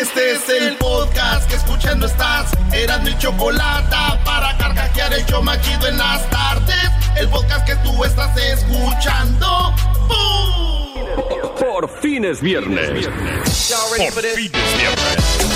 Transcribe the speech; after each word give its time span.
Este 0.00 0.32
es 0.32 0.48
el 0.50 0.76
podcast 0.76 1.48
que 1.48 1.56
escuchando 1.56 2.04
estás. 2.04 2.50
Eran 2.70 3.02
mi 3.02 3.16
chocolate 3.16 3.96
para 4.26 4.54
carcajear 4.58 5.14
el 5.14 5.24
yo 5.24 5.40
machido 5.40 5.88
en 5.88 5.96
las 5.96 6.28
tardes. 6.28 6.90
El 7.16 7.28
podcast 7.30 7.66
que 7.66 7.76
tú 7.76 8.04
estás 8.04 8.36
escuchando. 8.36 9.74
¡Bum! 10.06 11.54
Por 11.58 11.88
fin 12.00 12.26
es 12.26 12.42
viernes. 12.42 13.06
Por 13.06 14.22
fin 14.22 14.50
es 14.52 14.76
viernes. 14.76 15.55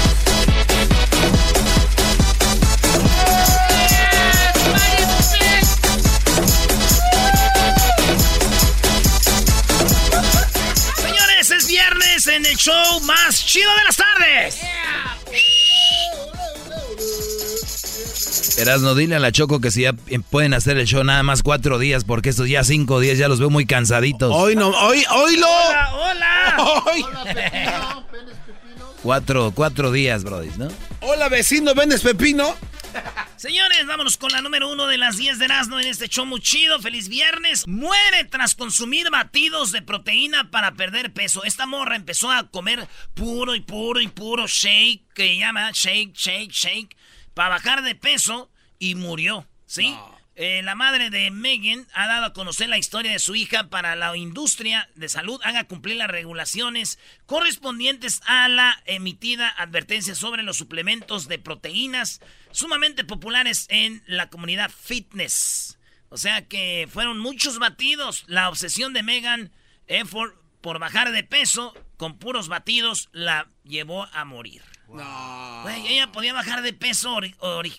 En 12.27 12.45
el 12.45 12.57
show 12.57 13.01
más 13.03 13.45
chido 13.45 13.71
de 13.77 13.85
las 13.85 13.97
tardes. 13.97 14.59
Erasno, 18.59 18.95
dile 18.95 19.17
a 19.17 19.19
la 19.19 19.33
Choco 19.33 19.61
que 19.61 19.71
si 19.71 19.83
ya 19.83 19.93
pueden 20.31 20.55
hacer 20.55 20.77
el 20.77 20.87
show 20.87 21.03
nada 21.03 21.23
más 21.23 21.43
cuatro 21.43 21.79
días, 21.79 22.05
porque 22.05 22.29
estos 22.29 22.49
ya 22.49 22.63
cinco 22.65 23.01
días 23.01 23.17
ya 23.17 23.29
los 23.29 23.39
veo 23.39 23.49
muy 23.51 23.65
cansaditos. 23.67 24.33
Hoy 24.35 24.57
no, 24.57 24.69
hoy, 24.69 25.05
hoy 25.11 25.37
lo. 25.37 25.47
Hola, 25.47 25.95
hola. 25.95 26.83
Hoy. 26.87 27.05
Cuatro, 29.03 29.53
cuatro 29.55 29.93
días, 29.93 30.25
Brody, 30.25 30.51
¿no? 30.59 30.69
Hola, 31.01 31.29
vecino, 31.29 31.75
¿vendes 31.75 32.03
pepino? 32.03 32.55
Señores, 33.37 33.87
vámonos 33.87 34.17
con 34.17 34.33
la 34.33 34.43
número 34.43 34.71
uno 34.71 34.87
de 34.87 34.99
las 34.99 35.17
10 35.17 35.39
de 35.39 35.45
Erasmo 35.47 35.79
en 35.81 35.87
este 35.87 36.09
show 36.09 36.27
muy 36.27 36.41
chido. 36.41 36.81
Feliz 36.81 37.09
viernes. 37.09 37.67
Muere 37.67 38.25
tras 38.25 38.55
consumir 38.55 39.11
batidos 39.11 39.73
de 39.73 39.83
proteína 39.83 40.51
para 40.51 40.73
perder 40.73 41.13
peso. 41.13 41.45
Esta 41.45 41.67
morra 41.67 41.97
empezó 41.97 42.31
a 42.31 42.51
comer 42.51 42.89
puro 43.15 43.55
y 43.55 43.61
puro 43.61 44.01
y 44.01 44.09
puro 44.09 44.47
shake, 44.47 45.13
que 45.15 45.39
llama 45.39 45.71
shake, 45.73 46.15
shake, 46.15 46.53
shake, 46.53 46.97
para 47.35 47.51
bajar 47.51 47.83
de 47.83 47.95
peso 47.95 48.51
y 48.79 48.95
murió, 48.95 49.47
¿sí? 49.67 49.97
Eh, 50.43 50.63
la 50.63 50.75
madre 50.75 51.11
de 51.11 51.31
Megan 51.31 51.87
ha 51.93 52.07
dado 52.07 52.25
a 52.25 52.33
conocer 52.33 52.71
la 52.71 52.79
historia 52.79 53.13
de 53.13 53.19
su 53.19 53.35
hija 53.35 53.69
para 53.69 53.95
la 53.95 54.17
industria 54.17 54.89
de 54.95 55.11
salud 55.11 55.39
haga 55.45 55.65
cumplir 55.65 55.97
las 55.97 56.09
regulaciones 56.09 56.99
correspondientes 57.27 58.23
a 58.25 58.49
la 58.49 58.83
emitida 58.87 59.51
advertencia 59.51 60.15
sobre 60.15 60.43
los 60.43 60.57
suplementos 60.57 61.29
de 61.29 61.39
proteínas 61.39 62.23
sumamente 62.53 63.05
populares 63.05 63.67
en 63.69 64.03
la 64.07 64.31
comunidad 64.31 64.71
fitness. 64.71 65.79
O 66.09 66.17
sea 66.17 66.49
que 66.49 66.89
fueron 66.91 67.19
muchos 67.19 67.59
batidos. 67.59 68.25
La 68.27 68.49
obsesión 68.49 68.95
de 68.95 69.03
Megan 69.03 69.53
Effort 69.89 70.35
por 70.63 70.79
bajar 70.79 71.13
de 71.13 71.23
peso 71.23 71.75
con 71.99 72.17
puros 72.17 72.49
batidos 72.49 73.11
la 73.13 73.51
llevó 73.63 74.05
a 74.15 74.25
morir. 74.25 74.63
Güey, 74.93 75.87
ella 75.89 76.11
podía 76.13 76.33
bajar 76.33 76.63
de 76.63 76.73
peso 76.73 77.17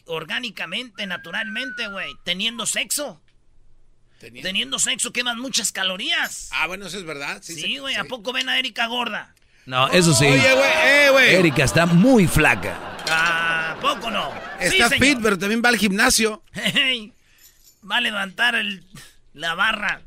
orgánicamente, 0.05 1.05
naturalmente, 1.07 1.88
güey, 1.88 2.13
teniendo 2.23 2.66
sexo. 2.66 3.22
Teniendo 4.19 4.77
sexo 4.77 5.11
queman 5.11 5.39
muchas 5.39 5.72
calorías. 5.72 6.49
Ah, 6.53 6.67
bueno, 6.67 6.85
eso 6.85 6.97
es 6.97 7.05
verdad. 7.05 7.39
Sí, 7.41 7.77
güey, 7.79 7.95
sí. 7.95 7.99
¿a 7.99 8.03
poco 8.05 8.31
ven 8.33 8.49
a 8.49 8.59
Erika 8.59 8.85
gorda? 8.85 9.33
No, 9.66 9.88
eso 9.89 10.13
sí. 10.13 10.25
Oye, 10.25 10.53
güey, 10.53 10.69
eh, 10.85 11.09
güey. 11.11 11.35
Erika 11.35 11.63
está 11.63 11.85
muy 11.88 12.27
flaca. 12.27 12.77
¿A 13.09 13.78
poco 13.81 14.11
no? 14.11 14.31
Está 14.59 14.89
Sí, 14.89 14.99
fit, 14.99 15.19
pero 15.22 15.38
también 15.39 15.61
va 15.66 15.69
al 15.69 15.78
gimnasio. 15.78 16.43
Hey, 16.53 17.13
va 17.89 17.97
a 17.97 18.01
levantar 18.01 18.55
el- 18.55 18.85
la 19.33 19.55
barra. 19.55 20.01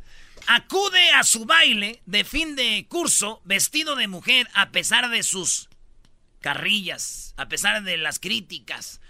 Acude 0.47 1.11
a 1.11 1.25
su 1.25 1.45
baile 1.45 2.01
de 2.07 2.23
fin 2.25 2.55
de 2.55 2.87
curso 2.89 3.41
vestido 3.45 3.97
de 3.97 4.07
mujer 4.09 4.49
a 4.55 4.71
pesar 4.71 5.09
de 5.11 5.23
sus 5.23 5.69
carrillas, 6.45 7.33
a 7.39 7.49
pesar 7.49 7.83
de 7.85 7.97
las 7.97 8.19
críticas. 8.19 9.01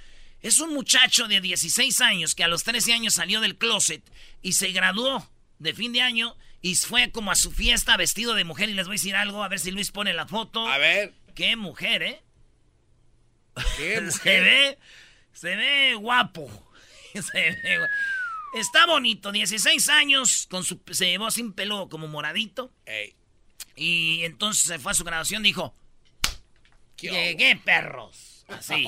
Es 0.41 0.61
un 0.61 0.73
muchacho 0.73 1.27
de 1.27 1.41
16 1.41 2.01
años 2.01 2.37
que 2.37 2.45
a 2.45 2.49
los 2.49 2.63
13 2.63 2.93
años 2.93 3.15
salió 3.15 3.41
del 3.41 3.57
closet 3.59 4.03
y 4.41 4.53
se 4.53 4.71
graduó 4.71 5.29
de 5.59 5.75
fin 5.75 5.93
de 5.93 6.01
año 6.01 6.37
y 6.63 6.77
fue 6.77 7.11
como 7.11 7.33
a 7.33 7.35
su 7.35 7.51
fiesta 7.51 7.97
vestido 7.97 8.35
de 8.35 8.45
mujer. 8.45 8.69
Y 8.69 8.75
les 8.75 8.87
voy 8.87 8.95
a 8.95 8.99
decir 9.01 9.17
algo, 9.17 9.43
a 9.43 9.49
ver 9.49 9.59
si 9.59 9.73
Luis 9.73 9.91
pone 9.91 10.13
la 10.15 10.29
foto. 10.29 10.69
A 10.69 10.79
ver. 10.79 11.13
Qué 11.35 11.57
mujer, 11.57 12.05
¿eh? 12.05 12.23
¿Qué 13.77 14.11
Se 14.13 14.41
ve, 14.41 14.79
se 15.33 15.57
ve 15.57 15.95
guapo. 15.97 16.49
Se 17.15 17.21
ve 17.51 17.79
gua- 17.81 17.89
Está 18.55 18.87
bonito, 18.87 19.33
16 19.33 19.89
años, 19.89 20.47
con 20.49 20.63
su, 20.63 20.81
se 20.93 21.07
llevó 21.07 21.29
sin 21.33 21.53
pelo 21.53 21.89
como 21.89 22.07
moradito. 22.07 22.71
Ey, 22.87 23.13
Y 23.75 24.23
entonces 24.23 24.63
se 24.69 24.79
fue 24.79 24.93
a 24.93 24.95
su 24.95 25.03
graduación 25.03 25.43
dijo, 25.43 25.75
¿qué 25.75 25.84
llegué 26.99 27.57
perros. 27.57 28.45
Así. 28.49 28.87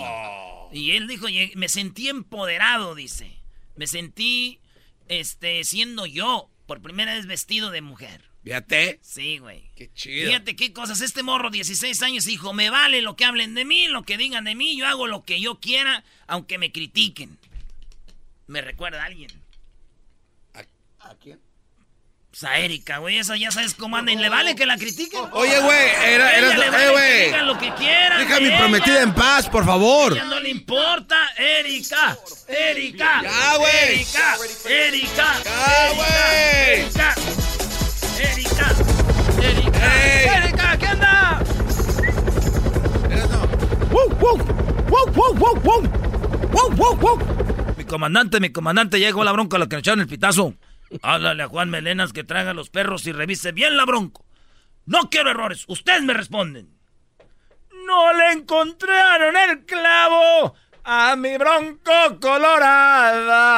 Y 0.72 0.92
él 0.92 1.06
dijo, 1.08 1.28
"Llegué- 1.28 1.56
me 1.56 1.68
sentí 1.68 2.08
empoderado, 2.08 2.94
dice. 2.94 3.38
Me 3.74 3.86
sentí 3.86 4.60
este, 5.08 5.62
siendo 5.64 6.04
yo, 6.06 6.50
por 6.66 6.82
primera 6.82 7.14
vez 7.14 7.26
vestido 7.26 7.70
de 7.70 7.80
mujer. 7.80 8.22
Fíjate. 8.42 8.98
Sí, 9.02 9.38
güey. 9.38 9.70
Qué 9.76 9.90
chido. 9.92 10.28
Fíjate 10.28 10.56
qué 10.56 10.72
cosas. 10.72 11.00
Este 11.00 11.22
morro, 11.22 11.50
16 11.50 12.02
años, 12.02 12.24
dijo: 12.24 12.52
Me 12.52 12.70
vale 12.70 13.02
lo 13.02 13.16
que 13.16 13.24
hablen 13.24 13.54
de 13.54 13.64
mí, 13.64 13.88
lo 13.88 14.02
que 14.04 14.16
digan 14.18 14.44
de 14.44 14.54
mí. 14.54 14.76
Yo 14.76 14.86
hago 14.86 15.06
lo 15.06 15.24
que 15.24 15.40
yo 15.40 15.58
quiera, 15.60 16.04
aunque 16.26 16.58
me 16.58 16.70
critiquen. 16.72 17.38
Me 18.46 18.60
recuerda 18.60 19.02
a 19.02 19.06
alguien. 19.06 19.30
¿A 21.00 21.14
quién? 21.16 21.40
Pues 22.38 22.52
a 22.52 22.58
Erika, 22.58 22.98
güey. 22.98 23.16
Esa 23.16 23.34
ya 23.38 23.50
sabes 23.50 23.72
cómo 23.72 23.96
anda. 23.96 24.12
Y 24.12 24.16
le 24.16 24.28
vale 24.28 24.54
que 24.54 24.66
la 24.66 24.76
critiquen. 24.76 25.22
Oye, 25.32 25.58
güey, 25.58 25.88
era, 26.04 26.36
era, 26.36 26.54
le 26.54 26.66
eh, 26.66 26.70
que 26.70 27.24
digan 27.28 27.46
lo 27.46 27.58
que 27.58 27.72
quieran. 27.72 28.18
Deja 28.18 28.40
mi 28.40 28.50
prometida 28.50 29.00
en 29.00 29.14
paz, 29.14 29.48
por 29.48 29.64
favor. 29.64 30.12
A 30.12 30.16
ella 30.16 30.24
no 30.26 30.40
le 30.40 30.50
importa. 30.50 31.16
Erika, 31.38 32.18
Erika. 32.46 33.22
Ya, 33.22 33.56
güey. 33.56 33.94
Erika, 33.94 34.36
Erika. 34.68 35.34
Ya, 35.44 35.92
güey. 35.94 36.82
Erika. 36.82 37.14
Erika. 38.20 38.74
Erika. 39.42 40.04
Ey. 40.04 40.28
Erika, 40.28 40.76
¿qué 40.76 40.94
no. 40.94 41.38
¡Wow, 43.92 44.10
wow! 44.20 44.36
¡Wow, 44.88 45.06
wow, 45.14 45.34
wow, 45.34 45.60
wow! 45.62 45.82
¡Wow, 46.52 46.70
wow, 46.76 46.96
wow! 46.96 47.18
Mi 47.78 47.84
comandante, 47.84 48.40
mi 48.40 48.50
comandante, 48.50 49.00
llegó 49.00 49.24
la 49.24 49.32
bronca 49.32 49.56
la 49.56 49.68
que 49.68 49.76
nos 49.76 49.80
echaron 49.80 50.00
el 50.00 50.06
pitazo. 50.06 50.52
Háblale 51.02 51.42
a 51.42 51.48
Juan 51.48 51.70
Melenas 51.70 52.12
que 52.12 52.24
traiga 52.24 52.54
los 52.54 52.70
perros 52.70 53.06
y 53.06 53.12
revise 53.12 53.52
bien 53.52 53.76
la 53.76 53.84
bronco. 53.84 54.24
No 54.86 55.10
quiero 55.10 55.30
errores, 55.30 55.64
ustedes 55.68 56.02
me 56.02 56.14
responden. 56.14 56.68
No 57.86 58.12
le 58.12 58.32
encontraron 58.32 59.36
el 59.36 59.64
clavo 59.64 60.54
a 60.84 61.16
mi 61.16 61.36
bronco 61.36 61.92
colorada. 62.20 63.52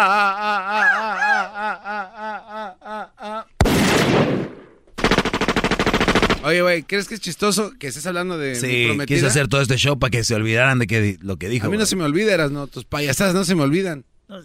Oye, 6.44 6.62
güey, 6.62 6.82
¿crees 6.84 7.08
que 7.08 7.14
es 7.16 7.20
chistoso 7.20 7.72
que 7.78 7.88
estés 7.88 8.06
hablando 8.06 8.38
de 8.38 8.50
mi 8.50 8.56
Sí, 8.56 8.84
prometida? 8.86 9.16
quise 9.16 9.26
hacer 9.26 9.48
todo 9.48 9.60
este 9.60 9.76
show 9.76 9.98
para 9.98 10.10
que 10.10 10.24
se 10.24 10.34
olvidaran 10.34 10.78
de 10.78 10.86
que 10.86 11.18
lo 11.20 11.36
que 11.36 11.48
dijo. 11.48 11.66
A 11.66 11.70
mí 11.70 11.76
no 11.76 11.84
se 11.84 11.96
me 11.96 12.04
olvida, 12.04 12.32
eras 12.32 12.50
no. 12.52 12.68
Tus 12.68 12.84
payasadas 12.84 13.34
no 13.34 13.44
se 13.44 13.54
me 13.54 13.62
olvidan. 13.62 14.04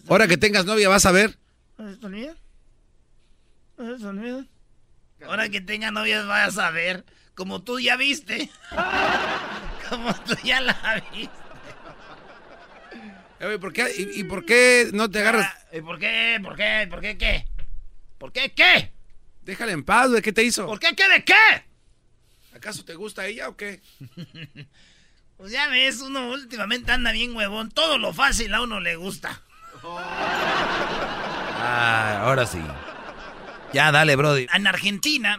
Ahora 0.10 0.28
que 0.28 0.38
tengas 0.38 0.66
novia 0.66 0.90
vas 0.90 1.06
a 1.06 1.12
ver. 1.12 1.38
¿No 1.78 1.92
se 1.92 1.98
te 1.98 2.06
olvida? 2.08 2.36
¿No 3.78 3.98
se 3.98 4.02
te 4.02 4.08
olvida? 4.08 4.46
Ahora 5.26 5.50
que 5.50 5.62
tenga 5.62 5.92
novias 5.92 6.28
vayas 6.28 6.58
a 6.58 6.72
ver, 6.72 7.06
como 7.36 7.64
tú 7.64 7.80
ya 7.80 7.96
viste. 7.96 8.50
como 9.90 10.14
tú 10.16 10.36
ya 10.44 10.62
la 10.62 11.04
viste. 11.14 11.44
Eh, 13.40 13.58
¿por 13.60 13.74
qué, 13.74 13.94
y, 13.98 14.24
por 14.24 14.46
qué 14.46 14.90
no 14.94 15.10
te 15.10 15.20
agarras? 15.20 15.46
Ah, 15.46 15.58
¿Y 15.74 15.82
por 15.82 16.00
qué? 16.00 16.40
¿Por 16.42 16.56
qué? 16.56 16.88
¿Por 16.90 17.02
qué 17.02 17.18
qué? 17.18 17.46
¿Por 18.18 18.32
qué 18.32 18.54
qué? 18.54 18.94
Déjale 19.42 19.74
en 19.74 19.84
paz, 19.84 20.10
güey. 20.10 20.22
¿Qué 20.22 20.32
te 20.32 20.44
hizo? 20.44 20.66
¿Por 20.66 20.80
qué 20.80 20.96
qué 20.96 21.10
de 21.10 21.26
qué? 21.26 21.66
¿Acaso 22.56 22.86
te 22.86 22.96
gusta 22.96 23.26
ella 23.26 23.50
o 23.50 23.58
qué? 23.58 23.82
pues 25.38 25.52
ya 25.52 25.68
ves, 25.68 26.00
uno 26.00 26.30
últimamente 26.32 26.94
anda 26.94 27.12
bien 27.12 27.36
huevón. 27.36 27.70
Todo 27.70 27.98
lo 27.98 28.14
fácil 28.14 28.54
a 28.54 28.62
uno 28.62 28.80
le 28.80 28.96
gusta. 28.96 29.42
Ah, 31.66 32.22
ahora 32.22 32.46
sí. 32.46 32.62
Ya, 33.74 33.92
dale, 33.92 34.16
Brody. 34.16 34.48
En 34.54 34.68
Argentina, 34.68 35.38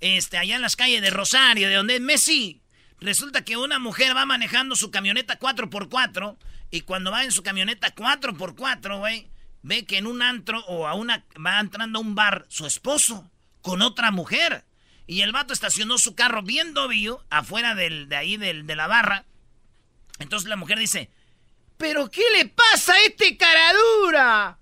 este, 0.00 0.36
allá 0.38 0.56
en 0.56 0.62
las 0.62 0.76
calles 0.76 1.00
de 1.00 1.10
Rosario, 1.10 1.68
de 1.68 1.74
donde 1.74 1.96
es 1.96 2.00
Messi, 2.00 2.60
resulta 3.00 3.44
que 3.44 3.56
una 3.56 3.78
mujer 3.78 4.16
va 4.16 4.26
manejando 4.26 4.76
su 4.76 4.90
camioneta 4.90 5.38
4x4 5.38 6.36
y 6.70 6.82
cuando 6.82 7.10
va 7.10 7.24
en 7.24 7.32
su 7.32 7.42
camioneta 7.42 7.94
4x4, 7.94 8.98
güey, 8.98 9.30
ve 9.62 9.84
que 9.84 9.98
en 9.98 10.06
un 10.06 10.22
antro 10.22 10.64
o 10.66 10.86
a 10.86 10.94
una 10.94 11.24
va 11.44 11.60
entrando 11.60 11.98
a 11.98 12.02
un 12.02 12.14
bar 12.14 12.46
su 12.48 12.66
esposo 12.66 13.30
con 13.62 13.82
otra 13.82 14.10
mujer. 14.10 14.64
Y 15.06 15.22
el 15.22 15.32
vato 15.32 15.54
estacionó 15.54 15.96
su 15.96 16.14
carro 16.14 16.42
bien 16.42 16.74
dobio 16.74 17.24
afuera 17.30 17.74
del, 17.74 18.08
de 18.08 18.16
ahí 18.16 18.36
del, 18.36 18.66
de 18.66 18.76
la 18.76 18.86
barra. 18.86 19.24
Entonces 20.18 20.48
la 20.48 20.56
mujer 20.56 20.78
dice, 20.78 21.10
¿pero 21.78 22.10
qué 22.10 22.22
le 22.36 22.46
pasa 22.46 22.92
a 22.92 23.02
este 23.02 23.36
caradura? 23.36 24.58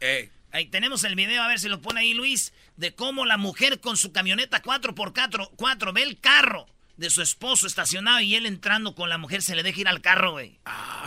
Eh. 0.00 0.30
Ahí 0.52 0.66
tenemos 0.66 1.02
el 1.04 1.14
video, 1.14 1.42
a 1.42 1.48
ver 1.48 1.58
si 1.58 1.68
lo 1.70 1.80
pone 1.80 2.00
ahí 2.00 2.12
Luis, 2.12 2.52
de 2.76 2.94
cómo 2.94 3.24
la 3.24 3.38
mujer 3.38 3.80
con 3.80 3.96
su 3.96 4.12
camioneta 4.12 4.62
4x4 4.62 5.92
ve 5.94 6.02
el 6.02 6.20
carro 6.20 6.66
de 6.98 7.08
su 7.08 7.22
esposo 7.22 7.66
estacionado 7.66 8.20
y 8.20 8.34
él 8.34 8.44
entrando 8.44 8.94
con 8.94 9.08
la 9.08 9.16
mujer 9.16 9.40
se 9.40 9.56
le 9.56 9.62
deja 9.62 9.80
ir 9.80 9.88
al 9.88 10.02
carro, 10.02 10.32
güey. 10.32 10.60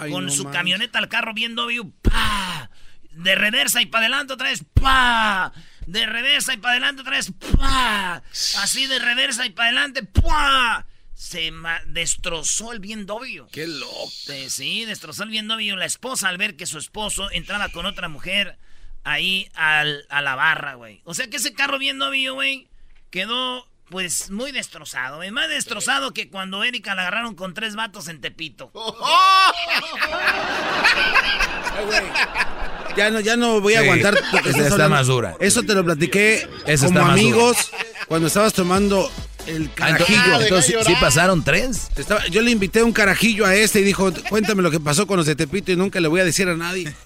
Con 0.09 0.31
su 0.31 0.49
camioneta 0.49 0.97
al 0.97 1.09
carro 1.09 1.35
bien 1.35 1.53
dobio, 1.53 1.91
¡pa! 2.01 2.71
De 3.11 3.35
reversa 3.35 3.83
y 3.83 3.85
para 3.85 4.05
adelante 4.07 4.33
otra 4.33 4.49
vez, 4.49 4.65
¡pa! 4.73 5.53
De 5.85 6.07
reversa 6.07 6.55
y 6.55 6.57
para 6.57 6.71
adelante 6.73 7.01
otra 7.01 7.17
vez, 7.17 7.31
¡pa! 7.55 8.23
Así 8.57 8.87
de 8.87 8.97
reversa 8.97 9.45
y 9.45 9.51
para 9.51 9.69
adelante, 9.69 10.03
¡pa! 10.03 10.87
Se 11.13 11.53
destrozó 11.85 12.73
el 12.73 12.79
bien 12.79 13.05
dobio. 13.05 13.47
¡Qué 13.51 13.67
loco! 13.67 14.11
Sí, 14.49 14.85
destrozó 14.85 15.23
el 15.23 15.29
bien 15.29 15.47
dobio. 15.47 15.75
La 15.75 15.85
esposa 15.85 16.29
al 16.29 16.37
ver 16.37 16.57
que 16.57 16.65
su 16.65 16.79
esposo 16.79 17.29
entraba 17.31 17.69
con 17.69 17.85
otra 17.85 18.09
mujer 18.09 18.57
ahí 19.05 19.49
al, 19.53 20.05
a 20.09 20.21
la 20.21 20.35
barra, 20.35 20.73
güey. 20.73 20.99
O 21.05 21.13
sea 21.13 21.29
que 21.29 21.37
ese 21.37 21.53
carro 21.53 21.79
bien 21.79 21.97
dobio, 21.97 22.33
güey, 22.33 22.67
quedó 23.09 23.65
pues 23.89 24.29
muy 24.31 24.51
destrozado. 24.51 25.23
Es 25.23 25.31
más 25.31 25.47
destrozado 25.47 26.13
que 26.13 26.29
cuando 26.29 26.61
Erika 26.63 26.95
la 26.95 27.03
agarraron 27.03 27.35
con 27.35 27.53
tres 27.53 27.75
vatos 27.75 28.09
en 28.09 28.19
Tepito. 28.19 28.71
ya 32.97 33.11
no, 33.11 33.19
ya 33.19 33.37
no 33.37 33.61
voy 33.61 33.75
a 33.75 33.81
aguantar. 33.81 34.17
Esa 34.43 34.67
está 34.67 34.89
más 34.89 35.05
dura. 35.07 35.37
Eso 35.39 35.61
te 35.63 35.75
lo 35.75 35.85
platiqué 35.85 36.49
como 36.81 36.99
amigos 36.99 37.71
cuando 38.07 38.27
esas 38.27 38.53
tomando 38.53 39.11
el 39.45 39.67
ah, 39.67 39.71
carajillo. 39.75 40.41
entonces, 40.41 40.75
¿sí 40.85 40.93
pasaron 40.99 41.43
tres? 41.43 41.89
yo 42.31 42.41
le 42.41 42.49
invité 42.49 42.81
un 42.81 42.91
carajillo 42.91 43.45
a 43.45 43.53
este 43.55 43.81
y 43.81 43.83
dijo, 43.83 44.11
cuéntame 44.29 44.63
lo 44.63 44.71
que 44.71 44.79
pasó 44.79 45.05
con 45.05 45.17
los 45.17 45.27
de 45.27 45.35
Tepito 45.35 45.71
y 45.71 45.75
nunca 45.75 45.99
le 45.99 46.07
voy 46.07 46.21
a 46.21 46.25
decir 46.25 46.49
a 46.49 46.55
nadie. 46.55 46.91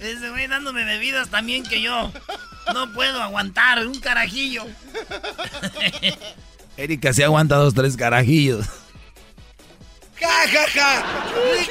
Ese 0.00 0.30
güey 0.30 0.46
dándome 0.48 0.84
bebidas 0.84 1.28
también 1.28 1.62
que 1.64 1.80
yo. 1.80 2.12
No 2.74 2.92
puedo 2.92 3.22
aguantar 3.22 3.86
un 3.86 4.00
carajillo. 4.00 4.66
Erika 6.76 7.12
se 7.12 7.24
aguanta 7.24 7.56
dos, 7.56 7.74
tres 7.74 7.96
carajillos. 7.96 8.66
¡Ja, 10.18 10.48
ja, 10.48 10.66
ja! 10.68 11.04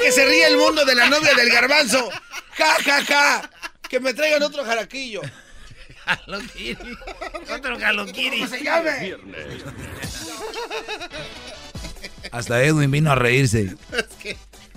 que 0.02 0.12
se 0.12 0.26
ríe 0.26 0.48
el 0.48 0.58
mundo 0.58 0.84
de 0.86 0.96
la 0.96 1.10
novia 1.10 1.34
del 1.36 1.50
garbanzo! 1.50 2.10
¡Ja, 2.58 2.76
ja, 2.84 3.06
ja! 3.06 3.50
¡Que 3.90 4.00
me 4.00 4.14
traigan 4.14 4.44
otro 4.44 4.66
jaraquillo! 4.66 5.22
Jalokiri. 6.06 6.98
Otro 7.54 7.80
jaloquiri. 7.80 8.48
se 8.48 8.64
llame? 8.64 9.16
Hasta 12.32 12.64
Edwin 12.64 12.92
vino 12.92 13.12
a 13.12 13.16
reírse. 13.16 13.76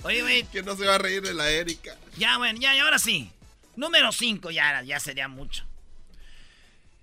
Oye, 0.05 0.21
güey. 0.21 0.43
Que 0.43 0.61
no 0.61 0.75
se 0.75 0.85
va 0.85 0.95
a 0.95 0.97
reír 0.99 1.23
de 1.23 1.33
la 1.33 1.49
Erika. 1.49 1.95
Ya, 2.15 2.37
bueno, 2.37 2.59
ya, 2.59 2.75
y 2.75 2.79
ahora 2.79 2.99
sí. 2.99 3.31
Número 3.75 4.11
5, 4.11 4.51
ya, 4.51 4.83
ya 4.83 4.99
sería 4.99 5.27
mucho. 5.27 5.65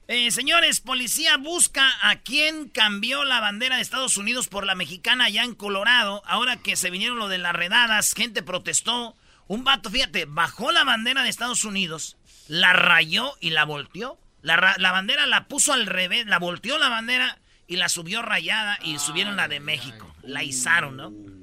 Eh, 0.06 0.31
señores, 0.31 0.81
policía 0.81 1.37
busca 1.37 1.90
a 2.08 2.16
quien 2.20 2.69
cambió 2.69 3.25
la 3.25 3.40
bandera 3.40 3.76
de 3.76 3.82
Estados 3.82 4.16
Unidos 4.16 4.46
por 4.46 4.64
la 4.64 4.76
mexicana 4.76 5.25
allá 5.25 5.43
en 5.43 5.54
Colorado. 5.54 6.22
Ahora 6.26 6.56
que 6.58 6.76
se 6.76 6.90
vinieron 6.90 7.19
lo 7.19 7.28
de 7.28 7.38
las 7.38 7.54
redadas, 7.54 8.14
gente 8.14 8.43
protestó. 8.43 9.16
Un 9.48 9.64
vato, 9.64 9.90
fíjate, 9.90 10.25
bajó 10.26 10.70
la 10.70 10.84
bandera 10.84 11.25
de 11.25 11.28
Estados 11.28 11.64
Unidos, 11.64 12.16
la 12.46 12.72
rayó 12.72 13.37
y 13.40 13.50
la 13.50 13.64
volteó. 13.64 14.16
La, 14.43 14.76
la 14.78 14.93
bandera 14.93 15.26
la 15.26 15.48
puso 15.48 15.72
al 15.72 15.87
revés, 15.87 16.26
la 16.26 16.38
volteó 16.38 16.78
la 16.78 16.88
bandera 16.88 17.38
y 17.66 17.76
la 17.76 17.88
subió 17.88 18.22
rayada 18.22 18.78
y 18.82 18.98
subieron 18.98 19.37
la 19.37 19.48
de 19.48 19.60
México. 19.60 20.14
La 20.22 20.44
izaron, 20.44 20.96
¿no? 20.96 21.41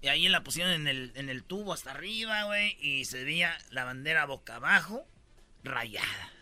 Y 0.00 0.08
ahí 0.08 0.28
la 0.28 0.44
pusieron 0.44 0.72
en 0.72 0.86
el, 0.86 1.12
en 1.16 1.28
el 1.28 1.42
tubo 1.42 1.72
hasta 1.72 1.90
arriba, 1.90 2.44
güey. 2.44 2.76
Y 2.80 3.04
se 3.04 3.24
veía 3.24 3.56
la 3.70 3.84
bandera 3.84 4.26
boca 4.26 4.56
abajo, 4.56 5.06
rayada. 5.64 6.32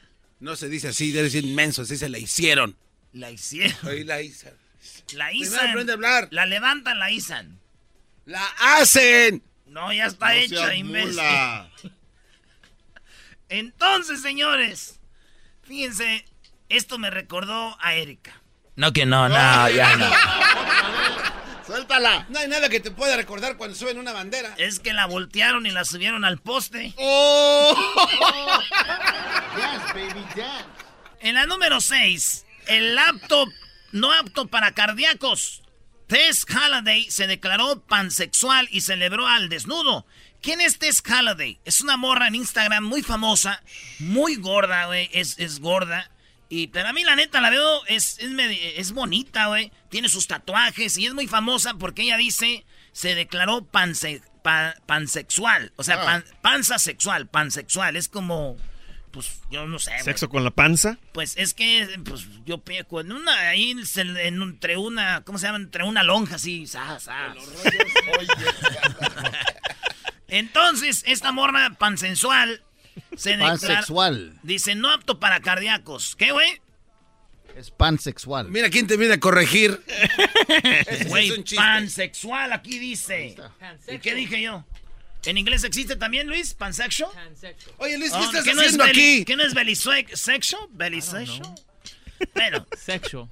No 0.41 0.57
se 0.57 0.69
dice 0.69 0.89
así, 0.89 1.13
debe 1.13 1.25
decir 1.25 1.45
inmenso, 1.45 1.85
se 1.85 1.95
dice 1.95 2.09
la 2.09 2.19
hicieron. 2.19 2.77
La 3.13 3.31
hicieron. 3.31 3.77
Ahí 3.89 4.05
la 4.05 4.21
izan. 4.21 4.53
La 5.15 5.33
izan. 5.33 5.71
aprende 5.71 5.93
a 5.93 5.95
hablar. 5.95 6.29
La 6.31 6.45
levantan, 6.45 6.99
la 6.99 7.11
izan. 7.11 7.59
¡La 8.27 8.45
hacen! 8.59 9.43
No, 9.67 9.93
ya 9.93 10.07
está 10.07 10.35
hecha, 10.35 10.75
imbécil. 10.75 11.21
Entonces, 13.49 14.21
señores, 14.21 15.01
fíjense, 15.63 16.25
esto 16.69 16.99
me 16.99 17.11
recordó 17.11 17.77
a 17.81 17.95
Erika. 17.95 18.43
No, 18.75 18.93
que 18.93 19.07
no, 19.07 19.29
no, 19.29 19.71
ya 19.71 19.97
no. 19.97 20.11
Suéltala. 21.87 22.27
No 22.29 22.39
hay 22.39 22.49
nada 22.49 22.69
que 22.69 22.81
te 22.81 22.91
pueda 22.91 23.17
recordar 23.17 23.57
cuando 23.57 23.77
suben 23.77 23.99
una 23.99 24.13
bandera. 24.13 24.55
Es 24.59 24.81
que 24.81 24.93
la 24.93 25.07
voltearon 25.07 25.67
y 25.67 25.71
la 25.71 25.85
subieron 25.85 26.25
al 26.25 26.39
poste. 26.39 26.93
Oh. 26.97 27.77
En 31.21 31.35
la 31.35 31.47
número 31.47 31.81
6, 31.81 32.45
el 32.67 32.95
laptop 32.95 33.49
no 33.93 34.13
apto 34.13 34.47
para 34.47 34.73
cardíacos. 34.73 35.63
Tess 36.07 36.45
Halliday 36.49 37.11
se 37.11 37.27
declaró 37.27 37.81
pansexual 37.81 38.69
y 38.71 38.83
celebró 38.83 39.27
al 39.27 39.49
desnudo. 39.49 40.07
¿Quién 40.43 40.61
es 40.61 40.79
Tess 40.79 41.03
Halliday? 41.03 41.59
Es 41.65 41.81
una 41.81 41.97
morra 41.97 42.29
en 42.29 42.37
Instagram 42.37 42.85
muy 42.85 43.03
famosa, 43.03 43.63
muy 43.99 44.37
gorda, 44.37 44.87
güey. 44.87 45.09
Es, 45.13 45.39
es 45.39 45.61
gorda. 45.61 46.11
Y 46.49 46.69
pero 46.69 46.89
a 46.89 46.93
mí 46.93 47.03
la 47.03 47.17
neta 47.17 47.41
la 47.41 47.51
veo, 47.51 47.85
es, 47.87 48.19
es, 48.21 48.31
es 48.77 48.93
bonita, 48.93 49.47
güey. 49.47 49.73
Tiene 49.89 50.09
sus 50.09 50.27
tatuajes 50.27 50.97
y 50.99 51.07
es 51.07 51.15
muy 51.15 51.27
famosa 51.27 51.75
porque 51.75 52.03
ella 52.03 52.17
dice, 52.17 52.65
se 52.93 53.15
declaró 53.15 53.65
panse, 53.65 54.23
pansexual. 54.87 55.73
O 55.77 55.83
sea, 55.83 56.01
ah. 56.07 56.23
panza 56.41 56.79
sexual, 56.79 57.27
pansexual. 57.27 57.97
Es 57.97 58.09
como, 58.09 58.57
pues 59.11 59.41
yo 59.51 59.67
no 59.67 59.79
sé. 59.79 59.99
¿Sexo 60.01 60.29
con 60.29 60.45
la 60.45 60.51
panza? 60.51 60.99
Pues 61.13 61.37
es 61.37 61.55
que, 61.55 61.89
pues 62.05 62.27
yo 62.45 62.59
peco 62.59 63.01
en 63.01 63.13
una, 63.13 63.33
ahí 63.49 63.75
entre 63.97 64.77
una, 64.77 65.23
¿cómo 65.23 65.39
se 65.39 65.47
llama? 65.47 65.59
Entre 65.59 65.85
una 65.85 66.03
lonja 66.03 66.37
así, 66.37 66.67
sa, 66.67 67.01
sa. 67.01 67.35
Entonces, 70.29 71.03
esta 71.07 71.33
morra 71.33 71.77
pansensual 71.79 72.63
se 73.17 73.37
pansexual. 73.39 74.39
Dice, 74.43 74.75
no 74.75 74.91
apto 74.91 75.19
para 75.19 75.41
cardíacos. 75.41 76.17
¿Qué, 76.17 76.33
güey? 76.33 76.61
Es 77.57 77.71
pansexual. 77.71 78.49
Mira 78.49 78.69
quién 78.69 78.87
te 78.87 78.97
viene 78.97 79.15
a 79.15 79.21
corregir. 79.21 79.83
Güey, 81.09 81.43
pansexual, 81.57 82.53
aquí 82.53 82.79
dice. 82.79 83.35
¿Y 83.89 83.99
qué 83.99 84.15
dije 84.15 84.43
yo? 84.43 84.65
¿En 85.25 85.39
inglés 85.39 85.65
existe 85.65 85.97
también, 85.97 86.29
Luis? 86.29 86.55
¿Pansexual? 86.55 87.11
Oye, 87.79 87.99
Luis, 87.99 88.13
¿qué 88.13 88.19
oh, 88.19 88.25
estás 88.25 88.47
haciendo 88.47 88.85
aquí? 88.85 89.25
¿Qué 89.25 89.37
no 89.37 89.43
es 89.43 89.55
belisexual? 89.55 90.69
¿Belisexual? 90.71 91.55
Bueno. 92.35 92.67
Sexual. 92.77 93.29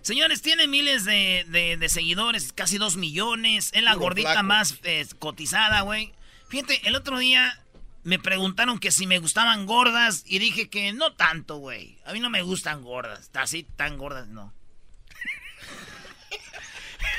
Señores, 0.00 0.40
tiene 0.40 0.66
miles 0.66 1.04
de, 1.04 1.86
seguidores, 1.88 2.52
casi 2.52 2.78
dos 2.78 2.96
millones. 2.96 3.70
Es 3.74 3.82
la 3.82 3.94
gordita 3.94 4.42
más 4.42 4.76
eh, 4.84 5.06
cotizada, 5.18 5.82
güey. 5.82 6.12
Fíjate, 6.48 6.88
el 6.88 6.96
otro 6.96 7.18
día 7.18 7.60
me 8.02 8.18
preguntaron 8.18 8.78
que 8.78 8.90
si 8.90 9.06
me 9.06 9.18
gustaban 9.18 9.66
gordas 9.66 10.22
y 10.26 10.38
dije 10.38 10.68
que 10.70 10.92
no 10.92 11.14
tanto, 11.14 11.56
güey. 11.56 11.98
A 12.04 12.12
mí 12.12 12.20
no 12.20 12.30
me 12.30 12.42
gustan 12.42 12.82
gordas, 12.82 13.30
así 13.34 13.64
tan 13.76 13.98
gordas 13.98 14.28
no. 14.28 14.54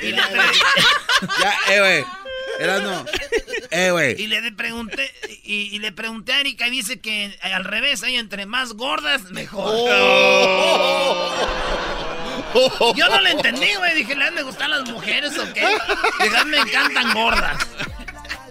y 0.00 0.10
le 0.10 0.16
ya, 0.16 1.56
eh, 1.70 1.80
güey. 1.80 2.04
Era 2.58 2.80
no. 2.80 3.04
Eh, 3.70 3.90
güey. 3.90 4.20
Y 4.20 4.26
le 4.26 4.52
pregunté 4.52 5.10
y, 5.44 5.78
le 5.78 5.92
pregunté 5.92 6.32
a 6.32 6.40
Erika 6.40 6.66
y 6.68 6.70
dice 6.70 7.00
que 7.00 7.38
al 7.42 7.64
revés, 7.64 8.02
hay 8.02 8.16
entre 8.16 8.46
más 8.46 8.74
gordas 8.74 9.30
mejor. 9.30 9.72
Oh. 9.74 11.32
Yo 12.96 13.08
no 13.08 13.20
le 13.20 13.30
entendí, 13.30 13.74
güey. 13.78 13.94
Dije, 13.94 14.14
¿le 14.14 14.24
han 14.24 14.34
de 14.34 14.42
gustar 14.42 14.68
las 14.68 14.88
mujeres 14.90 15.38
o 15.38 15.52
qué? 15.54 15.66
Dije, 16.22 16.44
me 16.44 16.58
encantan 16.58 17.14
gordas. 17.14 17.66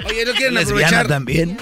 Oye, 0.06 0.26
¿no 0.26 0.34
quieren 0.34 0.56
lesbiana 0.56 0.88
aprovechar? 0.88 1.08
también. 1.08 1.58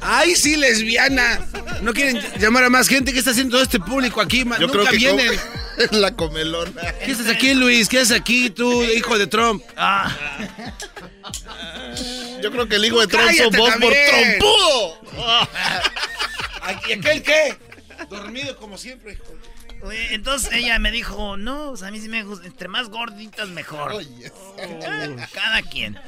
¡Ay, 0.00 0.34
sí, 0.36 0.56
lesbiana! 0.56 1.40
¿No 1.82 1.92
quieren 1.92 2.20
llamar 2.38 2.64
a 2.64 2.70
más 2.70 2.88
gente? 2.88 3.12
¿Qué 3.12 3.18
está 3.18 3.30
haciendo 3.30 3.52
todo 3.52 3.62
este 3.62 3.78
público 3.80 4.20
aquí? 4.20 4.38
Yo 4.38 4.44
Nunca 4.66 4.72
creo 4.72 4.84
que 4.86 4.96
vienen. 4.96 5.30
la 5.92 6.14
comelona. 6.14 6.82
¿Qué 7.04 7.12
haces 7.12 7.28
aquí, 7.28 7.54
Luis? 7.54 7.88
¿Qué 7.88 7.98
haces 8.00 8.16
aquí, 8.16 8.50
tú, 8.50 8.82
hijo 8.84 9.18
de 9.18 9.26
Trump? 9.26 9.62
Ah, 9.76 10.14
Yo 12.42 12.50
creo 12.50 12.68
que 12.68 12.76
el 12.76 12.84
hijo 12.84 13.00
de 13.00 13.06
Trump 13.06 13.30
son 13.36 13.50
vos 13.52 13.70
por 13.70 13.92
también. 13.92 14.38
trompudo. 14.38 15.00
¿Y 16.88 16.92
aquel 16.92 17.22
qué? 17.22 17.56
Dormido 18.08 18.56
como 18.56 18.78
siempre. 18.78 19.12
hijo. 19.14 19.24
Entonces 20.10 20.52
ella 20.52 20.78
me 20.78 20.90
dijo, 20.90 21.36
no, 21.36 21.70
o 21.70 21.76
sea, 21.76 21.88
a 21.88 21.90
mí 21.90 22.00
sí 22.00 22.08
me 22.08 22.22
gusta. 22.22 22.46
Entre 22.46 22.68
más 22.68 22.88
gorditas, 22.88 23.48
mejor. 23.48 23.92
Cada 25.32 25.62
quien. 25.62 25.98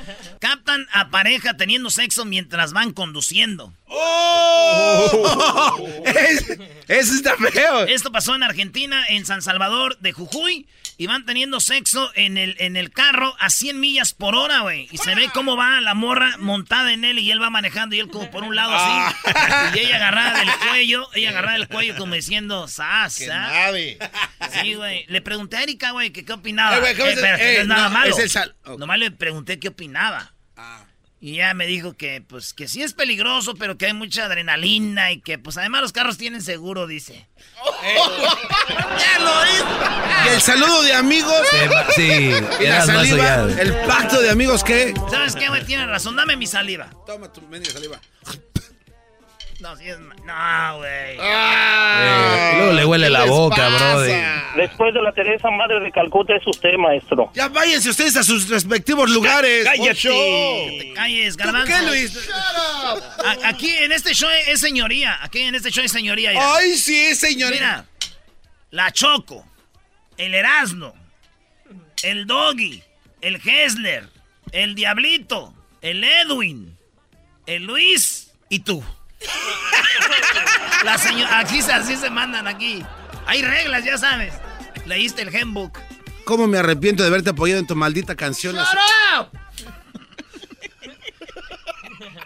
Captan 0.40 0.86
a 0.92 1.10
pareja 1.10 1.56
teniendo 1.56 1.90
sexo 1.90 2.24
mientras 2.24 2.72
van 2.72 2.92
conduciendo. 2.92 3.72
¡Oh! 3.86 5.78
Es- 6.04 6.46
Eso 6.88 7.14
está 7.14 7.36
feo. 7.36 7.84
Esto 7.86 8.10
pasó 8.12 8.34
en 8.34 8.42
Argentina, 8.42 9.04
en 9.08 9.24
San 9.24 9.40
Salvador 9.42 9.98
de 10.00 10.12
Jujuy. 10.12 10.66
Y 11.02 11.06
van 11.08 11.26
teniendo 11.26 11.58
sexo 11.58 12.12
en 12.14 12.38
el, 12.38 12.54
en 12.60 12.76
el 12.76 12.92
carro 12.92 13.34
a 13.40 13.50
100 13.50 13.80
millas 13.80 14.14
por 14.14 14.36
hora, 14.36 14.60
güey. 14.60 14.86
Y 14.92 14.98
se 14.98 15.16
ve 15.16 15.28
cómo 15.34 15.56
va 15.56 15.80
la 15.80 15.94
morra 15.94 16.36
montada 16.38 16.92
en 16.92 17.04
él 17.04 17.18
y 17.18 17.28
él 17.32 17.42
va 17.42 17.50
manejando 17.50 17.96
y 17.96 17.98
él 17.98 18.06
como 18.06 18.30
por 18.30 18.44
un 18.44 18.54
lado 18.54 18.72
así. 18.72 19.16
Y 19.74 19.80
ella 19.80 19.96
agarrada 19.96 20.38
del 20.38 20.48
cuello, 20.68 21.08
ella 21.14 21.30
agarrada 21.30 21.58
del 21.58 21.66
cuello 21.66 21.96
como 21.96 22.14
diciendo, 22.14 22.68
¡sas! 22.68 23.20
¿ah?". 23.32 23.72
Sí, 24.62 24.74
güey. 24.74 25.04
Le 25.08 25.20
pregunté 25.22 25.56
a 25.56 25.62
Erika, 25.64 25.90
güey, 25.90 26.10
que 26.10 26.24
qué 26.24 26.32
opinaba. 26.34 26.78
Eh, 26.88 26.94
¿cómo 26.96 27.08
Eh, 27.08 27.16
pero 27.20 27.36
eh, 27.36 27.54
no 27.56 27.60
es 27.62 27.66
nada 27.66 27.88
no, 27.88 27.94
malo. 27.94 28.10
es 28.16 28.18
el 28.22 28.30
sal- 28.30 28.54
ok. 28.64 28.78
Nomás 28.78 28.98
le 29.00 29.10
pregunté 29.10 29.58
qué 29.58 29.66
opinaba. 29.68 30.32
Ah. 30.56 30.84
Y 31.24 31.36
ya 31.36 31.54
me 31.54 31.68
dijo 31.68 31.92
que, 31.92 32.20
pues, 32.20 32.52
que 32.52 32.66
sí 32.66 32.82
es 32.82 32.94
peligroso, 32.94 33.54
pero 33.54 33.78
que 33.78 33.86
hay 33.86 33.92
mucha 33.92 34.24
adrenalina 34.24 35.12
y 35.12 35.20
que, 35.20 35.38
pues, 35.38 35.56
además 35.56 35.82
los 35.82 35.92
carros 35.92 36.18
tienen 36.18 36.42
seguro, 36.42 36.88
dice. 36.88 37.28
Y 40.24 40.28
el 40.34 40.40
saludo 40.40 40.82
de 40.82 40.94
amigos. 40.94 41.46
Sí, 41.94 42.32
Y 42.60 42.66
la 42.66 42.84
saliva. 42.84 43.46
El 43.56 43.72
pacto 43.86 44.20
de 44.20 44.30
amigos, 44.30 44.64
¿qué? 44.64 44.94
¿Sabes 45.10 45.36
qué, 45.36 45.48
güey? 45.48 45.64
Tienes 45.64 45.86
razón, 45.86 46.16
dame 46.16 46.36
mi 46.36 46.48
saliva. 46.48 46.90
Toma 47.06 47.32
tu 47.32 47.40
mendiga 47.42 47.72
saliva. 47.72 48.00
No, 49.62 49.76
sí 49.76 49.88
es... 49.88 49.98
No, 50.00 50.76
güey. 50.78 51.16
Eh, 51.20 52.50
y 52.52 52.56
luego 52.58 52.72
le 52.72 52.84
huele 52.84 53.10
la 53.10 53.24
boca, 53.26 53.68
brody. 53.68 54.12
Después 54.56 54.92
de 54.92 55.00
la 55.00 55.12
Teresa 55.12 55.50
Madre 55.50 55.78
de 55.80 55.92
Calcuta 55.92 56.34
es 56.34 56.42
usted, 56.46 56.74
maestro. 56.78 57.30
Ya 57.34 57.48
váyanse 57.48 57.90
ustedes 57.90 58.16
a 58.16 58.24
sus 58.24 58.48
respectivos 58.48 59.08
lugares. 59.08 59.64
¡Cállate! 59.64 59.94
Que 60.00 60.76
te 60.80 60.92
calles, 60.94 61.36
¿Tú 61.36 61.44
garbanzo. 61.44 61.66
qué, 61.72 61.82
Luis? 61.86 62.28
A- 63.24 63.48
aquí 63.48 63.70
en 63.72 63.92
este 63.92 64.12
show 64.14 64.28
es 64.48 64.58
señoría. 64.60 65.18
Aquí 65.22 65.40
en 65.42 65.54
este 65.54 65.70
show 65.70 65.84
es 65.84 65.92
señoría. 65.92 66.32
Ay, 66.56 66.76
sí, 66.76 67.14
señor. 67.14 67.52
Mira, 67.52 67.84
la 68.70 68.90
Choco, 68.90 69.46
el 70.18 70.34
Erasmo, 70.34 70.92
el 72.02 72.26
Doggy, 72.26 72.82
el 73.20 73.36
Hessler, 73.36 74.08
el 74.50 74.74
Diablito, 74.74 75.54
el 75.80 76.02
Edwin, 76.02 76.76
el 77.46 77.62
Luis 77.64 78.32
y 78.48 78.58
tú. 78.58 78.82
La 80.84 80.98
señora, 80.98 81.38
aquí 81.40 81.62
se- 81.62 81.72
así 81.72 81.96
se 81.96 82.10
mandan 82.10 82.46
aquí. 82.48 82.82
Hay 83.26 83.42
reglas, 83.42 83.84
ya 83.84 83.96
sabes. 83.98 84.34
Leíste 84.86 85.22
el 85.22 85.34
handbook. 85.34 85.78
¿Cómo 86.24 86.46
me 86.46 86.58
arrepiento 86.58 87.02
de 87.02 87.08
haberte 87.08 87.30
apoyado 87.30 87.60
en 87.60 87.66
tu 87.66 87.74
maldita 87.76 88.14
canción? 88.16 88.56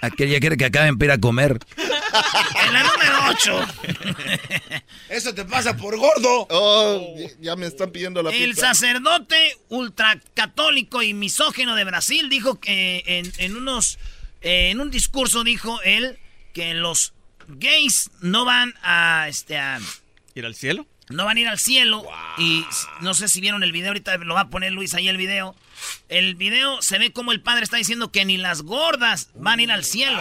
Aquel 0.01 0.29
ya 0.31 0.41
quiere 0.41 0.57
que 0.57 0.65
acaben 0.67 0.97
para 0.99 1.07
ir 1.07 1.19
a 1.19 1.21
comer. 1.21 1.59
En 2.67 2.73
la 2.73 2.83
número 2.83 3.17
8. 3.31 3.67
Eso 5.09 5.35
te 5.35 5.45
pasa 5.45 5.77
por 5.77 5.97
gordo. 5.97 6.47
Oh, 6.51 7.15
ya- 7.41 7.57
me 7.57 7.67
están 7.67 7.91
pidiendo 7.91 8.23
la 8.23 8.31
El 8.31 8.51
pizza. 8.51 8.69
sacerdote 8.75 9.57
ultracatólico 9.69 11.03
y 11.03 11.15
misógino 11.15 11.75
de 11.75 11.85
Brasil 11.85 12.29
dijo 12.29 12.61
que 12.61 13.03
en, 13.07 13.33
en 13.39 13.57
unos 13.57 13.99
eh, 14.43 14.71
en 14.71 14.81
un 14.81 14.91
discurso 14.91 15.45
dijo 15.45 15.81
él 15.83 16.19
que 16.57 16.73
los 16.73 17.13
gays 17.49 18.11
no 18.23 18.47
van 18.47 18.73
a 18.83 19.27
este 19.29 19.59
a, 19.59 19.79
¿Ir 20.35 20.47
al 20.47 20.55
cielo? 20.55 20.87
no 21.11 21.27
van 21.27 21.37
a 21.37 21.41
ir 21.41 21.49
al 21.49 21.59
cielo 21.59 22.03
y 22.39 22.65
no 23.03 23.13
sé 23.13 23.29
si 23.29 23.43
vieron 23.43 23.63
el 23.63 23.73
video 23.73 23.89
ahorita 23.89 24.17
lo 24.17 24.35
va 24.35 24.41
a 24.41 24.49
poner 24.49 24.73
Luis 24.73 24.95
ahí 24.95 25.07
el 25.07 25.19
video. 25.19 25.55
El 26.09 26.35
video 26.35 26.81
se 26.81 26.99
ve 26.99 27.13
como 27.13 27.33
el 27.33 27.43
padre 27.43 27.63
está 27.63 27.77
diciendo 27.77 28.11
que 28.11 28.25
ni 28.25 28.39
las 28.39 28.63
gordas 28.63 29.29
van 29.35 29.59
a 29.59 29.63
ir 29.65 29.71
al 29.71 29.85
cielo. 29.85 30.19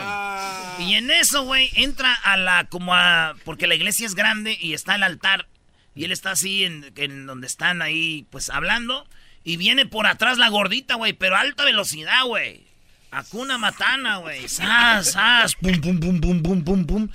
Y 0.77 0.96
en 0.96 1.10
eso, 1.10 1.44
güey, 1.44 1.70
entra 1.75 2.13
a 2.13 2.36
la 2.36 2.65
como 2.65 2.94
a 2.94 3.36
porque 3.46 3.65
la 3.65 3.75
iglesia 3.75 4.06
es 4.06 4.13
grande 4.13 4.58
y 4.60 4.74
está 4.74 4.96
el 4.96 5.04
altar 5.04 5.48
y 5.96 6.04
él 6.04 6.12
está 6.12 6.32
así 6.32 6.65
en, 6.65 6.92
en 6.98 7.27
donde 7.27 7.48
están 7.48 7.82
ahí 7.82 8.27
pues 8.30 8.50
hablando 8.50 9.08
y 9.46 9.56
viene 9.56 9.86
por 9.86 10.06
atrás 10.06 10.38
la 10.38 10.50
gordita, 10.50 10.96
güey, 10.96 11.13
pero 11.13 11.38
a 11.38 11.39
alta 11.39 11.63
velocidad, 11.63 12.25
güey. 12.25 12.75
Acuna 13.16 13.58
matana, 13.58 14.18
güey. 14.18 14.50
Sas, 14.50 15.12
sas, 15.12 15.56
pum 15.56 15.80
pum 15.80 16.00
pum 16.02 16.20
pum 16.20 16.44
pum 16.44 16.64
pum 16.66 16.86
pum. 16.86 17.10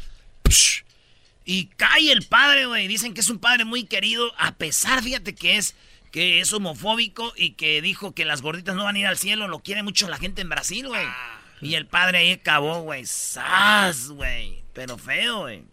Psh. 0.45 0.83
Y 1.45 1.66
cae 1.76 2.11
el 2.11 2.23
padre, 2.23 2.64
güey. 2.64 2.88
Dicen 2.88 3.12
que 3.12 3.21
es 3.21 3.28
un 3.28 3.38
padre 3.38 3.66
muy 3.66 3.85
querido, 3.85 4.33
a 4.38 4.52
pesar, 4.52 5.02
fíjate 5.02 5.35
que 5.35 5.59
es 5.59 5.75
que 6.11 6.40
es 6.40 6.52
homofóbico 6.54 7.35
y 7.37 7.50
que 7.52 7.83
dijo 7.83 8.14
que 8.14 8.25
las 8.25 8.40
gorditas 8.40 8.75
no 8.76 8.85
van 8.85 8.97
a 8.97 8.99
ir 8.99 9.07
al 9.07 9.19
cielo. 9.19 9.47
Lo 9.47 9.59
quiere 9.59 9.83
mucho 9.83 10.09
la 10.09 10.16
gente 10.16 10.40
en 10.40 10.49
Brasil, 10.49 10.88
güey. 10.88 11.07
Y 11.61 11.75
el 11.75 11.87
padre 11.87 12.19
ahí 12.19 12.33
acabó, 12.33 12.80
güey. 12.80 13.04
¡Sas, 13.04 14.09
güey! 14.09 14.64
Pero 14.73 14.97
feo, 14.97 15.40
güey. 15.40 15.64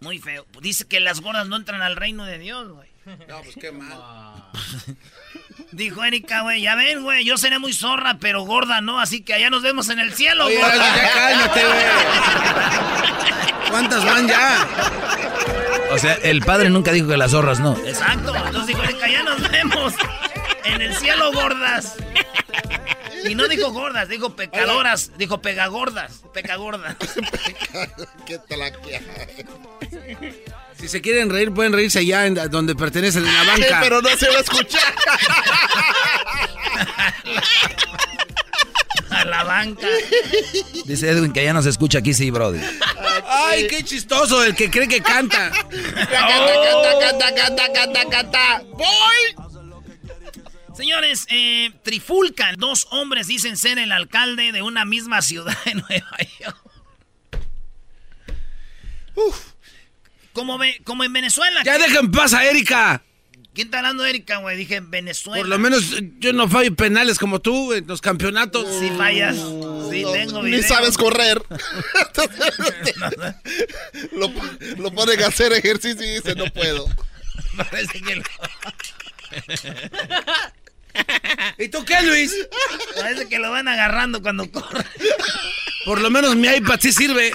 Muy 0.00 0.18
feo. 0.18 0.46
Dice 0.60 0.86
que 0.86 1.00
las 1.00 1.22
gordas 1.22 1.48
no 1.48 1.56
entran 1.56 1.80
al 1.80 1.96
reino 1.96 2.26
de 2.26 2.38
Dios, 2.38 2.68
güey. 2.68 2.88
No, 3.26 3.40
pues 3.42 3.56
qué 3.58 3.72
mal. 3.72 4.50
Dijo 5.72 6.04
Erika, 6.04 6.42
güey, 6.42 6.62
ya 6.62 6.74
ven, 6.74 7.02
güey, 7.02 7.24
yo 7.24 7.36
seré 7.36 7.58
muy 7.58 7.72
zorra, 7.72 8.18
pero 8.20 8.42
gorda 8.42 8.80
no, 8.80 9.00
así 9.00 9.22
que 9.22 9.34
allá 9.34 9.50
nos 9.50 9.62
vemos 9.62 9.88
en 9.88 9.98
el 9.98 10.12
cielo, 10.14 10.46
Oye, 10.46 10.56
gorda. 10.56 10.76
ya 10.96 11.12
cálmate, 11.12 11.60
güey. 11.64 11.84
¿Cuántas 13.70 14.04
van 14.04 14.28
ya? 14.28 14.66
O 15.90 15.98
sea, 15.98 16.14
el 16.22 16.40
padre 16.42 16.70
nunca 16.70 16.92
dijo 16.92 17.08
que 17.08 17.16
las 17.16 17.32
zorras 17.32 17.60
no. 17.60 17.76
Exacto, 17.86 18.34
entonces 18.34 18.66
dijo 18.68 18.82
Erika, 18.82 19.08
ya 19.08 19.22
nos 19.22 19.50
vemos 19.50 19.94
en 20.64 20.82
el 20.82 20.94
cielo, 20.96 21.32
gordas. 21.32 21.94
Y 23.28 23.34
no 23.34 23.48
dijo 23.48 23.72
gordas, 23.72 24.08
dijo 24.08 24.36
pecadoras, 24.36 25.10
dijo 25.18 25.42
pegagordas, 25.42 26.22
pecagordas. 26.32 26.96
¿Qué 28.26 28.38
tal? 28.48 28.62
Si 30.78 30.88
se 30.88 31.00
quieren 31.00 31.28
reír, 31.28 31.52
pueden 31.52 31.72
reírse 31.72 31.98
allá 31.98 32.26
en 32.26 32.34
donde 32.50 32.74
pertenecen, 32.76 33.26
en 33.26 33.34
la 33.34 33.44
banca. 33.44 33.80
Pero 33.82 34.00
no 34.00 34.16
se 34.16 34.28
va 34.28 34.36
a 34.36 34.40
escuchar. 34.40 34.94
A 39.10 39.24
la 39.24 39.42
banca. 39.42 39.86
Dice 40.84 41.10
Edwin 41.10 41.32
que 41.32 41.42
ya 41.42 41.52
no 41.52 41.62
se 41.62 41.70
escucha 41.70 41.98
aquí, 41.98 42.14
sí, 42.14 42.30
brody. 42.30 42.60
Ay, 43.26 43.66
qué 43.66 43.82
chistoso 43.82 44.44
el 44.44 44.54
que 44.54 44.70
cree 44.70 44.86
que 44.86 45.00
canta. 45.00 45.50
Canta, 45.50 46.94
canta, 47.02 47.34
canta, 47.34 47.72
canta, 47.72 48.08
canta. 48.08 48.62
¡Voy! 48.72 49.48
Señores, 50.76 51.26
eh, 51.30 51.72
trifulcan. 51.82 52.54
Dos 52.56 52.86
hombres 52.90 53.26
dicen 53.26 53.56
ser 53.56 53.80
el 53.80 53.90
alcalde 53.90 54.52
de 54.52 54.62
una 54.62 54.84
misma 54.84 55.22
ciudad 55.22 55.56
de 55.64 55.74
Nueva 55.74 56.18
York. 56.38 56.56
Como, 60.38 60.58
ve- 60.58 60.80
como 60.84 61.04
en 61.04 61.12
Venezuela. 61.12 61.62
Ya 61.64 61.78
deja 61.78 61.98
en 62.00 62.10
paz 62.10 62.32
a 62.34 62.44
Erika. 62.48 63.02
¿Quién 63.54 63.66
está 63.68 63.78
hablando 63.78 64.04
de 64.04 64.10
Erika, 64.10 64.36
güey? 64.38 64.56
Dije 64.56 64.80
Venezuela. 64.80 65.40
Por 65.40 65.48
lo 65.48 65.58
menos 65.58 65.82
yo 66.20 66.32
no 66.32 66.48
fallo 66.48 66.72
penales 66.76 67.18
como 67.18 67.40
tú 67.40 67.72
en 67.72 67.86
los 67.88 68.00
campeonatos. 68.00 68.66
Si 68.78 68.88
fallas. 68.90 69.34
Sí, 69.90 70.02
No, 70.02 70.12
tengo 70.12 70.42
ni 70.44 70.52
video. 70.52 70.68
sabes 70.68 70.96
correr. 70.96 71.42
lo, 74.12 74.32
lo 74.76 74.90
ponen 74.92 75.22
a 75.22 75.26
hacer 75.26 75.52
ejercicio 75.52 76.04
y 76.06 76.10
dice, 76.16 76.34
no 76.36 76.44
puedo. 76.52 76.86
Parece 77.56 78.00
que, 78.00 78.16
lo, 78.16 78.22
¿Y 81.58 81.68
tú 81.68 81.84
qué, 81.84 82.00
Luis? 82.02 82.32
parece 82.96 83.28
que 83.28 83.38
lo 83.38 83.50
van 83.50 83.68
agarrando 83.68 84.22
cuando 84.22 84.50
corre. 84.50 84.84
Por 85.84 86.00
lo 86.00 86.10
menos 86.10 86.34
mi 86.36 86.48
iPad 86.48 86.78
sí 86.80 86.92
sirve. 86.92 87.32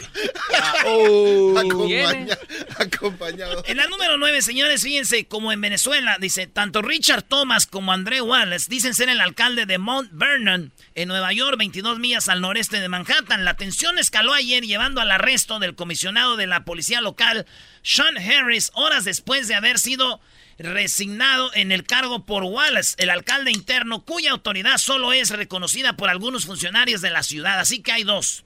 Acompaña- 0.79 2.37
acompañado. 2.83 3.63
En 3.65 3.77
la 3.77 3.87
número 3.87 4.17
9, 4.17 4.41
señores, 4.41 4.83
fíjense, 4.83 5.25
como 5.25 5.51
en 5.51 5.61
Venezuela, 5.61 6.17
dice, 6.19 6.47
tanto 6.47 6.81
Richard 6.81 7.23
Thomas 7.23 7.65
como 7.65 7.91
André 7.91 8.21
Wallace 8.21 8.67
dicen 8.69 8.93
ser 8.93 9.09
el 9.09 9.19
alcalde 9.19 9.65
de 9.65 9.77
Mount 9.77 10.09
Vernon, 10.13 10.71
en 10.95 11.07
Nueva 11.07 11.33
York, 11.33 11.57
22 11.57 11.99
millas 11.99 12.29
al 12.29 12.41
noreste 12.41 12.79
de 12.79 12.89
Manhattan. 12.89 13.45
La 13.45 13.55
tensión 13.55 13.97
escaló 13.99 14.33
ayer 14.33 14.63
llevando 14.63 15.01
al 15.01 15.11
arresto 15.11 15.59
del 15.59 15.75
comisionado 15.75 16.37
de 16.37 16.47
la 16.47 16.65
policía 16.65 17.01
local, 17.01 17.45
Sean 17.81 18.17
Harris, 18.17 18.71
horas 18.73 19.05
después 19.05 19.47
de 19.47 19.55
haber 19.55 19.79
sido 19.79 20.21
resignado 20.57 21.51
en 21.53 21.71
el 21.71 21.83
cargo 21.83 22.25
por 22.25 22.43
Wallace, 22.43 22.95
el 22.97 23.09
alcalde 23.09 23.51
interno, 23.51 24.05
cuya 24.05 24.31
autoridad 24.31 24.77
solo 24.77 25.13
es 25.13 25.31
reconocida 25.31 25.97
por 25.97 26.09
algunos 26.09 26.45
funcionarios 26.45 27.01
de 27.01 27.09
la 27.09 27.23
ciudad. 27.23 27.59
Así 27.59 27.81
que 27.81 27.91
hay 27.91 28.03
dos. 28.03 28.45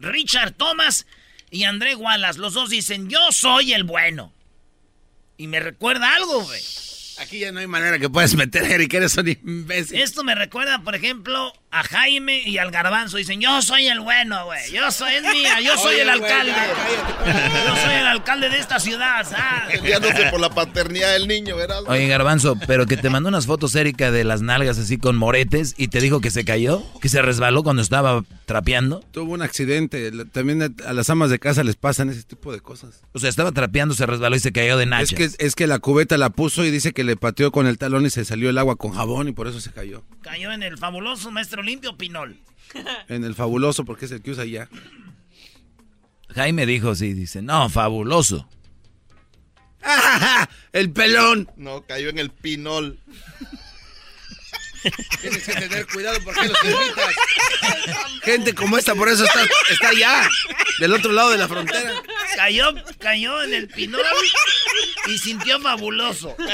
Richard 0.00 0.52
Thomas 0.52 1.06
y 1.54 1.62
André 1.62 1.94
Wallace. 1.94 2.40
Los 2.40 2.54
dos 2.54 2.68
dicen, 2.68 3.08
yo 3.08 3.20
soy 3.30 3.72
el 3.74 3.84
bueno. 3.84 4.32
Y 5.36 5.46
me 5.46 5.60
recuerda 5.60 6.14
algo, 6.16 6.42
güey. 6.42 6.60
Aquí 7.20 7.38
ya 7.38 7.52
no 7.52 7.60
hay 7.60 7.68
manera 7.68 8.00
que 8.00 8.10
puedas 8.10 8.34
meter, 8.34 8.64
Eric, 8.64 8.92
eres 8.94 9.16
un 9.16 9.28
imbécil. 9.28 10.00
Esto 10.00 10.24
me 10.24 10.34
recuerda, 10.34 10.82
por 10.82 10.96
ejemplo, 10.96 11.52
a 11.74 11.82
Jaime 11.82 12.40
y 12.46 12.58
al 12.58 12.70
Garbanzo. 12.70 13.16
Dicen, 13.16 13.40
yo 13.40 13.60
soy 13.60 13.88
el 13.88 13.98
bueno, 13.98 14.44
güey. 14.44 14.70
Yo 14.72 14.92
soy, 14.92 15.14
es 15.14 15.22
mía, 15.22 15.60
yo 15.60 15.76
soy 15.76 15.96
el 15.96 16.08
alcalde. 16.08 16.52
yo 17.66 17.76
soy 17.76 17.94
el 17.94 18.06
alcalde 18.06 18.48
de 18.48 18.60
esta 18.60 18.78
ciudad, 18.78 19.28
¿sabes? 19.28 19.80
Peleándose 19.80 20.26
por 20.30 20.38
la 20.38 20.50
paternidad 20.50 21.12
del 21.14 21.26
niño, 21.26 21.56
¿verdad? 21.56 21.82
Oye, 21.88 22.06
Garbanzo, 22.06 22.56
pero 22.68 22.86
que 22.86 22.96
te 22.96 23.10
mandó 23.10 23.28
unas 23.28 23.46
fotos, 23.46 23.74
Erika, 23.74 24.12
de 24.12 24.22
las 24.22 24.40
nalgas 24.40 24.78
así 24.78 24.98
con 24.98 25.16
moretes 25.16 25.74
y 25.76 25.88
te 25.88 26.00
dijo 26.00 26.20
que 26.20 26.30
se 26.30 26.44
cayó, 26.44 26.84
que 27.00 27.08
se 27.08 27.20
resbaló 27.22 27.64
cuando 27.64 27.82
estaba 27.82 28.22
trapeando. 28.46 29.00
Tuvo 29.10 29.32
un 29.32 29.42
accidente. 29.42 30.12
También 30.26 30.76
a 30.86 30.92
las 30.92 31.10
amas 31.10 31.30
de 31.30 31.40
casa 31.40 31.64
les 31.64 31.74
pasan 31.74 32.08
ese 32.08 32.22
tipo 32.22 32.52
de 32.52 32.60
cosas. 32.60 33.02
O 33.12 33.18
sea, 33.18 33.28
estaba 33.28 33.50
trapeando, 33.50 33.94
se 33.94 34.06
resbaló 34.06 34.36
y 34.36 34.40
se 34.40 34.52
cayó 34.52 34.76
de 34.76 34.86
nachas. 34.86 35.18
Es 35.18 35.36
que, 35.36 35.44
es 35.44 35.54
que 35.56 35.66
la 35.66 35.80
cubeta 35.80 36.16
la 36.18 36.30
puso 36.30 36.64
y 36.64 36.70
dice 36.70 36.92
que 36.92 37.02
le 37.02 37.16
pateó 37.16 37.50
con 37.50 37.66
el 37.66 37.78
talón 37.78 38.06
y 38.06 38.10
se 38.10 38.24
salió 38.24 38.48
el 38.48 38.58
agua 38.58 38.76
con 38.76 38.92
jabón 38.92 39.26
y 39.26 39.32
por 39.32 39.48
eso 39.48 39.60
se 39.60 39.72
cayó. 39.72 40.04
Cayó 40.22 40.52
en 40.52 40.62
el 40.62 40.78
fabuloso 40.78 41.32
maestro 41.32 41.63
limpio 41.64 41.96
Pinol. 41.96 42.38
En 43.08 43.24
el 43.24 43.34
fabuloso 43.34 43.84
porque 43.84 44.06
es 44.06 44.12
el 44.12 44.22
que 44.22 44.30
usa 44.32 44.44
ya. 44.44 44.68
Jaime 46.34 46.66
dijo, 46.66 46.94
sí, 46.94 47.12
dice, 47.12 47.42
no, 47.42 47.68
fabuloso. 47.68 48.48
¡El 50.72 50.90
pelón! 50.90 51.50
No, 51.56 51.82
cayó 51.86 52.08
en 52.08 52.18
el 52.18 52.30
pinol. 52.30 52.98
Tienes 55.20 55.44
que 55.44 55.54
tener 55.54 55.86
cuidado 55.86 56.18
porque 56.24 56.48
los 56.48 56.64
invitas. 56.64 57.14
Gente 58.22 58.54
como 58.54 58.76
esta, 58.76 58.94
por 58.94 59.08
eso 59.08 59.24
está, 59.24 59.46
está 59.70 59.88
allá, 59.88 60.28
del 60.78 60.92
otro 60.92 61.12
lado 61.12 61.30
de 61.30 61.38
la 61.38 61.48
frontera. 61.48 62.02
Cayó, 62.36 62.74
cayó 62.98 63.42
en 63.42 63.54
el 63.54 63.68
pinol 63.68 64.02
y 65.06 65.16
sintió 65.18 65.58
fabuloso. 65.60 66.36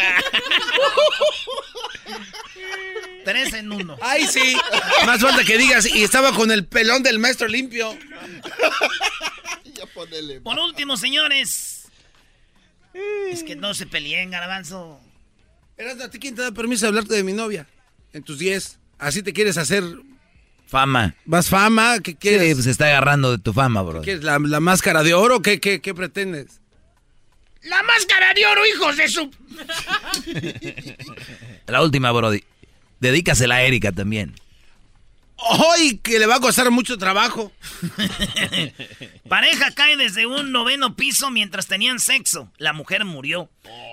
Tres 3.24 3.52
en 3.54 3.72
uno. 3.72 3.96
Ay, 4.00 4.26
sí. 4.26 4.56
Más 5.06 5.20
falta 5.20 5.44
que 5.44 5.58
digas, 5.58 5.86
y 5.86 6.02
estaba 6.02 6.32
con 6.32 6.50
el 6.50 6.66
pelón 6.66 7.02
del 7.02 7.18
maestro 7.18 7.48
limpio. 7.48 7.96
Por 10.42 10.58
último, 10.58 10.96
señores. 10.96 11.88
Es 13.30 13.44
que 13.44 13.56
no 13.56 13.74
se 13.74 13.86
peleen, 13.86 14.30
garbanzo. 14.30 15.00
¿Eras 15.76 16.00
a 16.00 16.10
ti 16.10 16.18
quién 16.18 16.34
te 16.34 16.42
da 16.42 16.52
permiso 16.52 16.86
de 16.86 16.88
hablarte 16.88 17.14
de 17.14 17.22
mi 17.22 17.32
novia? 17.32 17.66
En 18.12 18.22
tus 18.22 18.38
10. 18.38 18.78
Así 18.98 19.22
te 19.22 19.32
quieres 19.32 19.56
hacer 19.56 19.84
Fama. 20.70 21.16
¿Más 21.24 21.48
fama? 21.48 21.98
¿Qué 21.98 22.14
quieres? 22.14 22.46
Sí, 22.46 22.54
pues 22.54 22.64
se 22.66 22.70
está 22.70 22.86
agarrando 22.86 23.32
de 23.32 23.38
tu 23.38 23.52
fama, 23.52 23.82
bro. 23.82 24.02
¿Qué 24.02 24.18
quieres? 24.18 24.22
¿La, 24.22 24.38
máscara 24.38 25.02
de 25.02 25.14
oro? 25.14 25.42
¿Qué, 25.42 25.58
qué, 25.58 25.80
qué 25.80 25.94
pretendes? 25.94 26.60
¡La 27.62 27.82
máscara 27.82 28.32
de 28.34 28.46
oro, 28.46 28.64
hijos 28.64 28.96
de 28.96 29.08
su... 29.08 29.30
La 31.66 31.82
última, 31.82 32.12
Brody. 32.12 32.44
Dedícasela 33.00 33.56
a 33.56 33.62
Erika 33.62 33.92
también. 33.92 34.34
¡Ay, 35.48 35.98
que 36.02 36.18
le 36.18 36.26
va 36.26 36.36
a 36.36 36.40
costar 36.40 36.70
mucho 36.70 36.98
trabajo! 36.98 37.50
Pareja 39.28 39.70
cae 39.72 39.96
desde 39.96 40.26
un 40.26 40.52
noveno 40.52 40.96
piso 40.96 41.30
mientras 41.30 41.66
tenían 41.66 41.98
sexo. 41.98 42.52
La 42.58 42.72
mujer 42.72 43.04
murió. 43.04 43.50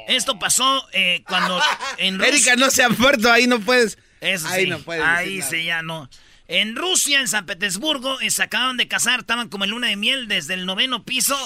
Esto 0.08 0.40
pasó 0.40 0.86
eh, 0.92 1.24
cuando 1.28 1.62
en 1.98 2.22
Erika 2.24 2.56
no 2.58 2.70
se 2.70 2.84
ha 2.84 2.90
muerto, 2.90 3.32
ahí 3.32 3.48
no 3.48 3.62
puedes... 3.62 3.98
Eso 4.20 4.48
ahí 4.48 4.66
sí, 4.66 4.70
no 4.70 4.80
puedes 4.80 5.04
ahí 5.06 5.42
sí 5.42 5.64
ya 5.64 5.84
no. 5.84 6.10
En 6.48 6.76
Rusia, 6.76 7.20
en 7.20 7.28
San 7.28 7.46
Petersburgo, 7.46 8.20
eh, 8.20 8.32
se 8.32 8.44
acaban 8.44 8.78
de 8.78 8.88
casar, 8.88 9.22
estaban 9.22 9.48
como 9.48 9.66
en 9.66 9.72
luna 9.72 9.88
de 9.88 9.96
miel 9.96 10.28
desde 10.28 10.54
el 10.54 10.66
noveno 10.66 11.04
piso, 11.04 11.38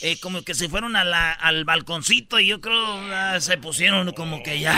eh, 0.00 0.18
como 0.20 0.42
que 0.42 0.54
se 0.54 0.68
fueron 0.68 0.96
al 0.96 1.64
balconcito 1.64 2.40
y 2.40 2.46
yo 2.46 2.60
creo 2.60 3.00
ah, 3.12 3.38
se 3.40 3.56
pusieron 3.58 4.12
como 4.12 4.42
que 4.42 4.60
ya... 4.60 4.74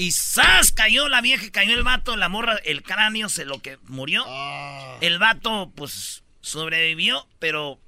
Y 0.00 0.12
¡zas! 0.12 0.72
Cayó 0.72 1.10
la 1.10 1.20
vieja, 1.20 1.50
cayó 1.50 1.74
el 1.74 1.82
vato, 1.82 2.16
la 2.16 2.30
morra, 2.30 2.56
el 2.64 2.82
cráneo 2.82 3.28
se 3.28 3.44
lo 3.44 3.60
que 3.60 3.76
murió. 3.86 4.24
Ah. 4.26 4.96
El 5.02 5.18
vato, 5.18 5.70
pues, 5.76 6.24
sobrevivió, 6.40 7.28
pero 7.38 7.78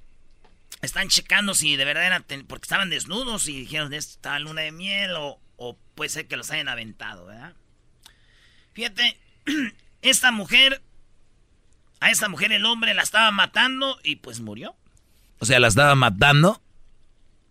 están 0.83 1.07
checando 1.07 1.55
si 1.55 1.75
de 1.75 1.85
verdad 1.85 2.05
era... 2.05 2.23
Porque 2.47 2.65
estaban 2.65 2.91
desnudos 2.91 3.47
y 3.47 3.61
dijeron, 3.61 3.95
esta 3.95 4.37
luna 4.37 4.61
de 4.61 4.71
miel 4.71 5.15
o, 5.17 5.39
o 5.57 5.75
puede 5.95 6.11
ser 6.11 6.27
que 6.27 6.37
los 6.37 6.51
hayan 6.51 6.69
aventado, 6.69 7.25
¿verdad? 7.25 7.55
Fíjate, 8.73 9.17
esta 10.03 10.31
mujer, 10.31 10.83
a 11.99 12.11
esta 12.11 12.29
mujer 12.29 12.51
el 12.51 12.65
hombre 12.65 12.93
la 12.93 13.01
estaba 13.01 13.31
matando 13.31 13.99
y 14.03 14.17
pues 14.17 14.39
murió. 14.39 14.75
O 15.39 15.47
sea, 15.47 15.59
la 15.59 15.67
estaba 15.67 15.95
matando 15.95 16.61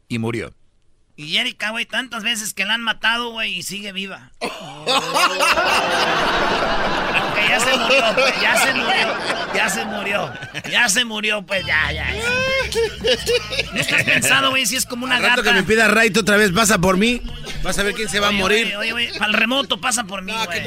y 0.06 0.20
murió. 0.20 0.54
Y 1.14 1.36
Erika, 1.36 1.70
güey, 1.70 1.84
tantas 1.84 2.22
veces 2.22 2.54
que 2.54 2.64
la 2.64 2.72
han 2.74 2.82
matado, 2.82 3.30
güey, 3.30 3.54
y 3.54 3.62
sigue 3.62 3.92
viva. 3.92 4.30
Aunque 7.20 7.48
ya 7.48 7.60
se 7.60 7.76
murió, 7.76 8.04
pues, 8.14 8.40
ya 8.40 8.56
se 8.56 8.74
murió, 8.74 9.14
ya 9.54 9.68
se 9.68 9.84
murió, 9.84 10.32
ya 10.70 10.88
se 10.88 11.04
murió, 11.04 11.42
pues 11.42 11.66
ya, 11.66 11.92
ya. 11.92 12.06
¿No 13.72 13.78
estás 13.78 14.04
pensado, 14.04 14.50
güey, 14.50 14.64
si 14.64 14.76
es 14.76 14.86
como 14.86 15.04
una 15.04 15.16
Al 15.16 15.22
rato 15.22 15.42
gata? 15.42 15.50
que 15.50 15.60
me 15.60 15.62
pida 15.64 15.86
Raito 15.88 16.20
otra 16.20 16.38
vez, 16.38 16.50
pasa 16.50 16.78
por 16.78 16.96
mí. 16.96 17.20
Vas 17.62 17.78
a 17.78 17.82
ver 17.82 17.94
quién 17.94 18.08
se 18.08 18.18
va 18.18 18.28
a 18.28 18.30
Oye, 18.30 18.38
morir. 18.38 18.76
Oye, 18.76 18.92
oye, 18.94 19.12
para 19.18 19.26
el 19.26 19.34
remoto 19.34 19.78
pasa 19.78 20.04
por 20.04 20.22
mí, 20.22 20.32
güey. 20.46 20.62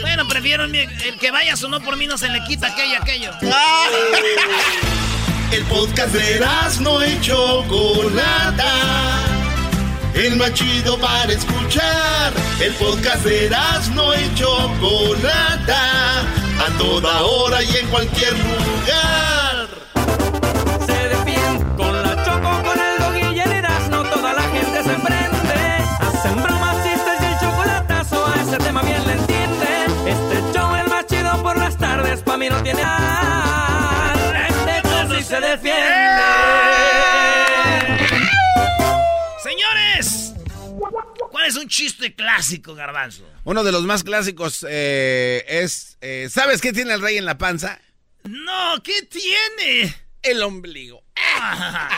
Bueno, 0.00 0.28
prefiero 0.28 0.64
el, 0.64 1.18
que 1.18 1.30
vaya 1.32 1.54
o 1.60 1.68
no 1.68 1.80
por 1.80 1.96
mí 1.96 2.06
no 2.06 2.16
se 2.18 2.28
le 2.28 2.44
quita 2.44 2.68
aquello, 2.68 2.98
aquello. 3.00 3.32
El 5.52 5.64
podcast 5.64 6.12
de 6.12 6.40
no 6.80 7.04
y 7.06 7.20
Chocolata. 7.20 8.45
El 10.26 10.34
más 10.34 10.52
chido 10.54 10.98
para 10.98 11.32
escuchar. 11.32 12.32
El 12.60 12.72
podcast 12.74 13.24
de 13.24 13.48
no 13.94 14.12
y 14.12 14.34
Chocolata. 14.34 16.22
A 16.58 16.78
toda 16.78 17.22
hora 17.22 17.62
y 17.62 17.76
en 17.76 17.86
cualquier 17.86 18.32
lugar. 18.32 19.68
Se 20.84 21.08
defiende 21.08 21.64
con 21.76 22.02
la 22.02 22.24
choco, 22.24 22.62
con 22.64 22.76
el 22.76 22.98
dog 22.98 23.34
y 23.34 23.38
el 23.38 23.52
Erasmo. 23.52 24.02
Toda 24.02 24.32
la 24.32 24.42
gente 24.42 24.82
se 24.82 24.94
prende. 24.98 25.60
Hacen 26.00 26.42
bromas, 26.42 26.76
chistes 26.82 27.20
y 27.20 27.24
el 27.24 27.38
chocolatazo. 27.38 28.26
A 28.26 28.42
ese 28.42 28.58
tema 28.58 28.82
bien 28.82 29.06
le 29.06 29.12
entiende. 29.12 29.86
Este 30.06 30.58
show 30.58 30.74
el 30.74 30.88
más 30.88 31.06
chido 31.06 31.40
por 31.40 31.56
las 31.56 31.76
tardes. 31.76 32.20
Pa' 32.22 32.36
mí 32.36 32.48
no 32.48 32.60
tiene 32.64 32.82
al. 32.82 34.18
Este 34.48 34.88
show 34.88 35.16
sí 35.16 35.22
se 35.22 35.40
defiende. 35.40 35.95
Es 41.46 41.56
un 41.56 41.68
chiste 41.68 42.14
clásico, 42.14 42.74
Garbanzo? 42.74 43.28
Uno 43.44 43.62
de 43.64 43.72
los 43.72 43.82
más 43.84 44.02
clásicos 44.04 44.64
eh, 44.68 45.44
es... 45.48 45.96
eh, 46.00 46.28
¿Sabes 46.30 46.60
qué 46.60 46.72
tiene 46.72 46.94
el 46.94 47.00
rey 47.00 47.16
en 47.16 47.24
la 47.24 47.38
panza? 47.38 47.80
No, 48.24 48.82
¿qué 48.82 49.02
tiene? 49.02 49.94
El 50.22 50.42
ombligo. 50.42 51.02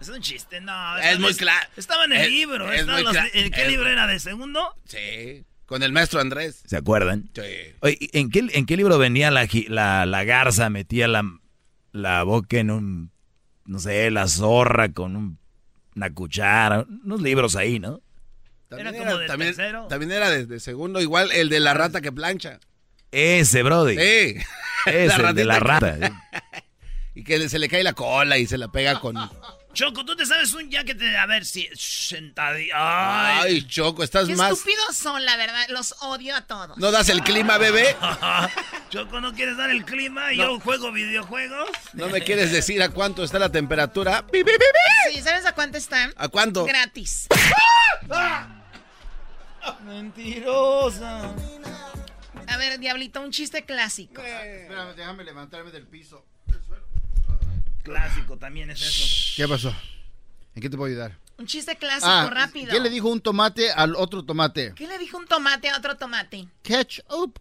Es 0.00 0.08
un 0.08 0.20
chiste, 0.22 0.60
no. 0.62 0.96
Es 0.98 1.18
muy 1.18 1.34
claro. 1.34 1.68
Estaba 1.76 2.06
en 2.06 2.12
el 2.14 2.22
Es- 2.22 2.30
libro. 2.30 2.72
es 2.72 2.80
estaba 2.80 2.96
muy 2.98 3.04
los- 3.04 3.14
cla- 3.14 3.30
¿En 3.34 3.50
qué 3.50 3.62
es- 3.62 3.68
libro 3.68 3.86
era? 3.88 4.06
¿De 4.06 4.18
segundo? 4.18 4.74
Sí, 4.86 5.44
con 5.66 5.82
el 5.82 5.92
maestro 5.92 6.20
Andrés. 6.20 6.62
¿Se 6.64 6.76
acuerdan? 6.78 7.28
Sí. 7.34 7.42
Oye, 7.80 7.98
¿en 8.14 8.30
qué, 8.30 8.46
¿en 8.50 8.64
qué 8.64 8.76
libro 8.78 8.96
venía 8.96 9.30
la, 9.30 9.46
la, 9.68 10.06
la 10.06 10.24
garza? 10.24 10.70
Metía 10.70 11.06
la, 11.06 11.22
la 11.92 12.22
boca 12.22 12.56
en 12.56 12.70
un, 12.70 13.12
no 13.66 13.78
sé, 13.78 14.10
la 14.10 14.26
zorra 14.26 14.90
con 14.90 15.16
un- 15.16 15.38
una 15.94 16.14
cuchara. 16.14 16.86
Unos 17.04 17.20
libros 17.20 17.54
ahí, 17.56 17.78
¿no? 17.78 18.00
Era 18.78 18.92
como 18.92 19.16
del 19.18 19.26
también, 19.26 19.54
tercero. 19.54 19.86
también 19.88 20.12
era 20.12 20.30
de, 20.30 20.46
de 20.46 20.60
segundo, 20.60 21.00
igual 21.00 21.32
el 21.32 21.48
de 21.48 21.60
la 21.60 21.74
rata 21.74 22.00
que 22.00 22.12
plancha. 22.12 22.60
Ese, 23.10 23.62
Brody. 23.62 23.96
Sí. 23.96 24.36
Ese, 24.86 25.16
el 25.22 25.34
de 25.34 25.44
la 25.44 25.58
rata. 25.58 25.98
que- 25.98 26.12
y 27.20 27.24
que 27.24 27.48
se 27.48 27.58
le 27.58 27.68
cae 27.68 27.82
la 27.82 27.92
cola 27.92 28.38
y 28.38 28.46
se 28.46 28.56
la 28.58 28.68
pega 28.68 29.00
con... 29.00 29.16
Choco, 29.72 30.04
tú 30.04 30.16
te 30.16 30.26
sabes 30.26 30.52
un 30.54 30.68
ya 30.68 30.82
que 30.82 30.96
te. 30.96 31.16
A 31.16 31.26
ver 31.26 31.44
si. 31.44 31.68
Sentadilla. 31.76 32.74
Ay. 32.74 33.38
Ay, 33.44 33.66
Choco, 33.68 34.02
estás 34.02 34.26
Qué 34.26 34.34
más... 34.34 34.50
estúpidos 34.50 34.96
son, 34.96 35.24
la 35.24 35.36
verdad. 35.36 35.64
Los 35.68 35.94
odio 36.00 36.34
a 36.34 36.44
todos. 36.44 36.76
¿No 36.76 36.90
das 36.90 37.08
el 37.08 37.22
clima, 37.22 37.56
bebé? 37.56 37.94
Choco, 38.90 39.20
¿no 39.20 39.32
quieres 39.32 39.56
dar 39.56 39.70
el 39.70 39.84
clima? 39.84 40.32
No. 40.32 40.34
Yo 40.34 40.60
juego 40.60 40.90
videojuegos. 40.90 41.68
¿No 41.92 42.08
me 42.08 42.20
quieres 42.20 42.50
decir 42.50 42.82
a 42.82 42.88
cuánto 42.88 43.22
está 43.22 43.38
la 43.38 43.52
temperatura? 43.52 44.26
¡Pi, 44.26 44.42
pi, 44.42 44.50
pi, 44.50 44.58
pi! 44.58 45.14
Sí, 45.14 45.22
¿sabes 45.22 45.46
a 45.46 45.52
cuánto 45.54 45.78
están? 45.78 46.12
¿A 46.16 46.26
cuánto? 46.26 46.64
Gratis. 46.64 47.28
Mentirosa. 49.84 51.34
A 52.46 52.56
ver, 52.56 52.78
Diablito, 52.78 53.20
un 53.20 53.30
chiste 53.30 53.64
clásico. 53.64 54.22
Espérame, 54.22 54.94
déjame 54.96 55.24
levantarme 55.24 55.70
del 55.70 55.86
piso. 55.86 56.24
Clásico 57.82 58.36
también 58.36 58.70
es 58.70 58.82
eso. 58.82 59.34
¿Qué 59.36 59.48
pasó? 59.48 59.74
¿En 60.54 60.62
qué 60.62 60.68
te 60.68 60.76
puedo 60.76 60.90
ayudar? 60.90 61.16
Un 61.38 61.46
chiste 61.46 61.76
clásico, 61.76 62.06
Ah, 62.10 62.28
rápido. 62.30 62.70
¿Qué 62.70 62.80
le 62.80 62.90
dijo 62.90 63.08
un 63.08 63.20
tomate 63.22 63.70
al 63.72 63.96
otro 63.96 64.24
tomate? 64.24 64.74
¿Qué 64.74 64.86
le 64.86 64.98
dijo 64.98 65.16
un 65.16 65.26
tomate 65.26 65.70
a 65.70 65.78
otro 65.78 65.96
tomate? 65.96 66.46
Ketchup. 66.62 67.38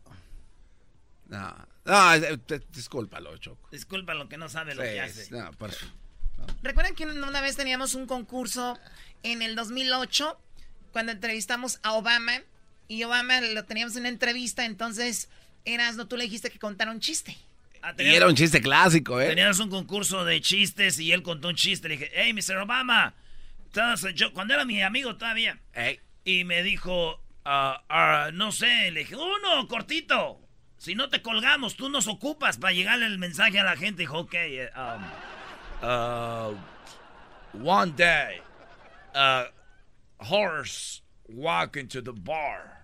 No, 1.28 1.54
no, 1.86 2.14
eh, 2.14 2.38
te- 2.38 2.60
discúlpalo, 2.72 3.38
Choco. 3.38 3.68
Disculpa 3.72 4.14
lo 4.14 4.30
que 4.30 4.38
no 4.38 4.48
sabe 4.48 4.74
lo 4.74 4.84
Sí, 4.84 4.90
que 4.90 5.02
hace. 5.02 5.32
no, 5.32 5.52
por- 5.54 5.72
¿Recuerdan 6.64 6.96
que 6.96 7.06
una 7.06 7.42
vez 7.42 7.58
teníamos 7.58 7.94
un 7.96 8.08
concurso 8.08 8.80
en 9.24 9.42
el 9.42 9.56
2008 9.56 10.40
cuando 10.92 11.12
entrevistamos 11.12 11.80
a 11.84 11.94
Obama? 11.94 12.42
Y 12.88 13.04
Obama 13.04 13.42
lo 13.42 13.66
teníamos 13.66 13.96
en 13.96 14.02
una 14.02 14.10
entrevista, 14.10 14.66
entonces 14.66 15.30
eras, 15.66 15.96
no 15.96 16.08
tú 16.08 16.18
le 16.18 16.24
dijiste 16.24 16.50
que 16.50 16.60
contara 16.60 16.92
un 16.92 17.00
chiste. 17.00 17.38
Ah, 17.82 17.94
Y 17.98 18.14
era 18.14 18.28
un 18.28 18.36
chiste 18.36 18.62
clásico, 18.62 19.22
¿eh? 19.22 19.28
Teníamos 19.28 19.60
un 19.60 19.70
concurso 19.70 20.26
de 20.26 20.42
chistes 20.42 21.00
y 21.00 21.12
él 21.12 21.24
contó 21.24 21.48
un 21.50 21.56
chiste. 21.56 21.88
Le 21.88 21.98
dije, 21.98 22.12
hey, 22.14 22.34
Mr. 22.34 22.58
Obama. 22.58 23.14
Yo, 24.16 24.34
cuando 24.34 24.54
era 24.54 24.66
mi 24.66 24.82
amigo 24.82 25.16
todavía. 25.16 25.60
Ey. 25.74 26.00
Y 26.26 26.44
me 26.44 26.64
dijo, 26.64 27.22
ah, 27.46 27.84
ah, 27.88 28.32
no 28.34 28.52
sé, 28.52 28.92
le 28.92 29.02
dije, 29.02 29.16
uno, 29.16 29.68
cortito. 29.68 30.42
Si 30.78 30.96
no 30.96 31.10
te 31.10 31.22
colgamos, 31.22 31.76
tú 31.76 31.90
nos 31.90 32.08
ocupas 32.08 32.58
para 32.58 32.74
llegarle 32.74 33.06
el 33.06 33.18
mensaje 33.18 33.60
a 33.60 33.64
la 33.64 33.78
gente. 33.78 34.02
Dijo, 34.02 34.20
ok, 34.20 34.34
eh, 34.34 34.70
um, 34.76 35.88
uh, 35.88 37.68
one 37.70 37.94
day, 37.96 38.42
a 39.14 39.50
horse 40.20 41.02
walk 41.28 41.76
into 41.78 42.02
the 42.02 42.12
bar. 42.14 42.76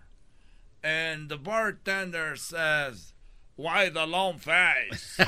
And 0.83 1.29
the 1.29 1.37
bartender 1.37 2.35
says, 2.35 3.13
why 3.55 3.89
the 3.89 4.05
long 4.05 4.37
face? 4.39 5.17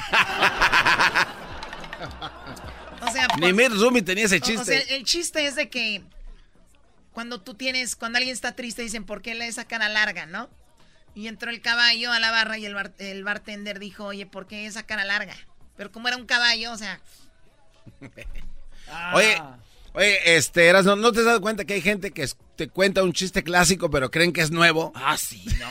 O 3.00 3.12
sea, 3.12 3.28
Ni 3.38 3.42
por- 3.48 3.54
Mir 3.54 3.72
Zumi 3.72 4.02
tenía 4.02 4.26
ese 4.26 4.36
o- 4.36 4.40
O 4.40 4.46
sea, 4.46 4.56
chiste. 4.80 4.96
el 4.96 5.04
chiste 5.04 5.46
es 5.46 5.56
de 5.56 5.70
que 5.70 6.04
cuando 7.12 7.42
tú 7.42 7.54
tienes, 7.56 7.96
cuando 7.96 8.18
alguien 8.18 8.34
está 8.34 8.56
triste, 8.56 8.82
dicen, 8.82 9.04
¿por 9.06 9.22
qué 9.22 9.36
le 9.36 9.48
esa 9.48 9.66
cara 9.66 9.90
larga, 9.90 10.26
no? 10.26 10.50
Y 11.16 11.28
entró 11.28 11.50
el 11.50 11.62
caballo 11.62 12.12
a 12.12 12.20
la 12.20 12.30
barra 12.32 12.58
y 12.58 12.66
el, 12.66 12.74
bar- 12.76 12.94
el 13.00 13.24
bartender 13.24 13.80
dijo, 13.80 14.06
oye, 14.06 14.26
¿por 14.26 14.48
qué 14.48 14.66
esa 14.66 14.84
cara 14.84 15.04
larga? 15.06 15.36
Pero 15.76 15.92
como 15.92 16.08
era 16.08 16.18
un 16.18 16.26
caballo, 16.26 16.72
o 16.72 16.78
sea, 16.78 17.00
Oye, 19.14 19.42
oye, 19.98 20.36
este, 20.38 20.68
Eras, 20.68 20.86
¿no, 20.86 20.96
¿no 20.96 21.12
te 21.12 21.20
has 21.20 21.26
dado 21.26 21.42
cuenta 21.42 21.66
que 21.66 21.74
hay 21.74 21.82
gente 21.82 22.12
que 22.12 22.24
es- 22.24 22.38
te 22.56 22.68
cuenta 22.70 23.04
un 23.04 23.14
chiste 23.14 23.44
clásico 23.44 23.90
pero 23.90 24.10
creen 24.12 24.32
que 24.34 24.42
es 24.42 24.52
nuevo? 24.52 24.92
Ah, 24.96 25.18
sí, 25.18 25.44
no, 25.60 25.70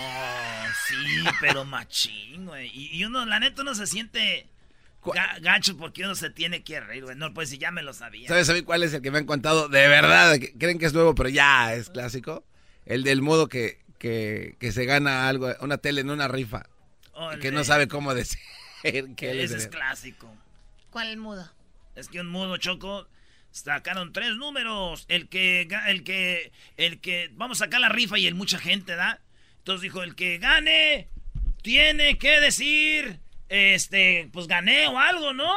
sí, 0.88 1.24
pero 1.40 1.64
machín, 1.64 2.46
güey. 2.46 2.70
Y, 2.74 2.96
y 2.98 3.04
uno, 3.04 3.24
la 3.26 3.40
neta, 3.40 3.62
uno 3.62 3.74
se 3.74 3.86
siente 3.86 4.46
ga- 5.04 5.40
gacho 5.40 5.76
porque 5.76 6.04
uno 6.04 6.14
se 6.14 6.30
tiene 6.30 6.62
que 6.62 6.80
reír, 6.80 7.04
güey. 7.04 7.16
No, 7.16 7.32
pues 7.34 7.48
si 7.50 7.58
ya 7.58 7.70
me 7.70 7.82
lo 7.82 7.92
sabía. 7.92 8.28
¿Sabes 8.28 8.48
a 8.50 8.52
mí 8.52 8.62
cuál 8.62 8.82
es 8.82 8.92
el 8.94 9.02
que 9.02 9.10
me 9.10 9.18
han 9.18 9.26
contado 9.26 9.68
de 9.68 9.88
verdad? 9.88 10.38
que 10.38 10.52
creen 10.52 10.78
que 10.78 10.86
es 10.86 10.92
nuevo 10.92 11.14
pero 11.14 11.28
ya 11.28 11.74
es 11.74 11.90
clásico. 11.90 12.44
El 12.84 13.02
del 13.02 13.20
modo 13.22 13.48
que, 13.48 13.80
que, 13.98 14.54
que 14.60 14.70
se 14.72 14.84
gana 14.84 15.28
algo, 15.28 15.52
una 15.60 15.78
tele 15.78 16.02
en 16.02 16.10
una 16.10 16.28
rifa. 16.28 16.66
Que 17.40 17.50
no 17.50 17.64
sabe 17.64 17.88
cómo 17.88 18.14
decir 18.14 18.38
que 19.16 19.30
él 19.30 19.40
es 19.40 19.50
Ese 19.50 19.56
es 19.64 19.68
clásico. 19.68 20.32
¿cuál 20.90 21.16
mudo? 21.16 21.50
Es 21.94 22.08
que 22.08 22.20
un 22.20 22.28
mudo 22.28 22.56
choco 22.58 23.06
sacaron 23.56 24.12
tres 24.12 24.36
números. 24.36 25.06
El 25.08 25.28
que, 25.28 25.68
el 25.88 26.04
que, 26.04 26.52
el 26.76 27.00
que, 27.00 27.30
vamos 27.32 27.60
a 27.60 27.64
sacar 27.64 27.80
la 27.80 27.88
rifa 27.88 28.18
y 28.18 28.26
el 28.26 28.34
mucha 28.34 28.58
gente, 28.58 28.94
¿da? 28.94 29.20
Entonces 29.58 29.82
dijo, 29.82 30.02
el 30.02 30.14
que 30.14 30.38
gane 30.38 31.08
tiene 31.62 32.18
que 32.18 32.40
decir, 32.40 33.18
este, 33.48 34.28
pues 34.32 34.46
gané 34.46 34.86
o 34.86 34.98
algo, 34.98 35.32
¿no? 35.32 35.52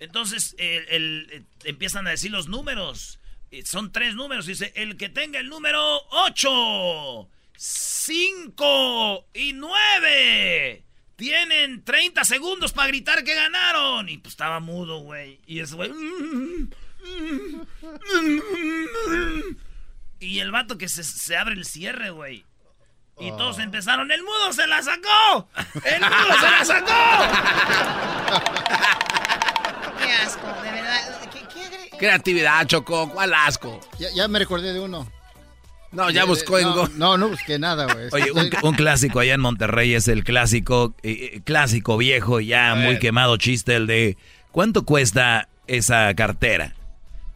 Entonces 0.00 0.56
el, 0.58 1.44
empiezan 1.64 2.06
a 2.06 2.10
decir 2.10 2.30
los 2.30 2.48
números. 2.48 3.20
Y 3.50 3.62
Son 3.62 3.92
tres 3.92 4.14
números. 4.14 4.46
Dice, 4.46 4.72
el 4.74 4.96
que 4.96 5.08
tenga 5.08 5.38
el 5.38 5.48
número 5.48 6.00
8, 6.10 7.28
5 7.56 9.26
y 9.34 9.52
9. 9.52 10.84
Tienen 11.16 11.84
30 11.84 12.24
segundos 12.24 12.72
para 12.72 12.88
gritar 12.88 13.22
que 13.24 13.34
ganaron. 13.34 14.08
Y 14.08 14.18
pues 14.18 14.32
estaba 14.32 14.58
mudo, 14.58 15.00
güey. 15.00 15.38
Y 15.46 15.60
ese 15.60 15.74
güey... 15.74 15.90
Y 20.18 20.40
el 20.40 20.50
vato 20.52 20.76
que 20.78 20.88
se, 20.88 21.02
se 21.02 21.36
abre 21.36 21.54
el 21.54 21.64
cierre, 21.64 22.10
güey. 22.10 22.44
Y 23.18 23.30
todos 23.32 23.58
empezaron, 23.58 24.10
¡el 24.10 24.22
mudo 24.22 24.52
se 24.52 24.66
la 24.66 24.82
sacó! 24.82 25.48
¡El 25.84 26.00
mudo 26.00 26.34
se 26.40 26.50
la 26.50 26.64
sacó! 26.64 26.90
Qué 30.02 30.12
asco, 30.12 30.46
de 30.62 30.70
verdad. 30.70 31.20
¿Qué, 31.30 31.96
Creatividad, 31.98 32.66
Choco, 32.66 33.10
¿cuál 33.10 33.34
asco? 33.34 33.78
Ya, 33.98 34.08
ya 34.14 34.26
me 34.26 34.38
recordé 34.38 34.72
de 34.72 34.80
uno. 34.80 35.10
No, 35.92 36.08
ya 36.08 36.22
De- 36.22 36.28
buscó 36.28 36.58
en 36.58 36.64
no, 36.68 36.74
Go- 36.74 36.88
No, 36.94 37.18
no 37.18 37.28
busqué 37.28 37.58
nada, 37.58 37.92
güey. 37.92 38.08
Oye, 38.12 38.32
un, 38.32 38.48
un 38.62 38.74
clásico 38.74 39.20
allá 39.20 39.34
en 39.34 39.40
Monterrey 39.40 39.92
es 39.94 40.08
el 40.08 40.24
clásico, 40.24 40.94
eh, 41.02 41.32
eh, 41.34 41.40
clásico 41.44 41.98
viejo, 41.98 42.40
ya 42.40 42.74
muy 42.74 42.98
quemado 42.98 43.36
chiste, 43.36 43.74
el 43.76 43.86
de 43.86 44.16
¿cuánto 44.50 44.84
cuesta 44.86 45.48
esa 45.66 46.14
cartera? 46.14 46.74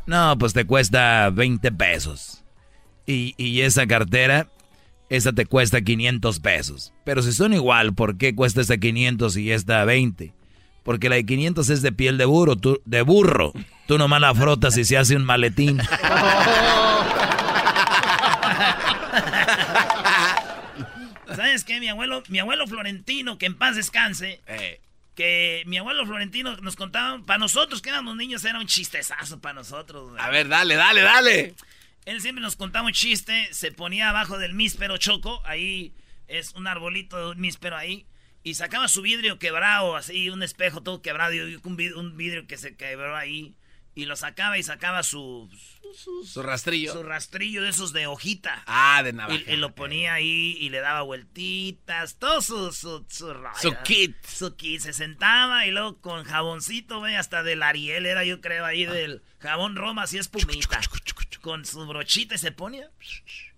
No, 0.07 0.37
pues 0.39 0.53
te 0.53 0.67
cuesta 0.67 1.31
20 1.31 1.73
pesos. 1.73 2.43
Y, 3.07 3.35
y 3.37 3.63
esa 3.63 3.87
cartera, 3.87 4.49
esa 5.09 5.33
te 5.33 5.47
cuesta 5.47 5.81
500 5.83 6.41
pesos. 6.41 6.93
Pero 7.05 7.23
si 7.23 7.33
son 7.33 7.53
igual, 7.55 7.95
¿por 7.95 8.17
qué 8.17 8.35
cuesta 8.35 8.61
esta 8.61 8.77
500 8.77 9.37
y 9.37 9.53
esta 9.53 9.85
20? 9.85 10.33
Porque 10.83 11.09
la 11.09 11.17
de 11.17 11.25
500 11.25 11.71
es 11.71 11.83
de 11.83 11.93
piel 11.93 12.19
de 12.19 12.27
burro, 12.27 12.57
tú, 12.57 12.81
de 12.85 13.03
burro. 13.03 13.53
Tú 13.87 13.97
nomás 13.99 14.21
la 14.21 14.35
frotas 14.35 14.77
y 14.77 14.85
se 14.85 14.99
hace 14.99 15.17
un 15.17 15.25
maletín. 15.25 15.81
¿Sabes 21.35 21.65
qué? 21.65 21.81
Mi 21.81 21.89
abuelo, 21.89 22.23
mi 22.29 22.39
abuelo 22.39 22.67
Florentino, 22.67 23.39
que 23.39 23.47
en 23.47 23.55
paz 23.57 23.77
descanse, 23.77 24.41
Eh, 24.47 24.81
que 25.15 25.63
mi 25.67 25.79
abuelo 25.79 26.05
Florentino 26.07 26.57
nos 26.59 26.77
contaba, 26.77 27.25
para 27.25 27.39
nosotros 27.39 27.81
que 27.81 27.91
éramos 27.91 28.17
niños 28.17 28.45
era 28.45 28.59
un 28.59 28.67
chistezazo 28.67 29.41
para 29.41 29.55
nosotros. 29.55 30.11
güey. 30.11 30.23
a 30.23 30.29
ver, 30.31 30.49
dale, 30.49 30.75
dale, 30.75 31.03
dale. 31.03 31.55
Él 32.05 32.21
siempre 32.21 32.43
nos 32.43 32.57
contaba 32.57 32.87
un 32.87 32.93
chiste, 32.93 33.49
se 33.53 33.73
ponía 33.73 34.11
abajo 34.11 34.39
del 34.39 34.55
míspero 34.55 34.99
choco, 34.99 35.41
ahí 35.47 35.95
es 36.29 36.53
un 36.55 36.67
arbolito 36.67 37.17
de 37.19 37.31
un 37.33 37.41
míspero 37.41 37.77
ahí, 37.77 38.07
y 38.43 38.55
sacaba 38.55 38.89
su 38.89 39.01
vidrio 39.01 39.39
quebrado, 39.39 39.97
así, 39.97 40.29
un 40.29 40.43
espejo 40.43 40.83
todo 40.83 41.01
quebrado, 41.01 41.33
y 41.33 41.57
un 41.57 41.95
un 41.97 42.17
vidrio 42.17 42.47
que 42.47 42.59
se 42.59 42.77
quebró 42.77 43.17
ahí, 43.17 43.55
y 43.95 44.07
lo 44.07 44.17
sacaba 44.17 44.59
y 44.59 44.63
sacaba 44.63 45.03
su, 45.03 45.49
su, 45.97 46.25
Su 46.25 46.43
rastrillo. 46.43 46.93
su 46.93 47.03
rastrillo 47.05 47.63
de 47.63 47.69
esos 47.69 47.93
de 47.93 48.07
hojita. 48.07 48.63
Ah, 48.67 49.03
de 49.05 49.13
navaja. 49.13 49.39
Y, 49.49 49.53
y 49.53 49.57
lo 49.57 49.75
ponía 49.75 50.15
ahí 50.15 50.57
y 50.61 50.69
le 50.71 50.81
daba 50.81 51.03
vueltitas, 51.03 52.17
todo 52.17 52.43
su, 52.43 52.73
su, 52.73 53.05
su. 53.09 53.35
Su 53.61 53.77
kit. 53.85 54.17
Su 54.27 54.57
kit. 54.57 54.81
Se 54.81 54.93
sentaba 54.93 55.67
y 55.67 55.71
luego 55.71 56.01
con 56.01 56.25
jaboncito, 56.25 56.99
güey, 56.99 57.15
hasta 57.17 57.43
del 57.43 57.63
Ariel 57.63 58.07
era 58.07 58.25
yo 58.25 58.41
creo 58.41 58.65
ahí 58.65 58.85
del 58.85 59.23
jabón 59.39 59.77
Roma, 59.77 60.03
así 60.05 60.19
espumita. 60.19 60.81
Con 61.41 61.65
su 61.65 61.87
brochita 61.87 62.35
y 62.35 62.39
se 62.39 62.53
ponía. 62.53 62.91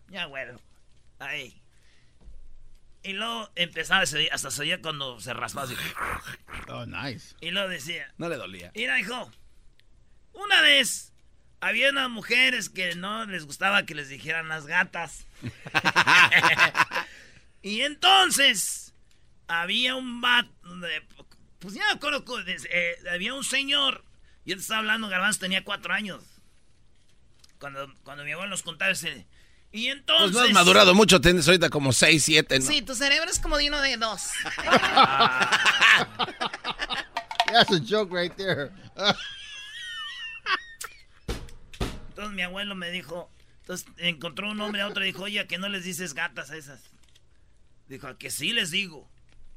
Ya, 0.09 0.25
güey. 0.27 0.44
Ahí. 1.18 1.62
Y 3.03 3.12
luego 3.12 3.49
empezaba, 3.55 4.01
a 4.01 4.07
se- 4.07 4.29
hasta 4.33 4.51
se 4.51 4.62
oía 4.62 4.83
cuando 4.83 5.20
se 5.20 5.33
raspaba 5.33 5.66
así. 5.66 5.77
Oh, 6.68 6.85
nice. 6.87 7.37
Y 7.40 7.53
luego 7.53 7.68
decía, 7.68 8.12
No 8.18 8.29
le 8.29 8.37
dolía. 8.37 8.72
Mira, 8.75 8.99
hijo. 8.99 9.31
Una 10.37 10.61
vez 10.61 11.12
había 11.61 11.90
unas 11.90 12.11
mujeres 12.11 12.68
que 12.68 12.94
no 12.94 13.25
les 13.25 13.46
gustaba 13.46 13.87
que 13.87 13.94
les 13.94 14.09
dijeran 14.11 14.49
las 14.49 14.66
gatas. 14.66 15.25
y 17.62 17.81
entonces 17.81 18.92
había 19.49 19.96
un 19.96 20.20
vato. 20.20 20.51
Pues 21.59 21.75
ya 21.75 21.85
me 21.87 21.92
acuerdo. 21.92 22.22
eh, 22.70 22.96
había 23.11 23.33
un 23.35 23.44
señor. 23.44 24.05
Yo 24.44 24.55
te 24.57 24.61
estaba 24.61 24.81
hablando, 24.81 25.09
Garbanzo 25.09 25.40
tenía 25.40 25.64
cuatro 25.64 25.94
años. 25.94 26.22
Cuando, 27.59 27.90
cuando 28.05 28.22
mi 28.25 28.33
abuelo 28.33 28.51
nos 28.51 28.62
contaba 28.62 28.90
ese. 28.90 29.27
Y 29.72 29.87
Pues 29.87 29.96
entonces. 29.99 30.33
no 30.33 30.40
has 30.42 30.51
madurado 30.53 30.94
mucho, 30.94 31.18
tienes 31.20 31.49
ahorita 31.49 31.70
como 31.70 31.92
6, 31.92 32.22
7, 32.22 32.59
¿no? 32.61 32.66
Sí, 32.66 32.83
tu 32.83 32.94
cerebro 32.94 33.29
es 33.31 33.40
como 33.40 33.57
de 33.57 33.68
uno 33.68 33.81
de 33.81 33.96
dos. 33.96 34.31
That's 37.53 37.72
a 37.72 37.81
joke 37.81 38.12
right 38.12 38.37
there. 38.37 38.70
Entonces 42.16 42.35
mi 42.35 42.40
abuelo 42.40 42.74
me 42.74 42.90
dijo, 42.90 43.31
entonces 43.61 43.87
encontró 43.98 44.50
un 44.50 44.59
hombre 44.62 44.81
a 44.81 44.88
otro 44.88 45.05
y 45.05 45.09
dijo, 45.09 45.24
oye, 45.24 45.38
¿a 45.38 45.46
que 45.46 45.59
no 45.59 45.68
les 45.68 45.85
dices 45.85 46.14
gatas 46.14 46.50
a 46.50 46.57
esas? 46.57 46.83
Dijo, 47.88 48.07
a 48.07 48.16
que 48.16 48.31
sí 48.31 48.55
les 48.55 48.70
digo. 48.70 49.07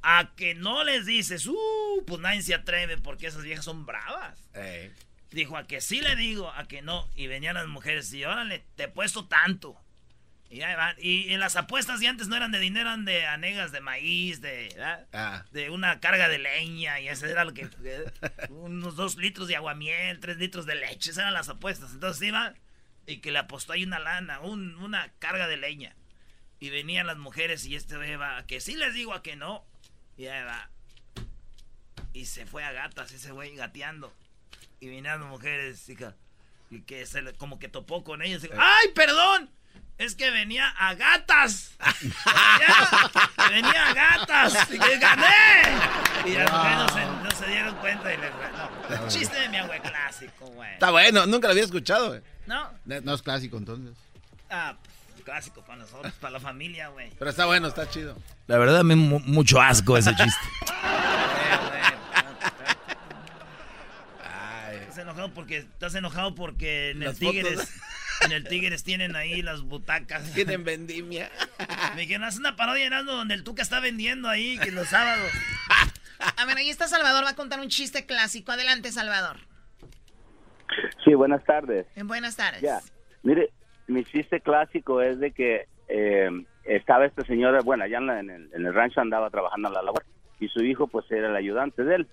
A 0.02 0.34
que 0.36 0.54
no 0.54 0.84
les 0.84 1.06
dices, 1.06 1.46
uh, 1.46 2.04
pues 2.06 2.20
nadie 2.20 2.42
se 2.42 2.54
atreve 2.54 2.98
porque 2.98 3.28
esas 3.28 3.44
viejas 3.44 3.64
son 3.64 3.86
bravas. 3.86 4.38
Eh, 4.52 4.92
Dijo, 5.30 5.56
a 5.56 5.66
que 5.66 5.80
sí 5.80 6.02
le 6.02 6.16
digo, 6.16 6.50
a 6.50 6.68
que 6.68 6.82
no. 6.82 7.08
Y 7.14 7.28
venían 7.28 7.54
las 7.54 7.66
mujeres 7.66 8.12
y 8.12 8.26
órale, 8.26 8.62
te 8.76 8.84
he 8.84 8.88
puesto 8.88 9.24
tanto. 9.24 9.80
Y 10.50 10.62
ahí 10.62 10.74
van. 10.74 10.96
Y, 10.98 11.32
en 11.32 11.38
las 11.38 11.54
apuestas 11.54 12.00
de 12.00 12.08
antes 12.08 12.26
no 12.26 12.34
eran 12.36 12.50
de 12.50 12.58
dinero, 12.58 12.88
eran 12.88 13.04
de 13.04 13.24
anegas 13.24 13.70
de 13.70 13.80
maíz, 13.80 14.40
de, 14.40 14.74
ah. 15.12 15.44
de 15.52 15.70
una 15.70 16.00
carga 16.00 16.28
de 16.28 16.40
leña. 16.40 16.98
Y 16.98 17.06
ese 17.08 17.30
era 17.30 17.44
lo 17.44 17.54
que... 17.54 17.70
unos 18.50 18.96
dos 18.96 19.16
litros 19.16 19.46
de 19.46 19.54
aguamiel, 19.54 20.18
tres 20.18 20.38
litros 20.38 20.66
de 20.66 20.74
leche. 20.74 21.10
Esas 21.12 21.18
eran 21.22 21.34
las 21.34 21.48
apuestas. 21.48 21.92
Entonces 21.92 22.20
iba... 22.26 22.54
y 23.06 23.18
que 23.18 23.30
le 23.30 23.38
apostó 23.38 23.74
ahí 23.74 23.84
una 23.84 24.00
lana, 24.00 24.40
un- 24.40 24.74
una 24.78 25.12
carga 25.20 25.46
de 25.46 25.56
leña. 25.56 25.94
Y 26.58 26.70
venían 26.70 27.06
las 27.06 27.16
mujeres 27.16 27.64
y 27.64 27.76
este 27.76 27.96
güey 27.96 28.16
va, 28.16 28.38
a 28.38 28.46
que 28.46 28.60
sí 28.60 28.74
les 28.74 28.92
digo 28.92 29.14
a 29.14 29.22
que 29.22 29.36
no. 29.36 29.64
Y 30.16 30.26
ahí 30.26 30.44
va. 30.44 30.68
Y 32.12 32.26
se 32.26 32.44
fue 32.44 32.64
a 32.64 32.72
gatas 32.72 33.12
ese 33.12 33.30
güey 33.30 33.54
gateando. 33.54 34.12
Y 34.80 34.88
venían 34.88 35.20
las 35.20 35.28
mujeres, 35.28 35.88
hija, 35.88 36.16
y 36.70 36.80
que 36.80 37.06
se 37.06 37.22
le- 37.22 37.34
como 37.34 37.60
que 37.60 37.68
topó 37.68 38.02
con 38.02 38.20
ellos. 38.20 38.42
y 38.42 38.48
dijo, 38.48 38.58
¡Ay, 38.60 38.88
perdón! 38.96 39.48
Es 40.00 40.14
que 40.14 40.30
venía 40.30 40.66
a 40.78 40.94
gatas. 40.94 41.72
Venía, 42.00 43.50
venía 43.50 43.86
a 43.90 43.92
gatas. 43.92 44.70
Y 44.70 44.78
que 44.78 44.98
gané. 44.98 45.26
Y 46.24 46.30
las 46.32 46.50
mujeres 46.50 46.78
no 46.78 46.88
se, 46.88 47.04
no 47.24 47.30
se 47.32 47.46
dieron 47.50 47.74
cuenta 47.76 48.14
y 48.14 48.16
le 48.16 48.30
fue. 48.30 48.96
No, 48.96 49.08
chiste 49.08 49.38
de 49.38 49.48
mi 49.50 49.58
abue 49.58 49.78
clásico, 49.80 50.46
güey. 50.46 50.72
Está 50.72 50.90
bueno, 50.90 51.26
nunca 51.26 51.48
lo 51.48 51.52
había 51.52 51.64
escuchado, 51.64 52.08
güey. 52.08 52.22
¿No? 52.46 52.70
No 52.86 53.12
es 53.14 53.20
clásico 53.20 53.58
entonces. 53.58 53.94
Ah, 54.48 54.74
pues, 55.12 55.22
clásico 55.22 55.62
para 55.66 55.80
nosotros, 55.82 56.12
para 56.14 56.32
la 56.32 56.40
familia, 56.40 56.88
güey. 56.88 57.10
Pero 57.18 57.30
está 57.30 57.44
bueno, 57.44 57.68
está 57.68 57.86
chido. 57.90 58.16
La 58.46 58.56
verdad 58.56 58.82
me 58.82 58.96
mu- 58.96 59.20
mucho 59.20 59.60
asco 59.60 59.98
ese 59.98 60.10
chiste. 60.16 60.48
Estás 64.72 64.98
enojado 64.98 65.32
porque 65.34 65.58
estás 65.58 65.94
enojado 65.94 66.34
porque 66.34 66.90
en 66.90 67.02
el 67.02 67.16
Tigres 67.16 67.54
fotos. 67.60 67.68
En 68.24 68.32
el 68.32 68.44
Tigres 68.44 68.82
tienen 68.84 69.16
ahí 69.16 69.42
las 69.42 69.62
butacas. 69.62 70.32
Tienen 70.34 70.64
vendimia. 70.64 71.30
Me 71.94 72.02
dijeron, 72.02 72.24
haz 72.24 72.38
una 72.38 72.56
parodia 72.56 72.86
en 72.86 72.92
algo 72.92 73.12
donde 73.12 73.34
el 73.34 73.44
Tuca 73.44 73.62
está 73.62 73.80
vendiendo 73.80 74.28
ahí 74.28 74.58
que 74.58 74.70
los 74.70 74.88
sábados. 74.88 75.30
A 76.36 76.44
ver, 76.44 76.58
ahí 76.58 76.68
está 76.68 76.86
Salvador, 76.86 77.24
va 77.24 77.30
a 77.30 77.36
contar 77.36 77.60
un 77.60 77.68
chiste 77.68 78.04
clásico. 78.04 78.52
Adelante, 78.52 78.92
Salvador. 78.92 79.38
Sí, 81.04 81.14
buenas 81.14 81.42
tardes. 81.44 81.86
En 81.96 82.06
buenas 82.06 82.36
tardes. 82.36 82.60
Ya, 82.62 82.80
mire, 83.22 83.50
mi 83.86 84.04
chiste 84.04 84.40
clásico 84.40 85.00
es 85.00 85.18
de 85.18 85.32
que 85.32 85.66
eh, 85.88 86.28
estaba 86.64 87.06
esta 87.06 87.24
señora, 87.24 87.60
bueno, 87.62 87.84
allá 87.84 87.98
en, 87.98 88.06
la- 88.06 88.20
en 88.20 88.30
el, 88.30 88.50
en 88.52 88.66
el 88.66 88.74
rancho 88.74 89.00
andaba 89.00 89.30
trabajando 89.30 89.68
a 89.68 89.72
la 89.72 89.82
labor 89.82 90.04
y 90.38 90.48
su 90.48 90.62
hijo 90.62 90.86
pues 90.86 91.10
era 91.10 91.28
el 91.28 91.36
ayudante 91.36 91.82
de 91.84 91.94
él. 91.96 92.08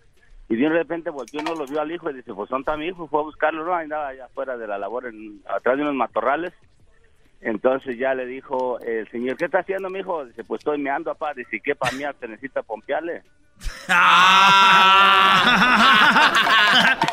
Y 0.50 0.56
de 0.56 0.70
repente 0.70 1.10
volteó, 1.10 1.42
no 1.42 1.56
lo 1.56 1.66
vio 1.66 1.82
al 1.82 1.92
hijo 1.92 2.10
y 2.10 2.14
dice, 2.14 2.34
pues 2.34 2.50
¿dónde 2.50 2.62
está 2.62 2.78
mi 2.78 2.88
hijo? 2.88 3.08
Fue 3.08 3.20
a 3.20 3.24
buscarlo, 3.24 3.66
no, 3.66 3.74
andaba 3.74 4.08
allá 4.08 4.26
afuera 4.26 4.56
de 4.56 4.66
la 4.66 4.78
labor, 4.78 5.08
en, 5.08 5.42
atrás 5.48 5.76
de 5.76 5.84
unos 5.84 5.96
matorrales. 5.96 6.54
Entonces 7.42 7.98
ya 7.98 8.16
le 8.16 8.26
dijo 8.26 8.80
el 8.80 9.10
señor, 9.12 9.38
¿qué 9.38 9.46
está 9.46 9.60
haciendo 9.60 9.90
mi 9.90 10.00
hijo? 10.00 10.26
Dice, 10.26 10.44
pues 10.44 10.60
estoy 10.60 10.80
meando, 10.80 11.14
papá. 11.14 11.34
Dice, 11.36 11.62
¿qué 11.64 11.76
para 11.76 11.92
mí 11.92 12.04
te 12.20 12.28
necesita 12.28 12.64
pompearle? 12.64 13.22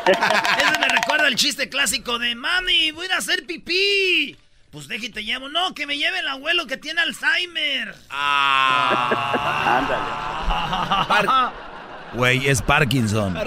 Ese 0.05 0.79
me 0.79 0.87
recuerda 0.87 1.27
el 1.27 1.35
chiste 1.35 1.69
clásico 1.69 2.19
de 2.19 2.35
mami, 2.35 2.91
voy 2.91 3.03
a 3.03 3.05
ir 3.07 3.13
a 3.13 3.17
hacer 3.17 3.45
pipí. 3.45 4.37
Pues 4.71 4.87
déjate 4.87 5.13
te 5.13 5.23
llevo. 5.23 5.49
No, 5.49 5.73
que 5.73 5.85
me 5.85 5.97
lleve 5.97 6.19
el 6.19 6.27
abuelo 6.27 6.67
que 6.67 6.77
tiene 6.77 7.01
Alzheimer. 7.01 7.95
Güey, 12.15 12.47
es 12.47 12.61
Parkinson. 12.61 13.37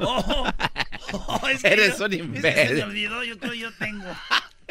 Oh, 0.00 0.46
oh, 1.12 1.48
es 1.48 1.62
que 1.62 1.68
Eres 1.68 1.98
yo- 1.98 2.04
un 2.06 2.12
es 2.12 2.18
que 2.18 2.24
se 2.24 2.24
imbécil. 2.38 2.76
me 2.76 2.82
olvidó, 2.84 3.22
yo 3.24 3.38
creo 3.38 3.54
yo 3.54 3.72
tengo. 3.78 4.04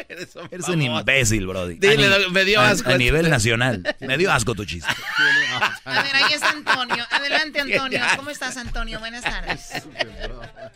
Eres 0.08 0.34
un, 0.36 0.48
Eres 0.50 0.68
un 0.68 0.82
imbécil, 0.82 1.46
Brody. 1.46 1.74
Dile, 1.76 2.12
A 2.26 2.28
me 2.30 2.44
dio 2.44 2.60
a- 2.60 2.70
asco 2.70 2.88
A, 2.88 2.92
este. 2.92 3.04
nivel 3.04 3.30
nacional. 3.30 3.96
Me 4.00 4.18
dio 4.18 4.32
asco 4.32 4.54
tu 4.54 4.64
chiste. 4.64 4.90
A 5.84 6.02
ver, 6.02 6.16
ahí 6.16 6.32
está 6.32 6.50
Antonio. 6.50 7.04
Adelante, 7.10 7.60
Antonio. 7.60 8.00
¿Cómo 8.16 8.30
estás, 8.30 8.56
Antonio? 8.56 8.98
Buenas 8.98 9.22
tardes. 9.22 9.86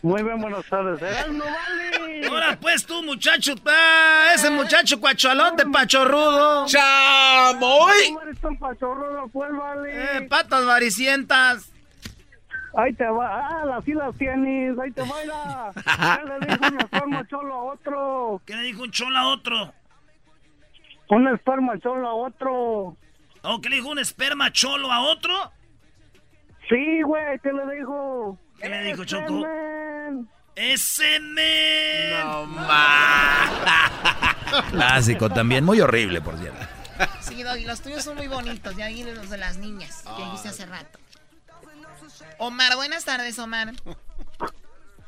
Muy 0.01 0.23
bien, 0.23 0.39
buenas 0.39 0.65
tardes. 0.67 1.01
¡Eh, 1.01 1.25
no 1.31 1.43
vale! 1.43 2.27
Ahora 2.27 2.57
pues 2.59 2.85
tú, 2.85 3.03
muchacho, 3.03 3.55
pa, 3.57 4.33
ese 4.35 4.49
muchacho 4.49 4.99
cuachalote, 5.01 5.65
pachorrudo. 5.65 6.65
¡Chamoy! 6.67 7.91
¿Cómo 8.07 8.21
eres 8.21 8.39
tan 8.39 8.57
pachorrudo, 8.57 9.27
pues, 9.33 9.51
vale? 9.51 10.17
Eh, 10.17 10.21
patas 10.29 10.65
varicientas. 10.65 11.65
Ahí 12.79 12.93
te 12.93 13.05
va. 13.05 13.45
Ah, 13.45 13.77
así 13.77 13.93
las 13.93 14.15
tienes. 14.15 14.79
Ahí 14.79 14.91
te 14.91 15.01
baila. 15.01 15.71
¿Qué 15.75 16.45
le 16.45 16.47
dijo 16.47 16.67
un 16.67 16.79
esperma 16.79 17.27
cholo 17.27 17.53
a 17.53 17.63
otro? 17.73 18.41
¿Qué 18.45 18.55
le 18.55 18.61
dijo 18.63 18.83
un 18.83 18.91
cholo 18.91 19.17
a 19.17 19.27
otro? 19.27 19.73
Un 21.09 21.27
esperma 21.27 21.77
cholo 21.79 22.07
a 22.07 22.13
otro. 22.13 22.97
¿O 23.41 23.61
qué 23.61 23.69
le 23.69 23.77
dijo 23.77 23.89
un 23.89 23.99
esperma 23.99 24.51
cholo 24.53 24.91
a 24.91 25.01
otro? 25.01 25.33
Sí, 26.69 27.01
güey, 27.01 27.39
¿qué 27.39 27.51
le 27.51 27.75
dijo? 27.75 28.37
¿Qué 28.61 28.69
le 28.69 28.83
dijo, 28.83 29.03
Ese 29.03 29.15
Choco? 29.17 29.33
men. 29.33 30.29
¡Ese 30.55 31.19
men! 31.19 32.19
No 32.21 32.45
más. 32.45 33.49
Clásico 34.71 35.29
también. 35.29 35.65
Muy 35.65 35.81
horrible, 35.81 36.21
por 36.21 36.37
cierto. 36.37 36.65
Sí, 37.21 37.43
Doggy, 37.43 37.65
los 37.65 37.81
tuyos 37.81 38.03
son 38.03 38.15
muy 38.17 38.27
bonitos. 38.27 38.75
Ya 38.77 38.87
vi 38.87 39.03
los 39.03 39.29
de 39.29 39.37
las 39.37 39.57
niñas 39.57 40.03
que 40.15 40.23
dijiste 40.23 40.49
hace 40.49 40.65
rato. 40.65 40.99
Omar, 42.37 42.75
buenas 42.75 43.05
tardes, 43.05 43.37
Omar. 43.39 43.73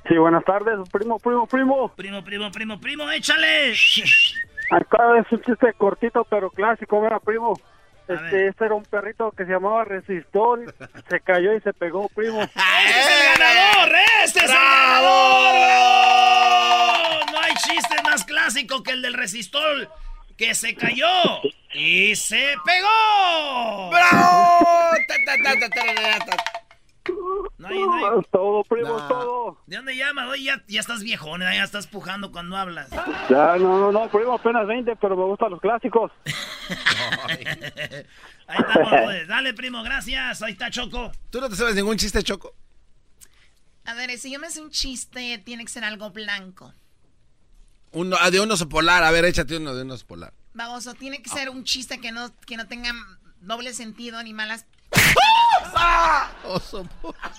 Sí, 0.07 0.17
buenas 0.17 0.43
tardes, 0.43 0.77
primo, 0.91 1.19
primo, 1.19 1.45
primo. 1.47 1.89
Primo, 1.95 2.23
primo, 2.23 2.51
primo, 2.51 2.79
primo, 2.79 3.09
échale. 3.11 3.73
Acá 4.71 4.97
es 5.19 5.31
un 5.31 5.41
chiste 5.41 5.73
cortito 5.77 6.25
pero 6.29 6.49
clásico, 6.49 7.01
mira, 7.01 7.19
primo. 7.19 7.53
ver. 8.07 8.17
Este, 8.17 8.47
este 8.47 8.65
era 8.65 8.75
un 8.75 8.83
perrito 8.83 9.31
que 9.31 9.45
se 9.45 9.51
llamaba 9.51 9.85
Resistor, 9.85 10.73
se 11.09 11.19
cayó 11.21 11.53
y 11.53 11.61
se 11.61 11.73
pegó, 11.73 12.09
primo. 12.09 12.41
¡Este 12.43 12.99
es 12.99 13.07
el 13.07 13.39
ganador! 13.39 13.95
¡Este 14.23 14.39
es 14.39 14.45
el 14.45 14.51
ganador! 14.51 15.53
¡Bravo! 15.65 17.31
No 17.31 17.39
hay 17.39 17.53
chiste 17.53 17.95
más 18.03 18.25
clásico 18.25 18.83
que 18.83 18.91
el 18.91 19.01
del 19.01 19.13
resistor 19.13 19.89
que 20.37 20.55
se 20.55 20.75
cayó 20.75 21.07
y 21.73 22.15
se 22.15 22.55
pegó. 22.65 23.89
¡Bravo! 23.91 24.91
No 27.57 27.67
hay, 27.67 27.79
no 27.79 27.93
hay- 27.93 28.19
Es 28.19 28.29
todo, 28.31 28.63
primo, 28.63 28.95
es 28.97 29.03
No. 29.03 29.07
todo. 29.07 29.57
¿De 29.65 29.75
dónde 29.77 29.95
llamas? 29.95 30.29
Oye, 30.29 30.43
ya, 30.43 30.63
ya 30.67 30.79
estás 30.79 31.01
viejón, 31.03 31.41
¿eh? 31.41 31.55
ya 31.55 31.63
estás 31.63 31.87
pujando 31.87 32.31
cuando 32.31 32.55
hablas. 32.57 32.89
Ya, 33.29 33.57
no, 33.57 33.79
no, 33.79 33.91
no, 33.91 34.09
primo, 34.09 34.33
apenas 34.33 34.67
20, 34.67 34.95
pero 34.97 35.15
me 35.15 35.23
gustan 35.25 35.51
los 35.51 35.61
clásicos. 35.61 36.11
Ahí 38.47 38.59
estamos, 38.59 38.89
pues. 39.03 39.27
Dale, 39.27 39.53
primo, 39.53 39.81
gracias. 39.83 40.41
Ahí 40.41 40.53
está 40.53 40.69
Choco. 40.69 41.11
¿Tú 41.29 41.39
no 41.41 41.49
te 41.49 41.55
sabes 41.55 41.75
ningún 41.75 41.97
chiste, 41.97 42.21
Choco? 42.23 42.53
A 43.85 43.93
ver, 43.93 44.15
si 44.17 44.31
yo 44.31 44.39
me 44.39 44.47
hace 44.47 44.61
un 44.61 44.69
chiste, 44.69 45.37
tiene 45.39 45.63
que 45.65 45.71
ser 45.71 45.83
algo 45.83 46.11
blanco. 46.11 46.73
Uno, 47.93 48.15
ah, 48.19 48.29
de 48.31 48.39
un 48.39 48.51
oso 48.51 48.69
polar. 48.69 49.03
A 49.03 49.11
ver, 49.11 49.25
échate 49.25 49.57
uno 49.57 49.73
de 49.75 49.81
un 49.83 49.91
oso 49.91 50.05
polar. 50.05 50.33
Baboso, 50.53 50.93
tiene 50.93 51.21
que 51.21 51.29
ser 51.29 51.49
un 51.49 51.63
chiste 51.63 51.99
que 51.99 52.11
no, 52.11 52.29
que 52.45 52.57
no 52.57 52.67
tenga 52.67 52.91
doble 53.41 53.73
sentido 53.73 54.21
ni 54.23 54.33
malas. 54.33 54.65
Oso 56.45 56.83
polar. 57.01 57.31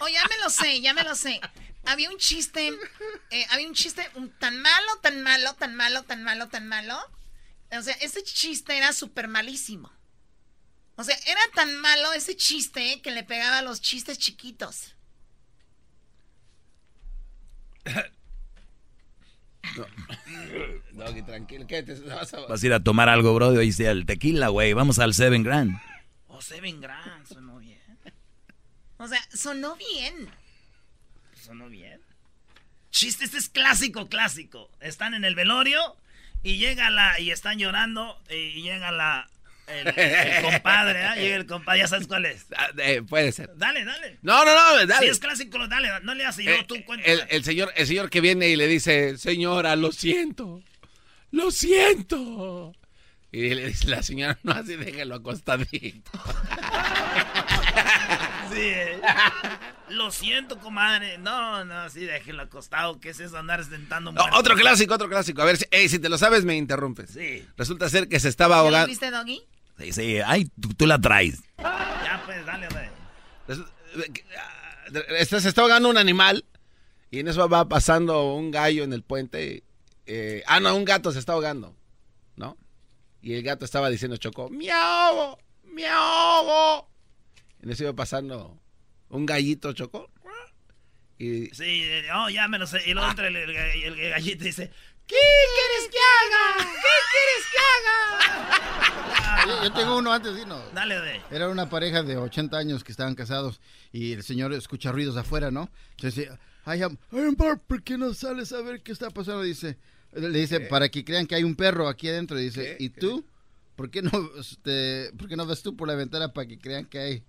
Oh, 0.00 0.08
ya 0.08 0.22
me 0.28 0.38
lo 0.42 0.50
sé, 0.50 0.80
ya 0.80 0.92
me 0.94 1.02
lo 1.02 1.14
sé. 1.14 1.40
Había 1.84 2.08
un 2.10 2.16
chiste, 2.18 2.70
eh, 3.30 3.46
había 3.50 3.68
un 3.68 3.74
chiste 3.74 4.08
un- 4.14 4.30
tan 4.38 4.60
malo, 4.60 4.86
tan 5.02 5.22
malo, 5.22 5.54
tan 5.54 5.74
malo, 5.74 6.02
tan 6.04 6.22
malo, 6.22 6.48
tan 6.48 6.66
malo. 6.66 6.98
O 7.76 7.82
sea, 7.82 7.94
ese 8.00 8.22
chiste 8.22 8.76
era 8.76 8.92
súper 8.92 9.28
malísimo. 9.28 9.92
O 10.96 11.04
sea, 11.04 11.16
era 11.26 11.40
tan 11.54 11.76
malo 11.80 12.12
ese 12.12 12.36
chiste 12.36 13.00
que 13.02 13.10
le 13.10 13.24
pegaba 13.24 13.58
a 13.58 13.62
los 13.62 13.80
chistes 13.80 14.18
chiquitos. 14.18 14.94
Doggy, 20.92 21.22
tranquilo. 21.22 21.66
¿Qué 21.66 21.82
te 21.82 21.94
vas 22.00 22.32
a... 22.34 22.40
Vas 22.40 22.62
a 22.62 22.66
ir 22.66 22.72
a 22.72 22.82
tomar 22.82 23.08
algo, 23.08 23.34
Brody. 23.34 23.56
Hoy 23.58 23.72
sea 23.72 23.90
el 23.90 24.06
tequila, 24.06 24.48
güey. 24.48 24.72
Vamos 24.72 24.98
al 24.98 25.14
Seven 25.14 25.42
Grand. 25.42 25.76
Oh, 26.28 26.40
Seven 26.40 26.80
Grand, 26.80 27.26
sonó. 27.26 27.53
O 28.98 29.08
sea, 29.08 29.20
sonó 29.32 29.76
bien. 29.76 30.28
Sonó 31.42 31.68
bien. 31.68 32.00
Chiste, 32.90 33.24
este 33.24 33.38
es 33.38 33.48
clásico, 33.48 34.08
clásico. 34.08 34.70
Están 34.80 35.14
en 35.14 35.24
el 35.24 35.34
velorio 35.34 35.96
y 36.42 36.58
llega 36.58 36.90
la. 36.90 37.18
y 37.18 37.30
están 37.32 37.58
llorando 37.58 38.20
y 38.30 38.62
llega 38.62 38.90
la. 38.92 39.28
El, 39.66 39.88
el 39.98 40.42
compadre, 40.52 41.02
¿ah? 41.04 41.16
Llega 41.16 41.36
el 41.36 41.46
compadre, 41.46 41.80
ya 41.80 41.88
sabes 41.88 42.06
cuál 42.06 42.26
es. 42.26 42.46
Ah, 42.56 42.68
eh, 42.78 43.02
puede 43.02 43.32
ser. 43.32 43.50
Dale, 43.56 43.84
dale. 43.84 44.18
No, 44.22 44.44
no, 44.44 44.54
no, 44.54 44.86
dale. 44.86 45.06
Si 45.06 45.10
es 45.10 45.18
clásico, 45.18 45.66
dale, 45.66 45.88
no 46.02 46.14
le 46.14 46.24
haces, 46.24 46.46
Eh, 46.46 46.64
tú 46.68 46.76
cuenta. 46.84 47.04
el, 47.10 47.24
el 47.30 47.42
señor, 47.44 47.72
el 47.74 47.86
señor 47.86 48.10
que 48.10 48.20
viene 48.20 48.48
y 48.48 48.56
le 48.56 48.66
dice, 48.68 49.16
señora, 49.18 49.74
lo 49.74 49.90
siento, 49.90 50.62
lo 51.32 51.50
siento. 51.50 52.74
Y 53.32 53.52
le 53.54 53.66
dice 53.68 53.88
la 53.88 54.02
señora, 54.04 54.38
no 54.44 54.52
así, 54.52 54.76
déjelo 54.76 55.16
acostadito. 55.16 56.12
Lo 59.88 60.10
siento, 60.10 60.58
comadre. 60.58 61.18
No, 61.18 61.64
no, 61.64 61.88
sí, 61.90 62.04
déjenlo 62.04 62.42
acostado. 62.42 63.00
¿Qué 63.00 63.10
es 63.10 63.20
eso 63.20 63.36
andar 63.38 63.64
sentando 63.64 64.12
No, 64.12 64.24
otro 64.34 64.56
clásico, 64.56 64.94
otro 64.94 65.08
clásico. 65.08 65.42
A 65.42 65.44
ver, 65.44 65.56
si, 65.56 65.66
si 65.88 65.98
te 65.98 66.08
lo 66.08 66.18
sabes, 66.18 66.44
me 66.44 66.56
interrumpes. 66.56 67.10
Sí. 67.10 67.46
Resulta 67.56 67.88
ser 67.88 68.08
que 68.08 68.18
se 68.20 68.28
estaba 68.28 68.56
¿Ya 68.56 68.60
lo 68.60 68.66
ahogando. 68.66 68.88
viste, 68.88 69.10
Doggy? 69.10 69.42
Sí, 69.78 69.92
sí. 69.92 70.18
Ay, 70.24 70.50
tú, 70.60 70.70
tú 70.74 70.86
la 70.86 70.98
traes. 70.98 71.42
Ya, 71.58 72.22
pues, 72.24 72.44
dale, 72.46 72.68
dale. 72.68 72.90
Este, 75.18 75.40
se 75.40 75.48
está 75.48 75.62
ahogando 75.62 75.88
un 75.88 75.96
animal 75.98 76.44
y 77.10 77.20
en 77.20 77.28
eso 77.28 77.48
va 77.48 77.68
pasando 77.68 78.34
un 78.34 78.50
gallo 78.50 78.84
en 78.84 78.92
el 78.92 79.02
puente 79.02 79.64
eh, 80.06 80.42
ah, 80.46 80.60
no, 80.60 80.74
un 80.76 80.84
gato 80.84 81.12
se 81.12 81.18
está 81.18 81.32
ahogando, 81.32 81.74
¿no? 82.36 82.56
Y 83.22 83.34
el 83.34 83.42
gato 83.42 83.64
estaba 83.64 83.88
diciendo, 83.88 84.16
Choco, 84.18 84.50
¡me 84.50 84.70
ahogo! 84.70 85.38
Y 87.64 87.70
eso 87.72 87.84
iba 87.84 87.92
pasando 87.94 88.58
un 89.08 89.26
gallito, 89.26 89.72
Choco. 89.72 90.10
Y, 91.18 91.46
Sí, 91.54 91.84
oh, 92.14 92.28
ya 92.28 92.48
me 92.48 92.58
lo 92.58 92.66
sé. 92.66 92.78
Y 92.86 92.92
luego 92.94 93.08
entra 93.08 93.28
el, 93.28 93.36
el- 93.36 93.50
el 94.00 94.10
gallito 94.10 94.44
y 94.44 94.48
dice, 94.48 94.70
¿Qué 95.06 95.14
quieres 95.16 95.90
que 95.90 95.98
haga? 95.98 96.70
¿Qué 96.70 96.96
quieres 97.12 97.46
que 97.52 97.58
haga? 97.58 99.44
Yo, 99.46 99.62
yo 99.64 99.72
tengo 99.74 99.98
uno 99.98 100.10
antes, 100.10 100.34
¿sí? 100.36 100.42
No. 100.46 100.58
dale, 100.70 100.98
de. 101.00 101.20
Era 101.30 101.50
una 101.50 101.68
pareja 101.68 102.02
de 102.02 102.16
80 102.16 102.56
años 102.56 102.82
que 102.82 102.92
estaban 102.92 103.14
casados 103.14 103.60
y 103.92 104.12
el 104.12 104.22
señor 104.22 104.54
escucha 104.54 104.90
ruidos 104.90 105.18
afuera, 105.18 105.50
¿no? 105.50 105.70
Entonces 105.90 106.14
dice, 106.24 106.38
ay, 106.64 106.80
am- 106.82 106.96
amor, 107.12 107.60
¿por 107.60 107.82
qué 107.82 107.98
no 107.98 108.14
sales 108.14 108.52
a 108.54 108.62
ver 108.62 108.82
qué 108.82 108.92
está 108.92 109.10
pasando? 109.10 109.42
Dice, 109.42 109.76
le 110.12 110.30
dice, 110.30 110.60
para 110.60 110.88
que 110.88 111.04
crean 111.04 111.26
que 111.26 111.34
hay 111.34 111.44
un 111.44 111.56
perro 111.56 111.88
aquí 111.88 112.08
adentro. 112.08 112.38
Dice, 112.38 112.76
¿y 112.80 112.88
tú? 112.88 113.22
¿Por 113.76 113.90
qué 113.90 114.00
no, 114.00 114.10
este, 114.40 115.10
por 115.18 115.28
qué 115.28 115.36
no 115.36 115.44
ves 115.44 115.62
tú 115.62 115.76
por 115.76 115.88
la 115.88 115.94
ventana 115.94 116.32
para 116.32 116.46
que 116.48 116.58
crean 116.58 116.86
que 116.86 116.98
hay... 116.98 117.22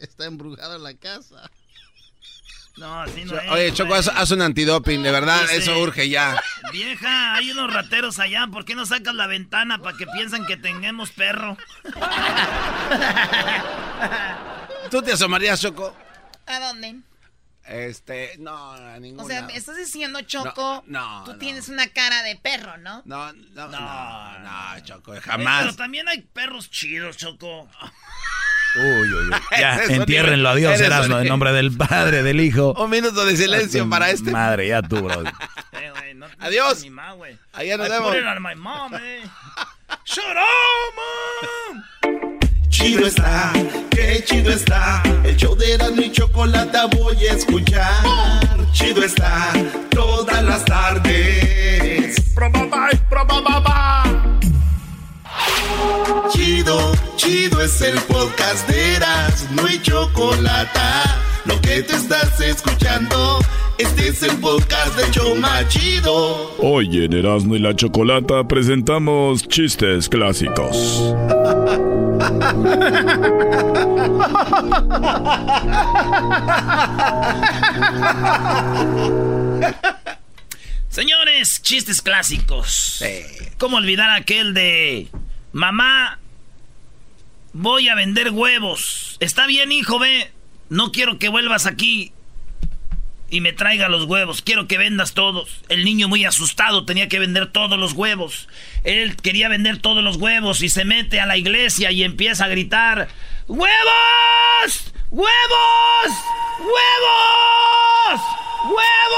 Está 0.00 0.26
embrujada 0.26 0.78
la 0.78 0.94
casa. 0.94 1.50
No, 2.76 3.02
así 3.02 3.24
no 3.24 3.38
es, 3.38 3.50
Oye, 3.50 3.72
Choco, 3.74 3.94
haz, 3.94 4.08
haz 4.08 4.30
un 4.30 4.40
antidoping, 4.42 5.02
de 5.02 5.10
verdad, 5.10 5.42
Dice, 5.42 5.56
eso 5.56 5.78
urge 5.80 6.08
ya. 6.08 6.40
Vieja, 6.72 7.34
hay 7.34 7.50
unos 7.50 7.72
rateros 7.72 8.18
allá. 8.18 8.46
¿Por 8.50 8.64
qué 8.64 8.74
no 8.74 8.86
sacas 8.86 9.14
la 9.14 9.26
ventana 9.26 9.78
para 9.78 9.96
que 9.96 10.06
piensan 10.06 10.46
que 10.46 10.56
tengamos 10.56 11.10
perro? 11.10 11.58
¿Tú 14.90 15.02
te 15.02 15.12
asomarías, 15.12 15.60
Choco? 15.60 15.94
¿A 16.46 16.60
dónde? 16.60 17.00
Este, 17.64 18.36
no, 18.38 18.72
a 18.72 18.98
ninguna. 18.98 19.22
O 19.22 19.26
sea, 19.26 19.42
me 19.42 19.54
estás 19.54 19.76
diciendo, 19.76 20.20
Choco, 20.22 20.82
no, 20.86 21.24
tú 21.24 21.32
no. 21.32 21.38
tienes 21.38 21.68
una 21.68 21.86
cara 21.88 22.22
de 22.22 22.36
perro, 22.36 22.78
¿no? 22.78 23.02
No, 23.04 23.32
no, 23.32 23.68
no, 23.68 24.38
no, 24.38 24.80
Choco, 24.84 25.14
jamás. 25.20 25.64
Pero 25.64 25.76
también 25.76 26.08
hay 26.08 26.22
perros 26.22 26.70
chidos, 26.70 27.16
Choco. 27.16 27.68
Uy, 28.76 28.84
uy, 29.12 29.28
uy. 29.28 29.30
Ya, 29.58 29.80
entiérrenlo. 29.88 30.48
Adiós, 30.50 30.80
Erasmo, 30.80 31.18
en 31.18 31.28
nombre 31.28 31.52
del 31.52 31.76
Padre, 31.76 32.22
del 32.22 32.40
Hijo. 32.40 32.72
Un 32.74 32.90
minuto 32.90 33.24
de 33.24 33.36
silencio 33.36 33.84
Tu 33.84 33.90
para 33.90 34.10
este. 34.10 34.30
Madre, 34.30 34.68
ya 34.68 34.82
tú, 34.82 35.00
bro. 35.02 35.22
Eh, 35.72 36.14
no- 36.14 36.26
Adiós. 36.38 36.84
Allá 37.52 37.76
nos 37.76 37.88
vemos. 37.88 38.14
eh. 38.14 39.22
Shut 40.04 40.24
up, 40.24 40.94
mom. 40.96 41.82
Chido 42.68 43.06
está, 43.06 43.52
qué 43.90 44.22
chido 44.24 44.50
está. 44.52 45.02
El 45.24 45.36
show 45.36 45.54
de 45.56 45.74
Erasmo 45.74 46.00
y 46.02 46.10
Chocolata 46.12 46.86
voy 46.86 47.16
a 47.26 47.32
escuchar. 47.32 47.92
Chido 48.72 49.02
está, 49.04 49.52
todas 49.90 50.42
las 50.42 50.64
tardes. 50.64 52.20
Probaba, 52.34 52.88
probaba. 53.08 54.04
Chido, 56.30 56.92
chido 57.16 57.60
es 57.62 57.80
el 57.80 57.98
podcast 58.02 58.68
de 58.68 58.94
Erasmo 58.96 59.62
y 59.68 59.80
Chocolata. 59.82 61.18
Lo 61.44 61.60
que 61.60 61.82
te 61.82 61.94
estás 61.94 62.40
escuchando, 62.40 63.38
este 63.78 64.08
es 64.08 64.22
el 64.22 64.36
podcast 64.38 64.96
de 64.96 65.10
Choma 65.10 65.66
Chido. 65.68 66.54
Hoy 66.58 67.04
en 67.04 67.12
Erasmo 67.12 67.56
y 67.56 67.58
la 67.58 67.74
Chocolata 67.74 68.46
presentamos 68.46 69.46
chistes 69.48 70.08
clásicos. 70.08 70.76
Señores, 80.88 81.62
chistes 81.62 82.02
clásicos. 82.02 83.02
¿Cómo 83.58 83.76
olvidar 83.78 84.10
aquel 84.10 84.54
de 84.54 85.08
mamá? 85.52 86.18
Voy 87.52 87.88
a 87.88 87.94
vender 87.94 88.30
huevos. 88.30 89.16
Está 89.20 89.46
bien, 89.46 89.72
hijo, 89.72 89.98
ve. 89.98 90.32
No 90.68 90.92
quiero 90.92 91.18
que 91.18 91.28
vuelvas 91.28 91.66
aquí 91.66 92.12
y 93.30 93.40
me 93.40 93.52
traiga 93.52 93.88
los 93.88 94.04
huevos. 94.04 94.42
Quiero 94.42 94.68
que 94.68 94.78
vendas 94.78 95.14
todos. 95.14 95.62
El 95.68 95.84
niño 95.84 96.08
muy 96.08 96.24
asustado 96.24 96.84
tenía 96.84 97.08
que 97.08 97.18
vender 97.18 97.50
todos 97.50 97.78
los 97.78 97.92
huevos. 97.92 98.48
Él 98.84 99.16
quería 99.16 99.48
vender 99.48 99.78
todos 99.78 100.04
los 100.04 100.16
huevos 100.16 100.62
y 100.62 100.68
se 100.68 100.84
mete 100.84 101.20
a 101.20 101.26
la 101.26 101.36
iglesia 101.36 101.90
y 101.92 102.02
empieza 102.04 102.44
a 102.44 102.48
gritar: 102.48 103.08
¡Huevos! 103.48 104.92
¡Huevos! 105.10 105.30
¡Huevos! 106.58 108.20
¡Huevos! 108.64 109.10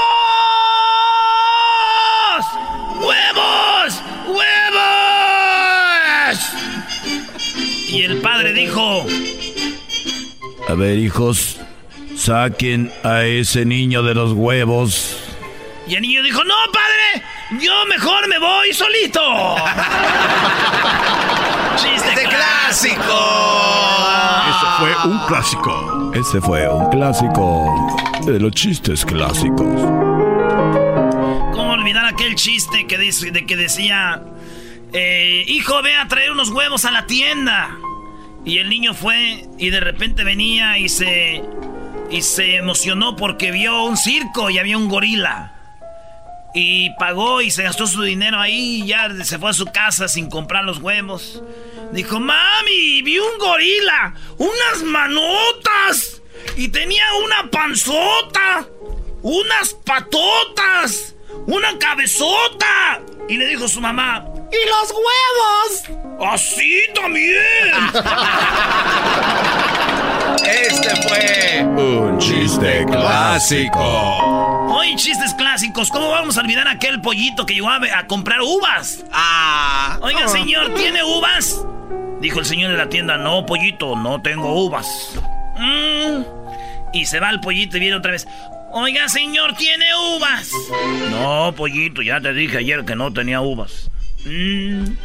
¡Huevos! 3.05 3.72
Y 7.93 8.01
el 8.01 8.21
padre 8.21 8.53
dijo: 8.53 9.05
A 10.67 10.73
ver, 10.73 10.97
hijos, 10.97 11.59
saquen 12.17 12.91
a 13.03 13.23
ese 13.23 13.65
niño 13.65 14.01
de 14.01 14.15
los 14.15 14.33
huevos. 14.33 15.15
Y 15.87 15.95
el 15.95 16.01
niño 16.01 16.23
dijo, 16.23 16.43
no, 16.43 16.55
padre, 16.71 17.23
yo 17.63 17.85
mejor 17.87 18.27
me 18.27 18.39
voy 18.39 18.73
solito. 18.73 19.19
Chiste 21.75 22.27
clásico. 22.29 23.03
Ese 24.49 24.65
fue 24.79 24.95
un 25.11 25.19
clásico. 25.27 26.11
Ese 26.15 26.41
fue 26.41 26.67
un 26.69 26.89
clásico 26.89 27.97
de 28.25 28.39
los 28.39 28.51
chistes 28.53 29.05
clásicos. 29.05 29.81
¿Cómo 31.53 31.73
olvidar 31.73 32.05
aquel 32.05 32.33
chiste 32.35 32.87
que, 32.87 32.97
dice, 32.97 33.29
de 33.31 33.45
que 33.45 33.55
decía, 33.55 34.23
eh, 34.93 35.43
hijo, 35.47 35.81
ve 35.81 35.95
a 35.95 36.07
traer 36.07 36.31
unos 36.31 36.49
huevos 36.49 36.85
a 36.85 36.91
la 36.91 37.05
tienda? 37.07 37.77
Y 38.45 38.57
el 38.57 38.69
niño 38.69 38.93
fue 38.93 39.47
y 39.57 39.69
de 39.69 39.79
repente 39.79 40.23
venía 40.23 40.77
y 40.77 40.89
se, 40.89 41.41
y 42.11 42.21
se 42.21 42.55
emocionó 42.55 43.15
porque 43.15 43.51
vio 43.51 43.83
un 43.83 43.97
circo 43.97 44.49
y 44.49 44.57
había 44.57 44.77
un 44.77 44.89
gorila. 44.89 45.53
Y 46.53 46.91
pagó 46.99 47.41
y 47.41 47.49
se 47.49 47.63
gastó 47.63 47.87
su 47.87 48.03
dinero 48.03 48.39
ahí 48.39 48.83
y 48.83 48.87
ya 48.87 49.09
se 49.23 49.39
fue 49.39 49.49
a 49.49 49.53
su 49.53 49.65
casa 49.65 50.07
sin 50.07 50.29
comprar 50.29 50.63
los 50.65 50.77
huevos. 50.77 51.41
Dijo, 51.91 52.19
mami, 52.19 53.01
vi 53.01 53.17
un 53.17 53.37
gorila, 53.39 54.13
unas 54.37 54.83
manotas 54.83 56.21
y 56.57 56.67
tenía 56.67 57.03
una 57.23 57.49
panzota, 57.49 58.67
unas 59.21 59.73
patotas, 59.85 61.15
una 61.47 61.77
cabezota. 61.79 63.01
Y 63.27 63.37
le 63.37 63.47
dijo 63.47 63.67
su 63.67 63.81
mamá, 63.81 64.25
¿y 64.53 64.69
los 64.69 64.91
huevos? 64.91 66.31
Así 66.31 66.83
también. 66.93 67.35
Este 70.45 70.95
fue 71.07 71.63
Un 71.63 72.17
chiste 72.19 72.85
clásico. 72.85 73.79
Hoy 74.69 74.95
chistes 74.95 75.33
clásicos. 75.35 75.89
¿Cómo 75.89 76.09
vamos 76.09 76.37
a 76.37 76.41
olvidar 76.41 76.67
aquel 76.67 77.01
pollito 77.01 77.45
que 77.45 77.53
llegó 77.55 77.69
a, 77.69 77.79
a 77.95 78.07
comprar 78.07 78.41
uvas? 78.41 79.03
Ah. 79.11 79.97
Oiga, 80.01 80.27
señor, 80.27 80.73
¿tiene 80.75 81.03
uvas? 81.03 81.63
Dijo 82.19 82.39
el 82.39 82.45
señor 82.45 82.71
de 82.71 82.77
la 82.77 82.89
tienda, 82.89 83.17
no, 83.17 83.45
pollito, 83.45 83.95
no 83.95 84.21
tengo 84.21 84.63
uvas. 84.65 84.87
Mm. 85.57 86.23
Y 86.93 87.05
se 87.05 87.19
va 87.19 87.29
el 87.29 87.39
pollito 87.39 87.77
y 87.77 87.81
viene 87.81 87.95
otra 87.95 88.11
vez. 88.11 88.27
Oiga, 88.71 89.07
señor, 89.09 89.55
¿tiene 89.55 89.85
uvas? 90.15 90.49
No, 91.11 91.53
pollito, 91.55 92.01
ya 92.01 92.19
te 92.21 92.33
dije 92.33 92.57
ayer 92.59 92.85
que 92.85 92.95
no 92.95 93.11
tenía 93.13 93.41
uvas. 93.41 93.89
Mm. 94.25 94.95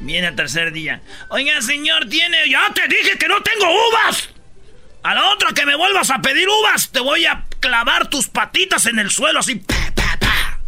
Viene 0.00 0.28
el 0.28 0.36
tercer 0.36 0.72
día. 0.72 1.00
Oiga, 1.28 1.60
señor, 1.60 2.08
¿tiene...? 2.08 2.48
Ya 2.48 2.72
te 2.72 2.86
dije 2.88 3.18
que 3.18 3.28
no 3.28 3.42
tengo 3.42 3.66
uvas. 3.88 4.28
A 5.02 5.14
la 5.14 5.30
otra 5.30 5.52
que 5.52 5.64
me 5.64 5.76
vuelvas 5.76 6.10
a 6.10 6.20
pedir 6.20 6.48
uvas, 6.48 6.90
te 6.90 7.00
voy 7.00 7.24
a 7.26 7.44
clavar 7.60 8.08
tus 8.08 8.28
patitas 8.28 8.86
en 8.86 8.98
el 8.98 9.10
suelo 9.10 9.40
así. 9.40 9.56
pa, 9.56 9.74
pa, 9.94 10.16
pa. 10.20 10.60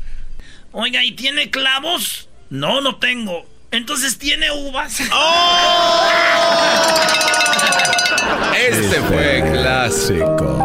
Oiga, 0.73 1.05
¿y 1.05 1.13
tiene 1.13 1.51
clavos? 1.51 2.29
No, 2.49 2.81
no 2.81 2.97
tengo. 2.97 3.47
Entonces 3.71 4.19
tiene 4.19 4.51
uvas. 4.51 5.01
Este 8.57 9.01
fue 9.03 9.43
clásico. 9.53 10.59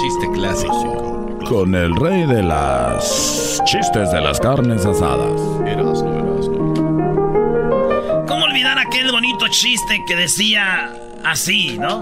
Chiste 0.00 0.26
clásico. 0.32 0.93
Con 1.48 1.74
el 1.74 1.94
rey 1.96 2.26
de 2.26 2.42
las 2.42 3.60
chistes 3.64 4.10
de 4.10 4.20
las 4.20 4.38
carnes 4.40 4.84
asadas. 4.86 5.40
¿Cómo 8.26 8.44
olvidar 8.44 8.78
aquel 8.78 9.10
bonito 9.12 9.46
chiste 9.48 10.02
que 10.06 10.16
decía 10.16 10.90
así, 11.24 11.78
no? 11.78 12.00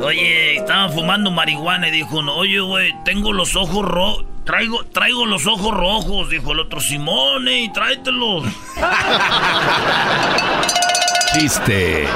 Oye, 0.02 0.56
estaban 0.56 0.92
fumando 0.92 1.30
marihuana 1.30 1.88
y 1.88 1.92
dijo 1.92 2.18
uno, 2.18 2.34
oye, 2.34 2.60
güey, 2.60 2.92
tengo 3.04 3.32
los 3.32 3.56
ojos 3.56 3.84
rojos. 3.84 4.24
Traigo, 4.44 4.84
traigo 4.86 5.26
los 5.26 5.46
ojos 5.46 5.74
rojos, 5.74 6.30
dijo 6.30 6.52
el 6.52 6.60
otro, 6.60 6.80
Simone, 6.80 7.62
y 7.62 7.72
tráetelos. 7.72 8.44
Chiste 11.38 12.08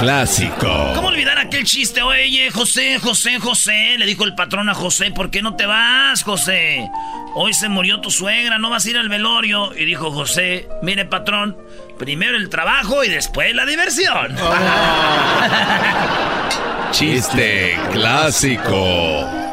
clásico. 0.00 0.92
¿Cómo 0.96 1.08
olvidar 1.08 1.38
aquel 1.38 1.62
chiste? 1.62 2.02
Oye, 2.02 2.50
José, 2.50 2.98
José, 2.98 3.38
José. 3.38 3.94
Le 3.98 4.04
dijo 4.04 4.24
el 4.24 4.34
patrón 4.34 4.68
a 4.68 4.74
José, 4.74 5.12
¿por 5.12 5.30
qué 5.30 5.42
no 5.42 5.54
te 5.54 5.64
vas, 5.64 6.24
José? 6.24 6.90
Hoy 7.36 7.54
se 7.54 7.68
murió 7.68 8.00
tu 8.00 8.10
suegra, 8.10 8.58
no 8.58 8.68
vas 8.68 8.84
a 8.84 8.90
ir 8.90 8.98
al 8.98 9.08
velorio. 9.08 9.72
Y 9.76 9.84
dijo 9.84 10.10
José, 10.10 10.68
mire, 10.82 11.04
patrón, 11.04 11.56
primero 11.98 12.36
el 12.36 12.48
trabajo 12.48 13.04
y 13.04 13.08
después 13.08 13.54
la 13.54 13.64
diversión. 13.64 14.36
Chiste 16.90 17.78
clásico. 17.92 19.47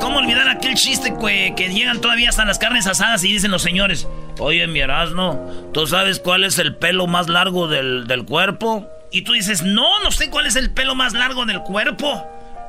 ¿Cómo 0.00 0.18
olvidar 0.18 0.48
aquel 0.48 0.74
chiste 0.74 1.14
que, 1.18 1.54
que 1.56 1.68
llegan 1.72 2.00
todavía 2.00 2.28
hasta 2.28 2.44
las 2.44 2.58
carnes 2.58 2.86
asadas 2.86 3.24
y 3.24 3.32
dicen 3.32 3.50
los 3.50 3.62
señores, 3.62 4.06
oye, 4.38 4.66
mi 4.66 4.80
Erasmo, 4.80 5.70
¿tú 5.72 5.86
sabes 5.86 6.18
cuál 6.20 6.44
es 6.44 6.58
el 6.58 6.76
pelo 6.76 7.06
más 7.06 7.28
largo 7.28 7.68
del, 7.68 8.06
del 8.06 8.24
cuerpo? 8.24 8.86
Y 9.10 9.22
tú 9.22 9.32
dices, 9.32 9.62
no, 9.62 10.00
no 10.02 10.10
sé 10.10 10.30
cuál 10.30 10.46
es 10.46 10.56
el 10.56 10.70
pelo 10.70 10.94
más 10.94 11.12
largo 11.14 11.44
del 11.46 11.60
cuerpo. 11.60 12.26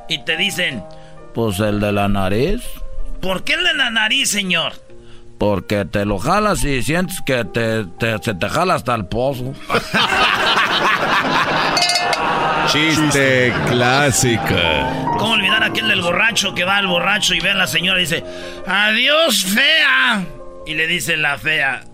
Y 0.08 0.18
te 0.24 0.36
dicen, 0.36 0.82
pues 1.34 1.58
el 1.60 1.80
de 1.80 1.92
la 1.92 2.08
nariz. 2.08 2.62
¿Por 3.20 3.44
qué 3.44 3.54
el 3.54 3.64
de 3.64 3.74
la 3.74 3.90
nariz, 3.90 4.30
señor? 4.30 4.72
Porque 5.38 5.84
te 5.84 6.04
lo 6.04 6.18
jalas 6.18 6.62
y 6.64 6.82
sientes 6.82 7.20
que 7.26 7.44
te, 7.44 7.84
te- 7.98 8.18
se 8.22 8.34
te 8.34 8.48
jala 8.48 8.74
hasta 8.74 8.94
el 8.94 9.06
pozo. 9.06 9.52
Chiste 12.66 13.52
clásico. 13.68 14.54
¿Cómo 15.18 15.32
olvidar 15.34 15.62
aquel 15.62 15.88
del 15.88 16.00
borracho 16.00 16.54
que 16.54 16.64
va 16.64 16.78
al 16.78 16.86
borracho 16.86 17.34
y 17.34 17.40
ve 17.40 17.50
a 17.50 17.54
la 17.54 17.66
señora 17.66 17.98
y 17.98 18.02
dice, 18.02 18.24
adiós, 18.66 19.44
fea? 19.44 20.24
Y 20.66 20.74
le 20.74 20.86
dice 20.86 21.16
la 21.16 21.38
fea, 21.38 21.84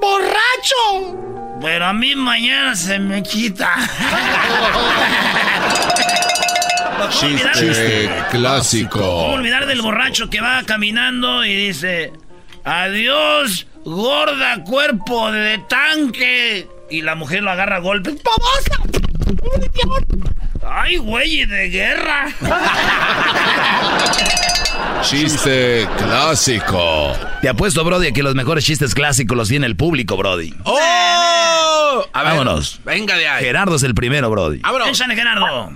¡borracho! 0.00 1.58
Pero 1.60 1.86
a 1.86 1.92
mí 1.92 2.14
mañana 2.16 2.74
se 2.74 2.98
me 2.98 3.22
quita. 3.22 3.74
¿Cómo 6.98 7.10
Chiste 7.10 8.08
¿Cómo 8.08 8.28
clásico. 8.30 9.16
olvidar 9.32 9.66
del 9.66 9.82
borracho 9.82 10.28
que 10.30 10.40
va 10.40 10.62
caminando 10.64 11.44
y 11.44 11.54
dice, 11.54 12.12
adiós, 12.64 13.66
gorda 13.84 14.62
cuerpo 14.64 15.30
de 15.32 15.58
tanque? 15.58 16.68
Y 16.90 17.02
la 17.02 17.14
mujer 17.14 17.42
lo 17.42 17.50
agarra 17.50 17.76
a 17.76 17.80
golpes. 17.80 18.14
¡Babosa! 18.22 19.09
¡Ay, 20.66 20.96
güey, 20.98 21.44
de 21.46 21.68
guerra! 21.68 22.26
Chiste 25.02 25.86
clásico. 25.98 27.12
Te 27.40 27.48
apuesto, 27.48 27.84
Brody, 27.84 28.08
a 28.08 28.12
que 28.12 28.22
los 28.22 28.34
mejores 28.34 28.64
chistes 28.64 28.94
clásicos 28.94 29.36
los 29.36 29.48
tiene 29.48 29.66
el 29.66 29.76
público, 29.76 30.16
Brody. 30.16 30.54
¡Oh! 30.64 32.04
A 32.12 32.22
ver, 32.22 32.32
Vámonos. 32.32 32.80
Venga 32.84 33.16
de 33.16 33.28
ahí. 33.28 33.44
Gerardo 33.44 33.76
es 33.76 33.82
el 33.82 33.94
primero, 33.94 34.30
Brody. 34.30 34.60
Vámonos. 34.60 34.88
Échale, 34.88 35.14
Gerardo. 35.16 35.70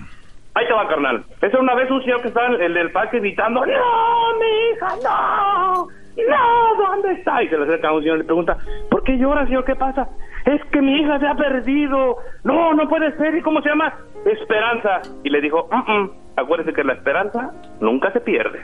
Ahí 0.55 0.67
te 0.67 0.73
va, 0.73 0.87
carnal. 0.89 1.25
Esa 1.43 1.59
una 1.59 1.75
vez 1.75 1.91
un 1.91 2.01
señor 2.03 2.23
que 2.23 2.29
estaba 2.29 2.47
en 2.55 2.63
el 2.63 2.75
del 2.75 2.93
parque 2.93 3.19
gritando, 3.19 3.61
¡No, 3.61 3.67
mi 3.67 4.77
hija, 4.77 4.89
no! 5.03 5.89
¡No! 5.89 6.87
¿Dónde 6.87 7.13
está? 7.19 7.43
Y 7.43 7.49
se 7.49 7.57
le 7.59 7.65
acerca 7.65 7.89
a 7.89 7.93
un 7.93 8.03
señor 8.03 8.17
y 8.17 8.19
le 8.21 8.25
pregunta, 8.25 8.57
¿por 8.89 9.03
qué 9.03 9.19
llora, 9.19 9.45
señor? 9.47 9.65
¿Qué 9.65 9.75
pasa? 9.75 10.07
Es 10.47 10.61
que 10.73 10.81
mi 10.83 11.01
hija 11.01 11.19
se 11.19 11.27
ha 11.27 11.35
perdido. 11.35 12.17
No, 12.43 12.75
no 12.75 12.89
puede 12.89 13.17
ser. 13.17 13.35
¿Y 13.37 13.43
cómo 13.43 13.63
se 13.63 13.71
llama? 13.71 13.93
Esperanza. 14.27 15.01
Y 15.23 15.31
le 15.31 15.41
dijo, 15.41 15.69
"Mm, 15.71 15.91
mm, 15.93 16.11
acuérdese 16.37 16.73
que 16.75 16.85
la 16.85 16.93
esperanza 16.95 17.51
nunca 17.81 18.13
se 18.13 18.21
pierde. 18.21 18.61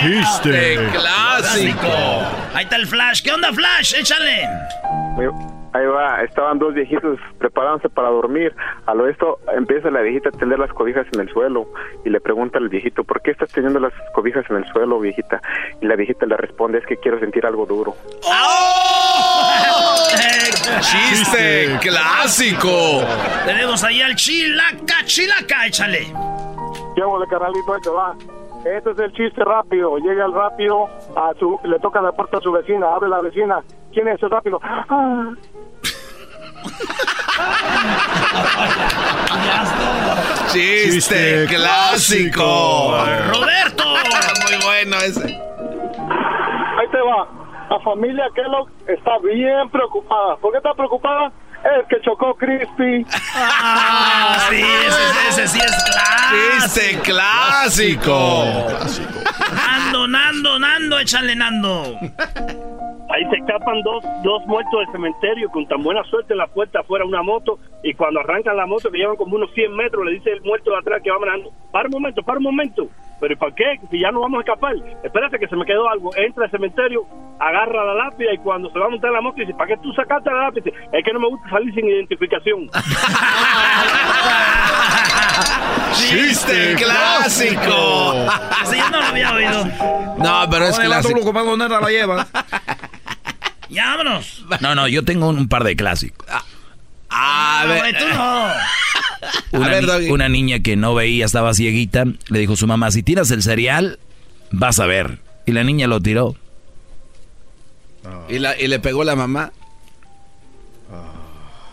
Chiste 0.00 0.78
clásico. 0.92 1.88
Ahí 2.54 2.64
está 2.64 2.76
el 2.76 2.86
Flash. 2.86 3.22
¿Qué 3.22 3.32
onda, 3.32 3.52
Flash? 3.52 3.94
Échale. 3.98 4.48
Ahí 5.72 5.86
va, 5.86 6.22
estaban 6.22 6.58
dos 6.58 6.74
viejitos 6.74 7.18
preparándose 7.38 7.88
para 7.88 8.08
dormir. 8.08 8.54
A 8.86 8.94
lo 8.94 9.08
esto 9.08 9.38
empieza 9.54 9.90
la 9.90 10.00
viejita 10.00 10.30
a 10.30 10.32
tender 10.32 10.58
las 10.58 10.72
cobijas 10.72 11.06
en 11.12 11.20
el 11.20 11.28
suelo 11.28 11.66
y 12.04 12.10
le 12.10 12.20
pregunta 12.20 12.58
al 12.58 12.68
viejito, 12.68 13.04
¿por 13.04 13.20
qué 13.20 13.32
estás 13.32 13.50
teniendo 13.50 13.80
las 13.80 13.92
cobijas 14.14 14.48
en 14.50 14.56
el 14.56 14.64
suelo, 14.72 14.98
viejita? 15.00 15.40
Y 15.80 15.86
la 15.86 15.96
viejita 15.96 16.26
le 16.26 16.36
responde, 16.36 16.78
es 16.78 16.86
que 16.86 16.96
quiero 16.96 17.18
sentir 17.20 17.44
algo 17.46 17.66
duro. 17.66 17.94
Chiste 20.80 21.78
clásico. 21.80 23.02
Tenemos 23.44 23.82
ahí 23.84 24.02
al 24.02 24.14
Chilaca, 24.14 25.04
Chilaca, 25.04 25.66
échale. 25.66 26.06
Llevo 26.96 27.20
de 27.20 27.26
carnalito, 27.26 27.74
ahí 27.74 27.80
te 27.80 27.90
va. 27.90 28.14
Este 28.64 28.90
es 28.90 28.98
el 28.98 29.12
chiste 29.12 29.44
rápido. 29.44 29.96
Llega 29.98 30.24
el 30.26 30.32
rápido, 30.32 30.88
a 31.14 31.32
su, 31.38 31.58
le 31.64 31.78
toca 31.78 32.00
la 32.02 32.12
puerta 32.12 32.38
a 32.38 32.40
su 32.40 32.50
vecina, 32.50 32.94
abre 32.94 33.08
la 33.08 33.20
vecina. 33.20 33.62
¿Quién 33.96 34.08
es 34.08 34.20
rápido? 34.20 34.60
Ah. 34.62 35.32
Chiste 40.52 41.46
clásico. 41.48 42.94
Roberto. 43.32 43.84
Muy 44.42 44.64
bueno 44.66 44.96
ese. 44.98 45.24
Ahí 45.24 46.88
te 46.92 46.98
va. 46.98 47.26
La 47.70 47.80
familia 47.80 48.28
Kellogg 48.34 48.68
está 48.86 49.16
bien 49.20 49.70
preocupada. 49.70 50.36
¿Por 50.42 50.52
qué 50.52 50.58
está 50.58 50.74
preocupada? 50.74 51.32
Es 51.66 51.86
que 51.88 52.00
chocó 52.02 52.34
Crispy. 52.34 53.04
Ah, 53.34 54.46
sí, 54.48 54.56
ese, 54.56 55.42
ese 55.42 55.48
sí 55.48 55.58
es 55.58 55.84
clásico. 55.84 56.60
Chiste 56.60 57.00
clásico. 57.02 58.64
Nando, 59.54 60.06
Nando, 60.06 60.58
Nando, 60.58 60.98
échale 60.98 61.34
Nando. 61.34 61.98
Ahí 63.08 63.24
se 63.30 63.36
escapan 63.36 63.82
dos, 63.82 64.04
dos 64.22 64.46
muertos 64.46 64.80
del 64.80 64.92
cementerio 64.92 65.48
con 65.50 65.66
tan 65.66 65.82
buena 65.82 66.02
suerte 66.04 66.34
en 66.34 66.38
la 66.38 66.46
puerta 66.46 66.80
afuera 66.80 67.04
una 67.04 67.22
moto 67.22 67.58
y 67.82 67.94
cuando 67.94 68.20
arrancan 68.20 68.56
la 68.56 68.66
moto 68.66 68.90
que 68.90 68.98
llevan 68.98 69.16
como 69.16 69.36
unos 69.36 69.50
100 69.54 69.74
metros 69.74 70.04
le 70.04 70.12
dice 70.12 70.30
el 70.32 70.42
muerto 70.42 70.70
de 70.70 70.78
atrás 70.78 71.00
que 71.02 71.10
va 71.10 71.18
manejando, 71.18 71.52
para 71.70 71.86
un 71.86 71.92
momento, 71.92 72.22
para 72.22 72.38
un 72.38 72.44
momento. 72.44 72.88
Pero 73.20 73.32
¿y 73.32 73.36
para 73.36 73.54
qué? 73.54 73.80
Si 73.90 74.00
ya 74.00 74.10
no 74.10 74.20
vamos 74.20 74.38
a 74.38 74.40
escapar. 74.42 74.74
Espérate 75.02 75.38
que 75.38 75.48
se 75.48 75.56
me 75.56 75.64
quedó 75.64 75.88
algo. 75.88 76.10
Entra 76.16 76.44
al 76.44 76.50
cementerio, 76.50 77.06
agarra 77.38 77.84
la 77.84 77.94
lápida 77.94 78.32
y 78.34 78.38
cuando 78.38 78.70
se 78.70 78.78
va 78.78 78.86
a 78.86 78.90
montar 78.90 79.08
en 79.08 79.14
la 79.14 79.20
moto 79.20 79.36
dice, 79.40 79.54
¿para 79.54 79.68
qué 79.68 79.76
tú 79.82 79.92
sacaste 79.94 80.30
la 80.30 80.44
lápida? 80.44 80.70
Es 80.92 81.04
que 81.04 81.12
no 81.12 81.20
me 81.20 81.28
gusta 81.28 81.48
salir 81.50 81.74
sin 81.74 81.86
identificación. 81.86 82.68
Chiste 85.92 86.74
clásico. 86.76 88.14
Ese 88.62 88.78
yo 88.78 88.90
no 88.90 89.00
lo 89.00 89.06
había 89.06 89.32
oído. 89.32 89.64
No, 90.18 90.50
pero 90.50 90.66
es 90.66 90.78
clásico. 90.78 91.32
la 91.32 91.90
lleva. 91.90 92.26
Ya, 93.68 93.96
vámonos. 93.96 94.46
No, 94.60 94.76
no, 94.76 94.86
yo 94.86 95.04
tengo 95.04 95.28
un, 95.28 95.38
un 95.38 95.48
par 95.48 95.64
de 95.64 95.74
clásicos. 95.74 96.24
A 97.18 97.64
No, 97.66 97.72
ver. 97.72 97.98
tú 97.98 98.04
no. 98.14 98.46
Una, 99.58 99.68
ver, 99.68 99.82
ni- 99.82 99.86
Doggy. 99.88 100.10
una 100.10 100.28
niña 100.28 100.60
que 100.60 100.76
no 100.76 100.94
veía, 100.94 101.24
estaba 101.24 101.54
cieguita, 101.54 102.04
le 102.28 102.38
dijo 102.38 102.52
a 102.52 102.56
su 102.56 102.66
mamá, 102.66 102.90
si 102.90 103.02
tiras 103.02 103.30
el 103.30 103.42
cereal, 103.42 103.98
vas 104.52 104.78
a 104.78 104.86
ver. 104.86 105.18
Y 105.46 105.52
la 105.52 105.64
niña 105.64 105.86
lo 105.86 106.00
tiró. 106.00 106.36
¿Y, 108.28 108.38
la, 108.38 108.58
y 108.60 108.66
le 108.68 108.78
pegó 108.78 109.02
la 109.04 109.16
mamá. 109.16 109.52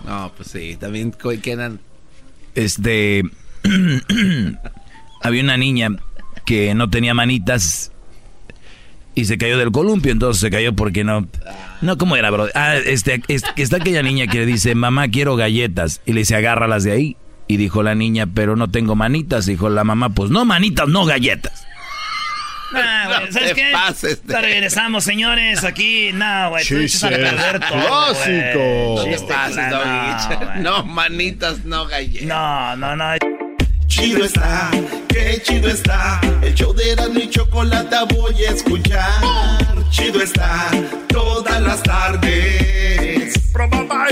No, 0.05 0.31
pues 0.35 0.49
sí, 0.51 0.75
también 0.77 1.13
quedan. 1.41 1.79
Este. 2.55 3.23
había 5.21 5.43
una 5.43 5.57
niña 5.57 5.89
que 6.45 6.73
no 6.75 6.89
tenía 6.89 7.13
manitas 7.13 7.91
y 9.15 9.25
se 9.25 9.37
cayó 9.37 9.57
del 9.57 9.71
columpio, 9.71 10.11
entonces 10.11 10.41
se 10.41 10.49
cayó 10.49 10.73
porque 10.75 11.03
no. 11.03 11.27
No, 11.81 11.97
¿cómo 11.97 12.15
era, 12.15 12.29
bro? 12.31 12.47
Ah, 12.55 12.75
este, 12.75 13.21
es- 13.27 13.43
que 13.55 13.61
está 13.61 13.77
aquella 13.77 14.01
niña 14.03 14.27
que 14.27 14.39
le 14.39 14.45
dice, 14.45 14.73
mamá, 14.75 15.07
quiero 15.09 15.35
galletas. 15.35 16.01
Y 16.05 16.13
le 16.13 16.21
dice, 16.21 16.35
agárralas 16.35 16.83
de 16.83 16.91
ahí. 16.93 17.17
Y 17.47 17.57
dijo 17.57 17.83
la 17.83 17.93
niña, 17.93 18.25
pero 18.33 18.55
no 18.55 18.69
tengo 18.71 18.95
manitas. 18.95 19.45
Dijo 19.45 19.69
la 19.69 19.83
mamá, 19.83 20.09
pues 20.09 20.31
no 20.31 20.45
manitas, 20.45 20.87
no 20.87 21.05
galletas. 21.05 21.65
Ah, 22.75 23.19
güey, 23.19 23.31
¿Sabes 23.31 23.49
te 23.49 23.55
qué? 23.55 23.69
pases 23.71 24.25
de- 24.25 24.33
Ya 24.33 24.41
regresamos, 24.41 25.03
señores, 25.03 25.63
aquí. 25.63 26.09
No, 26.13 26.49
güey, 26.49 26.65
tú 26.65 26.75
a 27.05 27.09
perder 27.09 27.59
todo, 27.59 28.15
güey. 28.15 28.55
No 28.55 29.03
te 29.03 29.19
pases, 29.27 29.63
no. 29.69 30.61
No, 30.61 30.85
manitas, 30.85 31.65
no 31.65 31.85
galletas. 31.85 32.27
No, 32.27 32.75
no, 32.77 32.95
no. 32.95 33.13
Chido 33.93 34.25
está, 34.25 34.71
qué 35.07 35.39
chido 35.43 35.69
está. 35.69 36.19
El 36.41 36.55
show 36.55 36.73
de 36.73 36.93
Erasmo 36.93 37.19
y 37.19 37.29
Chocolata 37.29 38.05
voy 38.05 38.43
a 38.43 38.49
escuchar. 38.49 39.21
Chido 39.91 40.19
está, 40.19 40.71
todas 41.09 41.61
las 41.61 41.83
tardes. 41.83 43.37
Probaba, 43.53 44.07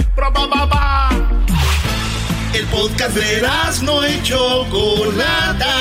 El 2.54 2.66
podcast 2.68 3.16
de 3.16 3.38
Erasmo 3.40 4.06
y 4.06 4.22
Chocolata. 4.22 5.76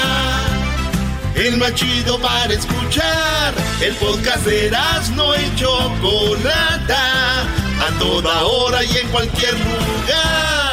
El 1.35 1.59
más 1.59 1.75
chido 1.75 2.19
para 2.21 2.55
escuchar. 2.55 3.53
El 3.83 3.95
podcast 3.97 4.47
de 4.47 4.69
Erasmo 4.69 5.35
y 5.35 5.57
Chocolata. 5.57 7.43
A 7.43 7.99
toda 7.99 8.45
hora 8.45 8.83
y 8.83 8.97
en 8.97 9.09
cualquier 9.09 9.53
lugar. 9.53 10.70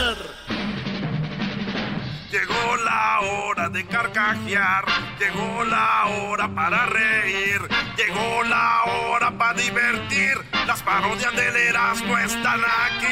Llegó 2.31 2.75
la 2.83 3.19
hora 3.21 3.69
de 3.69 3.85
carcajear, 3.85 4.85
llegó 5.19 5.63
la 5.63 6.05
hora 6.07 6.53
para 6.53 6.85
reír, 6.87 7.61
llegó 7.97 8.43
la 8.43 8.83
hora 8.83 9.37
para 9.37 9.53
divertir. 9.53 10.37
La 10.51 10.65
Las 10.65 10.83
parodias 10.83 11.33
del 11.35 11.55
Erasmo 11.55 12.17
están 12.17 12.59
aquí. 12.61 13.07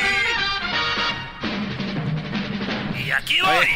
Y 3.05 3.11
aquí 3.11 3.37
voy. 3.41 3.67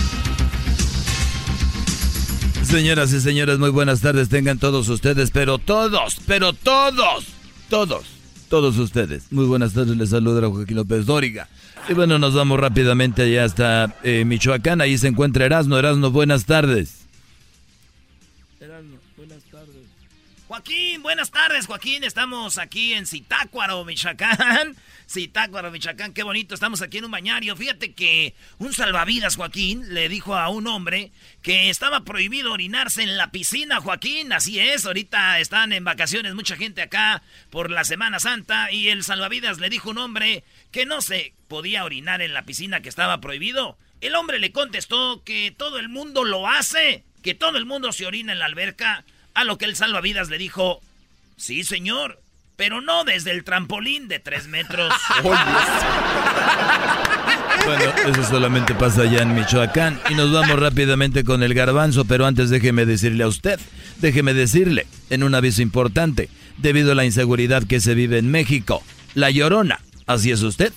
Señoras 2.64 3.12
y 3.12 3.20
señores, 3.20 3.58
muy 3.58 3.70
buenas 3.70 4.00
tardes 4.00 4.28
tengan 4.28 4.58
todos 4.58 4.88
ustedes, 4.88 5.32
pero 5.32 5.58
todos, 5.58 6.18
pero 6.26 6.52
todos, 6.52 7.26
todos, 7.68 8.04
todos 8.50 8.76
ustedes. 8.78 9.32
Muy 9.32 9.46
buenas 9.46 9.72
tardes, 9.72 9.96
les 9.96 10.10
saluda 10.10 10.46
Joaquín 10.46 10.76
López 10.76 11.06
Dóriga. 11.06 11.48
Y 11.88 11.94
bueno, 11.94 12.18
nos 12.18 12.34
vamos 12.34 12.60
rápidamente 12.60 13.22
allá 13.22 13.44
hasta 13.44 13.96
eh, 14.02 14.24
Michoacán, 14.26 14.82
ahí 14.82 14.98
se 14.98 15.08
encuentra 15.08 15.46
Erasno. 15.46 15.78
Erasno, 15.78 16.10
buenas 16.10 16.44
tardes. 16.44 16.99
Joaquín, 20.60 21.02
buenas 21.02 21.30
tardes, 21.30 21.66
Joaquín. 21.66 22.04
Estamos 22.04 22.58
aquí 22.58 22.92
en 22.92 23.06
Zitácuaro, 23.06 23.82
Michoacán. 23.86 24.76
Zitácuaro, 25.10 25.70
Michoacán, 25.70 26.12
qué 26.12 26.22
bonito. 26.22 26.54
Estamos 26.54 26.82
aquí 26.82 26.98
en 26.98 27.06
un 27.06 27.10
bañario. 27.10 27.56
Fíjate 27.56 27.94
que 27.94 28.34
un 28.58 28.74
salvavidas, 28.74 29.36
Joaquín, 29.36 29.94
le 29.94 30.10
dijo 30.10 30.36
a 30.36 30.50
un 30.50 30.66
hombre 30.66 31.12
que 31.40 31.70
estaba 31.70 32.04
prohibido 32.04 32.52
orinarse 32.52 33.02
en 33.02 33.16
la 33.16 33.30
piscina, 33.30 33.80
Joaquín. 33.80 34.34
Así 34.34 34.60
es, 34.60 34.84
ahorita 34.84 35.40
están 35.40 35.72
en 35.72 35.82
vacaciones 35.82 36.34
mucha 36.34 36.56
gente 36.56 36.82
acá 36.82 37.22
por 37.48 37.70
la 37.70 37.84
Semana 37.84 38.20
Santa 38.20 38.70
y 38.70 38.88
el 38.88 39.02
salvavidas 39.02 39.60
le 39.60 39.70
dijo 39.70 39.88
a 39.88 39.92
un 39.92 39.98
hombre 39.98 40.44
que 40.72 40.84
no 40.84 41.00
se 41.00 41.32
podía 41.48 41.86
orinar 41.86 42.20
en 42.20 42.34
la 42.34 42.42
piscina 42.42 42.82
que 42.82 42.90
estaba 42.90 43.22
prohibido. 43.22 43.78
El 44.02 44.14
hombre 44.14 44.38
le 44.38 44.52
contestó 44.52 45.24
que 45.24 45.54
todo 45.56 45.78
el 45.78 45.88
mundo 45.88 46.22
lo 46.22 46.46
hace, 46.46 47.02
que 47.22 47.34
todo 47.34 47.56
el 47.56 47.64
mundo 47.64 47.92
se 47.92 48.04
orina 48.04 48.34
en 48.34 48.40
la 48.40 48.44
alberca 48.44 49.06
a 49.34 49.44
lo 49.44 49.58
que 49.58 49.64
el 49.64 49.76
salvavidas 49.76 50.28
le 50.28 50.38
dijo, 50.38 50.80
sí 51.36 51.64
señor, 51.64 52.20
pero 52.56 52.80
no 52.80 53.04
desde 53.04 53.30
el 53.30 53.44
trampolín 53.44 54.08
de 54.08 54.18
tres 54.18 54.48
metros. 54.48 54.92
Bueno, 57.66 57.84
eso 58.06 58.24
solamente 58.24 58.74
pasa 58.74 59.02
allá 59.02 59.22
en 59.22 59.34
Michoacán. 59.34 60.00
Y 60.08 60.14
nos 60.14 60.32
vamos 60.32 60.58
rápidamente 60.58 61.24
con 61.24 61.42
el 61.42 61.52
garbanzo, 61.52 62.06
pero 62.06 62.26
antes 62.26 62.48
déjeme 62.48 62.86
decirle 62.86 63.24
a 63.24 63.28
usted, 63.28 63.60
déjeme 63.98 64.32
decirle, 64.32 64.86
en 65.10 65.22
un 65.22 65.34
aviso 65.34 65.60
importante, 65.60 66.30
debido 66.56 66.92
a 66.92 66.94
la 66.94 67.04
inseguridad 67.04 67.64
que 67.64 67.80
se 67.80 67.94
vive 67.94 68.18
en 68.18 68.30
México, 68.30 68.82
la 69.14 69.30
llorona, 69.30 69.80
así 70.06 70.30
es 70.30 70.42
usted, 70.42 70.72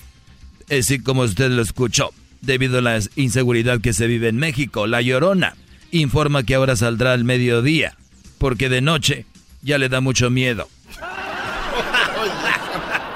así 0.70 0.98
como 0.98 1.22
usted 1.22 1.50
lo 1.50 1.62
escuchó, 1.62 2.10
debido 2.42 2.78
a 2.78 2.82
la 2.82 3.00
inseguridad 3.16 3.80
que 3.80 3.92
se 3.94 4.06
vive 4.06 4.28
en 4.28 4.36
México, 4.36 4.86
la 4.86 5.00
llorona 5.00 5.56
informa 5.90 6.42
que 6.42 6.54
ahora 6.54 6.76
saldrá 6.76 7.12
al 7.12 7.24
mediodía 7.24 7.96
porque 8.44 8.68
de 8.68 8.82
noche 8.82 9.24
ya 9.62 9.78
le 9.78 9.88
da 9.88 10.02
mucho 10.02 10.28
miedo. 10.28 10.68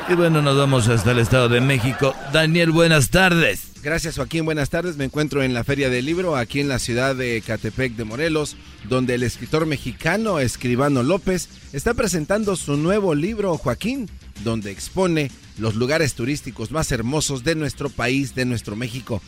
Y 0.09 0.15
bueno, 0.15 0.41
nos 0.41 0.57
vamos 0.57 0.89
hasta 0.89 1.11
el 1.11 1.19
Estado 1.19 1.51
de 1.51 1.61
México. 1.61 2.15
Daniel, 2.33 2.71
buenas 2.71 3.11
tardes. 3.11 3.73
Gracias 3.83 4.17
Joaquín, 4.17 4.47
buenas 4.47 4.71
tardes. 4.71 4.97
Me 4.97 5.05
encuentro 5.05 5.43
en 5.43 5.53
la 5.53 5.65
Feria 5.65 5.91
del 5.91 6.07
Libro, 6.07 6.35
aquí 6.35 6.61
en 6.61 6.69
la 6.69 6.79
ciudad 6.79 7.15
de 7.15 7.43
Catepec 7.47 7.93
de 7.93 8.05
Morelos, 8.05 8.57
donde 8.89 9.17
el 9.17 9.23
escritor 9.23 9.67
mexicano 9.67 10.41
Escribano 10.41 11.03
López 11.03 11.51
está 11.75 11.93
presentando 11.93 12.57
su 12.57 12.79
nuevo 12.79 13.15
libro, 13.15 13.59
Joaquín, 13.59 14.09
donde 14.45 14.71
expone 14.71 15.31
los 15.59 15.75
lugares 15.75 16.15
turísticos 16.15 16.71
más 16.71 16.91
hermosos 16.91 17.45
de 17.45 17.55
nuestro 17.55 17.91
país, 17.91 18.35
de 18.35 18.47
nuestro 18.47 18.77
México. 18.77 19.21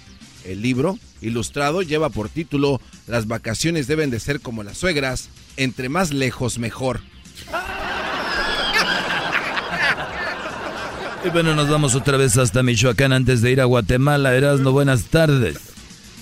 El 0.47 0.63
libro, 0.63 0.99
ilustrado, 1.21 1.83
lleva 1.83 2.09
por 2.09 2.31
título 2.31 2.81
Las 3.07 3.27
vacaciones 3.27 3.87
deben 3.87 4.09
de 4.09 4.19
ser 4.19 4.41
como 4.41 4.63
las 4.63 4.79
suegras, 4.79 5.29
entre 5.61 5.91
más 5.91 6.11
lejos 6.11 6.59
mejor. 6.59 7.03
Y 11.23 11.29
bueno, 11.29 11.55
nos 11.55 11.69
vamos 11.69 11.95
otra 11.95 12.17
vez 12.17 12.39
hasta 12.39 12.63
Michoacán 12.63 13.13
antes 13.13 13.43
de 13.43 13.51
ir 13.51 13.61
a 13.61 13.67
Guatemala. 13.67 14.35
Erasno, 14.35 14.73
buenas 14.73 15.05
tardes. 15.05 15.59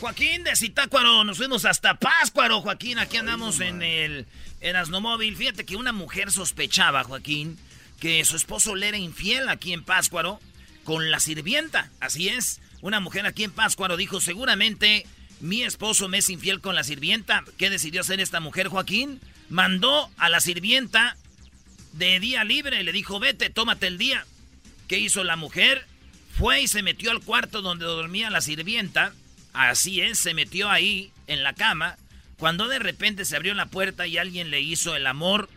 Joaquín 0.00 0.42
de 0.42 0.56
Zitácuaro, 0.56 1.22
nos 1.22 1.36
fuimos 1.36 1.64
hasta 1.66 1.94
Páscuaro, 1.94 2.60
Joaquín. 2.62 2.98
Aquí 2.98 3.16
andamos 3.16 3.60
en 3.60 3.82
el 3.82 4.26
Erasno 4.60 5.00
Móvil. 5.00 5.36
Fíjate 5.36 5.64
que 5.64 5.76
una 5.76 5.92
mujer 5.92 6.32
sospechaba, 6.32 7.04
Joaquín, 7.04 7.58
que 8.00 8.24
su 8.24 8.34
esposo 8.34 8.74
le 8.74 8.88
era 8.88 8.98
infiel 8.98 9.48
aquí 9.48 9.72
en 9.72 9.84
Páscuaro 9.84 10.40
con 10.82 11.12
la 11.12 11.20
sirvienta. 11.20 11.90
Así 12.00 12.28
es. 12.28 12.60
Una 12.80 12.98
mujer 12.98 13.24
aquí 13.24 13.44
en 13.44 13.52
Páscuaro 13.52 13.96
dijo, 13.96 14.20
seguramente 14.20 15.06
mi 15.40 15.62
esposo 15.62 16.08
me 16.08 16.18
es 16.18 16.30
infiel 16.30 16.60
con 16.60 16.74
la 16.74 16.84
sirvienta. 16.84 17.44
¿Qué 17.56 17.70
decidió 17.70 18.00
hacer 18.00 18.20
esta 18.20 18.40
mujer, 18.40 18.68
Joaquín? 18.68 19.20
Mandó 19.48 20.10
a 20.16 20.28
la 20.28 20.40
sirvienta 20.40 21.16
de 21.92 22.20
día 22.20 22.44
libre. 22.44 22.82
Le 22.82 22.92
dijo, 22.92 23.20
vete, 23.20 23.50
tómate 23.50 23.86
el 23.86 23.98
día. 23.98 24.26
¿Qué 24.88 24.98
hizo 24.98 25.22
la 25.24 25.36
mujer? 25.36 25.86
Fue 26.36 26.62
y 26.62 26.68
se 26.68 26.82
metió 26.82 27.10
al 27.10 27.20
cuarto 27.20 27.62
donde 27.62 27.84
dormía 27.84 28.30
la 28.30 28.40
sirvienta. 28.40 29.12
Así 29.52 30.00
es, 30.00 30.18
se 30.18 30.34
metió 30.34 30.70
ahí, 30.70 31.10
en 31.26 31.42
la 31.42 31.52
cama. 31.52 31.96
Cuando 32.38 32.68
de 32.68 32.78
repente 32.78 33.24
se 33.24 33.36
abrió 33.36 33.54
la 33.54 33.66
puerta 33.66 34.06
y 34.06 34.18
alguien 34.18 34.50
le 34.50 34.60
hizo 34.60 34.94
el 34.94 35.06
amor 35.06 35.48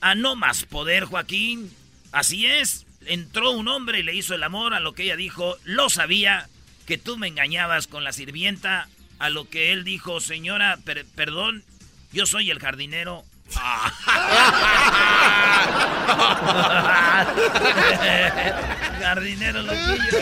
a 0.00 0.14
no 0.14 0.36
más 0.36 0.64
poder, 0.64 1.04
Joaquín. 1.04 1.72
Así 2.12 2.46
es, 2.46 2.86
entró 3.06 3.50
un 3.50 3.68
hombre 3.68 4.00
y 4.00 4.02
le 4.02 4.14
hizo 4.14 4.34
el 4.34 4.42
amor 4.42 4.74
a 4.74 4.80
lo 4.80 4.94
que 4.94 5.04
ella 5.04 5.16
dijo, 5.16 5.56
lo 5.64 5.90
sabía, 5.90 6.48
que 6.86 6.98
tú 6.98 7.18
me 7.18 7.28
engañabas 7.28 7.86
con 7.86 8.04
la 8.04 8.12
sirvienta, 8.12 8.88
a 9.18 9.30
lo 9.30 9.48
que 9.48 9.72
él 9.72 9.84
dijo, 9.84 10.20
señora, 10.20 10.78
perdón, 11.14 11.64
yo 12.12 12.26
soy 12.26 12.50
el 12.50 12.58
jardinero. 12.58 13.24
jardinero 19.00 19.62
loquillo. 19.62 20.18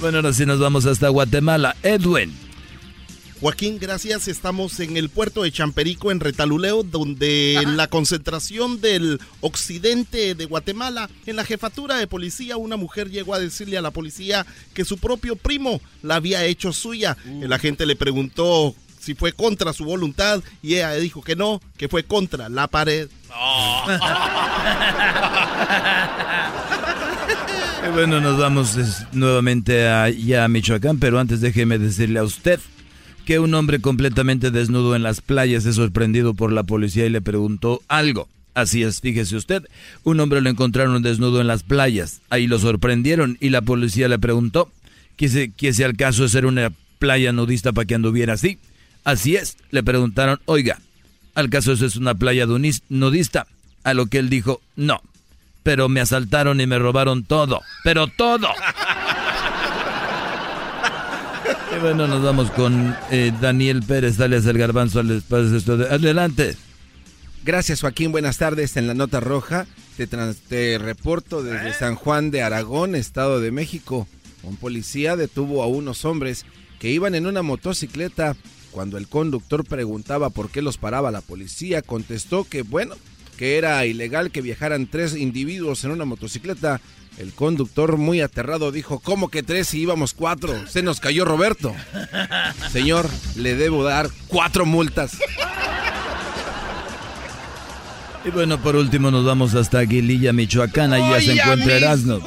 Bueno, 0.00 0.18
ahora 0.18 0.32
sí 0.32 0.46
nos 0.46 0.60
vamos 0.60 0.86
hasta 0.86 1.08
Guatemala. 1.08 1.74
Edwin. 1.82 2.32
Joaquín, 3.44 3.78
gracias. 3.78 4.26
Estamos 4.26 4.80
en 4.80 4.96
el 4.96 5.10
puerto 5.10 5.42
de 5.42 5.52
Champerico, 5.52 6.10
en 6.10 6.18
Retaluleo, 6.18 6.82
donde 6.82 7.56
en 7.56 7.76
la 7.76 7.88
concentración 7.88 8.80
del 8.80 9.20
occidente 9.42 10.34
de 10.34 10.46
Guatemala, 10.46 11.10
en 11.26 11.36
la 11.36 11.44
jefatura 11.44 11.96
de 11.96 12.06
policía, 12.06 12.56
una 12.56 12.78
mujer 12.78 13.10
llegó 13.10 13.34
a 13.34 13.38
decirle 13.38 13.76
a 13.76 13.82
la 13.82 13.90
policía 13.90 14.46
que 14.72 14.86
su 14.86 14.96
propio 14.96 15.36
primo 15.36 15.82
la 16.00 16.14
había 16.14 16.42
hecho 16.46 16.72
suya. 16.72 17.18
El 17.42 17.52
agente 17.52 17.84
le 17.84 17.96
preguntó 17.96 18.74
si 18.98 19.14
fue 19.14 19.34
contra 19.34 19.74
su 19.74 19.84
voluntad 19.84 20.42
y 20.62 20.76
ella 20.76 20.94
dijo 20.94 21.20
que 21.20 21.36
no, 21.36 21.60
que 21.76 21.90
fue 21.90 22.02
contra 22.02 22.48
la 22.48 22.66
pared. 22.66 23.10
Y 27.86 27.90
bueno, 27.92 28.22
nos 28.22 28.38
vamos 28.38 28.74
nuevamente 29.12 29.86
allá 29.86 30.44
a 30.44 30.48
Michoacán, 30.48 30.98
pero 30.98 31.18
antes 31.18 31.42
déjeme 31.42 31.76
decirle 31.76 32.20
a 32.20 32.24
usted 32.24 32.58
que 33.24 33.38
un 33.38 33.54
hombre 33.54 33.80
completamente 33.80 34.50
desnudo 34.50 34.94
en 34.94 35.02
las 35.02 35.20
playas 35.20 35.64
es 35.66 35.76
sorprendido 35.76 36.34
por 36.34 36.52
la 36.52 36.62
policía 36.62 37.06
y 37.06 37.10
le 37.10 37.22
preguntó 37.22 37.82
algo. 37.88 38.28
Así 38.54 38.84
es, 38.84 39.00
fíjese 39.00 39.34
usted, 39.34 39.64
un 40.04 40.20
hombre 40.20 40.40
lo 40.40 40.48
encontraron 40.48 41.02
desnudo 41.02 41.40
en 41.40 41.48
las 41.48 41.64
playas, 41.64 42.20
ahí 42.30 42.46
lo 42.46 42.60
sorprendieron 42.60 43.36
y 43.40 43.50
la 43.50 43.62
policía 43.62 44.06
le 44.08 44.18
preguntó 44.20 44.70
que 45.16 45.28
si, 45.28 45.50
que 45.50 45.72
si 45.72 45.82
al 45.82 45.96
caso 45.96 46.22
de 46.22 46.28
ser 46.28 46.46
una 46.46 46.70
playa 47.00 47.32
nudista 47.32 47.72
para 47.72 47.84
que 47.84 47.96
anduviera 47.96 48.34
así. 48.34 48.58
Así 49.02 49.34
es, 49.34 49.56
le 49.70 49.82
preguntaron, 49.82 50.40
oiga, 50.44 50.78
al 51.34 51.50
caso 51.50 51.72
eso 51.72 51.84
es 51.84 51.96
una 51.96 52.14
playa 52.14 52.46
nudista, 52.88 53.46
a 53.82 53.92
lo 53.92 54.06
que 54.06 54.18
él 54.18 54.30
dijo, 54.30 54.60
no, 54.76 55.02
pero 55.64 55.88
me 55.88 56.00
asaltaron 56.00 56.60
y 56.60 56.66
me 56.66 56.78
robaron 56.78 57.24
todo, 57.24 57.60
pero 57.82 58.06
todo. 58.06 58.48
Y 61.74 61.80
bueno, 61.80 62.06
nos 62.06 62.22
vamos 62.22 62.50
con 62.50 62.94
eh, 63.10 63.32
Daniel 63.40 63.82
Pérez, 63.82 64.16
dale 64.16 64.36
el 64.36 64.58
garbanzo 64.58 65.00
al 65.00 65.10
espacio. 65.10 65.74
Adelante. 65.90 66.56
Gracias 67.44 67.80
Joaquín, 67.80 68.12
buenas 68.12 68.38
tardes. 68.38 68.76
En 68.76 68.86
la 68.86 68.94
nota 68.94 69.20
roja 69.20 69.66
te, 69.96 70.06
te 70.06 70.78
reporto 70.78 71.42
desde 71.42 71.74
San 71.74 71.94
Juan 71.94 72.30
de 72.30 72.42
Aragón, 72.42 72.94
Estado 72.94 73.40
de 73.40 73.50
México. 73.50 74.06
Un 74.42 74.56
policía 74.56 75.16
detuvo 75.16 75.62
a 75.62 75.66
unos 75.66 76.04
hombres 76.04 76.44
que 76.78 76.90
iban 76.90 77.14
en 77.14 77.26
una 77.26 77.42
motocicleta. 77.42 78.36
Cuando 78.70 78.98
el 78.98 79.08
conductor 79.08 79.64
preguntaba 79.64 80.30
por 80.30 80.50
qué 80.50 80.62
los 80.62 80.78
paraba 80.78 81.10
la 81.10 81.20
policía, 81.22 81.82
contestó 81.82 82.44
que 82.44 82.62
bueno, 82.62 82.94
que 83.34 83.58
era 83.58 83.84
ilegal 83.86 84.30
que 84.30 84.40
viajaran 84.40 84.86
tres 84.86 85.16
individuos 85.16 85.84
en 85.84 85.90
una 85.90 86.04
motocicleta 86.04 86.80
el 87.18 87.32
conductor, 87.32 87.96
muy 87.96 88.20
aterrado, 88.20 88.72
dijo, 88.72 88.98
¿cómo 88.98 89.28
que 89.28 89.42
tres 89.42 89.72
y 89.74 89.80
íbamos 89.80 90.14
cuatro? 90.14 90.66
Se 90.66 90.82
nos 90.82 90.98
cayó 90.98 91.24
Roberto. 91.24 91.74
Señor, 92.72 93.08
le 93.36 93.54
debo 93.54 93.84
dar 93.84 94.10
cuatro 94.26 94.66
multas. 94.66 95.16
Y 98.24 98.30
bueno, 98.30 98.60
por 98.60 98.74
último 98.74 99.10
nos 99.10 99.24
vamos 99.24 99.54
hasta 99.54 99.80
Aguililla, 99.80 100.32
Michoacán. 100.32 100.92
Ahí 100.92 101.02
ya 101.02 101.20
se 101.20 101.32
encuentra 101.38 101.76
Erasmo. 101.76 102.20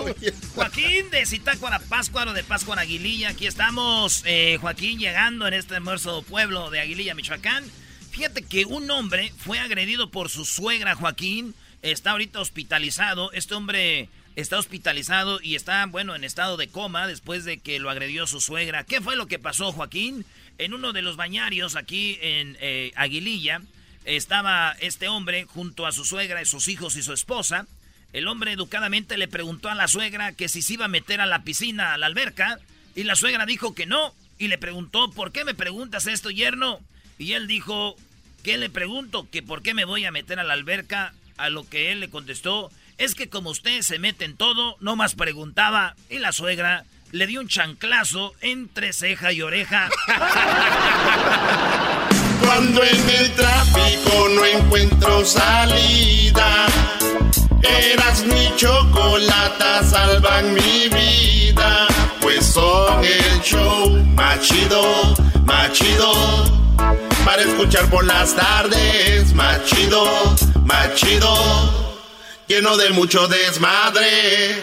Joaquín 0.56 1.10
de 1.10 1.26
Zitácuara, 1.26 1.80
Páscuaro 1.80 2.34
de 2.34 2.44
Páscuaro, 2.44 2.82
Aguililla. 2.82 3.30
Aquí 3.30 3.48
estamos, 3.48 4.22
eh, 4.26 4.58
Joaquín, 4.62 5.00
llegando 5.00 5.48
en 5.48 5.56
este 5.56 5.74
hermoso 5.74 6.22
pueblo 6.22 6.70
de 6.70 6.80
Aguililla, 6.80 7.16
Michoacán. 7.16 7.64
Fíjate 8.18 8.42
que 8.42 8.66
un 8.66 8.90
hombre 8.90 9.32
fue 9.38 9.60
agredido 9.60 10.10
por 10.10 10.30
su 10.30 10.44
suegra, 10.44 10.96
Joaquín. 10.96 11.54
Está 11.84 12.12
ahorita 12.12 12.40
hospitalizado. 12.40 13.32
Este 13.32 13.54
hombre 13.54 14.10
está 14.36 14.58
hospitalizado 14.58 15.40
y 15.40 15.54
está, 15.54 15.86
bueno, 15.86 16.16
en 16.16 16.24
estado 16.24 16.58
de 16.58 16.68
coma 16.68 17.06
después 17.06 17.46
de 17.46 17.60
que 17.60 17.78
lo 17.78 17.92
agredió 17.92 18.26
su 18.26 18.42
suegra. 18.42 18.84
¿Qué 18.86 19.02
fue 19.02 19.16
lo 19.16 19.28
que 19.28 19.38
pasó, 19.38 19.72
Joaquín? 19.72 20.26
En 20.58 20.74
uno 20.74 20.94
de 20.94 21.04
los 21.04 21.16
bañarios 21.16 21.76
aquí 21.76 22.18
en 22.20 22.58
eh, 22.60 22.92
Aguililla 22.96 23.62
estaba 24.04 24.76
este 24.80 25.10
hombre 25.10 25.44
junto 25.44 25.86
a 25.86 25.92
su 25.92 26.04
suegra 26.04 26.42
y 26.42 26.48
sus 26.48 26.70
hijos 26.70 26.96
y 26.96 27.04
su 27.04 27.14
esposa. 27.14 27.68
El 28.14 28.28
hombre 28.28 28.52
educadamente 28.52 29.20
le 29.20 29.28
preguntó 29.28 29.70
a 29.70 29.76
la 29.76 29.88
suegra 29.88 30.32
que 30.32 30.50
si 30.50 30.64
se 30.64 30.74
iba 30.74 30.86
a 30.86 30.88
meter 30.88 31.22
a 31.22 31.28
la 31.28 31.44
piscina, 31.44 31.94
a 31.94 32.00
la 32.00 32.08
alberca, 32.08 32.58
y 32.96 33.04
la 33.04 33.16
suegra 33.16 33.46
dijo 33.46 33.76
que 33.76 33.86
no, 33.86 34.16
y 34.40 34.48
le 34.48 34.58
preguntó, 34.58 35.12
¿por 35.12 35.32
qué 35.32 35.46
me 35.46 35.54
preguntas 35.54 36.08
esto, 36.08 36.32
yerno? 36.32 36.80
Y 37.20 37.34
él 37.34 37.48
dijo, 37.48 37.96
¿qué 38.48 38.58
le 38.58 38.70
pregunto? 38.70 39.28
Que 39.30 39.44
por 39.44 39.62
qué 39.62 39.74
me 39.74 39.84
voy 39.84 40.06
a 40.06 40.12
meter 40.14 40.40
a 40.40 40.46
la 40.46 40.54
alberca, 40.54 41.12
a 41.36 41.50
lo 41.50 41.68
que 41.68 41.92
él 41.92 42.00
le 42.00 42.10
contestó, 42.10 42.72
es 42.98 43.14
que 43.14 43.28
como 43.28 43.50
usted 43.50 43.82
se 43.82 44.00
mete 44.00 44.24
en 44.24 44.38
todo, 44.38 44.78
no 44.80 44.96
más 44.96 45.16
preguntaba, 45.16 45.98
y 46.10 46.20
la 46.20 46.32
suegra 46.32 46.86
le 47.12 47.28
dio 47.28 47.42
un 47.42 47.50
chanclazo 47.50 48.34
entre 48.40 48.94
ceja 48.94 49.34
y 49.34 49.42
oreja. 49.42 49.90
Cuando 52.40 52.86
en 52.86 53.10
el 53.10 53.34
tráfico 53.34 54.30
no 54.30 54.46
encuentro 54.46 55.26
salida, 55.26 56.68
eras 57.92 58.24
mi 58.28 58.56
chocolata, 58.56 59.84
salvan 59.84 60.54
mi 60.54 60.88
vida, 60.88 61.86
pues 62.22 62.46
son 62.46 63.04
el 63.04 63.42
show 63.42 63.90
machido, 64.16 65.16
machido, 65.44 66.58
para 67.28 67.42
escuchar 67.42 67.90
por 67.90 68.06
las 68.06 68.34
tardes, 68.34 69.34
machido, 69.34 70.34
machido, 70.64 72.00
lleno 72.48 72.78
de 72.78 72.90
mucho 72.92 73.28
desmadre. 73.28 74.62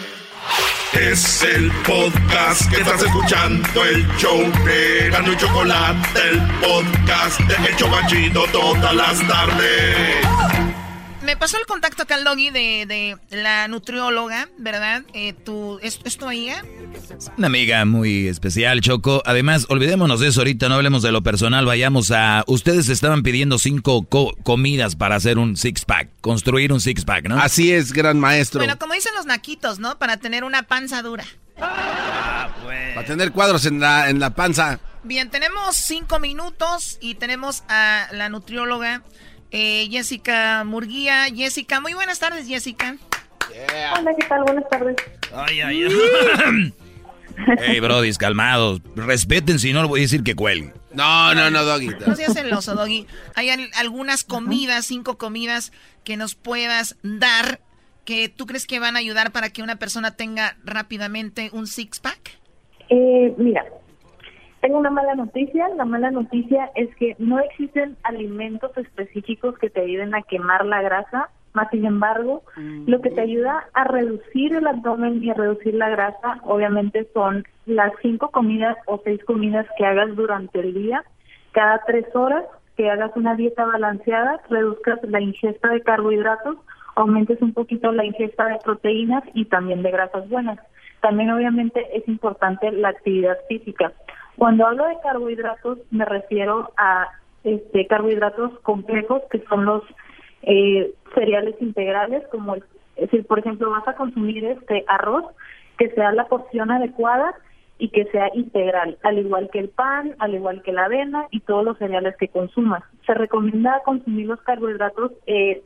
Es 0.93 1.43
el 1.43 1.71
podcast 1.83 2.67
que 2.71 2.77
estás 2.77 3.03
escuchando, 3.03 3.85
el 3.85 4.07
show 4.17 4.51
de 4.65 5.11
Gano 5.11 5.31
y 5.33 5.37
Chocolate, 5.37 6.29
el 6.31 6.41
podcast 6.59 7.39
de 7.41 7.67
El 7.67 7.75
Chocachito 7.75 8.45
todas 8.51 8.95
las 8.95 9.27
tardes. 9.27 10.54
Me 11.25 11.35
pasó 11.35 11.57
el 11.57 11.65
contacto 11.65 12.03
acá 12.03 12.15
al 12.15 12.23
doggy 12.23 12.51
de, 12.51 12.85
de 12.85 13.41
la 13.41 13.67
nutrióloga, 13.67 14.47
¿verdad? 14.59 15.01
Eh, 15.13 15.33
tu, 15.33 15.79
¿es, 15.81 15.99
¿Es 16.03 16.17
tu 16.17 16.27
amiga? 16.27 16.63
Una 17.35 17.47
amiga 17.47 17.83
muy 17.83 18.27
especial, 18.27 18.79
Choco. 18.81 19.23
Además, 19.25 19.65
olvidémonos 19.69 20.19
de 20.19 20.27
eso 20.27 20.41
ahorita, 20.41 20.69
no 20.69 20.75
hablemos 20.75 21.01
de 21.01 21.11
lo 21.11 21.23
personal, 21.23 21.65
vayamos 21.65 22.11
a... 22.11 22.43
Ustedes 22.45 22.89
estaban 22.89 23.23
pidiendo 23.23 23.57
cinco 23.57 24.05
comidas 24.05 24.95
para 24.95 25.15
hacer 25.15 25.39
un 25.39 25.57
six-pack, 25.57 26.09
construir 26.21 26.71
un 26.71 26.79
six-pack, 26.79 27.27
¿no? 27.27 27.39
Así 27.39 27.73
es, 27.73 27.91
gran 27.91 28.19
maestro. 28.19 28.59
Bueno, 28.59 28.77
como 28.77 28.93
dicen 28.93 29.13
los 29.15 29.25
naquitos, 29.25 29.79
¿no? 29.79 29.97
Para 29.97 30.17
tener 30.17 30.43
una 30.43 30.61
panza 30.63 31.01
dura. 31.01 31.25
Ah, 31.59 32.49
pues. 32.63 32.93
Para 32.93 33.07
tener 33.07 33.31
cuadros 33.31 33.65
en 33.65 33.79
la, 33.79 34.11
en 34.11 34.19
la 34.19 34.35
panza. 34.35 34.79
Bien, 35.03 35.31
tenemos 35.31 35.75
cinco 35.75 36.19
minutos 36.19 36.99
y 37.01 37.15
tenemos 37.15 37.63
a 37.67 38.07
la 38.11 38.29
nutrióloga 38.29 39.01
eh, 39.51 39.87
Jessica 39.89 40.63
Murguía. 40.65 41.25
Jessica, 41.33 41.79
muy 41.79 41.93
buenas 41.93 42.19
tardes, 42.19 42.47
Jessica. 42.47 42.97
Hola, 43.97 44.11
¿qué 44.17 44.25
tal? 44.27 44.43
Buenas 44.43 44.69
tardes. 44.69 44.95
Ay, 45.33 45.61
ay, 45.61 45.83
ay. 45.83 46.73
Hey, 47.59 47.81
brodis, 47.81 48.17
calmados. 48.17 48.81
Respeten, 48.95 49.59
si 49.59 49.73
no, 49.73 49.81
lo 49.81 49.89
voy 49.89 49.99
a 49.99 50.03
decir 50.03 50.23
que 50.23 50.35
cuelguen. 50.35 50.73
No, 50.93 51.35
no, 51.35 51.51
no, 51.51 51.65
Doggy. 51.65 51.89
No 52.07 52.15
seas 52.15 52.33
celoso, 52.33 52.75
Doggy. 52.75 53.07
Hay 53.35 53.49
algunas 53.75 54.23
comidas, 54.23 54.85
cinco 54.85 55.17
comidas 55.17 55.73
que 56.05 56.15
nos 56.15 56.35
puedas 56.35 56.95
dar 57.03 57.59
que 58.05 58.29
tú 58.29 58.45
crees 58.45 58.65
que 58.67 58.79
van 58.79 58.95
a 58.95 58.99
ayudar 58.99 59.31
para 59.31 59.49
que 59.49 59.63
una 59.63 59.75
persona 59.77 60.11
tenga 60.11 60.55
rápidamente 60.63 61.49
un 61.51 61.67
six-pack. 61.67 62.37
Eh, 62.89 63.33
mira, 63.37 63.65
tengo 64.65 64.79
una 64.79 64.89
mala 64.89 65.13
noticia. 65.13 65.69
La 65.75 65.85
mala 65.85 66.09
noticia 66.09 66.71
es 66.73 66.89
que 66.95 67.15
no 67.19 67.39
existen 67.39 67.97
alimentos 68.01 68.75
específicos 68.75 69.55
que 69.59 69.69
te 69.69 69.81
ayuden 69.81 70.15
a 70.15 70.23
quemar 70.23 70.65
la 70.65 70.81
grasa. 70.81 71.29
Más 71.53 71.69
sin 71.69 71.85
embargo, 71.85 72.41
lo 72.87 72.99
que 72.99 73.11
te 73.11 73.21
ayuda 73.21 73.67
a 73.73 73.83
reducir 73.83 74.55
el 74.55 74.65
abdomen 74.65 75.23
y 75.23 75.29
a 75.29 75.35
reducir 75.35 75.75
la 75.75 75.89
grasa, 75.89 76.39
obviamente, 76.45 77.07
son 77.13 77.45
las 77.67 77.91
cinco 78.01 78.31
comidas 78.31 78.75
o 78.87 78.99
seis 79.03 79.23
comidas 79.23 79.67
que 79.77 79.85
hagas 79.85 80.15
durante 80.15 80.59
el 80.59 80.73
día, 80.73 81.03
cada 81.51 81.83
tres 81.85 82.07
horas, 82.15 82.43
que 82.75 82.89
hagas 82.89 83.11
una 83.15 83.35
dieta 83.35 83.65
balanceada, 83.65 84.41
reduzcas 84.49 84.99
la 85.03 85.21
ingesta 85.21 85.69
de 85.69 85.81
carbohidratos, 85.81 86.57
aumentes 86.95 87.39
un 87.41 87.53
poquito 87.53 87.91
la 87.91 88.03
ingesta 88.03 88.47
de 88.47 88.57
proteínas 88.63 89.23
y 89.35 89.45
también 89.45 89.83
de 89.83 89.91
grasas 89.91 90.27
buenas. 90.27 90.57
También, 91.01 91.29
obviamente, 91.29 91.85
es 91.95 92.07
importante 92.07 92.71
la 92.71 92.89
actividad 92.89 93.37
física. 93.47 93.93
Cuando 94.37 94.67
hablo 94.67 94.85
de 94.85 94.99
carbohidratos, 95.01 95.79
me 95.91 96.05
refiero 96.05 96.71
a 96.77 97.07
este, 97.43 97.87
carbohidratos 97.87 98.59
complejos, 98.59 99.21
que 99.31 99.39
son 99.47 99.65
los 99.65 99.83
eh, 100.41 100.91
cereales 101.13 101.55
integrales, 101.61 102.23
como 102.31 102.55
si 103.11 103.21
por 103.23 103.39
ejemplo 103.39 103.69
vas 103.71 103.87
a 103.87 103.95
consumir 103.95 104.45
este 104.45 104.83
arroz, 104.87 105.25
que 105.77 105.89
sea 105.91 106.11
la 106.11 106.25
porción 106.25 106.71
adecuada 106.71 107.35
y 107.77 107.89
que 107.89 108.05
sea 108.05 108.29
integral, 108.33 108.97
al 109.03 109.19
igual 109.19 109.49
que 109.51 109.59
el 109.59 109.69
pan, 109.69 110.15
al 110.19 110.33
igual 110.33 110.61
que 110.63 110.71
la 110.71 110.85
avena 110.85 111.27
y 111.31 111.41
todos 111.41 111.65
los 111.65 111.77
cereales 111.77 112.15
que 112.17 112.29
consumas. 112.29 112.83
Se 113.05 113.13
recomienda 113.13 113.81
consumir 113.83 114.27
los 114.27 114.41
carbohidratos 114.41 115.11
eh, 115.27 115.61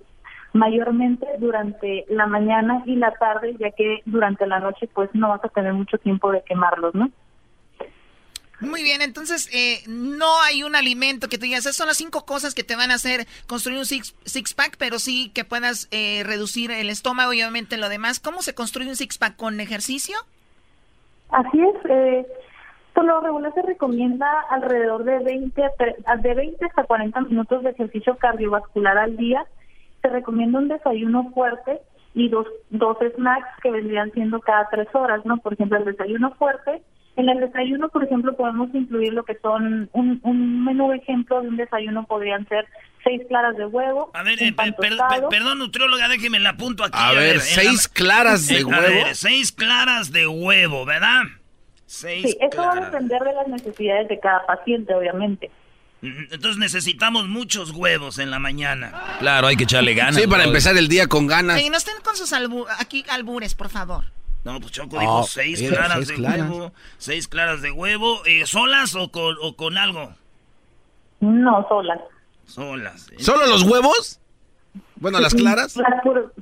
mayormente 0.54 1.28
durante 1.38 2.06
la 2.10 2.26
mañana 2.26 2.82
y 2.86 2.96
la 2.96 3.12
tarde, 3.12 3.56
ya 3.60 3.72
que 3.72 4.02
durante 4.06 4.48
la 4.48 4.60
noche 4.60 4.90
pues 4.94 5.10
no 5.14 5.30
vas 5.30 5.44
a 5.46 5.50
tener 5.50 5.74
mucho 5.74 5.98
tiempo 6.00 6.32
de 6.32 6.42
quemarlos, 6.42 6.96
¿no? 6.96 7.10
Muy 8.62 8.84
bien, 8.84 9.02
entonces 9.02 9.50
eh, 9.54 9.84
no 9.88 10.42
hay 10.44 10.64
un 10.64 10.76
alimento 10.76 11.30
que 11.30 11.38
tú 11.38 11.44
digas, 11.44 11.62
esas 11.62 11.78
son 11.78 11.88
las 11.88 11.98
cinco 11.98 12.26
cosas 12.26 12.54
que 12.54 12.64
te 12.64 12.76
van 12.76 12.92
a 12.92 12.96
hacer 12.96 13.26
construir 13.48 13.80
un 13.80 13.86
six, 13.86 14.16
six 14.26 14.54
pack, 14.54 14.76
pero 14.78 15.00
sí 15.00 15.32
que 15.34 15.46
puedas 15.46 15.88
eh, 15.92 16.24
reducir 16.26 16.72
el 16.72 16.90
estómago 16.90 17.32
y 17.32 17.42
obviamente 17.42 17.78
lo 17.78 17.88
demás. 17.88 18.20
¿Cómo 18.20 18.42
se 18.42 18.54
construye 18.54 18.90
un 18.90 18.98
six 18.98 19.18
pack 19.18 19.38
con 19.38 19.60
ejercicio? 19.62 20.18
Así 21.30 21.62
es, 21.62 21.76
eh, 21.90 22.28
por 22.94 23.06
lo 23.06 23.22
regular 23.22 23.54
se 23.54 23.62
recomienda 23.62 24.28
alrededor 24.50 25.06
de 25.06 25.20
20, 25.20 25.62
de 26.22 26.34
20 26.34 26.66
hasta 26.66 26.84
40 26.84 27.22
minutos 27.22 27.64
de 27.64 27.70
ejercicio 27.70 28.18
cardiovascular 28.18 28.98
al 28.98 29.16
día. 29.16 29.46
Se 30.02 30.10
recomienda 30.10 30.60
un 30.60 30.68
desayuno 30.68 31.32
fuerte 31.34 31.80
y 32.14 32.28
dos, 32.28 32.48
dos 32.72 32.98
snacks 33.16 33.48
que 33.62 33.72
vendrían 33.72 34.12
siendo 34.12 34.42
cada 34.42 34.68
tres 34.70 34.88
horas, 34.94 35.24
¿no? 35.26 35.38
Por 35.38 35.54
ejemplo, 35.54 35.78
el 35.78 35.86
desayuno 35.86 36.32
fuerte 36.32 36.82
en 37.20 37.30
el 37.30 37.40
desayuno, 37.40 37.90
por 37.90 38.04
ejemplo, 38.04 38.36
podemos 38.36 38.74
incluir 38.74 39.14
lo 39.14 39.24
que 39.24 39.38
son 39.42 39.90
un, 39.94 40.20
un 40.24 40.64
menú 40.64 40.92
ejemplo 40.94 41.42
de 41.42 41.50
un 41.50 41.58
desayuno 41.58 42.06
podrían 42.06 42.48
ser 42.48 42.66
seis 43.04 43.22
claras 43.28 43.58
de 43.58 43.66
huevo. 43.66 44.10
A 44.14 44.24
ver, 44.24 44.42
eh, 44.42 44.54
perdón, 44.56 45.60
nutrióloga, 45.60 46.08
déjeme 46.08 46.40
la 46.40 46.52
apunto 46.52 46.84
aquí. 46.84 46.98
A, 46.98 47.12
ver, 47.12 47.40
seis 47.42 47.88
claras 47.88 48.48
de 48.48 48.64
huevo. 48.64 48.78
A 48.78 48.82
ver, 48.82 49.16
seis 49.16 49.52
claras 49.52 50.12
de 50.12 50.28
huevo, 50.28 50.86
¿verdad? 50.86 51.24
Seis 51.86 52.24
sí, 52.24 52.38
eso 52.40 52.62
va 52.62 52.74
a 52.74 52.86
depender 52.86 53.22
de 53.22 53.34
las 53.34 53.48
necesidades 53.48 54.08
de 54.08 54.20
cada 54.20 54.46
paciente, 54.46 54.94
obviamente. 54.94 55.52
Entonces 56.02 56.58
necesitamos 56.58 57.28
muchos 57.28 57.72
huevos 57.72 58.20
en 58.20 58.32
la 58.32 58.40
mañana. 58.40 59.18
Claro, 59.20 59.48
hay 59.48 59.58
que 59.58 59.66
echarle 59.66 59.94
ganas. 59.94 60.16
Sí, 60.16 60.28
para 60.28 60.46
empezar 60.46 60.78
el 60.78 60.88
día 60.88 61.08
con 61.08 61.28
ganas. 61.28 61.62
Y 61.62 61.70
no 61.70 61.78
estén 61.78 61.96
con 62.02 62.16
sus 62.16 62.32
aquí 62.32 63.04
albures, 63.10 63.56
por 63.56 63.68
favor. 63.70 64.06
No, 64.50 64.60
pues 64.60 64.72
Choco 64.72 65.00
dijo 65.00 65.24
seis 65.24 65.62
claras 65.70 66.08
de 66.08 66.16
huevo. 66.16 66.72
Seis 66.98 67.28
claras 67.28 67.62
de 67.62 67.70
huevo. 67.70 68.26
Eh, 68.26 68.48
¿Solas 68.48 68.96
o 68.96 69.12
con, 69.12 69.36
o 69.44 69.56
con 69.56 69.78
algo? 69.78 70.10
No, 71.20 71.68
solas. 71.70 72.00
Solas. 72.46 73.12
¿eh? 73.12 73.16
¿Solo 73.20 73.46
los 73.46 73.62
huevos? 73.62 74.20
Bueno, 74.96 75.20
¿las 75.20 75.36
claras? 75.36 75.78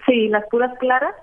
sí, 0.06 0.30
las 0.30 0.46
puras 0.50 0.72
claras. 0.80 1.16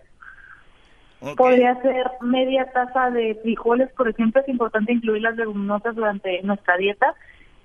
Podría 1.38 1.80
ser 1.80 2.10
media 2.20 2.70
taza 2.70 3.10
de 3.10 3.34
frijoles, 3.42 3.90
por 3.92 4.10
ejemplo. 4.10 4.42
Es 4.42 4.48
importante 4.48 4.92
incluir 4.92 5.22
las 5.22 5.36
leguminosas 5.36 5.94
durante 5.94 6.42
nuestra 6.42 6.76
dieta. 6.76 7.14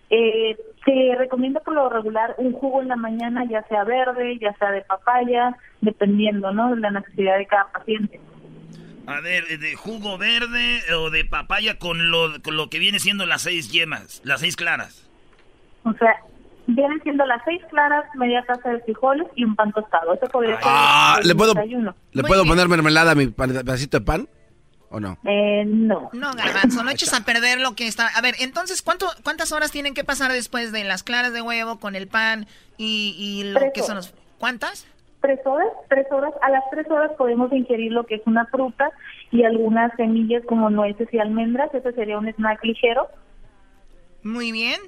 Eh, 0.09 0.57
se 0.85 1.15
recomienda 1.17 1.59
por 1.59 1.73
lo 1.73 1.89
regular 1.89 2.35
un 2.37 2.53
jugo 2.53 2.81
en 2.81 2.87
la 2.87 2.95
mañana, 2.95 3.43
ya 3.49 3.63
sea 3.63 3.83
verde, 3.83 4.39
ya 4.39 4.53
sea 4.53 4.71
de 4.71 4.81
papaya, 4.81 5.57
dependiendo 5.81 6.53
¿no? 6.53 6.73
de 6.73 6.79
la 6.79 6.91
necesidad 6.91 7.37
de 7.37 7.47
cada 7.47 7.69
paciente. 7.73 8.21
A 9.09 9.21
ver, 9.21 9.59
de 9.59 9.75
jugo 9.75 10.17
verde 10.17 10.81
o 10.93 11.09
de 11.09 11.25
papaya 11.25 11.79
con 11.79 12.11
lo, 12.11 12.41
con 12.43 12.55
lo 12.55 12.69
que 12.69 12.79
viene 12.79 12.99
siendo 12.99 13.25
las 13.25 13.41
seis 13.41 13.71
yemas, 13.71 14.21
las 14.23 14.41
seis 14.41 14.55
claras. 14.55 15.07
O 15.83 15.93
sea, 15.93 16.15
vienen 16.67 17.01
siendo 17.01 17.25
las 17.25 17.41
seis 17.43 17.61
claras, 17.69 18.05
media 18.15 18.43
taza 18.45 18.69
de 18.69 18.79
frijoles 18.81 19.27
y 19.35 19.43
un 19.43 19.55
pan 19.55 19.71
tostado. 19.71 20.13
Eso 20.13 20.27
podría 20.27 20.55
ser 20.57 20.65
ah, 20.65 21.19
¿le 21.23 21.33
puedo, 21.33 21.53
¿Le 22.11 22.23
puedo 22.23 22.45
poner 22.45 22.67
mermelada 22.67 23.11
a 23.11 23.15
mi 23.15 23.27
pedacito 23.27 23.99
de 23.99 24.05
pan? 24.05 24.29
¿O 24.91 24.99
no? 24.99 25.17
Eh, 25.23 25.63
no. 25.65 26.09
No, 26.13 26.33
garbanzo, 26.33 26.83
no 26.83 26.89
eches 26.89 27.13
a 27.13 27.23
perder 27.23 27.61
lo 27.61 27.75
que 27.75 27.87
está... 27.87 28.07
A 28.07 28.21
ver, 28.21 28.35
entonces, 28.39 28.81
¿cuánto, 28.81 29.07
¿cuántas 29.23 29.51
horas 29.51 29.71
tienen 29.71 29.93
que 29.93 30.03
pasar 30.03 30.31
después 30.31 30.71
de 30.71 30.83
las 30.83 31.03
claras 31.03 31.31
de 31.31 31.41
huevo 31.41 31.79
con 31.79 31.95
el 31.95 32.07
pan 32.07 32.47
y, 32.77 33.15
y 33.17 33.51
lo 33.51 33.59
que 33.73 33.83
son 33.83 33.97
los... 33.97 34.13
¿Cuántas? 34.39 34.87
Tres 35.21 35.39
horas, 35.45 35.67
tres 35.89 36.07
horas. 36.11 36.33
A 36.41 36.49
las 36.49 36.63
tres 36.71 36.89
horas 36.89 37.11
podemos 37.17 37.51
ingerir 37.51 37.91
lo 37.91 38.05
que 38.05 38.15
es 38.15 38.21
una 38.25 38.45
fruta 38.45 38.89
y 39.31 39.43
algunas 39.43 39.93
semillas 39.95 40.43
como 40.45 40.69
nueces 40.69 41.07
y 41.13 41.19
almendras. 41.19 41.73
Ese 41.73 41.91
sería 41.93 42.17
un 42.17 42.27
snack 42.29 42.63
ligero. 42.63 43.07
Muy 44.23 44.51
bien. 44.51 44.79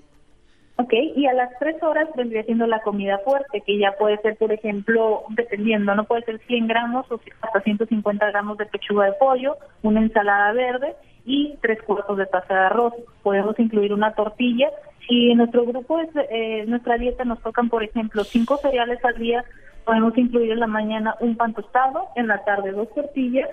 Ok, 0.78 0.94
y 1.16 1.28
a 1.28 1.34
las 1.34 1.50
tres 1.60 1.82
horas 1.84 2.10
vendría 2.16 2.44
siendo 2.44 2.66
la 2.66 2.82
comida 2.82 3.20
fuerte, 3.20 3.62
que 3.62 3.78
ya 3.78 3.92
puede 4.00 4.18
ser, 4.22 4.36
por 4.38 4.52
ejemplo, 4.52 5.24
dependiendo, 5.30 5.94
no 5.94 6.06
puede 6.06 6.24
ser 6.24 6.40
100 6.40 6.68
gramos 6.68 7.12
o 7.12 7.20
hasta 7.42 7.62
150 7.62 8.26
gramos 8.32 8.58
de 8.58 8.66
pechuga 8.66 9.06
de 9.06 9.14
pollo, 9.14 9.58
una 9.84 10.00
ensalada 10.00 10.54
verde 10.54 10.96
y 11.24 11.56
tres 11.62 11.82
cuartos 11.84 12.18
de 12.18 12.26
taza 12.26 12.54
de 12.54 12.60
arroz. 12.62 12.94
Podemos 13.22 13.60
incluir 13.60 13.94
una 13.94 14.14
tortilla. 14.14 14.70
Si 15.08 15.30
en 15.32 15.38
nuestro 15.38 15.66
grupo, 15.66 16.00
es, 16.00 16.10
eh, 16.32 16.66
nuestra 16.68 16.98
dieta 16.98 17.26
nos 17.26 17.42
tocan, 17.42 17.70
por 17.70 17.84
ejemplo, 17.84 18.24
cinco 18.24 18.58
cereales 18.58 19.04
al 19.06 19.20
día, 19.20 19.46
podemos 19.86 20.18
incluir 20.18 20.52
en 20.52 20.60
la 20.60 20.68
mañana 20.68 21.16
un 21.20 21.36
pan 21.36 21.54
tostado, 21.54 22.08
en 22.16 22.28
la 22.28 22.44
tarde 22.44 22.72
dos 22.72 22.94
tortillas 22.94 23.50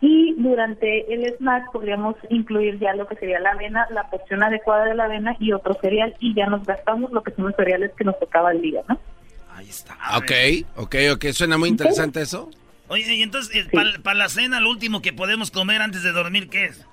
y 0.00 0.34
durante 0.36 1.12
el 1.12 1.24
snack 1.36 1.72
podríamos 1.72 2.16
incluir 2.28 2.78
ya 2.78 2.94
lo 2.94 3.06
que 3.06 3.16
sería 3.16 3.40
la 3.40 3.52
avena, 3.52 3.86
la 3.90 4.10
porción 4.10 4.42
adecuada 4.42 4.84
de 4.84 4.94
la 4.94 5.04
avena 5.04 5.34
y 5.38 5.52
otro 5.52 5.74
cereal 5.80 6.14
y 6.20 6.34
ya 6.34 6.46
nos 6.46 6.64
gastamos 6.66 7.10
lo 7.12 7.22
que 7.22 7.32
son 7.32 7.46
los 7.46 7.56
cereales 7.56 7.92
que 7.96 8.04
nos 8.04 8.18
tocaba 8.18 8.52
el 8.52 8.60
día, 8.60 8.82
¿no? 8.88 8.98
Ahí 9.54 9.68
está. 9.68 9.94
Ok, 10.16 10.32
ok, 10.76 10.94
ok, 11.14 11.24
suena 11.32 11.56
muy 11.56 11.68
interesante 11.68 12.20
eso. 12.20 12.50
Oye, 12.88 13.14
y 13.14 13.22
entonces, 13.22 13.64
eh, 13.64 13.70
para 14.02 14.14
la 14.14 14.28
cena, 14.28 14.60
lo 14.60 14.68
último 14.68 15.00
que 15.00 15.12
podemos 15.12 15.50
comer 15.50 15.80
antes 15.80 16.02
de 16.02 16.12
dormir, 16.12 16.50
¿qué 16.50 16.66
es? 16.66 16.86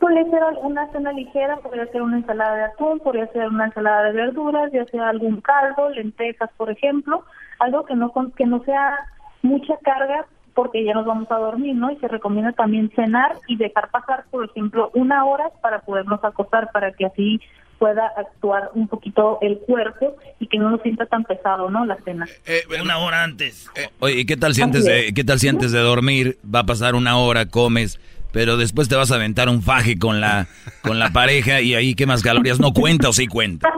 Puede 0.00 0.28
ser 0.30 0.42
una 0.62 0.90
cena 0.90 1.12
ligera, 1.12 1.56
podría 1.58 1.86
ser 1.86 2.02
una 2.02 2.16
ensalada 2.16 2.56
de 2.56 2.64
atún, 2.64 2.98
podría 2.98 3.26
ser 3.28 3.46
una 3.48 3.66
ensalada 3.66 4.04
de 4.04 4.12
verduras, 4.12 4.72
ya 4.72 4.84
sea 4.86 5.08
algún 5.08 5.40
caldo, 5.40 5.90
lentejas, 5.90 6.50
por 6.56 6.70
ejemplo, 6.70 7.24
algo 7.58 7.84
que 7.84 7.94
no 7.94 8.12
que 8.36 8.46
no 8.46 8.62
sea 8.64 8.96
mucha 9.42 9.74
carga 9.82 10.26
porque 10.54 10.84
ya 10.84 10.94
nos 10.94 11.04
vamos 11.04 11.30
a 11.30 11.36
dormir, 11.36 11.76
¿no? 11.76 11.92
Y 11.92 11.96
se 11.96 12.08
recomienda 12.08 12.52
también 12.52 12.90
cenar 12.96 13.36
y 13.46 13.56
dejar 13.56 13.90
pasar, 13.90 14.24
por 14.30 14.46
ejemplo, 14.46 14.90
una 14.94 15.24
hora 15.26 15.50
para 15.60 15.80
podernos 15.80 16.24
acostar, 16.24 16.70
para 16.72 16.92
que 16.92 17.04
así 17.04 17.40
pueda 17.78 18.10
actuar 18.16 18.70
un 18.74 18.88
poquito 18.88 19.38
el 19.42 19.58
cuerpo 19.58 20.16
y 20.40 20.46
que 20.46 20.58
no 20.58 20.70
nos 20.70 20.80
sienta 20.80 21.04
tan 21.04 21.24
pesado, 21.24 21.70
¿no? 21.70 21.84
La 21.84 21.96
cena. 22.04 22.26
Eh, 22.46 22.62
una 22.82 22.96
hora 22.98 23.22
antes. 23.22 23.68
Eh, 23.76 23.90
oye, 24.00 24.20
¿y 24.20 24.24
qué 24.24 24.38
tal 24.38 24.54
si 24.54 24.62
antes 24.62 24.86
de, 24.86 25.12
qué 25.14 25.24
tal 25.24 25.38
si 25.38 25.48
antes 25.48 25.72
de 25.72 25.80
dormir 25.80 26.38
va 26.42 26.60
a 26.60 26.64
pasar 26.66 26.94
una 26.94 27.18
hora, 27.18 27.46
comes, 27.46 28.00
pero 28.32 28.56
después 28.56 28.88
te 28.88 28.96
vas 28.96 29.12
a 29.12 29.16
aventar 29.16 29.50
un 29.50 29.62
faje 29.62 29.98
con 29.98 30.22
la 30.22 30.46
con 30.82 30.98
la 30.98 31.10
pareja 31.10 31.60
y 31.60 31.74
ahí 31.74 31.94
qué 31.94 32.06
más 32.06 32.22
calorías 32.22 32.60
no 32.60 32.72
cuenta 32.72 33.10
o 33.10 33.12
sí 33.12 33.26
cuenta? 33.26 33.70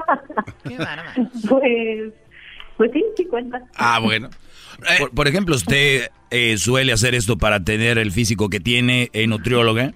pues 1.49 2.13
pues 2.79 2.91
sí, 2.93 3.05
sí 3.17 3.27
cuenta. 3.27 3.61
Ah, 3.77 3.99
bueno. 3.99 4.31
Por, 5.15 5.27
ejemplo, 5.27 5.57
¿usted 5.57 6.09
eh, 6.31 6.57
suele 6.57 6.93
hacer 6.93 7.15
esto 7.15 7.37
para 7.37 7.65
tener 7.65 7.99
el 7.99 8.13
físico 8.13 8.49
que 8.49 8.61
tiene 8.61 9.11
en 9.13 9.31
nutrióloga? 9.31 9.93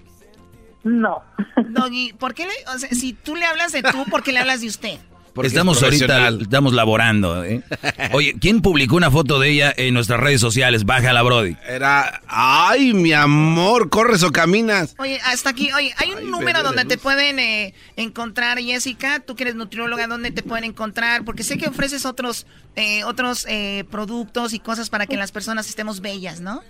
No. 0.83 1.23
Doggy, 1.69 2.13
¿por 2.13 2.33
qué 2.33 2.43
le, 2.45 2.51
o 2.75 2.77
sea, 2.77 2.89
si 2.89 3.13
tú 3.13 3.37
le 3.37 3.45
hablas 3.45 3.71
de 3.71 3.81
tú, 3.81 4.03
¿por 4.09 4.21
qué 4.21 4.33
le 4.33 4.39
hablas 4.39 4.59
de 4.59 4.67
usted? 4.67 4.99
Estamos 5.41 5.81
ahorita, 5.81 6.29
estamos 6.29 6.73
laborando. 6.73 7.43
¿eh? 7.43 7.63
Oye, 8.13 8.35
¿quién 8.39 8.61
publicó 8.61 8.95
una 8.95 9.09
foto 9.09 9.39
de 9.39 9.49
ella 9.49 9.73
en 9.75 9.93
nuestras 9.93 10.19
redes 10.19 10.39
sociales? 10.39 10.85
Bájala, 10.85 11.23
Brody. 11.23 11.57
Era, 11.67 12.21
ay, 12.27 12.93
mi 12.93 13.13
amor, 13.13 13.89
corres 13.89 14.23
o 14.23 14.31
caminas. 14.31 14.95
Oye, 14.99 15.19
hasta 15.25 15.49
aquí, 15.49 15.71
oye, 15.73 15.93
hay 15.97 16.11
un 16.11 16.29
número 16.29 16.63
donde 16.63 16.85
te 16.85 16.97
pueden 16.97 17.39
eh, 17.39 17.73
encontrar, 17.95 18.59
Jessica, 18.59 19.19
tú 19.19 19.35
que 19.35 19.43
eres 19.43 19.55
nutrióloga, 19.55 20.07
¿dónde 20.07 20.31
te 20.31 20.43
pueden 20.43 20.65
encontrar? 20.65 21.25
Porque 21.25 21.43
sé 21.43 21.57
que 21.57 21.67
ofreces 21.67 22.05
otros, 22.05 22.45
eh, 22.75 23.03
otros 23.03 23.45
eh, 23.49 23.85
productos 23.89 24.53
y 24.53 24.59
cosas 24.59 24.89
para 24.89 25.07
que 25.07 25.17
las 25.17 25.31
personas 25.31 25.67
estemos 25.67 26.01
bellas, 26.01 26.41
¿no? 26.41 26.61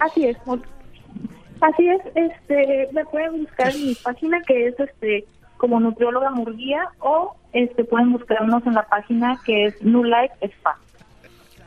Así 0.00 0.24
es. 0.24 0.36
Así 1.60 1.88
es, 1.88 2.00
este, 2.14 2.88
me 2.92 3.04
pueden 3.06 3.44
buscar 3.44 3.74
en 3.74 3.86
mi 3.86 3.94
página 3.96 4.40
que 4.46 4.68
es 4.68 4.74
este 4.78 5.24
como 5.58 5.80
nutrióloga 5.80 6.30
Murguía 6.30 6.88
o 7.00 7.36
este 7.52 7.84
pueden 7.84 8.12
buscarnos 8.12 8.64
en 8.66 8.74
la 8.74 8.84
página 8.84 9.38
que 9.44 9.66
es 9.66 9.82
New 9.82 10.04
Life 10.04 10.34
Spa. 10.40 10.78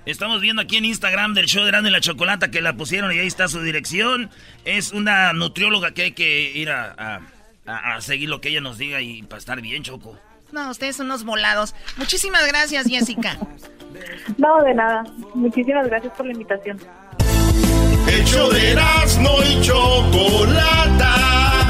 Estamos 0.05 0.41
viendo 0.41 0.63
aquí 0.63 0.77
en 0.77 0.85
Instagram 0.85 1.35
del 1.35 1.45
show 1.45 1.63
de 1.63 1.69
Grande 1.69 1.91
la 1.91 2.01
Chocolata 2.01 2.49
que 2.49 2.61
la 2.61 2.73
pusieron 2.73 3.13
y 3.13 3.19
ahí 3.19 3.27
está 3.27 3.47
su 3.47 3.61
dirección. 3.61 4.31
Es 4.65 4.93
una 4.93 5.31
nutrióloga 5.33 5.91
que 5.91 6.03
hay 6.03 6.11
que 6.13 6.51
ir 6.55 6.71
a, 6.71 7.19
seguir 7.99 8.29
lo 8.29 8.41
que 8.41 8.49
ella 8.49 8.61
nos 8.61 8.79
diga 8.79 9.01
y 9.01 9.21
para 9.23 9.37
estar 9.37 9.61
bien, 9.61 9.83
Choco. 9.83 10.17
No, 10.51 10.71
ustedes 10.71 10.95
son 10.95 11.05
unos 11.05 11.23
volados. 11.23 11.75
Muchísimas 11.97 12.47
gracias, 12.47 12.87
Jessica. 12.87 13.37
No, 14.37 14.63
de 14.63 14.73
nada. 14.73 15.03
Muchísimas 15.35 15.87
gracias 15.87 16.11
por 16.13 16.25
la 16.25 16.33
invitación. 16.33 16.79
El 18.07 18.25
show 18.25 18.51
de 18.51 18.71
Erasmo 18.71 19.29
y 19.43 19.61
Chocolata 19.61 21.60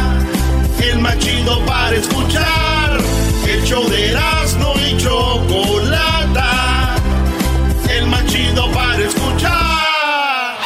el 0.81 0.99
más 0.99 1.17
chido 1.19 1.63
para 1.65 1.95
escuchar. 1.95 2.99
El 3.47 3.63
show 3.63 3.87
de 3.89 4.11
Erasmo 4.11 4.73
y 4.79 4.97
Chocolata, 4.97 6.95
el 7.89 8.07
más 8.07 8.25
chido 8.25 8.71
para 8.71 9.03
escuchar. 9.03 10.57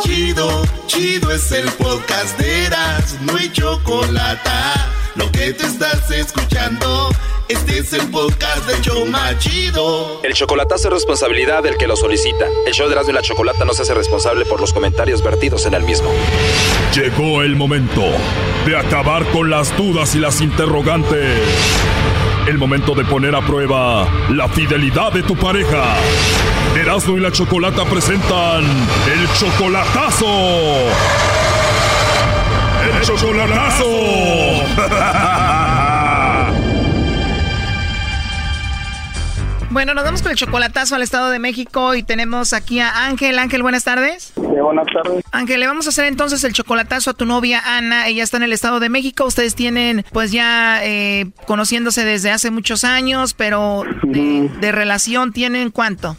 Chido, 0.00 0.64
chido 0.86 1.32
es 1.32 1.50
el 1.52 1.68
podcast 1.72 2.38
de 2.38 2.66
Erasmo 2.66 3.38
y 3.38 3.52
Chocolata. 3.52 4.97
Lo 5.18 5.30
que 5.32 5.52
te 5.52 5.66
estás 5.66 6.08
escuchando, 6.12 7.08
este 7.48 7.78
es 7.78 7.92
el 7.92 8.08
podcast 8.08 8.68
de 8.68 8.80
Choma 8.80 9.36
Chido. 9.38 10.20
El 10.22 10.32
chocolatazo 10.32 10.86
es 10.86 10.94
responsabilidad 10.94 11.64
del 11.64 11.76
que 11.76 11.88
lo 11.88 11.96
solicita. 11.96 12.46
El 12.64 12.72
show 12.72 12.86
de 12.86 12.92
Erasmo 12.92 13.10
y 13.10 13.14
la 13.14 13.22
Chocolata 13.22 13.64
no 13.64 13.74
se 13.74 13.82
hace 13.82 13.94
responsable 13.94 14.44
por 14.44 14.60
los 14.60 14.72
comentarios 14.72 15.20
vertidos 15.24 15.66
en 15.66 15.74
el 15.74 15.82
mismo. 15.82 16.08
Llegó 16.94 17.42
el 17.42 17.56
momento 17.56 18.04
de 18.64 18.76
acabar 18.76 19.26
con 19.32 19.50
las 19.50 19.76
dudas 19.76 20.14
y 20.14 20.20
las 20.20 20.40
interrogantes. 20.40 21.40
El 22.46 22.56
momento 22.56 22.94
de 22.94 23.04
poner 23.04 23.34
a 23.34 23.44
prueba 23.44 24.08
la 24.30 24.48
fidelidad 24.48 25.12
de 25.12 25.24
tu 25.24 25.34
pareja. 25.34 25.96
Erasmo 26.76 27.16
y 27.16 27.20
la 27.20 27.32
Chocolata 27.32 27.84
presentan 27.86 28.62
el 28.62 29.28
chocolatazo. 29.36 30.26
Chocolatazo. 33.02 33.84
Bueno, 39.70 39.92
nos 39.92 40.02
vamos 40.02 40.22
con 40.22 40.30
el 40.30 40.36
chocolatazo 40.36 40.96
al 40.96 41.02
Estado 41.02 41.30
de 41.30 41.38
México 41.38 41.94
y 41.94 42.02
tenemos 42.02 42.54
aquí 42.54 42.80
a 42.80 43.04
Ángel. 43.04 43.38
Ángel, 43.38 43.62
buenas 43.62 43.84
tardes. 43.84 44.32
Sí, 44.34 44.40
buenas 44.40 44.86
tardes. 44.86 45.22
Ángel, 45.30 45.60
le 45.60 45.66
vamos 45.66 45.86
a 45.86 45.90
hacer 45.90 46.06
entonces 46.06 46.42
el 46.44 46.54
chocolatazo 46.54 47.10
a 47.10 47.14
tu 47.14 47.26
novia 47.26 47.60
Ana. 47.64 48.08
Ella 48.08 48.24
está 48.24 48.38
en 48.38 48.44
el 48.44 48.52
Estado 48.52 48.80
de 48.80 48.88
México. 48.88 49.26
Ustedes 49.26 49.54
tienen, 49.54 50.04
pues 50.10 50.32
ya 50.32 50.80
eh, 50.84 51.30
conociéndose 51.46 52.04
desde 52.04 52.30
hace 52.30 52.50
muchos 52.50 52.82
años, 52.82 53.34
pero 53.34 53.82
de, 54.04 54.72
relación 54.72 55.32
tienen 55.32 55.70
cuánto? 55.70 56.16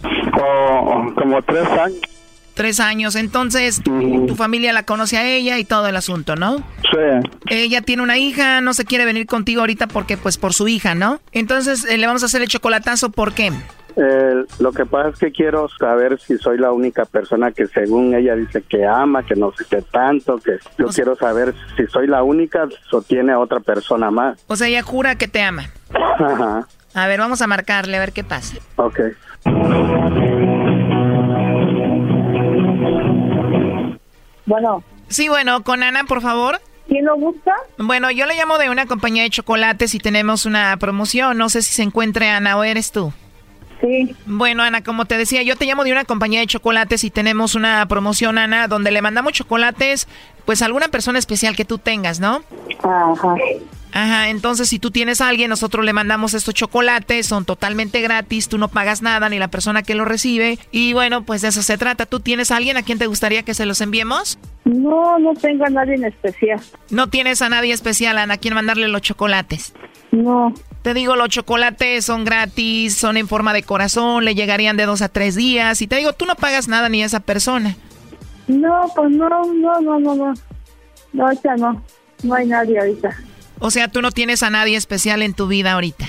como 1.15 1.41
tres 1.41 1.67
años. 1.67 2.18
Tres 2.59 2.81
años. 2.81 3.15
Entonces, 3.15 3.81
tu, 3.81 4.35
familia 4.35 4.73
la 4.73 4.83
conoce 4.83 5.17
a 5.17 5.25
ella 5.25 5.57
y 5.59 5.63
todo 5.63 5.87
el 5.87 5.95
asunto, 5.95 6.35
¿no? 6.35 6.57
Sí. 6.57 7.29
Ella 7.47 7.81
tiene 7.81 8.03
una 8.03 8.17
hija, 8.17 8.59
no 8.59 8.73
se 8.73 8.83
quiere 8.83 9.05
venir 9.05 9.27
contigo 9.27 9.61
ahorita 9.61 9.87
porque, 9.87 10.17
pues, 10.17 10.37
por 10.37 10.53
su 10.53 10.67
hija, 10.67 10.93
¿no? 10.93 11.21
Entonces, 11.31 11.85
eh, 11.85 11.97
le 11.97 12.05
vamos 12.05 12.21
a 12.23 12.25
hacer 12.25 12.41
el 12.41 12.49
chocolatazo, 12.49 13.11
¿por 13.11 13.31
qué? 13.31 13.53
Eh, 13.95 14.43
lo 14.59 14.73
que 14.73 14.85
pasa 14.85 15.07
es 15.07 15.19
que 15.19 15.31
quiero 15.31 15.69
saber 15.69 16.19
si 16.19 16.37
soy 16.37 16.57
la 16.57 16.73
única 16.73 17.05
persona 17.05 17.53
que 17.53 17.65
según 17.65 18.13
ella 18.13 18.35
dice 18.35 18.61
que 18.61 18.85
ama, 18.85 19.23
que 19.23 19.37
no 19.37 19.53
sé 19.53 19.63
qué 19.69 19.81
tanto, 19.81 20.37
que 20.39 20.57
yo 20.77 20.87
quiero 20.87 21.15
saber 21.15 21.55
si 21.77 21.87
soy 21.87 22.07
la 22.07 22.23
única 22.23 22.67
o 22.91 23.01
tiene 23.01 23.35
otra 23.35 23.61
persona 23.61 24.11
más. 24.11 24.43
O 24.47 24.57
sea, 24.57 24.67
ella 24.67 24.81
jura 24.81 25.15
que 25.15 25.29
te 25.29 25.41
ama. 25.41 25.69
Ajá. 25.93 26.67
A 26.93 27.07
ver, 27.07 27.21
vamos 27.21 27.41
a 27.41 27.47
marcarle 27.47 27.95
a 27.95 28.01
ver 28.01 28.11
qué 28.11 28.25
pasa. 28.25 28.57
Ok. 28.75 28.99
Bueno. 34.49 34.83
Sí, 35.07 35.29
bueno, 35.29 35.63
con 35.63 35.83
Ana, 35.83 36.05
por 36.05 36.21
favor. 36.21 36.59
¿Quién 36.87 37.05
lo 37.05 37.15
busca? 37.17 37.53
Bueno, 37.77 38.09
yo 38.09 38.25
le 38.25 38.35
llamo 38.35 38.57
de 38.57 38.71
una 38.71 38.87
compañía 38.87 39.21
de 39.21 39.29
chocolates 39.29 39.93
y 39.93 39.99
tenemos 39.99 40.47
una 40.47 40.75
promoción. 40.77 41.37
No 41.37 41.49
sé 41.49 41.61
si 41.61 41.71
se 41.71 41.83
encuentre 41.83 42.29
Ana 42.29 42.57
o 42.57 42.63
eres 42.63 42.91
tú. 42.91 43.13
Sí. 43.79 44.15
Bueno, 44.25 44.63
Ana, 44.63 44.83
como 44.83 45.05
te 45.05 45.17
decía, 45.17 45.43
yo 45.43 45.55
te 45.55 45.65
llamo 45.65 45.83
de 45.83 45.91
una 45.91 46.03
compañía 46.03 46.39
de 46.39 46.47
chocolates 46.47 47.03
y 47.03 47.11
tenemos 47.11 47.53
una 47.53 47.85
promoción, 47.85 48.39
Ana, 48.39 48.67
donde 48.67 48.89
le 48.89 49.03
mandamos 49.03 49.33
chocolates, 49.33 50.07
pues 50.45 50.63
a 50.63 50.65
alguna 50.65 50.87
persona 50.87 51.19
especial 51.19 51.55
que 51.55 51.63
tú 51.63 51.77
tengas, 51.77 52.19
¿no? 52.19 52.41
Ajá. 52.83 53.35
Ajá, 53.91 54.29
entonces 54.29 54.69
si 54.69 54.79
tú 54.79 54.91
tienes 54.91 55.19
a 55.21 55.29
alguien, 55.29 55.49
nosotros 55.49 55.83
le 55.83 55.93
mandamos 55.93 56.33
estos 56.33 56.53
chocolates, 56.53 57.25
son 57.25 57.45
totalmente 57.45 58.01
gratis, 58.01 58.47
tú 58.47 58.57
no 58.57 58.67
pagas 58.67 59.01
nada, 59.01 59.29
ni 59.29 59.39
la 59.39 59.47
persona 59.47 59.81
que 59.81 59.95
lo 59.95 60.05
recibe. 60.05 60.59
Y 60.71 60.93
bueno, 60.93 61.23
pues 61.23 61.41
de 61.41 61.47
eso 61.47 61.63
se 61.63 61.77
trata. 61.77 62.05
¿Tú 62.05 62.19
tienes 62.19 62.51
a 62.51 62.57
alguien 62.57 62.77
a 62.77 62.83
quien 62.83 62.99
te 62.99 63.07
gustaría 63.07 63.43
que 63.43 63.53
se 63.53 63.65
los 63.65 63.81
enviemos? 63.81 64.37
No, 64.65 65.17
no 65.17 65.33
tengo 65.33 65.65
a 65.65 65.69
nadie 65.69 65.95
en 65.95 66.05
especial. 66.05 66.61
¿No 66.91 67.07
tienes 67.07 67.41
a 67.41 67.49
nadie 67.49 67.73
especial 67.73 68.17
a 68.17 68.37
quien 68.37 68.53
mandarle 68.53 68.87
los 68.87 69.01
chocolates? 69.01 69.73
No. 70.11 70.53
Te 70.83 70.93
digo, 70.93 71.15
los 71.15 71.29
chocolates 71.29 72.05
son 72.05 72.25
gratis, 72.25 72.95
son 72.95 73.17
en 73.17 73.27
forma 73.27 73.53
de 73.53 73.63
corazón, 73.63 74.23
le 74.25 74.35
llegarían 74.35 74.77
de 74.77 74.85
dos 74.85 75.01
a 75.01 75.09
tres 75.09 75.35
días. 75.35 75.81
Y 75.81 75.87
te 75.87 75.97
digo, 75.97 76.13
tú 76.13 76.25
no 76.25 76.35
pagas 76.35 76.67
nada 76.67 76.89
ni 76.89 77.01
a 77.03 77.05
esa 77.05 77.19
persona. 77.19 77.75
No, 78.47 78.85
pues 78.95 79.11
no, 79.11 79.29
no, 79.29 79.81
no, 79.81 79.99
no, 79.99 80.15
no. 80.15 80.33
No, 81.13 81.23
ahorita 81.23 81.55
no. 81.57 81.83
No 82.23 82.35
hay 82.35 82.47
nadie 82.47 82.79
ahorita. 82.79 83.15
O 83.59 83.71
sea, 83.71 83.87
tú 83.87 84.01
no 84.01 84.11
tienes 84.11 84.43
a 84.43 84.49
nadie 84.49 84.77
especial 84.77 85.21
en 85.21 85.33
tu 85.33 85.47
vida 85.47 85.73
ahorita. 85.73 86.05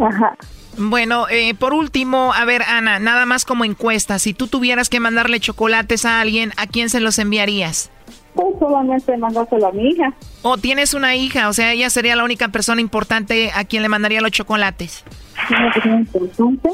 Ajá. 0.00 0.36
Bueno, 0.78 1.26
eh, 1.28 1.54
por 1.54 1.74
último, 1.74 2.32
a 2.32 2.44
ver, 2.44 2.62
Ana, 2.62 2.98
nada 2.98 3.26
más 3.26 3.44
como 3.44 3.64
encuesta, 3.64 4.18
si 4.18 4.32
tú 4.32 4.46
tuvieras 4.46 4.88
que 4.88 5.00
mandarle 5.00 5.38
chocolates 5.38 6.06
a 6.06 6.20
alguien, 6.20 6.52
¿a 6.56 6.66
quién 6.66 6.88
se 6.88 7.00
los 7.00 7.18
enviarías? 7.18 7.90
Pues 8.34 8.58
solamente 8.58 9.14
mandárselo 9.18 9.66
a 9.66 9.72
mi 9.72 9.90
hija. 9.90 10.14
¿O 10.40 10.56
tienes 10.56 10.94
una 10.94 11.14
hija? 11.14 11.48
O 11.48 11.52
sea, 11.52 11.72
ella 11.72 11.90
sería 11.90 12.16
la 12.16 12.24
única 12.24 12.48
persona 12.48 12.80
importante 12.80 13.50
a 13.54 13.64
quien 13.64 13.82
le 13.82 13.90
mandaría 13.90 14.22
los 14.22 14.30
chocolates. 14.30 15.04
¿Una 15.50 15.72
persona 15.72 15.96
importante? 15.96 16.70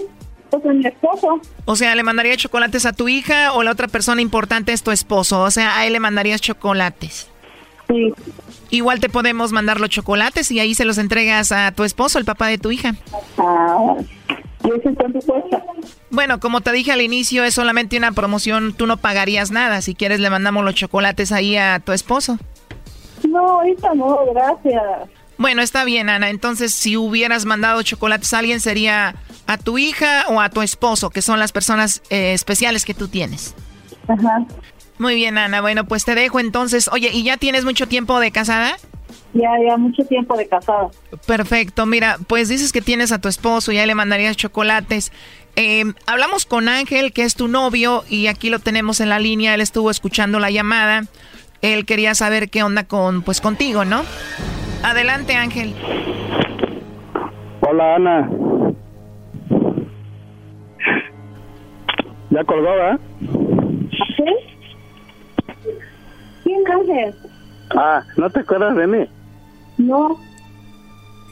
Pues 0.50 0.64
a 0.64 0.68
mi 0.68 0.86
esposo. 0.86 1.40
O 1.64 1.76
sea, 1.76 1.94
¿le 1.96 2.04
mandaría 2.04 2.36
chocolates 2.36 2.86
a 2.86 2.92
tu 2.92 3.08
hija 3.08 3.52
o 3.52 3.64
la 3.64 3.72
otra 3.72 3.88
persona 3.88 4.22
importante 4.22 4.72
es 4.72 4.84
tu 4.84 4.92
esposo? 4.92 5.42
O 5.42 5.50
sea, 5.50 5.76
a 5.76 5.86
él 5.86 5.94
le 5.94 6.00
mandarías 6.00 6.40
chocolates. 6.40 7.28
Sí. 7.88 8.14
Igual 8.70 9.00
te 9.00 9.08
podemos 9.08 9.52
mandar 9.52 9.80
los 9.80 9.88
chocolates 9.88 10.50
y 10.50 10.60
ahí 10.60 10.74
se 10.74 10.84
los 10.84 10.98
entregas 10.98 11.52
a 11.52 11.72
tu 11.72 11.84
esposo, 11.84 12.18
el 12.18 12.24
papá 12.24 12.48
de 12.48 12.58
tu 12.58 12.70
hija. 12.70 12.94
Ah, 13.38 13.96
¿y 14.64 14.68
eso 14.68 14.94
cuánto 14.94 15.20
cuesta? 15.20 15.62
Bueno, 16.10 16.40
como 16.40 16.60
te 16.60 16.72
dije 16.72 16.92
al 16.92 17.00
inicio, 17.00 17.44
es 17.44 17.54
solamente 17.54 17.96
una 17.96 18.12
promoción, 18.12 18.74
tú 18.74 18.86
no 18.86 18.98
pagarías 18.98 19.50
nada. 19.50 19.80
Si 19.80 19.94
quieres, 19.94 20.20
le 20.20 20.30
mandamos 20.30 20.64
los 20.64 20.74
chocolates 20.74 21.32
ahí 21.32 21.56
a 21.56 21.80
tu 21.80 21.92
esposo. 21.92 22.38
No, 23.28 23.38
ahorita 23.38 23.94
no, 23.94 24.18
gracias. 24.32 24.82
Bueno, 25.38 25.62
está 25.62 25.84
bien, 25.84 26.08
Ana. 26.10 26.30
Entonces, 26.30 26.74
si 26.74 26.96
hubieras 26.96 27.44
mandado 27.44 27.82
chocolates 27.82 28.34
a 28.34 28.38
alguien, 28.40 28.60
sería 28.60 29.14
a 29.46 29.56
tu 29.56 29.78
hija 29.78 30.24
o 30.28 30.40
a 30.40 30.50
tu 30.50 30.62
esposo, 30.62 31.10
que 31.10 31.22
son 31.22 31.38
las 31.38 31.52
personas 31.52 32.02
eh, 32.10 32.32
especiales 32.32 32.84
que 32.84 32.94
tú 32.94 33.08
tienes. 33.08 33.54
Ajá. 34.08 34.44
Muy 34.98 35.14
bien, 35.14 35.38
Ana. 35.38 35.60
Bueno, 35.60 35.84
pues 35.84 36.04
te 36.04 36.14
dejo 36.14 36.40
entonces. 36.40 36.88
Oye, 36.92 37.10
¿y 37.12 37.22
ya 37.22 37.36
tienes 37.36 37.64
mucho 37.64 37.86
tiempo 37.86 38.18
de 38.20 38.30
casada? 38.30 38.76
Ya, 39.34 39.50
ya, 39.66 39.76
mucho 39.76 40.04
tiempo 40.04 40.36
de 40.36 40.48
casada. 40.48 40.88
Perfecto. 41.26 41.86
Mira, 41.86 42.18
pues 42.26 42.48
dices 42.48 42.72
que 42.72 42.80
tienes 42.80 43.12
a 43.12 43.20
tu 43.20 43.28
esposo, 43.28 43.72
ya 43.72 43.86
le 43.86 43.94
mandarías 43.94 44.36
chocolates. 44.36 45.12
Eh, 45.56 45.84
hablamos 46.06 46.46
con 46.46 46.68
Ángel, 46.68 47.12
que 47.12 47.22
es 47.22 47.34
tu 47.34 47.48
novio, 47.48 48.04
y 48.08 48.28
aquí 48.28 48.50
lo 48.50 48.58
tenemos 48.58 49.00
en 49.00 49.08
la 49.08 49.18
línea. 49.18 49.54
Él 49.54 49.60
estuvo 49.60 49.90
escuchando 49.90 50.38
la 50.38 50.50
llamada. 50.50 51.04
Él 51.62 51.84
quería 51.84 52.14
saber 52.14 52.50
qué 52.50 52.62
onda 52.62 52.84
con, 52.84 53.22
pues, 53.22 53.40
contigo, 53.40 53.84
¿no? 53.84 54.02
Adelante, 54.82 55.34
Ángel. 55.34 55.74
Hola, 57.60 57.96
Ana. 57.96 58.30
Ya 62.30 62.44
colgó. 62.44 62.70
¿Sí? 63.90 64.47
¿Quién 66.48 66.62
Ángel? 66.66 67.14
Ah, 67.76 68.02
¿no 68.16 68.30
te 68.30 68.40
acuerdas 68.40 68.74
de 68.74 68.86
mí? 68.86 69.06
No. 69.76 70.16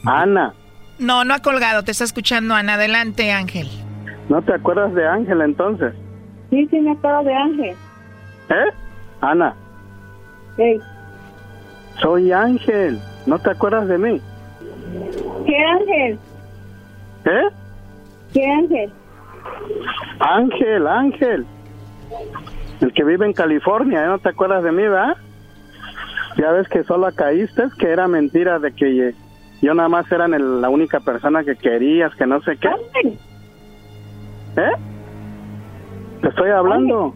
Ana, 0.05 0.53
No, 0.99 1.25
no 1.25 1.33
ha 1.33 1.39
colgado, 1.39 1.83
te 1.83 1.89
está 1.91 2.03
escuchando 2.03 2.53
Ana. 2.53 2.75
Adelante, 2.75 3.31
Ángel. 3.31 3.67
¿no 4.29 4.41
te 4.43 4.53
acuerdas 4.53 4.93
de 4.93 5.07
Ángel 5.07 5.41
entonces? 5.41 5.93
Sí, 6.51 6.67
sí, 6.69 6.79
me 6.81 6.91
acuerdo 6.91 7.23
de 7.23 7.33
Ángel. 7.33 7.75
¿Eh? 8.49 8.71
Ana, 9.21 9.55
Ey, 10.59 10.79
soy 11.99 12.31
Ángel. 12.31 12.99
¿No 13.25 13.39
te 13.39 13.49
acuerdas 13.49 13.87
de 13.87 13.97
mí? 13.97 14.21
¿Qué 15.47 15.57
Ángel? 15.57 16.19
¿Eh? 17.25 17.49
¿Qué 18.33 18.45
Ángel? 18.51 18.91
Ángel, 20.19 20.87
Ángel. 20.87 21.45
El 22.81 22.93
que 22.93 23.03
vive 23.03 23.25
en 23.25 23.33
California, 23.33 24.03
¿eh? 24.03 24.07
¿no 24.07 24.19
te 24.19 24.29
acuerdas 24.29 24.63
de 24.63 24.71
mí, 24.71 24.83
verdad? 24.83 25.15
Ya 26.37 26.51
ves 26.51 26.67
que 26.67 26.83
solo 26.83 27.07
caíste, 27.15 27.63
que 27.79 27.87
era 27.89 28.07
mentira 28.07 28.59
de 28.59 28.71
que 28.71 29.13
yo 29.61 29.73
nada 29.73 29.89
más 29.89 30.11
era 30.11 30.25
el- 30.25 30.61
la 30.61 30.69
única 30.69 30.99
persona 30.99 31.43
que 31.43 31.55
querías, 31.55 32.13
que 32.15 32.27
no 32.27 32.41
sé 32.43 32.57
qué. 32.57 32.69
¿Eh? 34.57 34.71
Te 36.21 36.27
estoy 36.29 36.49
hablando. 36.51 37.15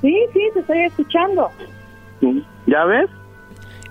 Sí, 0.00 0.14
sí, 0.32 0.40
te 0.54 0.60
estoy 0.60 0.78
escuchando. 0.82 1.48
¿Ya 2.66 2.84
ves? 2.84 3.08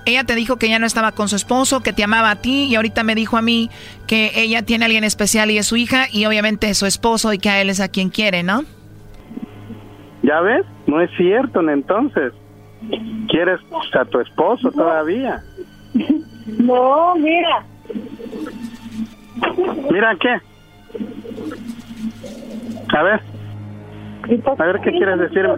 Ella 0.06 0.24
te 0.24 0.36
dijo 0.36 0.56
que 0.58 0.70
ya 0.70 0.80
no 0.80 0.86
estaba 0.86 1.12
con 1.14 1.28
su 1.28 1.36
esposo, 1.36 1.82
que 1.82 1.92
te 1.94 2.04
amaba 2.04 2.32
a 2.32 2.36
ti, 2.38 2.66
y 2.66 2.76
ahorita 2.76 3.04
me 3.04 3.14
dijo 3.16 3.36
a 3.38 3.42
mí 3.42 3.70
que 4.08 4.32
ella 4.36 4.62
tiene 4.64 4.84
a 4.84 4.88
alguien 4.88 5.04
especial 5.04 5.52
y 5.52 5.58
es 5.58 5.66
su 5.68 5.76
hija, 5.76 6.08
y 6.12 6.26
obviamente 6.26 6.70
es 6.70 6.78
su 6.78 6.86
esposo, 6.86 7.34
y 7.34 7.40
que 7.40 7.50
a 7.50 7.62
él 7.62 7.70
es 7.70 7.80
a 7.82 7.90
quien 7.90 8.10
quiere, 8.10 8.42
¿no? 8.44 8.64
¿Ya 10.28 10.42
ves? 10.42 10.66
No 10.88 11.00
es 11.00 11.10
cierto, 11.16 11.62
entonces. 11.70 12.34
¿Quieres 13.30 13.62
a 13.98 14.04
tu 14.04 14.20
esposo 14.20 14.70
todavía? 14.72 15.42
No, 16.60 17.16
mira. 17.16 17.64
Mira, 19.90 20.16
¿qué? 20.20 20.36
A 22.94 23.04
ver. 23.04 23.22
A 24.60 24.66
ver, 24.66 24.82
¿qué 24.82 24.92
quieres 24.92 25.18
decirme? 25.18 25.56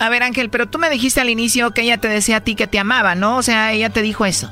A 0.00 0.08
ver, 0.08 0.24
Ángel, 0.24 0.50
pero 0.50 0.66
tú 0.66 0.80
me 0.80 0.90
dijiste 0.90 1.20
al 1.20 1.30
inicio 1.30 1.70
que 1.70 1.82
ella 1.82 1.98
te 1.98 2.08
decía 2.08 2.38
a 2.38 2.40
ti 2.40 2.56
que 2.56 2.66
te 2.66 2.80
amaba, 2.80 3.14
¿no? 3.14 3.36
O 3.36 3.42
sea, 3.42 3.72
ella 3.72 3.90
te 3.90 4.02
dijo 4.02 4.26
eso. 4.26 4.50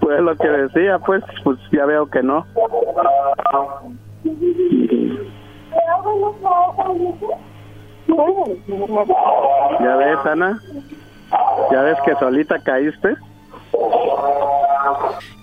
Pues 0.00 0.18
lo 0.20 0.34
que 0.34 0.48
decía, 0.48 0.98
pues, 0.98 1.22
pues 1.44 1.58
ya 1.72 1.84
veo 1.84 2.08
que 2.08 2.22
no. 2.22 2.46
¿Ya 9.80 9.96
ves, 9.96 10.18
Ana? 10.26 10.58
¿Ya 11.72 11.82
ves 11.82 11.96
que 12.04 12.14
solita 12.16 12.58
caíste? 12.62 13.16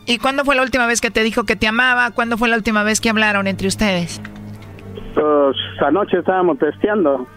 ¿Y 0.05 0.19
cuándo 0.19 0.45
fue 0.45 0.55
la 0.55 0.61
última 0.61 0.87
vez 0.87 1.01
que 1.01 1.11
te 1.11 1.23
dijo 1.23 1.43
que 1.43 1.55
te 1.55 1.67
amaba? 1.67 2.11
¿Cuándo 2.11 2.37
fue 2.37 2.49
la 2.49 2.55
última 2.55 2.83
vez 2.83 3.01
que 3.01 3.09
hablaron 3.09 3.47
entre 3.47 3.67
ustedes? 3.67 4.21
Pues 5.13 5.57
anoche 5.81 6.19
estábamos 6.19 6.59
testeando. 6.59 7.27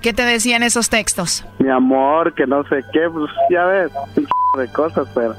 ¿Qué 0.00 0.12
te 0.12 0.22
decían 0.22 0.62
esos 0.62 0.90
textos? 0.90 1.44
Mi 1.58 1.70
amor, 1.70 2.34
que 2.34 2.46
no 2.46 2.62
sé 2.64 2.84
qué, 2.92 3.08
pues 3.10 3.30
ya 3.50 3.64
ves, 3.64 3.90
un 4.16 4.26
de 4.60 4.72
cosas, 4.72 5.08
pero 5.14 5.34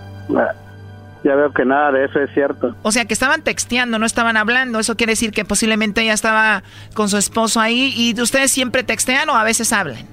ya 1.26 1.36
veo 1.36 1.52
que 1.52 1.66
nada 1.66 1.92
de 1.92 2.06
eso 2.06 2.20
es 2.20 2.32
cierto. 2.36 2.76
O 2.84 2.92
sea, 2.92 3.06
que 3.06 3.14
estaban 3.16 3.42
texteando, 3.42 3.98
no 3.98 4.06
estaban 4.06 4.38
hablando. 4.38 4.80
Eso 4.80 4.96
quiere 4.96 5.14
decir 5.14 5.32
que 5.32 5.44
posiblemente 5.44 6.04
ella 6.04 6.14
estaba 6.14 6.62
con 6.94 7.10
su 7.10 7.18
esposo 7.18 7.60
ahí. 7.60 7.92
¿Y 7.98 8.22
ustedes 8.22 8.52
siempre 8.52 8.84
textean 8.84 9.28
o 9.30 9.36
a 9.36 9.44
veces 9.44 9.74
hablan? 9.74 10.06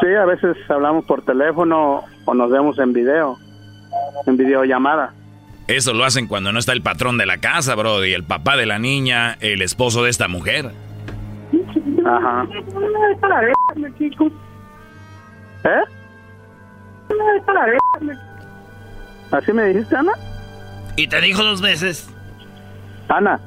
Sí, 0.00 0.14
a 0.18 0.24
veces 0.24 0.56
hablamos 0.70 1.04
por 1.04 1.22
teléfono 1.26 2.04
o 2.24 2.34
nos 2.34 2.50
vemos 2.50 2.78
en 2.78 2.94
video, 2.94 3.36
en 4.26 4.38
videollamada. 4.38 5.12
Eso 5.66 5.92
lo 5.92 6.04
hacen 6.04 6.26
cuando 6.26 6.52
no 6.52 6.58
está 6.58 6.72
el 6.72 6.80
patrón 6.80 7.18
de 7.18 7.26
la 7.26 7.36
casa, 7.36 7.74
Brody, 7.74 8.14
el 8.14 8.24
papá 8.24 8.56
de 8.56 8.64
la 8.64 8.78
niña, 8.78 9.36
el 9.40 9.60
esposo 9.60 10.04
de 10.04 10.10
esta 10.10 10.26
mujer. 10.26 10.70
Ajá. 12.06 12.46
¿Eh? 15.64 15.82
¿Así 19.32 19.52
me 19.52 19.66
dijiste, 19.66 19.96
Ana? 19.96 20.12
Y 20.96 21.08
te 21.08 21.20
dijo 21.20 21.42
dos 21.42 21.60
veces. 21.60 22.08
Ana, 23.08 23.40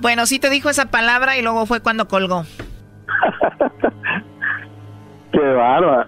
Bueno, 0.00 0.24
sí 0.24 0.38
te 0.38 0.48
dijo 0.48 0.70
esa 0.70 0.86
palabra 0.86 1.36
y 1.36 1.42
luego 1.42 1.66
fue 1.66 1.80
cuando 1.80 2.08
colgó. 2.08 2.44
qué 5.32 5.40
bárbaro. 5.40 6.06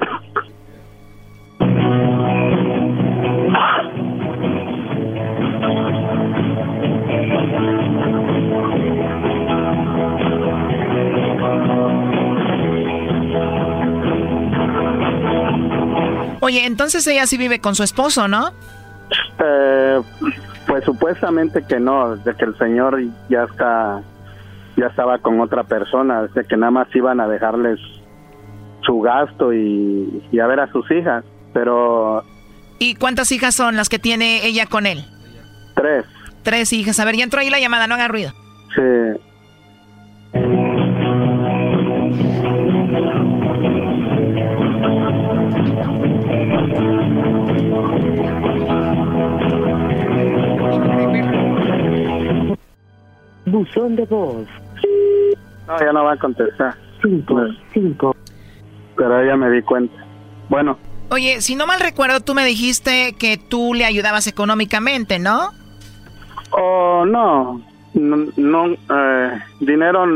Oye, 16.41 16.67
entonces 16.67 17.07
ella 17.07 17.27
sí 17.27 17.37
vive 17.37 17.61
con 17.61 17.77
su 17.77 17.85
esposo, 17.85 18.27
¿no? 18.27 18.53
Eh, 19.39 20.01
pues 20.67 20.85
supuestamente 20.85 21.65
que 21.67 21.81
no, 21.81 22.17
de 22.17 22.35
que 22.35 22.45
el 22.45 22.57
señor 22.59 23.01
ya 23.29 23.45
está, 23.45 24.03
ya 24.77 24.87
estaba 24.87 25.19
con 25.19 25.41
otra 25.41 25.65
persona, 25.65 26.23
de 26.23 26.45
que 26.45 26.57
nada 26.57 26.71
más 26.71 26.89
iban 26.95 27.21
a 27.21 27.29
dejarles 27.29 27.79
su 28.85 29.01
gasto 29.01 29.53
y, 29.53 30.23
y 30.33 30.41
a 30.41 30.47
ver 30.47 30.61
a 30.61 30.71
sus 30.73 30.91
hijas. 30.91 31.25
pero... 31.53 32.25
¿Y 32.79 32.97
cuántas 32.97 33.31
hijas 33.31 33.55
son 33.55 33.77
las 33.77 33.89
que 33.89 34.01
tiene 34.01 34.45
ella 34.45 34.67
con 34.67 34.87
él? 34.87 35.05
Tres. 35.75 36.05
Tres 36.43 36.73
hijas. 36.73 36.99
A 36.99 37.05
ver, 37.05 37.15
ya 37.17 37.23
entró 37.23 37.41
ahí 37.41 37.49
la 37.49 37.61
llamada, 37.61 37.87
no 37.87 37.95
haga 37.95 38.09
ruido. 38.09 38.33
Sí. 38.75 39.21
Buzón 53.53 53.97
de 53.97 54.05
voz. 54.07 54.47
No, 55.69 55.79
ya 55.79 55.93
no 55.93 56.05
va 56.05 56.15
a 56.15 56.19
contestar. 56.19 56.75
Cinco, 57.03 57.37
cinco. 57.73 58.17
Pero 58.97 59.25
ya 59.25 59.37
me 59.37 59.51
di 59.51 59.63
cuenta. 59.63 59.95
Bueno, 60.49 60.77
Oye, 61.11 61.43
si 61.43 61.57
no 61.57 61.67
mal 61.67 61.79
recuerdo, 61.81 62.21
tú 62.21 62.33
me 62.33 62.43
dijiste 62.43 63.15
que 63.19 63.37
tú 63.37 63.75
le 63.75 63.85
ayudabas 63.85 64.27
económicamente, 64.27 65.19
¿no? 65.19 65.51
oh, 66.53 67.05
no, 67.05 67.61
no, 67.93 68.29
no, 68.37 68.67
eh, 68.73 69.41
dinero 69.61 70.07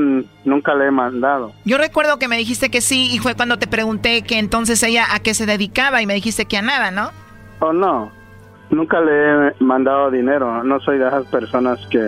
nunca 0.44 0.74
le 0.74 0.86
he 0.86 0.90
mandado. 0.90 1.52
Yo 1.66 1.76
recuerdo 1.76 2.18
que 2.18 2.28
me 2.28 2.38
dijiste 2.38 2.70
que 2.70 2.80
sí 2.80 3.10
y 3.12 3.18
fue 3.18 3.34
cuando 3.34 3.58
te 3.58 3.66
pregunté 3.66 4.22
que 4.22 4.38
entonces 4.38 4.82
ella 4.82 5.04
a 5.12 5.20
qué 5.20 5.34
se 5.34 5.44
dedicaba 5.44 6.00
y 6.00 6.06
me 6.06 6.14
dijiste 6.14 6.46
que 6.46 6.56
a 6.56 6.62
nada, 6.62 6.90
¿no? 6.90 7.10
Oh, 7.60 7.74
no, 7.74 8.10
nunca 8.70 9.00
le 9.00 9.48
he 9.48 9.54
mandado 9.60 10.10
dinero. 10.10 10.64
No 10.64 10.80
soy 10.80 10.98
de 10.98 11.08
esas 11.08 11.26
personas 11.26 11.78
que... 11.90 12.00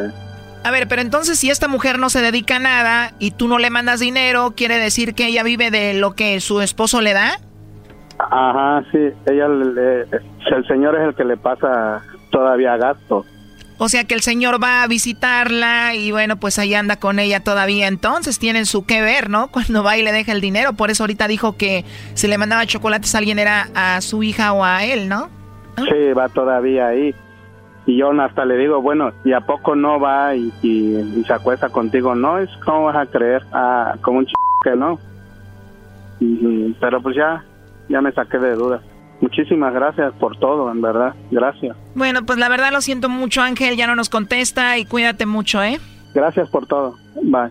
A 0.65 0.71
ver, 0.71 0.89
pero 0.89 1.01
entonces 1.03 1.39
si 1.39 1.51
esta 1.51 1.69
mujer 1.69 1.99
no 1.99 2.11
se 2.11 2.21
dedica 2.21 2.57
a 2.57 2.61
nada 2.61 3.13
y 3.19 3.31
tú 3.31 3.49
no 3.49 3.59
le 3.59 3.71
mandas 3.71 4.01
dinero, 4.01 4.53
¿quiere 4.57 4.77
decir 4.79 5.15
que 5.15 5.27
ella 5.27 5.43
vive 5.43 5.71
de 5.71 5.95
lo 5.95 6.15
que 6.15 6.41
su 6.41 6.61
esposo 6.61 7.01
le 7.01 7.15
da? 7.15 7.39
Ajá, 8.19 8.83
sí, 8.91 8.99
ella, 9.31 9.49
le- 9.49 10.03
el 10.03 10.67
señor 10.67 10.97
es 10.97 11.09
el 11.09 11.15
que 11.15 11.25
le 11.25 11.37
pasa 11.37 12.03
todavía 12.31 12.77
gasto. 12.77 13.25
O 13.81 13.89
sea 13.89 14.03
que 14.03 14.15
el 14.15 14.23
señor 14.23 14.61
va 14.61 14.83
a 14.83 14.89
visitarla 14.89 15.95
y 15.95 16.11
bueno, 16.11 16.37
pues 16.37 16.59
ahí 16.59 16.75
anda 16.75 16.97
con 16.97 17.21
ella 17.21 17.39
todavía. 17.45 17.87
Entonces 17.87 18.41
tienen 18.41 18.67
su 18.67 18.85
que 18.85 19.01
ver, 19.01 19.31
¿no? 19.31 19.49
Cuando 19.53 19.85
va 19.85 19.97
y 19.97 20.03
le 20.03 20.11
deja 20.11 20.33
el 20.33 20.41
dinero. 20.41 20.73
Por 20.73 20.91
eso 20.91 21.05
ahorita 21.05 21.29
dijo 21.29 21.57
que 21.57 21.85
si 22.15 22.27
le 22.27 22.37
mandaba 22.39 22.67
chocolates 22.67 23.15
a 23.15 23.19
alguien 23.19 23.39
era 23.39 23.69
a 23.75 24.01
su 24.01 24.25
hija 24.25 24.53
o 24.53 24.65
a 24.65 24.85
él, 24.85 25.09
¿no? 25.09 25.31
Sí, 25.77 26.13
va 26.13 26.29
todavía 26.29 26.89
ahí. 26.89 27.15
Y 27.89 27.97
yo 27.97 28.11
hasta 28.21 28.45
le 28.45 28.59
digo, 28.59 28.83
bueno, 28.83 29.13
¿y 29.25 29.33
a 29.33 29.41
poco 29.41 29.75
no 29.75 29.99
va 29.99 30.35
y, 30.37 30.53
y- 30.63 31.15
y 31.21 31.25
se 31.27 31.33
acuesta 31.33 31.71
contigo? 31.71 32.15
No, 32.15 32.39
es 32.39 32.51
como 32.65 32.85
vas 32.85 32.97
a 32.97 33.07
creer, 33.11 33.43
ah, 33.51 33.95
como 34.03 34.19
un 34.19 34.27
ch 34.27 34.33
que 34.63 34.77
no. 34.77 34.99
Y- 36.21 36.77
pero 36.81 37.01
pues 37.01 37.17
ya, 37.17 37.43
ya 37.89 38.03
me 38.03 38.13
saqué 38.13 38.39
de 38.39 38.53
dudas. 38.55 38.83
Muchísimas 39.23 39.73
gracias 39.73 40.13
por 40.21 40.37
todo, 40.37 40.71
en 40.71 40.83
verdad. 40.83 41.15
Gracias. 41.31 41.77
Bueno, 41.95 42.21
pues 42.27 42.39
la 42.39 42.51
verdad 42.51 42.73
lo 42.73 42.83
siento 42.83 43.09
mucho, 43.09 43.41
Ángel. 43.41 43.77
Ya 43.77 43.87
no 43.87 43.97
nos 43.97 44.11
contesta 44.11 44.77
y 44.77 44.85
cuídate 44.85 45.25
mucho, 45.25 45.63
¿eh? 45.63 45.79
Gracias 46.15 46.49
por 46.51 46.67
todo. 46.67 46.95
Bye. 47.23 47.51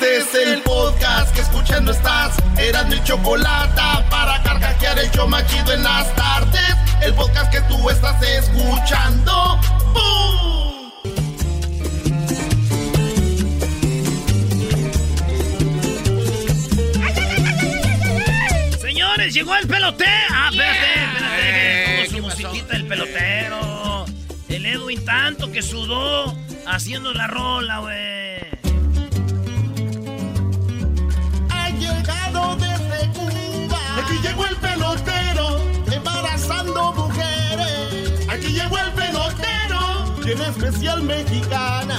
Este 0.00 0.16
es 0.16 0.34
el 0.34 0.62
podcast 0.62 1.34
que 1.34 1.42
escuchando 1.42 1.92
estás. 1.92 2.34
Eran 2.56 2.88
mi 2.88 3.04
chocolate 3.04 3.82
para 4.08 4.42
carcajear 4.42 4.98
el 4.98 5.10
yo 5.10 5.28
machido 5.28 5.74
en 5.74 5.82
las 5.82 6.16
tardes. 6.16 6.74
El 7.02 7.12
podcast 7.12 7.52
que 7.52 7.60
tú 7.62 7.90
estás 7.90 8.22
escuchando. 8.22 9.60
¡Bum! 9.92 10.90
Señores, 18.80 19.34
llegó 19.34 19.54
el 19.54 19.68
pelotero. 19.68 20.10
Ah, 20.30 20.48
espérate, 20.50 20.78
espérate. 20.94 22.08
pongo 22.08 22.10
su 22.10 22.22
musiquita 22.22 22.72
del 22.72 22.86
pelotero. 22.86 24.06
El 24.48 24.64
Edwin 24.64 25.04
tanto 25.04 25.52
que 25.52 25.60
sudó 25.60 26.34
haciendo 26.66 27.12
la 27.12 27.26
rola, 27.26 27.80
güey. 27.80 28.29
Aquí 34.20 34.28
llegó 34.28 34.44
el 34.44 34.56
pelotero, 34.56 35.60
embarazando 35.90 36.92
mujeres. 36.92 38.28
Aquí 38.28 38.48
llegó 38.48 38.76
el 38.76 38.92
pelotero, 38.92 40.14
tiene 40.22 40.44
especial 40.46 41.02
mexicana. 41.02 41.98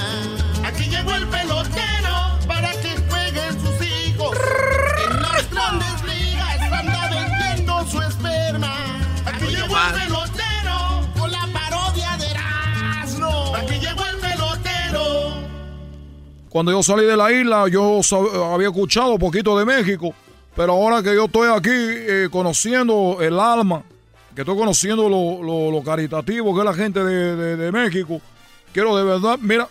Aquí 0.64 0.84
llegó 0.84 1.16
el 1.16 1.26
pelotero 1.26 2.38
para 2.46 2.70
que 2.80 2.96
jueguen 3.10 3.60
sus 3.60 3.74
hijos. 3.84 4.38
En 5.04 5.20
las 5.20 5.50
grandes 5.50 6.04
ligas 6.04 6.72
anda 6.72 7.10
vendiendo 7.10 7.86
su 7.88 8.00
esperma. 8.00 8.72
Aquí 9.26 9.46
llegó 9.46 9.76
el 9.76 9.92
pelotero 9.92 11.08
con 11.18 11.32
la 11.32 11.48
parodia 11.52 12.16
de 12.18 12.30
Erasmo. 12.30 13.56
Aquí 13.56 13.80
llegó 13.80 14.04
el 14.06 14.16
pelotero. 14.18 15.42
Cuando 16.50 16.70
yo 16.70 16.84
salí 16.84 17.04
de 17.04 17.16
la 17.16 17.32
isla, 17.32 17.66
yo 17.68 18.00
había 18.54 18.68
escuchado 18.68 19.14
un 19.14 19.18
poquito 19.18 19.58
de 19.58 19.64
México, 19.64 20.14
pero 20.56 20.72
ahora 20.72 21.02
que 21.02 21.14
yo 21.14 21.24
estoy 21.26 21.48
aquí 21.54 21.70
eh, 21.70 22.28
conociendo 22.30 23.18
el 23.20 23.38
alma, 23.38 23.82
que 24.34 24.42
estoy 24.42 24.56
conociendo 24.56 25.08
lo, 25.08 25.42
lo- 25.42 25.70
lo 25.70 25.82
caritativo 25.82 26.54
que 26.54 26.60
es 26.60 26.64
la 26.64 26.74
gente 26.74 27.02
de, 27.04 27.36
de- 27.36 27.56
de 27.56 27.72
México, 27.72 28.20
quiero 28.72 28.96
de 28.96 29.04
verdad, 29.04 29.38
mira, 29.40 29.68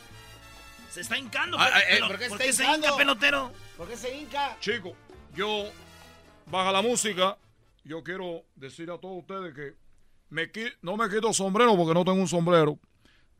Se 0.89 1.01
está 1.01 1.17
hincando. 1.17 1.57
Ah, 1.59 1.69
pero- 1.73 1.79
eh, 1.79 1.83
pero- 1.91 2.07
¿por 2.07 2.17
qué 2.19 2.27
¿Por 2.29 2.41
está 2.41 2.45
qué 2.45 2.53
se 2.53 2.63
hinca, 2.77 2.95
pelotero? 2.97 3.51
¿Por 3.77 3.87
qué 3.87 3.97
se 3.97 4.15
hinca? 4.15 4.57
Chico, 4.59 4.93
yo 5.35 5.65
baja 6.51 6.71
la 6.71 6.81
música, 6.81 7.37
yo 7.83 8.03
quiero 8.03 8.43
decir 8.55 8.91
a 8.91 8.97
todos 8.97 9.19
ustedes 9.19 9.53
que 9.55 9.75
me 10.29 10.49
no 10.81 10.95
me 10.97 11.09
quito 11.09 11.27
el 11.29 11.33
sombrero 11.33 11.75
porque 11.75 11.93
no 11.93 12.05
tengo 12.05 12.19
un 12.21 12.27
sombrero, 12.27 12.77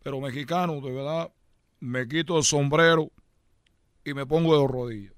pero 0.04 0.20
mexicano, 0.20 0.82
de 0.82 0.92
verdad, 0.92 1.30
me 1.80 2.08
quito 2.08 2.38
el 2.38 2.44
sombrero 2.44 3.10
y 4.04 4.14
me 4.14 4.26
pongo 4.26 4.60
de 4.60 4.68
rodillas. 4.68 5.14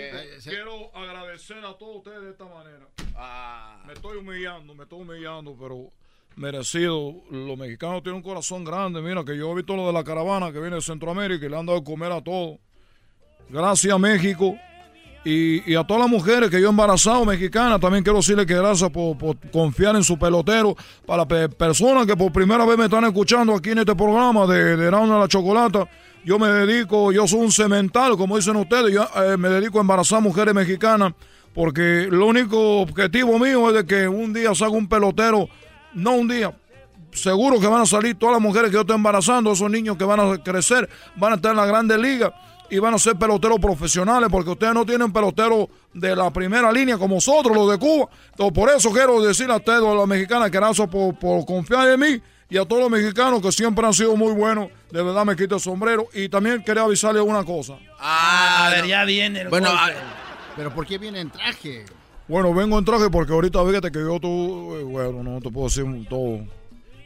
Eh, 0.00 0.38
quiero 0.42 0.94
agradecer 0.94 1.58
a 1.64 1.74
todos 1.78 1.96
ustedes 1.96 2.22
de 2.22 2.30
esta 2.30 2.44
manera. 2.44 2.86
Ah. 3.16 3.82
Me 3.86 3.92
estoy 3.92 4.16
humillando, 4.18 4.74
me 4.74 4.84
estoy 4.84 5.00
humillando, 5.02 5.56
pero 5.60 5.90
merecido. 6.36 7.14
Los 7.30 7.56
mexicanos 7.56 8.02
tienen 8.02 8.16
un 8.16 8.22
corazón 8.22 8.64
grande. 8.64 9.00
Mira, 9.00 9.24
que 9.24 9.36
yo 9.36 9.52
he 9.52 9.54
visto 9.54 9.76
lo 9.76 9.86
de 9.86 9.92
la 9.92 10.02
caravana 10.04 10.52
que 10.52 10.60
viene 10.60 10.76
de 10.76 10.82
Centroamérica 10.82 11.46
y 11.46 11.48
le 11.48 11.56
han 11.56 11.66
dado 11.66 11.78
de 11.78 11.84
comer 11.84 12.12
a 12.12 12.20
todos. 12.22 12.58
Gracias, 13.48 13.98
México. 13.98 14.56
Y, 15.26 15.70
y 15.72 15.74
a 15.74 15.84
todas 15.84 16.02
las 16.02 16.10
mujeres 16.10 16.50
que 16.50 16.60
yo 16.60 16.66
he 16.66 16.70
embarazado 16.70 17.24
mexicanas, 17.24 17.80
también 17.80 18.04
quiero 18.04 18.18
decirles 18.18 18.44
que 18.44 18.54
gracias 18.54 18.90
por, 18.90 19.16
por 19.16 19.38
confiar 19.50 19.96
en 19.96 20.04
su 20.04 20.18
pelotero. 20.18 20.76
Para 21.06 21.26
pe- 21.26 21.48
personas 21.48 22.06
que 22.06 22.14
por 22.14 22.30
primera 22.30 22.66
vez 22.66 22.76
me 22.76 22.84
están 22.84 23.04
escuchando 23.04 23.54
aquí 23.54 23.70
en 23.70 23.78
este 23.78 23.94
programa 23.94 24.46
de, 24.46 24.76
de 24.76 24.86
Erasmo 24.86 25.16
y 25.16 25.20
la 25.20 25.28
Chocolata, 25.28 25.88
yo 26.24 26.38
me 26.38 26.48
dedico, 26.48 27.12
yo 27.12 27.26
soy 27.28 27.40
un 27.40 27.52
cemental, 27.52 28.16
como 28.16 28.36
dicen 28.36 28.56
ustedes, 28.56 28.92
yo 28.92 29.06
eh, 29.16 29.36
me 29.36 29.48
dedico 29.48 29.78
a 29.78 29.82
embarazar 29.82 30.22
mujeres 30.22 30.54
mexicanas, 30.54 31.12
porque 31.54 32.08
lo 32.10 32.26
único 32.26 32.80
objetivo 32.80 33.38
mío 33.38 33.68
es 33.68 33.76
de 33.76 33.86
que 33.86 34.08
un 34.08 34.32
día 34.32 34.54
salga 34.54 34.76
un 34.76 34.88
pelotero, 34.88 35.48
no 35.92 36.12
un 36.12 36.28
día, 36.28 36.56
seguro 37.12 37.60
que 37.60 37.66
van 37.66 37.82
a 37.82 37.86
salir 37.86 38.18
todas 38.18 38.34
las 38.34 38.42
mujeres 38.42 38.70
que 38.70 38.74
yo 38.74 38.80
estoy 38.80 38.96
embarazando, 38.96 39.52
esos 39.52 39.70
niños 39.70 39.96
que 39.96 40.04
van 40.04 40.20
a 40.20 40.42
crecer, 40.42 40.88
van 41.16 41.32
a 41.32 41.36
estar 41.36 41.50
en 41.50 41.58
la 41.58 41.66
grande 41.66 41.98
liga 41.98 42.34
y 42.70 42.78
van 42.78 42.94
a 42.94 42.98
ser 42.98 43.16
peloteros 43.16 43.60
profesionales, 43.60 44.28
porque 44.32 44.50
ustedes 44.50 44.72
no 44.72 44.86
tienen 44.86 45.12
peloteros 45.12 45.68
de 45.92 46.16
la 46.16 46.32
primera 46.32 46.72
línea 46.72 46.96
como 46.96 47.16
nosotros, 47.16 47.54
los 47.54 47.70
de 47.70 47.78
Cuba. 47.78 48.08
Entonces, 48.30 48.54
por 48.54 48.70
eso 48.70 48.90
quiero 48.90 49.22
decirle 49.22 49.52
a 49.52 49.58
ustedes, 49.58 49.82
a 49.82 49.94
las 49.94 50.06
mexicanas, 50.06 50.50
que 50.50 50.58
gracias 50.58 50.88
por 50.88 51.44
confiar 51.44 51.90
en 51.90 52.00
mí 52.00 52.22
y 52.48 52.56
a 52.56 52.64
todos 52.64 52.82
los 52.82 52.90
mexicanos 52.90 53.42
que 53.42 53.52
siempre 53.52 53.86
han 53.86 53.92
sido 53.92 54.16
muy 54.16 54.32
buenos. 54.32 54.68
De 54.94 55.02
verdad 55.02 55.24
me 55.24 55.34
quito 55.34 55.56
el 55.56 55.60
sombrero. 55.60 56.06
Y 56.14 56.28
también 56.28 56.62
quería 56.62 56.82
avisarles 56.84 57.20
una 57.24 57.42
cosa. 57.44 57.74
a 57.98 58.70
ver, 58.72 58.86
ya 58.86 59.04
viene 59.04 59.40
el 59.40 59.48
Bueno, 59.48 59.68
golpe. 59.70 59.96
pero 60.54 60.72
¿por 60.72 60.86
qué 60.86 60.98
viene 60.98 61.18
en 61.18 61.30
traje? 61.30 61.84
Bueno, 62.28 62.54
vengo 62.54 62.78
en 62.78 62.84
traje 62.84 63.10
porque 63.10 63.32
ahorita 63.32 63.58
fíjate 63.66 63.90
que 63.90 63.98
yo 63.98 64.20
tú, 64.20 64.76
eh, 64.76 64.84
bueno, 64.84 65.24
no 65.24 65.40
te 65.40 65.50
puedo 65.50 65.66
decir 65.66 65.84
todo. 66.08 66.46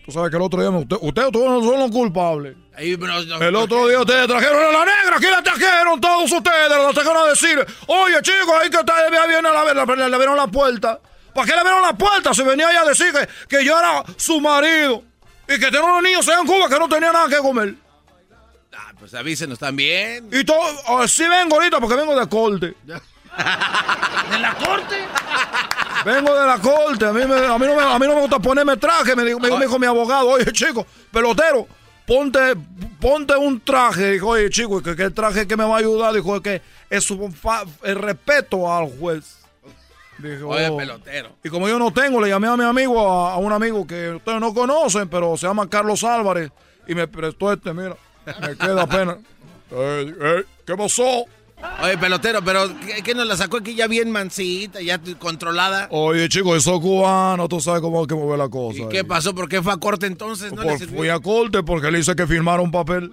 Tú 0.05 0.13
sabes 0.13 0.31
que 0.31 0.37
el 0.37 0.43
otro 0.43 0.61
día, 0.61 0.71
me- 0.71 0.81
usted- 0.81 0.99
ustedes 1.01 1.33
todos 1.33 1.49
no 1.49 1.63
son 1.71 1.81
los 1.81 1.91
culpables. 1.91 2.57
El 2.77 3.57
otro 3.57 3.89
día 3.89 4.01
ustedes 4.01 4.27
trajeron 4.27 4.59
a 4.67 4.71
la 4.79 4.85
negra, 4.85 5.17
aquí 5.17 5.27
la 5.27 5.43
trajeron 5.43 5.99
todos 5.99 6.31
ustedes, 6.31 6.69
la 6.69 6.91
trajeron 6.93 7.17
a 7.17 7.31
decir, 7.31 7.67
oye 7.87 8.21
chicos, 8.21 8.55
ahí 8.63 8.69
que 8.69 8.81
está, 8.81 8.95
ya 9.11 9.27
viene 9.27 9.43
la, 9.51 9.65
la, 9.65 9.85
la- 9.87 10.09
le 10.09 10.15
abrieron 10.15 10.37
la 10.37 10.47
puerta. 10.47 11.01
¿Para 11.35 11.47
qué 11.47 11.53
le 11.55 11.61
abrieron 11.61 11.81
la 11.83 11.95
puerta? 11.97 12.35
Si 12.35 12.43
venía 12.43 12.71
ella 12.71 12.83
a 12.83 12.85
decir 12.89 13.13
que, 13.13 13.57
que 13.57 13.65
yo 13.65 13.79
era 13.79 14.05
su 14.19 14.41
marido. 14.43 15.05
Y 15.49 15.59
que 15.59 15.71
tengo 15.71 15.87
unos 15.87 16.03
niños 16.03 16.29
allá 16.29 16.41
en 16.41 16.47
Cuba 16.47 16.69
que 16.69 16.79
no 16.79 16.89
tenían 16.89 17.13
nada 17.13 17.29
que 17.29 17.39
comer. 17.39 17.75
Ah, 18.77 18.93
pues 18.99 19.15
avísenos 19.15 19.59
también. 19.59 20.29
Y 20.33 20.45
todo, 20.45 20.61
oh, 20.89 21.09
sí 21.09 21.27
vengo 21.27 21.57
ahorita 21.57 21.81
porque 21.81 21.97
vengo 21.97 22.19
de 22.19 22.29
corte. 22.29 22.75
¿De 22.87 24.39
la 24.39 24.55
corte? 24.55 24.97
Vengo 26.05 26.35
de 26.35 26.47
la 26.47 26.59
corte. 26.59 27.07
A 27.07 27.13
mí, 27.13 27.25
me, 27.27 27.35
a 27.47 27.59
mí, 27.59 27.67
no, 27.67 27.75
me, 27.75 27.83
a 27.83 27.99
mí 27.99 28.07
no 28.07 28.15
me 28.15 28.21
gusta 28.21 28.39
ponerme 28.39 28.77
traje. 28.77 29.17
Me 29.17 29.25
dijo, 29.25 29.41
me 29.41 29.49
dijo 29.59 29.79
mi 29.79 29.87
abogado, 29.87 30.29
oye, 30.29 30.53
chico, 30.53 30.87
pelotero, 31.13 31.67
ponte, 32.07 32.55
ponte 33.01 33.35
un 33.37 33.61
traje. 33.61 34.13
Dijo, 34.13 34.29
oye, 34.29 34.51
chico, 34.51 34.83
que, 34.83 34.95
que 34.95 35.05
el 35.05 35.15
traje 35.15 35.47
que 35.49 35.57
me 35.57 35.65
va 35.65 35.77
a 35.77 35.79
ayudar, 35.79 36.13
dijo, 36.13 36.41
que 36.43 36.61
es 36.91 37.11
un 37.11 37.33
fa- 37.33 37.65
el 37.83 37.97
respeto 37.97 38.73
al 38.73 38.87
juez. 38.99 39.38
Dije, 40.19 40.43
Oye, 40.43 40.71
pelotero. 40.73 41.31
Y 41.45 41.49
como 41.49 41.69
yo 41.69 41.79
no 41.79 41.93
tengo, 41.93 42.21
le 42.21 42.29
llamé 42.29 42.49
a 42.49 42.57
mi 42.57 42.65
amigo, 42.65 43.01
a, 43.01 43.35
a 43.35 43.37
un 43.37 43.53
amigo 43.53 43.87
que 43.87 44.11
ustedes 44.11 44.41
no 44.41 44.53
conocen, 44.53 45.09
pero 45.09 45.37
se 45.37 45.47
llama 45.47 45.69
Carlos 45.69 46.03
Álvarez, 46.05 46.51
y 46.87 46.95
me 46.95 47.07
prestó 47.07 47.53
este, 47.53 47.73
mira, 47.73 47.97
me 48.41 48.57
queda 48.57 48.87
pena. 48.87 49.19
Eh, 49.71 50.15
eh, 50.19 50.45
¿Qué 50.65 50.75
pasó? 50.77 51.27
Oye, 51.83 51.99
pelotero, 51.99 52.41
pero 52.43 52.63
¿qué, 53.05 53.15
nos 53.15 53.27
la 53.27 53.37
sacó 53.37 53.59
aquí 53.59 53.75
ya 53.75 53.87
bien 53.87 54.11
mansita, 54.11 54.81
ya 54.81 54.99
controlada? 55.19 55.89
Oye, 55.91 56.29
chico, 56.29 56.55
eso 56.55 56.81
cubano, 56.81 57.49
tú 57.49 57.61
sabes 57.61 57.81
cómo 57.81 58.01
hay 58.01 58.07
que 58.07 58.15
mover 58.15 58.39
la 58.39 58.49
cosa. 58.49 58.81
¿Y 58.83 58.89
qué 58.89 59.05
pasó? 59.05 59.35
¿Por 59.35 59.49
qué 59.49 59.61
fue 59.61 59.73
a 59.73 59.77
corte 59.77 60.07
entonces? 60.07 60.53
¿No 60.53 60.63
Por- 60.63 60.79
fui 60.79 61.09
a 61.09 61.19
corte 61.19 61.63
porque 61.63 61.91
le 61.91 61.99
hice 61.99 62.15
que 62.15 62.27
firmara 62.27 62.63
un 62.63 62.71
papel. 62.71 63.13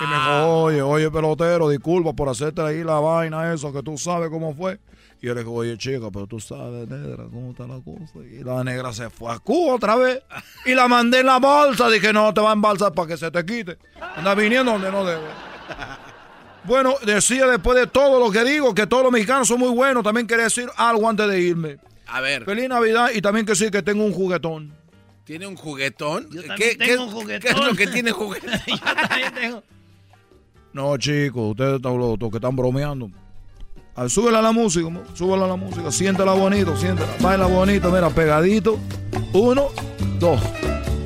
Y 0.00 0.06
me 0.06 0.14
dijo, 0.14 0.62
oye, 0.62 0.82
oye, 0.82 1.10
pelotero, 1.10 1.68
disculpa 1.68 2.12
por 2.12 2.28
hacerte 2.28 2.62
ahí 2.62 2.84
la 2.84 3.00
vaina, 3.00 3.52
eso, 3.52 3.72
que 3.72 3.82
tú 3.82 3.98
sabes 3.98 4.30
cómo 4.30 4.54
fue. 4.54 4.78
Y 5.20 5.26
yo 5.26 5.34
le 5.34 5.40
dije, 5.40 5.52
oye, 5.52 5.76
chica, 5.78 6.10
pero 6.12 6.26
tú 6.28 6.38
sabes, 6.38 6.88
negra, 6.88 7.24
cómo 7.24 7.50
está 7.50 7.66
la 7.66 7.80
cosa. 7.82 8.18
Y 8.24 8.44
la 8.44 8.62
negra 8.62 8.92
se 8.92 9.10
fue 9.10 9.32
a 9.32 9.38
Cuba 9.40 9.74
otra 9.74 9.96
vez. 9.96 10.22
Y 10.64 10.74
la 10.74 10.86
mandé 10.86 11.20
en 11.20 11.26
la 11.26 11.38
bolsa. 11.38 11.90
Dije, 11.90 12.12
no, 12.12 12.32
te 12.32 12.40
va 12.40 12.50
a 12.50 12.52
embalsar 12.52 12.92
para 12.92 13.08
que 13.08 13.16
se 13.16 13.30
te 13.30 13.44
quite. 13.44 13.78
Anda 14.16 14.34
viniendo 14.36 14.70
donde 14.72 14.92
no 14.92 15.04
debe. 15.04 15.26
Bueno, 16.64 16.94
decía 17.04 17.46
después 17.46 17.78
de 17.78 17.86
todo 17.86 18.20
lo 18.24 18.30
que 18.30 18.44
digo, 18.44 18.74
que 18.74 18.86
todos 18.86 19.02
los 19.02 19.10
mexicanos 19.12 19.48
son 19.48 19.58
muy 19.58 19.70
buenos. 19.70 20.04
También 20.04 20.26
quería 20.26 20.44
decir 20.44 20.68
algo 20.76 21.08
antes 21.08 21.26
de 21.28 21.40
irme. 21.40 21.78
A 22.06 22.20
ver, 22.20 22.44
Feliz 22.44 22.68
Navidad 22.68 23.10
y 23.14 23.20
también 23.20 23.44
que 23.44 23.54
sí, 23.54 23.70
que 23.70 23.82
tengo 23.82 24.04
un 24.04 24.12
juguetón. 24.12 24.72
¿tiene 25.24 25.46
un 25.46 25.56
juguetón? 25.56 26.26
Yo 26.30 26.40
¿Qué, 26.56 26.78
qué- 26.78 26.96
un 26.96 27.06
qué 27.08 27.12
juguetón. 27.12 27.50
es 27.52 27.66
lo 27.66 27.74
que 27.74 27.86
tiene 27.88 28.12
juguetón? 28.12 28.50
Yo 28.66 28.76
también 28.78 29.34
tengo. 29.34 29.62
No, 30.72 30.96
chicos, 30.96 31.50
ustedes 31.50 31.76
están 31.76 31.98
los, 31.98 32.18
los 32.18 32.30
que 32.30 32.36
están 32.36 32.56
bromeando. 32.56 33.10
A 33.98 34.02
ver, 34.02 34.10
súbela 34.10 34.38
a 34.38 34.42
la 34.42 34.52
música, 34.52 34.88
súbela 35.14 35.44
a 35.46 35.48
la 35.48 35.56
música, 35.56 35.90
siéntela 35.90 36.32
bonito, 36.32 36.76
siéntela, 36.76 37.08
baila 37.20 37.46
bonito, 37.46 37.90
mira, 37.90 38.08
pegadito. 38.10 38.78
Uno, 39.32 39.70
dos, 40.20 40.40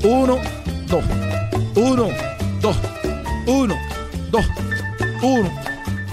uno, 0.04 0.36
dos, 0.88 1.02
uno, 1.74 2.08
dos, 2.60 2.76
uno, 3.46 3.74
dos, 4.30 4.44
uno. 5.22 5.50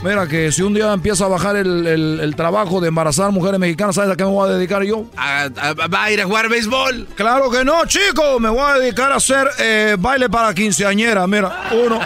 Mira 0.02 0.26
que 0.26 0.54
si 0.54 0.62
un 0.62 0.74
día 0.74 0.94
empieza 0.94 1.26
a 1.26 1.28
bajar 1.28 1.58
el, 1.58 1.86
el- 1.86 2.20
el 2.22 2.34
trabajo 2.38 2.80
de 2.80 2.88
embarazar 2.88 3.30
mujeres 3.34 3.60
mexicanas, 3.60 3.96
¿sabes 3.96 4.12
a 4.12 4.16
qué 4.16 4.24
me 4.24 4.30
voy 4.32 4.50
a 4.50 4.54
dedicar 4.54 4.82
yo? 4.84 5.04
A- 5.18 5.50
a- 5.60 5.74
¿Va 5.74 6.04
a 6.06 6.12
ir 6.12 6.22
a 6.22 6.26
jugar 6.26 6.48
béisbol? 6.48 7.08
Claro 7.16 7.52
que 7.52 7.66
no, 7.66 7.86
chicos. 7.88 8.40
Me 8.40 8.48
voy 8.48 8.62
a 8.62 8.80
dedicar 8.80 9.12
a 9.12 9.16
hacer 9.18 9.46
eh, 9.60 9.98
baile 10.00 10.30
para 10.30 10.54
quinceañera. 10.54 11.28
Mira, 11.28 11.52
uno, 11.86 12.00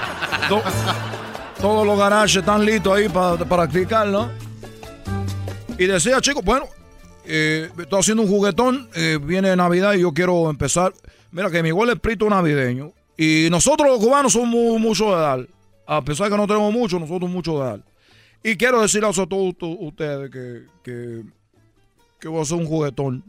dos. 0.50 0.64
Todos 1.62 1.86
los 1.86 1.96
garajes 2.00 2.38
están 2.38 2.66
listos 2.66 2.98
ahí 2.98 3.08
para 3.08 3.38
practicar, 3.38 4.08
¿no? 4.08 4.30
Y 5.78 5.86
decía, 5.86 6.22
chicos, 6.22 6.44
bueno, 6.46 6.68
eh, 7.26 7.70
estoy 7.78 8.00
haciendo 8.00 8.24
un 8.24 8.30
juguetón. 8.30 8.90
eh, 8.96 9.18
viene 9.22 9.56
Navidad 9.56 9.94
y 9.94 10.02
yo 10.02 10.14
quiero 10.14 10.50
empezar. 10.50 10.94
Mira, 11.32 11.50
que 11.50 11.64
mi 11.64 11.70
igual 11.70 11.90
es 11.90 12.00
prito 12.00 12.30
navideño. 12.30 12.92
Y 13.18 13.48
nosotros 13.50 13.88
los 13.90 14.00
cubanos 14.00 14.34
somos 14.34 14.50
mu- 14.50 14.80
mucho 14.80 15.16
de 15.16 15.22
dar. 15.22 15.48
A 15.86 16.02
pesar 16.04 16.28
de 16.28 16.32
que 16.32 16.38
no 16.38 16.48
tenemos 16.48 16.72
mucho, 16.72 17.00
nosotros 17.00 17.30
mucho 17.30 17.54
de 17.60 17.66
dar. 17.66 17.80
Y 18.44 18.56
quiero 18.56 18.82
decirles 18.82 19.18
a 19.18 19.26
todos 19.26 19.54
ustedes 19.80 20.30
que, 20.30 20.64
que, 20.84 21.22
que 22.20 22.28
voy 22.28 22.40
a 22.40 22.44
hacer 22.44 22.58
un 22.58 22.66
juguetón. 22.66 23.24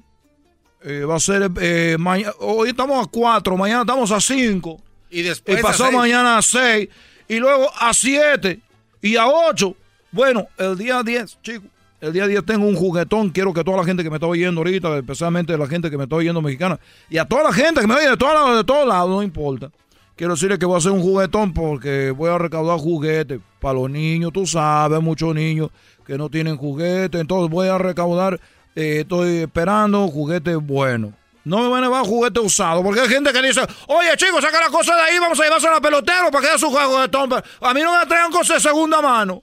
Eh, 0.83 1.05
va 1.05 1.17
a 1.17 1.21
ser 1.21 1.51
eh, 1.61 1.97
mañana. 1.99 2.33
Hoy 2.41 2.71
estamos 2.71 3.05
a 3.07 3.11
4, 3.11 3.57
mañana 3.57 3.81
estamos 3.83 4.11
a 4.11 4.21
5. 4.21 4.81
Y 5.11 5.23
después 5.23 5.57
Y 5.57 5.61
a 5.61 5.63
pasado 5.63 5.91
seis. 5.91 5.99
mañana 5.99 6.39
a 6.39 6.43
6. 6.43 6.89
Y 7.29 7.37
luego 7.39 7.71
a 7.79 7.95
7. 7.95 8.61
Y 9.01 9.17
a 9.17 9.27
8. 9.29 9.75
Bueno, 10.13 10.47
el 10.59 10.77
día 10.77 11.03
10, 11.03 11.39
chicos. 11.43 11.69
El 12.05 12.13
día 12.13 12.27
10 12.27 12.45
tengo 12.45 12.67
un 12.67 12.77
juguetón. 12.77 13.31
Quiero 13.31 13.55
que 13.55 13.65
toda 13.65 13.79
la 13.79 13.85
gente 13.85 14.03
que 14.03 14.11
me 14.11 14.17
está 14.17 14.27
oyendo 14.27 14.61
ahorita, 14.61 14.99
especialmente 14.99 15.57
la 15.57 15.67
gente 15.67 15.91
que 15.91 15.97
me 15.97 16.05
está 16.05 16.17
oyendo 16.17 16.43
mexicana, 16.43 16.79
y 17.09 17.17
a 17.17 17.25
toda 17.25 17.45
la 17.45 17.53
gente 17.53 17.81
que 17.81 17.87
me 17.87 17.95
oye 17.95 18.11
de, 18.11 18.17
todos 18.19 18.35
lados, 18.35 18.57
de 18.59 18.65
todos 18.65 18.87
lados, 18.87 19.09
no 19.09 19.23
importa. 19.23 19.71
Quiero 20.15 20.35
decirles 20.35 20.59
que 20.59 20.67
voy 20.67 20.75
a 20.75 20.79
hacer 20.79 20.93
un 20.93 21.01
juguetón 21.01 21.55
porque 21.55 22.11
voy 22.11 22.29
a 22.29 22.37
recaudar 22.37 22.79
juguetes 22.79 23.41
para 23.59 23.79
los 23.79 23.89
niños. 23.89 24.35
Tú 24.35 24.47
sabes, 24.47 25.01
muchos 25.01 25.35
niños 25.35 25.71
que 26.07 26.19
no 26.19 26.29
tienen 26.29 26.59
juguetes. 26.59 27.19
Entonces 27.19 27.51
voy 27.51 27.69
a 27.69 27.79
recaudar. 27.79 28.39
eh, 28.77 28.99
estoy 29.01 29.39
esperando 29.39 30.07
juguetes 30.09 30.59
buenos. 30.59 31.13
No 31.43 31.63
me 31.63 31.69
van 31.69 31.85
a 31.85 31.87
llevar 31.87 32.05
juguetes 32.05 32.45
usados. 32.45 32.85
Porque 32.85 33.01
hay 33.01 33.09
gente 33.09 33.33
que 33.33 33.41
dice: 33.41 33.63
Oye, 33.89 34.15
chicos, 34.17 34.43
saca 34.43 34.61
la 34.61 34.69
cosa 34.69 34.95
de 34.95 35.01
ahí. 35.01 35.19
Vamos 35.19 35.41
a 35.41 35.45
llevarse 35.45 35.69
a 35.69 35.73
la 35.73 35.81
pelotero 35.81 36.31
para 36.31 36.43
que 36.43 36.49
haya 36.51 36.59
su 36.59 36.71
juguetón. 36.71 37.33
A 37.63 37.75
mí 37.75 37.81
no 37.81 37.99
me 37.99 38.05
traigan 38.05 38.31
cosas 38.31 38.63
de 38.63 38.69
segunda 38.69 39.01
mano. 39.01 39.43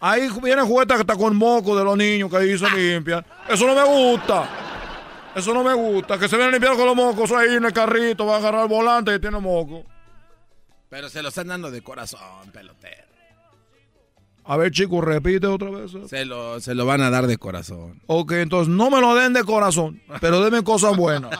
Ahí 0.00 0.28
viene 0.42 0.62
juguete 0.62 0.94
que 0.94 1.00
está 1.02 1.14
con 1.14 1.36
moco 1.36 1.76
de 1.76 1.84
los 1.84 1.96
niños 1.96 2.30
que 2.30 2.36
ahí 2.38 2.58
se 2.58 2.70
limpian. 2.70 3.24
Eso 3.48 3.66
no 3.66 3.74
me 3.74 3.84
gusta. 3.84 4.48
Eso 5.34 5.52
no 5.52 5.62
me 5.62 5.74
gusta. 5.74 6.18
Que 6.18 6.26
se 6.26 6.36
vienen 6.36 6.52
limpiando 6.52 6.78
con 6.78 6.86
los 6.86 6.96
mocos 6.96 7.30
ahí 7.32 7.54
en 7.54 7.64
el 7.64 7.72
carrito. 7.72 8.24
Va 8.24 8.36
a 8.36 8.38
agarrar 8.38 8.62
el 8.62 8.68
volante 8.68 9.14
y 9.14 9.18
tiene 9.20 9.38
moco. 9.38 9.84
Pero 10.88 11.08
se 11.08 11.22
lo 11.22 11.28
están 11.28 11.48
dando 11.48 11.70
de 11.70 11.82
corazón, 11.82 12.50
pelotero. 12.50 13.09
A 14.50 14.56
ver, 14.56 14.72
chicos, 14.72 15.04
repite 15.04 15.46
otra 15.46 15.70
vez. 15.70 15.92
Se 16.08 16.24
lo, 16.24 16.58
se 16.58 16.74
lo 16.74 16.84
van 16.84 17.00
a 17.02 17.08
dar 17.08 17.28
de 17.28 17.38
corazón. 17.38 18.00
Ok, 18.08 18.32
entonces 18.32 18.66
no 18.66 18.90
me 18.90 19.00
lo 19.00 19.14
den 19.14 19.32
de 19.32 19.44
corazón, 19.44 20.02
pero 20.20 20.42
denme 20.42 20.64
cosas 20.64 20.96
buenas. 20.96 21.30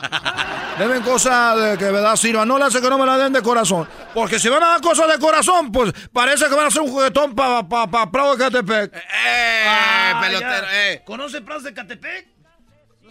Denme 0.79 1.01
cosas 1.01 1.61
de 1.61 1.77
que 1.77 1.91
verdad 1.91 2.15
sirvan. 2.15 2.47
No 2.47 2.57
le 2.57 2.63
hace 2.63 2.79
que 2.79 2.89
no 2.89 2.97
me 2.97 3.05
la 3.05 3.17
den 3.17 3.33
de 3.33 3.41
corazón. 3.41 3.85
Porque 4.13 4.39
si 4.39 4.47
van 4.47 4.63
a 4.63 4.67
dar 4.67 4.81
cosas 4.81 5.11
de 5.11 5.19
corazón, 5.19 5.73
pues 5.73 5.91
parece 6.13 6.45
que 6.45 6.55
van 6.55 6.63
a 6.63 6.67
hacer 6.69 6.81
un 6.81 6.87
juguetón 6.87 7.35
para 7.35 7.67
pa, 7.67 7.85
pa, 7.91 8.09
Prado 8.09 8.37
de 8.37 8.45
Catepec. 8.45 8.95
¡Eh, 8.95 10.13
pelotero, 10.21 10.67
eh! 10.73 11.01
¿Conoce 11.05 11.41
Prados 11.41 11.65
de 11.65 11.73
Catepec? 11.73 12.27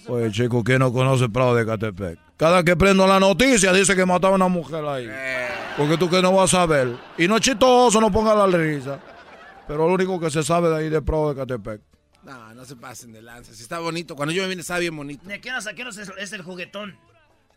Oye, 0.08 0.32
chico, 0.32 0.64
¿quién 0.64 0.78
no 0.78 0.94
conoce 0.94 1.28
Prado 1.28 1.54
de 1.54 1.66
Catepec? 1.66 2.18
Cada 2.38 2.64
que 2.64 2.74
prendo 2.74 3.06
la 3.06 3.20
noticia 3.20 3.70
dice 3.74 3.94
que 3.94 4.06
mataron 4.06 4.40
a 4.40 4.46
una 4.46 4.48
mujer 4.48 4.82
ahí. 4.86 5.10
Porque 5.76 5.98
tú 5.98 6.08
que 6.08 6.22
no 6.22 6.32
vas 6.32 6.54
a 6.54 6.64
ver. 6.64 6.88
Y 7.18 7.28
no 7.28 7.36
es 7.36 7.42
chistoso, 7.42 8.00
no 8.00 8.10
ponga 8.10 8.34
la 8.34 8.46
risa. 8.46 8.98
Pero 9.70 9.86
lo 9.86 9.94
único 9.94 10.18
que 10.18 10.32
se 10.32 10.42
sabe 10.42 10.68
de 10.68 10.76
ahí 10.78 10.88
de 10.88 11.00
Prado 11.00 11.32
de 11.32 11.36
Catepec. 11.36 11.80
No, 12.24 12.52
no 12.54 12.64
se 12.64 12.74
pasen 12.74 13.12
de 13.12 13.22
lanza. 13.22 13.54
Si 13.54 13.62
está 13.62 13.78
bonito. 13.78 14.16
Cuando 14.16 14.34
yo 14.34 14.42
me 14.42 14.48
vine, 14.48 14.62
estaba 14.62 14.80
bien 14.80 14.96
bonito. 14.96 15.24
¿De 15.28 15.40
qué 15.40 15.48
a 15.50 15.60
qué 15.60 15.82
es, 15.82 15.96
es 15.96 16.32
el 16.32 16.42
juguetón? 16.42 16.98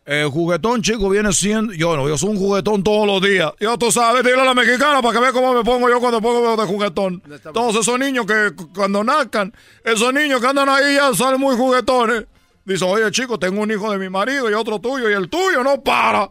El 0.04 0.28
juguetón, 0.28 0.80
chico, 0.80 1.08
viene 1.08 1.32
siendo. 1.32 1.72
Yo 1.72 1.96
no, 1.96 2.08
yo 2.08 2.16
soy 2.16 2.28
un 2.30 2.36
juguetón 2.36 2.84
todos 2.84 3.04
los 3.04 3.20
días. 3.20 3.50
Yo 3.58 3.76
tú 3.78 3.90
sabes, 3.90 4.22
dile 4.22 4.40
a 4.40 4.44
la 4.44 4.54
mexicana 4.54 5.02
para 5.02 5.12
que 5.12 5.20
vea 5.22 5.32
cómo 5.32 5.54
me 5.54 5.64
pongo 5.64 5.88
yo 5.88 5.98
cuando 5.98 6.20
pongo 6.22 6.56
de 6.56 6.64
juguetón. 6.68 7.20
Todos 7.52 7.74
esos 7.74 7.98
niños 7.98 8.26
que 8.26 8.52
cu- 8.54 8.72
cuando 8.72 9.02
nazcan, 9.02 9.52
esos 9.82 10.14
niños 10.14 10.40
que 10.40 10.46
andan 10.46 10.68
ahí 10.68 10.94
ya 10.94 11.12
salen 11.14 11.40
muy 11.40 11.56
juguetones. 11.56 12.26
Dice, 12.64 12.84
oye, 12.84 13.10
chico, 13.10 13.40
tengo 13.40 13.60
un 13.60 13.72
hijo 13.72 13.90
de 13.90 13.98
mi 13.98 14.08
marido 14.08 14.48
y 14.48 14.54
otro 14.54 14.78
tuyo, 14.78 15.10
y 15.10 15.14
el 15.14 15.28
tuyo 15.28 15.64
no 15.64 15.82
para. 15.82 16.30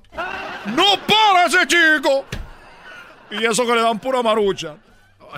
¡No 0.77 0.85
para 1.05 1.45
ese 1.47 1.67
chico! 1.67 2.23
Y 3.31 3.43
eso 3.43 3.65
que 3.65 3.75
le 3.75 3.81
dan 3.81 3.99
pura 3.99 4.23
marucha. 4.23 4.77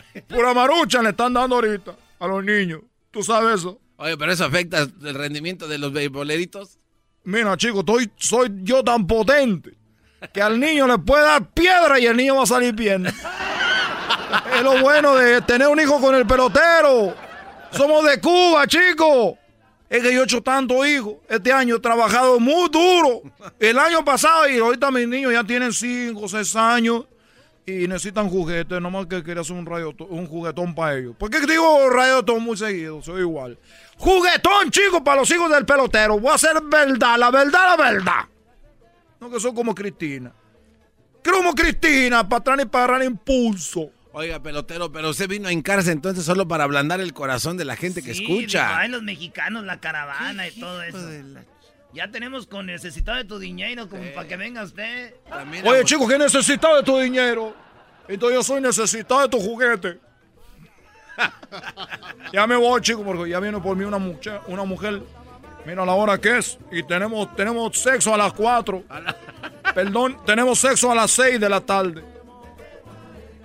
Pura 0.27 0.53
marucha 0.53 1.01
le 1.01 1.09
están 1.09 1.33
dando 1.33 1.55
ahorita 1.55 1.95
a 2.19 2.27
los 2.27 2.43
niños. 2.43 2.81
¿Tú 3.11 3.23
sabes 3.23 3.59
eso? 3.59 3.79
Oye, 3.97 4.17
pero 4.17 4.31
eso 4.31 4.45
afecta 4.45 4.79
el 4.81 5.13
rendimiento 5.15 5.67
de 5.67 5.77
los 5.77 5.93
beisboleritos. 5.93 6.79
Mira, 7.23 7.55
chico, 7.57 7.79
estoy, 7.79 8.11
soy 8.17 8.49
yo 8.61 8.83
tan 8.83 9.07
potente 9.07 9.73
que 10.33 10.41
al 10.41 10.59
niño 10.59 10.87
le 10.87 10.97
puede 10.97 11.23
dar 11.23 11.49
piedra 11.51 11.99
y 11.99 12.05
el 12.05 12.17
niño 12.17 12.35
va 12.35 12.43
a 12.43 12.47
salir 12.47 12.73
bien. 12.73 13.05
es 14.55 14.63
lo 14.63 14.79
bueno 14.81 15.15
de 15.15 15.41
tener 15.41 15.67
un 15.67 15.79
hijo 15.79 15.99
con 15.99 16.13
el 16.15 16.25
pelotero. 16.25 17.15
Somos 17.71 18.05
de 18.05 18.19
Cuba, 18.19 18.67
chico. 18.67 19.37
Es 19.89 20.01
que 20.01 20.13
yo 20.13 20.21
he 20.21 20.23
hecho 20.23 20.41
tanto 20.41 20.85
hijos. 20.85 21.15
Este 21.29 21.51
año 21.51 21.75
he 21.75 21.79
trabajado 21.79 22.39
muy 22.39 22.69
duro. 22.69 23.21
El 23.59 23.77
año 23.79 24.03
pasado 24.03 24.49
y 24.49 24.57
ahorita 24.57 24.91
mis 24.91 25.07
niños 25.07 25.31
ya 25.31 25.43
tienen 25.43 25.71
5, 25.71 26.27
6 26.27 26.55
años 26.55 27.05
y 27.65 27.87
necesitan 27.87 28.29
juguetes. 28.29 28.81
Nomás 28.81 29.07
que 29.07 29.23
quería 29.23 29.41
hacer 29.41 29.55
un, 29.55 29.65
radio, 29.65 29.95
un 30.09 30.27
juguetón 30.27 30.75
para 30.75 30.97
ellos. 30.97 31.15
¿Por 31.17 31.29
qué 31.29 31.39
digo 31.41 31.89
rayotón 31.89 32.43
muy 32.43 32.57
seguido? 32.57 33.01
Soy 33.01 33.21
igual. 33.21 33.57
Juguetón, 33.97 34.69
chicos, 34.71 35.01
para 35.01 35.21
los 35.21 35.31
hijos 35.31 35.49
del 35.49 35.65
pelotero. 35.65 36.19
Voy 36.19 36.31
a 36.31 36.35
hacer 36.35 36.61
verdad, 36.63 37.17
la 37.17 37.31
verdad, 37.31 37.77
la 37.77 37.77
verdad. 37.77 38.25
No 39.19 39.29
que 39.29 39.39
son 39.39 39.55
como 39.55 39.73
Cristina. 39.73 40.31
Creo 41.23 41.37
como 41.37 41.55
Cristina, 41.55 42.27
para 42.27 42.39
atrás 42.39 42.59
y 42.61 42.65
para 42.65 42.83
agarrar 42.85 43.03
impulso. 43.03 43.89
Oiga, 44.11 44.41
pelotero, 44.41 44.91
pero 44.91 45.09
usted 45.09 45.27
vino 45.27 45.49
a 45.49 45.51
hincarse 45.51 45.91
entonces 45.91 46.23
solo 46.23 46.47
para 46.47 46.63
ablandar 46.63 47.01
el 47.01 47.13
corazón 47.13 47.57
de 47.57 47.65
la 47.65 47.75
gente 47.75 48.01
que 48.01 48.11
escucha. 48.11 48.77
Ay, 48.77 48.89
los 48.89 49.03
mexicanos, 49.03 49.65
la 49.65 49.79
caravana 49.79 50.47
y 50.47 50.51
todo 50.57 50.81
eso. 50.83 50.99
Ya 51.95 52.11
tenemos 52.11 52.45
con 52.45 52.65
necesitado 52.65 53.19
de 53.19 53.23
tu 53.23 53.39
dinero, 53.39 53.87
como 53.87 54.03
para 54.13 54.27
que 54.27 54.35
venga 54.35 54.63
usted. 54.63 55.15
Oye, 55.63 55.85
chico, 55.85 56.05
¿qué 56.05 56.17
necesitado 56.17 56.75
de 56.75 56.83
tu 56.83 56.99
dinero? 56.99 57.55
Entonces 58.09 58.35
yo 58.35 58.43
soy 58.43 58.59
necesitado 58.59 59.21
de 59.21 59.29
tu 59.29 59.39
juguete. 59.39 59.97
ya 62.33 62.45
me 62.45 62.57
voy, 62.57 62.81
chico, 62.81 63.01
porque 63.01 63.29
ya 63.29 63.39
viene 63.39 63.61
por 63.61 63.77
mí 63.77 63.85
una 63.85 63.97
mujer, 63.97 64.41
una 64.47 64.65
mujer. 64.65 65.01
Mira 65.65 65.85
la 65.85 65.93
hora 65.93 66.17
que 66.17 66.37
es. 66.37 66.59
Y 66.69 66.83
tenemos, 66.83 67.33
tenemos 67.33 67.77
sexo 67.79 68.13
a 68.13 68.17
las 68.17 68.33
4. 68.33 68.83
Perdón, 69.73 70.17
tenemos 70.25 70.59
sexo 70.59 70.91
a 70.91 70.95
las 70.95 71.11
6 71.11 71.39
de 71.39 71.47
la 71.47 71.61
tarde. 71.61 72.03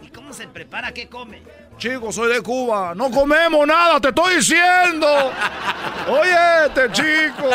¿Y 0.02 0.08
cómo 0.08 0.32
se 0.32 0.48
prepara? 0.48 0.90
¿Qué 0.90 1.08
come? 1.08 1.40
Chico, 1.78 2.10
soy 2.10 2.32
de 2.32 2.42
Cuba. 2.42 2.96
No 2.96 3.12
comemos 3.12 3.64
nada, 3.64 4.00
te 4.00 4.08
estoy 4.08 4.34
diciendo. 4.34 5.06
Oye, 6.08 6.66
este 6.66 6.90
chico. 6.90 7.48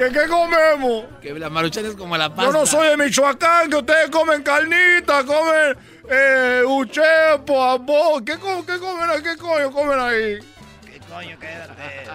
¿Qué, 0.00 0.10
qué 0.12 0.26
comemos? 0.28 1.04
Que 1.20 1.34
la 1.38 1.50
maruchan 1.50 1.84
es 1.84 1.94
como 1.94 2.16
la 2.16 2.30
pasta. 2.34 2.44
Yo 2.44 2.52
no 2.58 2.64
soy 2.64 2.88
de 2.88 2.96
Michoacán, 2.96 3.68
que 3.68 3.76
ustedes 3.76 4.08
comen 4.08 4.42
carnita, 4.42 5.24
comen 5.26 5.76
eh, 6.08 6.62
uchepo, 6.66 7.62
abo. 7.62 8.24
¿Qué, 8.24 8.38
co- 8.38 8.64
¿Qué 8.64 8.78
comen 8.78 9.10
ahí? 9.10 9.22
¿Qué 9.22 9.36
coño 9.36 9.70
comen 9.70 9.98
ahí? 10.00 10.38
¿Qué 10.86 11.00
coño? 11.06 11.38
Quédate. 11.38 12.08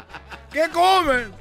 ¿Qué 0.52 0.64
comen? 0.74 1.32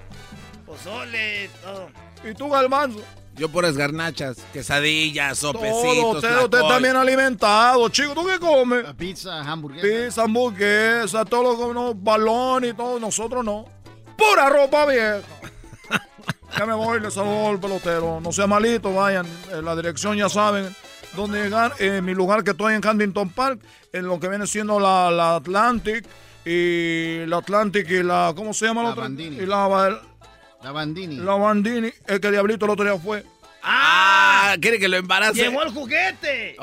Pozole, 0.67 1.49
todo. 1.63 1.89
¿Y 2.23 2.35
tú, 2.35 2.51
Galmanzo? 2.51 3.01
Yo 3.37 3.49
puras 3.49 3.77
garnachas, 3.77 4.37
quesadillas, 4.53 5.41
Todo, 5.41 5.55
sopecitos, 5.55 6.17
usted, 6.17 6.45
usted 6.45 6.61
está 6.61 6.79
bien 6.79 6.95
alimentado. 6.97 7.89
Chico, 7.89 8.13
¿tú 8.15 8.27
qué 8.27 8.39
comes? 8.39 8.85
Pizza, 8.99 9.41
hamburguesa. 9.41 9.83
Pizza, 10.07 10.23
hamburguesa, 10.25 11.25
todo 11.25 11.43
lo 11.43 11.69
que 11.69 11.73
no, 11.75 11.95
balón 11.95 12.67
y 12.67 12.75
todo. 12.75 13.01
Nosotros 13.01 13.43
no. 13.45 13.65
Pura 14.17 14.49
ropa 14.51 14.87
vieja. 14.87 15.21
Ya 16.57 16.67
me 16.67 16.75
voy, 16.75 17.01
le 17.01 17.11
saludo 17.11 17.49
al 17.49 17.61
pelotero. 17.61 18.21
No 18.21 18.33
sea 18.33 18.47
malito, 18.47 18.93
vayan. 18.95 19.27
En 19.53 19.65
la 19.65 19.75
dirección 19.77 20.17
ya 20.17 20.29
saben 20.29 20.75
dónde 21.15 21.43
llegar. 21.43 21.73
En 21.79 22.05
mi 22.05 22.15
lugar 22.15 22.45
que 22.45 22.51
estoy 22.53 22.75
en 22.75 22.87
Huntington 22.87 23.29
Park, 23.31 23.61
en 23.93 24.07
lo 24.07 24.19
que 24.21 24.29
viene 24.29 24.47
siendo 24.47 24.79
la, 24.81 25.11
la 25.11 25.37
Atlantic. 25.37 26.07
Y 26.47 27.25
la 27.27 27.39
Atlantic 27.39 27.89
y 27.89 28.03
la. 28.03 28.33
¿Cómo 28.37 28.53
se 28.53 28.67
llama 28.67 28.83
la, 28.83 28.89
La 28.89 28.93
otra? 28.93 29.03
Bandini. 29.05 29.37
Y 29.37 29.47
la, 29.47 29.99
La 30.63 30.73
Bandini. 30.73 31.17
la 31.17 31.35
Bandini. 31.35 31.91
Es 32.07 32.21
que 32.21 32.31
Diablito 32.31 32.67
el 32.67 32.71
otro 32.73 32.85
día 32.85 32.99
fue. 32.99 33.25
Ah, 33.63 34.55
quiere 34.61 34.79
que 34.79 34.89
lo 34.89 34.97
embarace. 34.99 35.41
¡Llevó 35.41 35.63
el 35.63 35.71
juguete! 35.71 36.57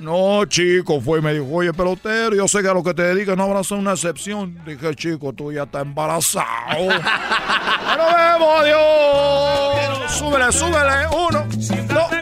No, 0.00 0.46
chico, 0.46 0.98
fue 0.98 1.18
y 1.18 1.22
me 1.22 1.34
dijo, 1.34 1.46
oye, 1.52 1.74
pelotero, 1.74 2.34
yo 2.34 2.48
sé 2.48 2.62
que 2.62 2.68
a 2.68 2.72
lo 2.72 2.82
que 2.82 2.94
te 2.94 3.02
dedicas 3.02 3.36
no 3.36 3.44
habrá 3.44 3.62
ser 3.62 3.76
una 3.76 3.92
excepción. 3.92 4.58
Dije, 4.64 4.94
chico, 4.94 5.34
tú 5.34 5.52
ya 5.52 5.64
estás 5.64 5.82
embarazado. 5.82 6.46
¡Ya 6.88 7.96
nos 7.98 8.14
vemos, 8.14 8.60
adiós! 8.60 10.12
Súbele, 10.12 10.52
súbele. 10.52 11.06
Uno, 11.12 11.44
dos. 11.92 12.20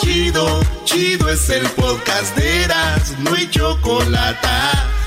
Chido, 0.00 0.60
chido 0.84 1.30
es 1.30 1.48
el 1.50 1.66
podcast 1.68 2.36
de 2.36 2.64
Eras, 2.64 3.16
no 3.20 3.32
hay 3.34 3.48
chocolate. 3.48 4.48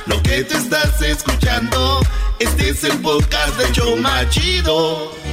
Lo 0.05 0.23
que 0.23 0.45
te 0.45 0.55
estás 0.55 1.01
escuchando, 1.01 1.99
este 2.39 2.69
es 2.69 2.85
el 2.85 2.97
podcast 3.01 3.57
de 3.57 3.69
Choma 3.73 4.29
Chido. 4.29 5.24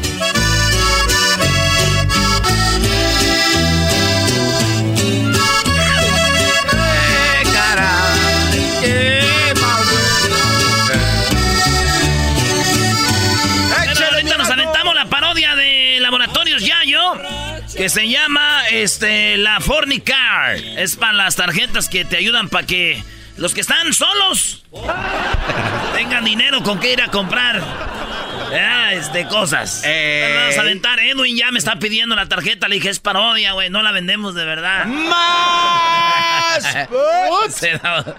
Que 17.83 17.89
se 17.89 18.09
llama 18.09 18.63
este 18.71 19.37
la 19.39 19.59
Fornicar. 19.59 20.55
Es 20.55 20.95
para 20.95 21.15
las 21.15 21.35
tarjetas 21.35 21.89
que 21.89 22.05
te 22.05 22.17
ayudan 22.17 22.49
para 22.49 22.65
que 22.65 23.03
los 23.37 23.55
que 23.55 23.61
están 23.61 23.93
solos 23.93 24.65
tengan 25.93 26.25
dinero 26.25 26.63
con 26.63 26.79
que 26.79 26.93
ir 26.93 27.03
a 27.03 27.09
comprar 27.09 27.61
ah, 27.61 28.93
este, 28.93 29.27
cosas. 29.27 29.81
Pero 29.83 30.43
Vamos 30.43 30.59
a 30.59 30.61
aventar. 30.61 31.01
Edwin 31.01 31.37
ya 31.37 31.51
me 31.51 31.59
está 31.59 31.81
pidiendo 31.81 32.15
la 32.15 32.27
tarjeta. 32.27 32.69
Le 32.69 32.77
dije, 32.77 32.89
es 32.89 33.01
parodia, 33.01 33.55
güey. 33.55 33.69
No 33.69 33.83
la 33.83 33.91
vendemos 33.91 34.37
de 34.37 34.45
verdad. 34.45 34.87
¡Más! 34.87 36.65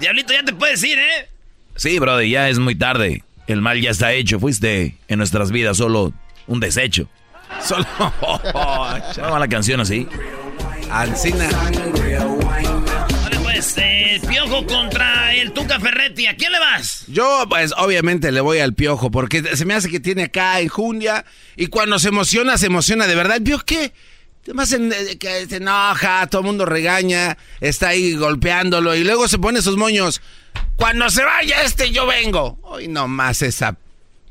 Diablito, 0.00 0.32
ya 0.32 0.42
te 0.42 0.52
puedes 0.52 0.82
ir, 0.82 0.98
¿eh? 0.98 1.28
Sí, 1.76 2.00
brother, 2.00 2.26
ya 2.26 2.48
es 2.48 2.58
muy 2.58 2.74
tarde. 2.74 3.22
El 3.46 3.62
mal 3.62 3.80
ya 3.80 3.92
está 3.92 4.12
hecho. 4.12 4.40
Fuiste 4.40 4.96
en 5.06 5.18
nuestras 5.18 5.52
vidas 5.52 5.76
solo 5.76 6.12
un 6.48 6.58
desecho. 6.58 7.08
Solo. 7.62 7.86
¿Cómo 8.52 9.30
va 9.30 9.38
la 9.38 9.48
canción 9.48 9.80
así? 9.80 10.06
Ancina. 10.90 11.48
Vale, 12.52 13.38
pues, 13.42 13.74
eh, 13.78 14.20
Piojo 14.28 14.66
contra 14.66 15.34
el 15.34 15.52
Tuca 15.52 15.80
Ferretti. 15.80 16.26
¿A 16.26 16.36
quién 16.36 16.52
le 16.52 16.58
vas? 16.60 17.04
Yo, 17.08 17.44
pues, 17.48 17.72
obviamente 17.76 18.30
le 18.32 18.40
voy 18.40 18.58
al 18.60 18.74
piojo, 18.74 19.10
porque 19.10 19.42
se 19.56 19.64
me 19.64 19.74
hace 19.74 19.88
que 19.90 20.00
tiene 20.00 20.24
acá 20.24 20.60
enjundia. 20.60 21.24
Y 21.56 21.66
cuando 21.68 21.98
se 21.98 22.08
emociona, 22.08 22.56
se 22.58 22.66
emociona 22.66 23.06
de 23.06 23.14
verdad. 23.14 23.36
¿El 23.38 23.42
piojo 23.42 23.64
qué? 23.64 23.92
Además, 24.44 24.72
en- 24.72 24.92
eh, 24.92 25.18
que 25.18 25.46
se 25.48 25.56
enoja, 25.56 26.26
todo 26.28 26.42
el 26.42 26.46
mundo 26.46 26.66
regaña, 26.66 27.36
está 27.60 27.88
ahí 27.88 28.14
golpeándolo 28.14 28.94
y 28.94 29.02
luego 29.02 29.26
se 29.26 29.38
pone 29.38 29.60
sus 29.60 29.76
moños. 29.76 30.20
Cuando 30.76 31.10
se 31.10 31.24
vaya 31.24 31.62
este, 31.62 31.90
yo 31.90 32.06
vengo. 32.06 32.58
Hoy 32.62 32.86
nomás 32.86 33.42
esa. 33.42 33.76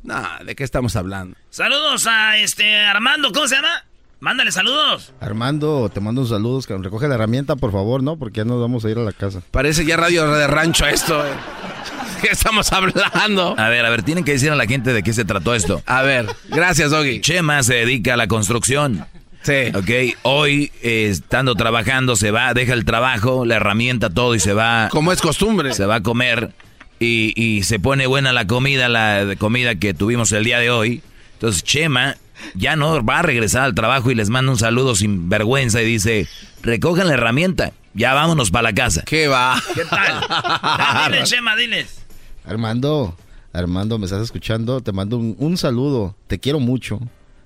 No, 0.06 0.24
¿de 0.46 0.56
qué 0.56 0.64
estamos 0.64 0.96
hablando? 0.96 1.36
Saludos 1.50 2.06
a 2.08 2.38
este 2.38 2.78
Armando, 2.86 3.32
¿cómo 3.34 3.48
se 3.48 3.56
llama? 3.56 3.84
Mándale 4.20 4.52
saludos. 4.52 5.14
Armando, 5.20 5.90
te 5.94 6.00
mando 6.00 6.22
un 6.22 6.28
saludos, 6.28 6.68
que 6.68 6.78
recoge 6.78 7.08
la 7.08 7.16
herramienta, 7.16 7.56
por 7.56 7.72
favor, 7.72 8.02
¿no? 8.02 8.16
Porque 8.18 8.38
ya 8.38 8.46
nos 8.46 8.62
vamos 8.62 8.86
a 8.86 8.90
ir 8.90 8.98
a 8.98 9.02
la 9.02 9.12
casa. 9.12 9.42
Parece 9.52 9.84
ya 9.86 9.98
radio 9.98 10.28
de 10.32 10.48
rancho 10.48 10.86
esto. 10.88 11.26
eh. 11.26 11.32
¿Qué 12.22 12.30
estamos 12.32 12.72
hablando? 12.72 13.56
A 13.58 13.70
ver, 13.70 13.86
a 13.86 13.90
ver, 13.90 14.04
tienen 14.04 14.24
que 14.24 14.32
decir 14.34 14.52
a 14.52 14.56
la 14.56 14.66
gente 14.66 14.94
de 14.94 15.04
qué 15.04 15.12
se 15.12 15.26
trató 15.26 15.54
esto. 15.54 15.82
A 15.86 16.02
ver, 16.02 16.28
gracias, 16.50 16.92
Doggy. 16.92 17.20
Chema 17.22 17.62
se 17.64 17.74
dedica 17.76 18.14
a 18.14 18.18
la 18.18 18.28
construcción. 18.28 19.06
Sí. 19.42 19.72
Ok, 19.76 20.18
hoy 20.24 20.72
eh, 20.82 21.08
estando 21.12 21.54
trabajando 21.56 22.16
se 22.16 22.32
va, 22.32 22.54
deja 22.56 22.74
el 22.74 22.84
trabajo, 22.86 23.46
la 23.46 23.58
herramienta, 23.58 24.10
todo 24.10 24.34
y 24.34 24.40
se 24.40 24.54
va. 24.54 24.88
Como 24.90 25.12
es 25.12 25.22
costumbre. 25.22 25.74
Se 25.74 25.86
va 25.86 25.96
a 25.96 26.02
comer 26.04 26.52
y, 27.00 27.34
y 27.36 27.64
se 27.64 27.80
pone 27.80 28.08
buena 28.08 28.34
la 28.34 28.48
comida, 28.48 28.90
la 28.90 29.36
comida 29.38 29.76
que 29.76 29.94
tuvimos 29.94 30.32
el 30.32 30.44
día 30.44 30.60
de 30.60 30.70
hoy. 30.70 31.02
Entonces 31.34 31.64
Chema 31.64 32.16
ya 32.54 32.76
no 32.76 33.04
va 33.04 33.20
a 33.20 33.22
regresar 33.22 33.64
al 33.64 33.76
trabajo 33.76 34.12
y 34.12 34.16
les 34.16 34.30
manda 34.30 34.52
un 34.52 34.58
saludo 34.58 34.96
sin 34.96 35.30
vergüenza 35.30 35.82
y 35.82 35.86
dice, 35.86 36.28
recojan 36.62 37.08
la 37.08 37.14
herramienta, 37.14 37.72
ya 37.94 38.14
vámonos 38.14 38.52
para 38.52 38.64
la 38.64 38.74
casa. 38.74 39.04
¿Qué 39.06 39.28
va? 39.28 39.62
¿Qué 39.74 39.86
tal? 39.86 41.24
Chema, 41.24 41.56
diles. 41.56 42.02
Armando, 42.46 43.18
Armando, 43.54 43.98
¿me 43.98 44.06
estás 44.06 44.22
escuchando? 44.22 44.82
Te 44.82 44.92
mando 44.92 45.18
un, 45.18 45.36
un 45.40 45.58
saludo. 45.58 46.16
Te 46.28 46.40
quiero 46.40 46.60
mucho. 46.60 47.00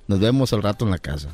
Nos 0.08 0.20
vemos 0.20 0.52
al 0.54 0.64
rato 0.64 0.86
en 0.86 0.92
la 0.92 0.98
casa. 0.98 1.30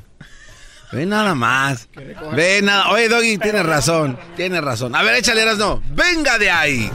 Ve 0.92 1.06
nada 1.06 1.34
más. 1.34 1.88
Ve 2.36 2.62
nada. 2.62 2.90
Oye, 2.90 3.10
Doggy, 3.10 3.38
tienes 3.38 3.66
razón. 3.66 4.18
Tienes 4.36 4.62
razón. 4.62 4.96
A 4.96 5.02
ver, 5.02 5.16
échale, 5.16 5.44
no. 5.58 5.82
Venga 5.94 6.38
de 6.38 6.50
ahí. 6.50 6.92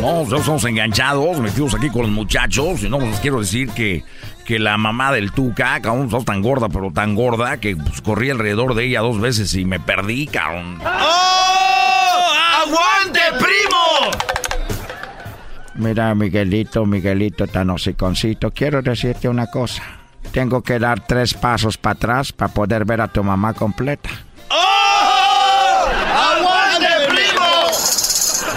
No, 0.00 0.24
ya 0.28 0.36
estamos 0.36 0.64
enganchados, 0.64 1.38
metidos 1.38 1.74
aquí 1.74 1.88
con 1.90 2.02
los 2.02 2.10
muchachos. 2.10 2.82
Y 2.82 2.88
no, 2.88 3.00
les 3.00 3.18
quiero 3.20 3.40
decir 3.40 3.70
que, 3.70 4.04
que 4.44 4.58
la 4.58 4.76
mamá 4.76 5.12
del 5.12 5.32
Tuca, 5.32 5.80
cabrón, 5.80 6.06
está 6.06 6.20
tan 6.20 6.42
gorda, 6.42 6.68
pero 6.68 6.90
tan 6.92 7.14
gorda, 7.14 7.56
que 7.58 7.76
pues, 7.76 8.02
corrí 8.02 8.30
alrededor 8.30 8.74
de 8.74 8.84
ella 8.84 9.00
dos 9.00 9.20
veces 9.20 9.54
y 9.54 9.64
me 9.64 9.80
perdí, 9.80 10.26
cabrón. 10.26 10.80
¡Oh! 10.84 12.32
¡Aguante, 12.62 13.20
primo! 13.38 14.10
Mira, 15.74 16.14
Miguelito, 16.14 16.86
Miguelito 16.86 17.46
tan 17.46 17.70
hociconcito, 17.70 18.50
quiero 18.50 18.82
decirte 18.82 19.28
una 19.28 19.46
cosa. 19.46 19.82
Tengo 20.32 20.62
que 20.62 20.78
dar 20.78 21.00
tres 21.06 21.34
pasos 21.34 21.78
para 21.78 21.94
atrás 21.94 22.32
para 22.32 22.52
poder 22.52 22.84
ver 22.84 23.00
a 23.00 23.08
tu 23.08 23.24
mamá 23.24 23.54
completa. 23.54 24.10
¡Oh! 24.50 25.86
¡Aguante, 26.14 26.86
primo! 27.08 27.44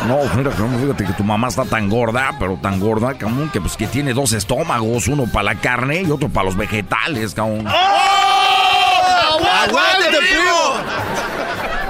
No, 0.10 0.18
mira, 0.36 0.50
fíjate 0.50 1.06
que 1.06 1.14
tu 1.14 1.24
mamá 1.24 1.50
está 1.50 1.66
tan 1.66 1.88
gorda, 1.88 2.32
pero 2.40 2.58
tan 2.60 2.80
gorda, 2.80 3.14
cabrón, 3.14 3.48
que 3.54 3.62
pues 3.62 3.78
que 3.78 3.86
tiene 3.86 4.12
dos 4.12 4.34
estómagos, 4.34 5.08
uno 5.08 5.26
para 5.32 5.54
la 5.54 5.56
carne 5.62 6.02
y 6.02 6.10
otro 6.10 6.30
para 6.30 6.46
los 6.46 6.58
vegetales, 6.58 7.36
cabrón. 7.36 7.68
¡Oh! 7.68 9.40
¡Aguante, 9.46 10.18
primo! 10.18 10.74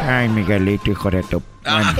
Ay, 0.05 0.27
Miguelito, 0.27 0.91
hijo 0.91 1.09
de 1.09 1.23
tu... 1.23 1.41
Bueno, 1.63 1.93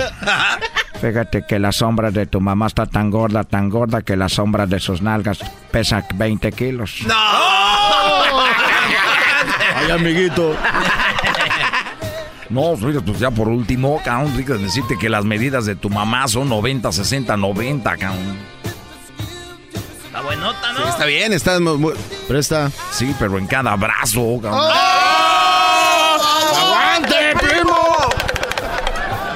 fíjate 0.99 1.45
que 1.47 1.57
la 1.57 1.71
sombra 1.71 2.11
de 2.11 2.25
tu 2.25 2.41
mamá 2.41 2.67
está 2.67 2.85
tan 2.85 3.09
gorda, 3.09 3.45
tan 3.45 3.69
gorda 3.69 4.01
que 4.01 4.17
la 4.17 4.27
sombra 4.27 4.65
de 4.65 4.81
sus 4.81 5.01
nalgas 5.01 5.39
pesa 5.71 6.03
20 6.15 6.51
kilos. 6.51 6.97
¡No! 7.07 7.15
Ay, 9.73 9.91
amiguito. 9.91 10.53
No, 12.49 12.75
fíjate, 12.75 13.01
pues 13.01 13.19
ya 13.19 13.29
por 13.29 13.47
último, 13.47 14.01
cabrón, 14.03 14.33
fíjate 14.33 14.59
decirte 14.59 14.97
que 14.97 15.07
las 15.09 15.23
medidas 15.23 15.65
de 15.65 15.75
tu 15.75 15.89
mamá 15.89 16.27
son 16.27 16.49
90, 16.49 16.91
60, 16.91 17.37
90, 17.37 17.97
cabrón. 17.97 18.37
Está 20.05 20.21
buenota, 20.21 20.73
¿no? 20.73 20.79
Sí, 20.79 20.89
está 20.89 21.05
bien, 21.05 21.33
está 21.33 21.59
muy, 21.59 21.93
Presta. 22.27 22.71
Sí, 22.91 23.15
pero 23.19 23.37
en 23.37 23.45
cada 23.45 23.75
brazo, 23.75 24.39
cabrón. 24.41 24.61
¡Oh! 24.63 26.17
¡Aguante, 26.57 27.15
primo! 27.39 27.77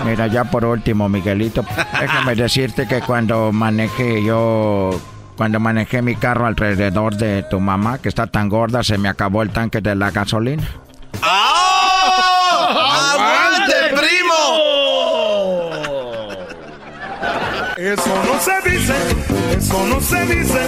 Mira, 0.06 0.28
ya 0.28 0.44
por 0.46 0.66
último, 0.66 1.08
Miguelito, 1.08 1.64
déjame 2.00 2.36
decirte 2.44 2.88
que 2.88 3.02
cuando 3.02 3.52
manejé 3.52 4.24
yo, 4.24 5.00
cuando 5.38 5.60
manejé 5.60 6.02
mi 6.02 6.16
carro 6.16 6.46
alrededor 6.46 7.16
de 7.16 7.44
tu 7.44 7.60
mamá, 7.60 8.00
que 8.00 8.10
está 8.10 8.28
tan 8.28 8.50
gorda, 8.50 8.84
se 8.84 8.98
me 8.98 9.08
acabó 9.08 9.44
el 9.44 9.52
tanque 9.52 9.82
de 9.82 9.96
la 9.96 10.12
gasolina. 10.12 10.68
¡Oh! 11.24 11.64
¡Aguante, 12.70 13.74
primo! 13.92 14.34
Eso 17.94 18.24
no 18.26 18.40
se 18.42 18.72
dice, 18.72 18.94
eso 19.56 19.86
no 19.86 20.02
se 20.02 20.26
dice, 20.26 20.60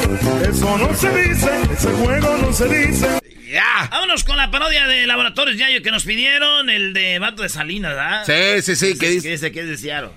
eso 0.47 0.77
no 0.77 0.93
se 0.93 1.09
dice, 1.09 1.49
ese 1.73 1.91
juego 1.93 2.37
no 2.37 2.53
se 2.53 2.65
dice. 2.67 3.19
¡Ya! 3.51 3.87
Vámonos 3.89 4.23
con 4.23 4.37
la 4.37 4.51
parodia 4.51 4.85
de 4.85 5.07
Laboratorios 5.07 5.57
Yayo 5.57 5.81
que 5.81 5.89
nos 5.89 6.03
pidieron, 6.03 6.69
el 6.69 6.93
de 6.93 7.17
Vato 7.17 7.41
de 7.41 7.49
Salinas, 7.49 7.95
¿verdad? 7.95 8.25
Sí, 8.27 8.61
sí, 8.61 8.75
sí, 8.75 8.93
¿qué 8.93 8.99
que 8.99 9.09
dice? 9.09 9.29
dice? 9.29 9.51
que 9.51 9.61
es 9.61 9.67
de 9.67 9.77
Seattle. 9.77 10.11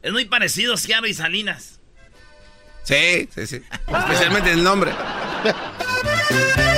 Es 0.00 0.12
muy 0.12 0.24
parecido 0.24 0.78
Seattle 0.78 1.10
y 1.10 1.14
Salinas. 1.14 1.78
Sí, 2.84 3.28
sí, 3.34 3.46
sí. 3.46 3.62
Especialmente 3.86 4.50
el 4.50 4.64
nombre. 4.64 4.92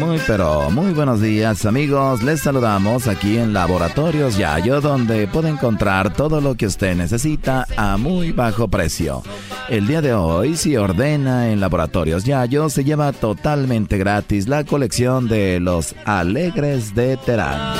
Muy 0.00 0.18
pero 0.26 0.70
muy 0.70 0.94
buenos 0.94 1.20
días 1.20 1.66
amigos, 1.66 2.22
les 2.22 2.40
saludamos 2.40 3.06
aquí 3.06 3.36
en 3.36 3.52
Laboratorios 3.52 4.38
Yayo 4.38 4.80
donde 4.80 5.28
puede 5.28 5.50
encontrar 5.50 6.14
todo 6.14 6.40
lo 6.40 6.54
que 6.54 6.64
usted 6.64 6.96
necesita 6.96 7.66
a 7.76 7.98
muy 7.98 8.32
bajo 8.32 8.68
precio. 8.68 9.22
El 9.68 9.86
día 9.86 10.00
de 10.00 10.14
hoy 10.14 10.56
si 10.56 10.74
ordena 10.78 11.50
en 11.50 11.60
Laboratorios 11.60 12.24
Yayo 12.24 12.70
se 12.70 12.82
lleva 12.82 13.12
totalmente 13.12 13.98
gratis 13.98 14.48
la 14.48 14.64
colección 14.64 15.28
de 15.28 15.60
los 15.60 15.94
Alegres 16.06 16.94
de 16.94 17.18
Terán. 17.18 17.76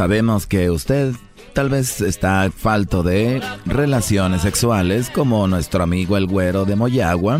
Sabemos 0.00 0.46
que 0.46 0.70
usted 0.70 1.14
tal 1.52 1.68
vez 1.68 2.00
está 2.00 2.50
falto 2.50 3.02
de 3.02 3.42
relaciones 3.66 4.40
sexuales 4.40 5.10
como 5.10 5.46
nuestro 5.46 5.82
amigo 5.82 6.16
el 6.16 6.24
güero 6.24 6.64
de 6.64 6.74
Moyagua. 6.74 7.38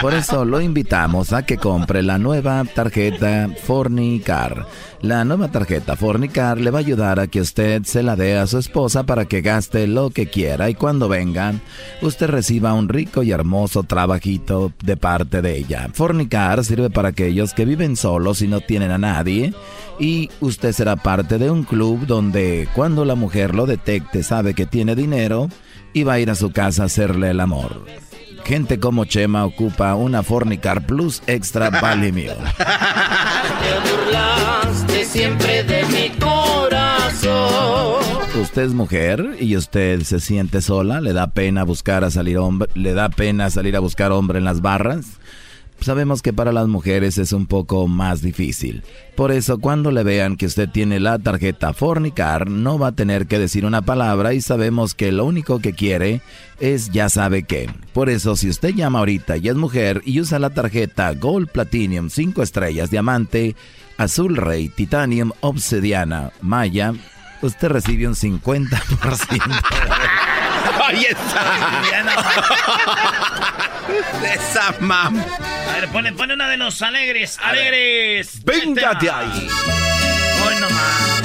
Por 0.00 0.12
eso 0.12 0.44
lo 0.44 0.60
invitamos 0.60 1.32
a 1.32 1.46
que 1.46 1.58
compre 1.58 2.02
la 2.02 2.18
nueva 2.18 2.64
tarjeta 2.64 3.48
Fornicar. 3.62 4.66
La 5.02 5.24
nueva 5.24 5.48
tarjeta 5.48 5.96
Fornicar 5.96 6.60
le 6.60 6.70
va 6.70 6.78
a 6.78 6.80
ayudar 6.80 7.18
a 7.18 7.26
que 7.26 7.40
usted 7.40 7.82
se 7.82 8.04
la 8.04 8.14
dé 8.14 8.38
a 8.38 8.46
su 8.46 8.58
esposa 8.58 9.02
para 9.02 9.24
que 9.24 9.40
gaste 9.40 9.88
lo 9.88 10.10
que 10.10 10.28
quiera 10.28 10.70
y 10.70 10.74
cuando 10.76 11.08
vengan 11.08 11.60
usted 12.02 12.28
reciba 12.28 12.72
un 12.72 12.88
rico 12.88 13.24
y 13.24 13.32
hermoso 13.32 13.82
trabajito 13.82 14.72
de 14.84 14.96
parte 14.96 15.42
de 15.42 15.58
ella. 15.58 15.88
Fornicar 15.92 16.64
sirve 16.64 16.88
para 16.88 17.08
aquellos 17.08 17.52
que 17.52 17.64
viven 17.64 17.96
solos 17.96 18.42
y 18.42 18.46
no 18.46 18.60
tienen 18.60 18.92
a 18.92 18.98
nadie 18.98 19.52
y 19.98 20.30
usted 20.38 20.70
será 20.70 20.94
parte 20.94 21.36
de 21.36 21.50
un 21.50 21.64
club 21.64 22.06
donde 22.06 22.68
cuando 22.72 23.04
la 23.04 23.16
mujer 23.16 23.56
lo 23.56 23.66
detecte 23.66 24.22
sabe 24.22 24.54
que 24.54 24.66
tiene 24.66 24.94
dinero 24.94 25.48
y 25.92 26.04
va 26.04 26.12
a 26.12 26.20
ir 26.20 26.30
a 26.30 26.36
su 26.36 26.52
casa 26.52 26.84
a 26.84 26.86
hacerle 26.86 27.30
el 27.30 27.40
amor. 27.40 27.82
Gente 28.44 28.78
como 28.80 29.04
Chema 29.04 29.44
ocupa 29.44 29.94
una 29.94 30.22
Fornicar 30.22 30.86
Plus 30.86 31.22
Extra 31.26 31.70
Meal. 31.96 32.36
Te 32.36 33.90
burlaste 33.90 35.04
siempre 35.04 35.62
de 35.64 35.84
mi 35.86 36.10
corazón. 36.18 38.02
Usted 38.40 38.62
es 38.62 38.72
mujer 38.74 39.36
y 39.38 39.56
usted 39.56 40.02
se 40.02 40.18
siente 40.18 40.60
sola, 40.60 41.00
le 41.00 41.12
da 41.12 41.28
pena 41.28 41.64
buscar 41.64 42.02
a 42.04 42.10
salir 42.10 42.38
hombre, 42.38 42.68
le 42.74 42.94
da 42.94 43.08
pena 43.08 43.50
salir 43.50 43.76
a 43.76 43.80
buscar 43.80 44.10
hombre 44.10 44.38
en 44.38 44.44
las 44.44 44.60
barras. 44.60 45.18
Sabemos 45.82 46.22
que 46.22 46.32
para 46.32 46.52
las 46.52 46.68
mujeres 46.68 47.18
es 47.18 47.32
un 47.32 47.46
poco 47.46 47.88
más 47.88 48.22
difícil. 48.22 48.84
Por 49.16 49.32
eso 49.32 49.58
cuando 49.58 49.90
le 49.90 50.04
vean 50.04 50.36
que 50.36 50.46
usted 50.46 50.68
tiene 50.68 51.00
la 51.00 51.18
tarjeta 51.18 51.72
Fornicar, 51.72 52.48
no 52.48 52.78
va 52.78 52.88
a 52.88 52.92
tener 52.92 53.26
que 53.26 53.38
decir 53.38 53.66
una 53.66 53.82
palabra 53.82 54.32
y 54.32 54.40
sabemos 54.40 54.94
que 54.94 55.12
lo 55.12 55.24
único 55.24 55.58
que 55.58 55.72
quiere 55.72 56.20
es 56.60 56.90
ya 56.90 57.08
sabe 57.08 57.42
qué. 57.42 57.68
Por 57.92 58.10
eso 58.10 58.36
si 58.36 58.48
usted 58.48 58.70
llama 58.70 59.00
ahorita 59.00 59.36
y 59.36 59.48
es 59.48 59.56
mujer 59.56 60.02
y 60.04 60.20
usa 60.20 60.38
la 60.38 60.50
tarjeta 60.50 61.12
Gold 61.14 61.48
Platinum 61.48 62.10
5 62.10 62.42
estrellas 62.42 62.90
diamante, 62.90 63.56
azul 63.98 64.36
rey, 64.36 64.68
titanium, 64.68 65.32
obsidiana, 65.40 66.30
maya, 66.40 66.94
usted 67.42 67.68
recibe 67.68 68.06
un 68.06 68.14
50%. 68.14 69.62
Ahí 70.84 71.04
está. 71.04 71.42
Esa 74.34 74.74
mam. 74.80 75.18
A 75.18 75.72
ver, 75.80 75.88
pone, 75.88 76.12
pone 76.12 76.34
una 76.34 76.48
de 76.48 76.56
los 76.56 76.80
alegres. 76.82 77.38
Alegres. 77.42 78.44
Venga 78.44 78.94
de 78.94 79.08
va. 79.08 79.18
ahí. 79.18 79.48
Hoy 80.46 80.54
nomás. 80.60 81.22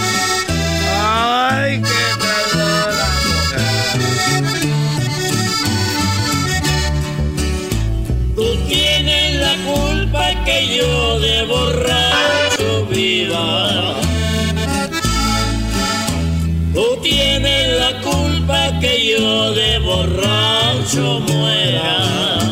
Ay, 1.00 1.82
qué 1.82 2.18
traidora 2.20 3.08
Tú 8.36 8.56
tienes 8.68 9.36
la 9.36 9.56
culpa 9.66 10.44
que 10.46 10.78
yo 10.78 11.20
de 11.20 11.44
borracho 11.46 12.86
viva. 12.88 13.96
Tú 16.74 17.00
tienes 17.02 17.80
la 17.80 18.02
culpa 18.02 18.80
que 18.80 19.08
yo 19.08 19.52
de 19.54 19.80
borracho 19.80 21.20
muera. 21.22 22.47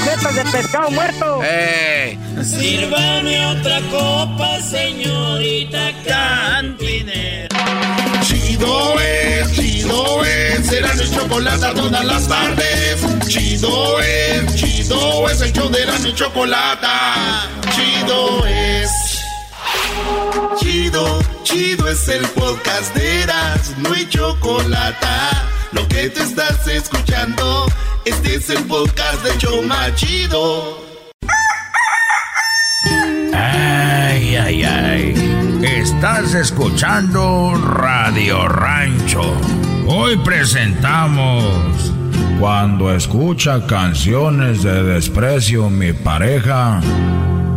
Ahora 0.00 0.14
tú, 0.16 0.32
jetas 0.32 0.34
de 0.34 0.44
pescado 0.44 0.90
muerto. 0.90 1.40
¡Eh! 1.44 2.18
Sírvame 2.42 3.46
otra 3.46 3.80
copa, 3.90 4.60
señorita 4.60 5.92
cantinera. 6.06 7.48
Chido 8.22 9.00
es, 9.00 9.52
chido 9.52 10.24
es, 10.24 10.72
era 10.72 10.94
mi 10.94 11.10
chocolate 11.10 11.74
todas 11.74 12.04
las 12.04 12.28
tardes. 12.28 13.00
Chido 13.26 14.00
es, 14.00 14.54
chido 14.54 15.28
es, 15.28 15.40
el 15.40 15.52
show 15.52 15.68
de 15.68 15.86
la 15.86 15.98
mi 15.98 16.14
chocolate. 16.14 16.86
Chido 17.74 18.46
es. 18.46 18.90
Chido, 20.60 21.18
chido 21.42 21.88
es 21.88 22.08
el 22.08 22.26
podcast 22.28 22.94
de 22.94 23.22
Eras, 23.22 23.74
no 23.78 23.92
hay 23.92 24.08
chocolate. 24.08 25.06
Lo 25.72 25.86
que 25.86 26.10
te 26.10 26.22
estás 26.22 26.66
escuchando, 26.66 27.66
este 28.04 28.34
es 28.34 28.50
el 28.50 28.64
podcast 28.64 29.22
de 29.22 29.38
Choma 29.38 29.94
Chido. 29.94 30.78
Ay, 33.32 34.34
ay, 34.34 34.64
ay. 34.64 35.60
Estás 35.62 36.34
escuchando 36.34 37.54
Radio 37.54 38.48
Rancho. 38.48 39.22
Hoy 39.86 40.16
presentamos. 40.24 41.92
Cuando 42.40 42.92
escucha 42.92 43.64
canciones 43.66 44.62
de 44.62 44.82
desprecio 44.82 45.70
mi 45.70 45.92
pareja, 45.92 46.80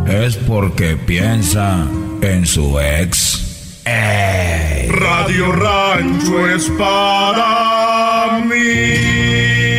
es 0.06 0.36
porque 0.36 0.96
piensa 0.96 1.84
en 2.20 2.46
su 2.46 2.78
ex. 2.78 3.82
Ey. 3.84 4.88
Radio 4.88 5.52
Rancho 5.52 6.48
es 6.48 6.70
para 6.78 7.93
mí. 8.32 9.74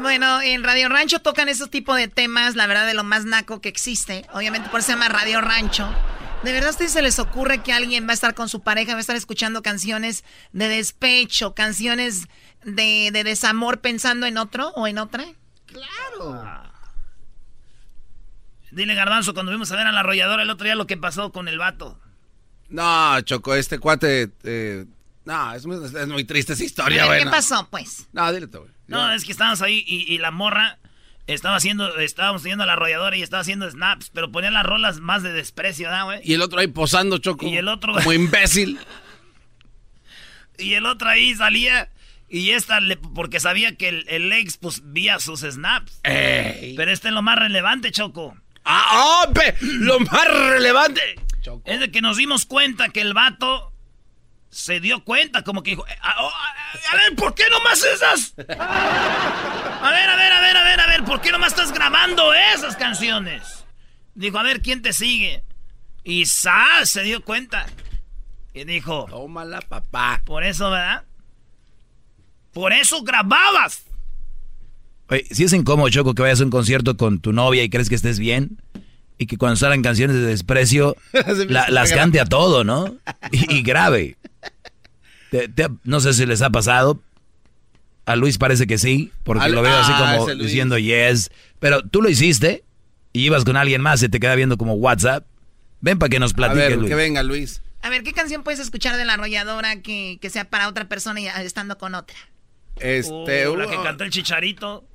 Bueno, 0.00 0.42
en 0.42 0.64
Radio 0.64 0.88
Rancho 0.88 1.20
tocan 1.20 1.48
esos 1.48 1.70
tipos 1.70 1.96
de 1.96 2.08
temas, 2.08 2.56
la 2.56 2.66
verdad, 2.66 2.86
de 2.86 2.94
lo 2.94 3.04
más 3.04 3.24
naco 3.24 3.60
que 3.60 3.68
existe. 3.68 4.26
Obviamente 4.32 4.68
por 4.68 4.80
eso 4.80 4.86
se 4.86 4.92
llama 4.92 5.08
Radio 5.08 5.40
Rancho. 5.40 5.88
¿De 6.42 6.52
verdad 6.52 6.68
a 6.68 6.72
ustedes 6.72 6.92
se 6.92 7.02
les 7.02 7.18
ocurre 7.18 7.62
que 7.62 7.72
alguien 7.72 8.06
va 8.06 8.12
a 8.12 8.14
estar 8.14 8.34
con 8.34 8.48
su 8.48 8.62
pareja, 8.62 8.92
va 8.92 8.98
a 8.98 9.00
estar 9.00 9.14
escuchando 9.14 9.62
canciones 9.62 10.24
de 10.52 10.68
despecho, 10.68 11.54
canciones 11.54 12.28
de, 12.64 13.10
de 13.12 13.24
desamor 13.24 13.80
pensando 13.80 14.26
en 14.26 14.38
otro 14.38 14.70
o 14.70 14.86
en 14.86 14.98
otra? 14.98 15.26
Claro. 15.66 16.42
Dile, 18.70 18.94
Garbanzo, 18.94 19.34
cuando 19.34 19.52
vimos 19.52 19.70
a 19.70 19.76
ver 19.76 19.86
a 19.86 19.92
la 19.92 20.00
arrolladora 20.00 20.42
el 20.42 20.50
otro 20.50 20.64
día 20.64 20.76
lo 20.76 20.86
que 20.86 20.96
pasó 20.96 21.30
con 21.30 21.46
el 21.46 21.58
vato. 21.58 22.00
No, 22.70 23.20
Choco, 23.22 23.54
este 23.54 23.78
cuate. 23.78 24.30
eh, 24.44 24.86
no, 25.24 25.54
es 25.54 25.66
muy, 25.66 25.76
es 25.84 26.08
muy 26.08 26.24
triste 26.24 26.54
esa 26.54 26.64
historia, 26.64 27.06
güey. 27.06 27.20
¿Qué 27.20 27.24
no. 27.26 27.30
pasó, 27.30 27.68
pues? 27.70 28.08
No, 28.12 28.32
dile 28.32 28.46
tú, 28.46 28.60
güey. 28.60 28.70
No, 28.86 29.12
es 29.12 29.24
que 29.24 29.32
estábamos 29.32 29.62
ahí 29.62 29.84
y, 29.86 30.18
la 30.18 30.32
morra 30.32 30.78
estaba 31.28 31.54
haciendo, 31.54 31.96
estábamos 31.98 32.42
teniendo 32.42 32.66
la 32.66 32.72
arrolladora 32.72 33.16
y 33.16 33.22
estaba 33.22 33.42
haciendo 33.42 33.70
snaps, 33.70 34.10
pero 34.12 34.32
ponía 34.32 34.50
las 34.50 34.66
rolas 34.66 34.98
más 34.98 35.22
de 35.22 35.32
desprecio, 35.32 35.88
¿no, 35.90 36.06
güey? 36.06 36.20
Y 36.24 36.34
el 36.34 36.42
otro 36.42 36.58
ahí 36.58 36.66
posando, 36.66 37.18
Choco. 37.18 37.46
Y 37.46 37.56
el 37.56 37.68
otro... 37.68 37.94
Como 37.94 38.12
imbécil. 38.12 38.80
y 40.58 40.74
el 40.74 40.86
otro 40.86 41.08
ahí 41.08 41.34
salía... 41.36 41.90
Y 42.28 42.50
esta, 42.50 42.80
porque 43.14 43.40
sabía 43.40 43.76
que 43.76 43.88
el, 43.88 44.04
el 44.08 44.32
ex, 44.32 44.56
pues, 44.56 44.82
vía 44.84 45.18
sus 45.18 45.40
snaps. 45.40 46.00
Pero 46.02 46.90
este 46.90 47.08
es 47.08 47.14
lo 47.14 47.22
más 47.22 47.38
relevante, 47.38 47.90
Choco. 47.90 48.36
¡Ah, 48.64 49.24
oh, 49.26 49.32
lo 49.62 50.00
más 50.00 50.28
relevante! 50.28 51.00
Es 51.64 51.80
de 51.80 51.90
que 51.90 52.00
nos 52.00 52.16
dimos 52.16 52.46
cuenta 52.46 52.88
que 52.88 53.00
el 53.00 53.14
vato 53.14 53.72
se 54.50 54.80
dio 54.80 55.04
cuenta, 55.04 55.42
como 55.42 55.62
que 55.62 55.70
dijo, 55.70 55.86
eh, 55.86 55.96
ah, 56.02 56.16
oh, 56.20 56.30
a, 56.92 56.96
ver, 56.96 57.16
¿por 57.16 57.34
qué 57.34 57.44
nomás 57.50 57.84
esas? 57.84 58.34
A 58.36 59.90
ver, 59.90 60.10
a 60.10 60.16
ver, 60.16 60.32
a 60.32 60.40
ver, 60.40 60.56
a 60.56 60.64
ver, 60.64 60.80
a 60.80 60.86
ver, 60.86 61.04
¿por 61.04 61.20
qué 61.20 61.30
nomás 61.30 61.52
estás 61.52 61.72
grabando 61.72 62.34
esas 62.34 62.76
canciones? 62.76 63.64
Dijo, 64.14 64.38
a 64.38 64.42
ver, 64.42 64.60
¿quién 64.60 64.82
te 64.82 64.92
sigue? 64.92 65.44
Y 66.04 66.26
Sa 66.26 66.84
se 66.84 67.02
dio 67.02 67.24
cuenta. 67.24 67.66
Y 68.52 68.64
dijo, 68.64 69.06
tómala, 69.08 69.60
papá. 69.60 70.22
Por 70.24 70.44
eso, 70.44 70.70
¿verdad? 70.70 71.04
Por 72.52 72.72
eso 72.72 73.02
grababas. 73.02 73.84
Oye, 75.08 75.26
si 75.30 75.44
es 75.44 75.52
incómodo, 75.52 75.88
Choco, 75.88 76.14
que 76.14 76.22
vayas 76.22 76.40
a 76.40 76.44
un 76.44 76.50
concierto 76.50 76.96
con 76.96 77.20
tu 77.20 77.32
novia 77.32 77.62
y 77.62 77.70
crees 77.70 77.88
que 77.88 77.94
estés 77.94 78.18
bien 78.18 78.60
y 79.20 79.26
que 79.26 79.36
cuando 79.36 79.56
salgan 79.56 79.82
canciones 79.82 80.16
de 80.16 80.22
desprecio 80.22 80.96
las 81.48 81.92
cante 81.92 82.20
a 82.20 82.24
todo, 82.24 82.64
¿no? 82.64 82.96
Y, 83.30 83.62
grave. 83.62 84.16
no 85.84 86.00
sé 86.00 86.14
si 86.14 86.24
les 86.24 86.40
ha 86.40 86.48
pasado. 86.48 87.02
A 88.06 88.16
Luis 88.16 88.38
parece 88.38 88.66
que 88.66 88.78
sí, 88.78 89.12
porque 89.22 89.50
lo 89.50 89.60
veo 89.60 89.76
así 89.76 89.92
ah, 89.94 90.16
como 90.16 90.34
diciendo 90.34 90.78
yes. 90.78 91.30
Pero 91.58 91.82
tú 91.82 92.00
lo 92.00 92.08
hiciste 92.08 92.64
y 93.12 93.26
ibas 93.26 93.44
con 93.44 93.58
alguien 93.58 93.82
más 93.82 94.02
y 94.02 94.08
te 94.08 94.18
queda 94.18 94.34
viendo 94.36 94.56
como 94.56 94.72
WhatsApp. 94.72 95.26
Ven 95.82 95.98
para 95.98 96.08
que 96.08 96.18
nos 96.18 96.32
platique, 96.32 96.64
a 96.64 96.68
ver, 96.68 96.78
Luis. 96.78 96.88
que 96.88 96.94
venga, 96.94 97.22
Luis. 97.22 97.62
A 97.82 97.90
ver, 97.90 98.02
¿qué 98.02 98.14
canción 98.14 98.42
puedes 98.42 98.58
escuchar 98.58 98.96
de 98.96 99.04
la 99.04 99.14
arrolladora 99.14 99.82
que, 99.82 100.18
sea 100.30 100.48
para 100.48 100.66
otra 100.66 100.88
persona 100.88 101.20
y 101.20 101.26
estando 101.26 101.76
con 101.76 101.94
otra? 101.94 102.16
Este, 102.76 103.46
uh, 103.48 103.56
la 103.56 103.66
que 103.68 103.76
cantó 103.82 104.04
el 104.04 104.10
chicharito. 104.10 104.86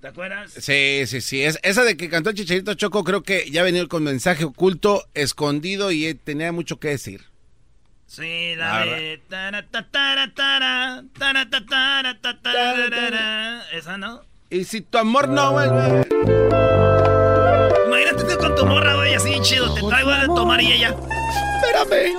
¿Te 0.00 0.08
acuerdas? 0.08 0.52
Sí, 0.58 1.02
sí, 1.06 1.20
sí. 1.20 1.42
Es, 1.42 1.58
esa 1.62 1.84
de 1.84 1.96
que 1.96 2.08
cantó 2.08 2.30
el 2.30 2.36
Chicharito 2.36 2.72
Choco 2.72 3.04
creo 3.04 3.22
que 3.22 3.50
ya 3.50 3.62
venía 3.62 3.86
con 3.86 4.02
mensaje 4.02 4.44
oculto, 4.44 5.04
escondido 5.12 5.90
y 5.90 6.14
tenía 6.14 6.52
mucho 6.52 6.78
que 6.80 6.88
decir. 6.88 7.24
Sí, 8.06 8.54
la 8.56 8.86
de... 8.86 9.20
Esa, 13.72 13.98
¿no? 13.98 14.22
Y 14.48 14.64
si 14.64 14.80
tu 14.80 14.96
amor 14.96 15.28
no 15.28 15.52
vuelve... 15.52 16.06
Imagínate 17.86 18.24
tú 18.24 18.38
con 18.38 18.54
tu 18.56 18.66
morra, 18.66 18.96
güey, 18.96 19.14
así 19.14 19.38
chido. 19.42 19.72
Te 19.74 19.82
traigo 19.82 20.10
a 20.10 20.24
tomar 20.26 20.62
y 20.62 20.72
ella... 20.72 20.96
Espérame. 21.62 22.14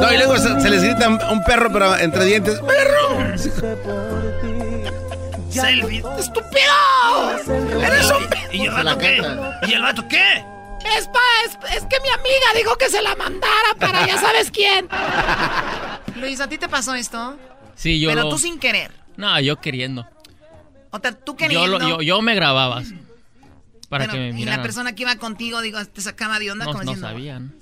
No, 0.00 0.12
y 0.12 0.16
luego 0.16 0.38
se, 0.38 0.58
se 0.58 0.70
les 0.70 0.82
grita 0.82 1.08
un 1.08 1.44
perro, 1.44 1.70
pero 1.70 1.96
entre 1.98 2.24
dientes. 2.24 2.60
¡Perro! 2.60 4.55
Selfie. 5.56 6.02
¡Estúpido! 6.18 7.82
¡Eres 7.82 8.10
un... 8.10 8.26
¿Y 8.52 8.66
el 8.66 8.70
vato 8.70 8.98
qué? 8.98 9.22
¿Y 9.68 9.72
el 9.72 9.82
vato 9.82 10.08
qué? 10.08 10.44
Es, 10.96 11.08
pa, 11.08 11.18
es, 11.74 11.84
que 11.84 12.00
mi 12.00 12.08
amiga 12.08 12.46
dijo 12.54 12.76
que 12.76 12.88
se 12.88 13.02
la 13.02 13.16
mandara 13.16 13.74
para 13.78 14.06
ya 14.06 14.18
sabes 14.18 14.50
quién. 14.50 14.88
Luis, 16.16 16.40
¿a 16.40 16.48
ti 16.48 16.58
te 16.58 16.68
pasó 16.68 16.94
esto? 16.94 17.36
Sí, 17.74 17.98
yo 17.98 18.08
Pero 18.10 18.28
tú 18.28 18.38
sin 18.38 18.58
querer. 18.58 18.92
No, 19.16 19.40
yo 19.40 19.60
queriendo. 19.60 20.06
O 20.90 20.98
sea, 21.00 21.12
tú 21.12 21.36
queriendo. 21.36 21.78
Yo, 21.78 21.88
yo, 21.88 22.02
yo 22.02 22.22
me 22.22 22.34
grababa 22.34 22.82
para 23.88 24.06
que 24.06 24.16
me 24.16 24.32
miraran. 24.32 24.38
Y 24.38 24.44
la 24.44 24.62
persona 24.62 24.94
que 24.94 25.02
iba 25.02 25.16
contigo, 25.16 25.60
digo, 25.60 25.84
te 25.84 26.00
sacaba 26.00 26.38
de 26.38 26.50
onda 26.50 26.66
no, 26.66 26.72
como 26.72 26.84
no 26.84 26.96
sabían. 26.96 27.54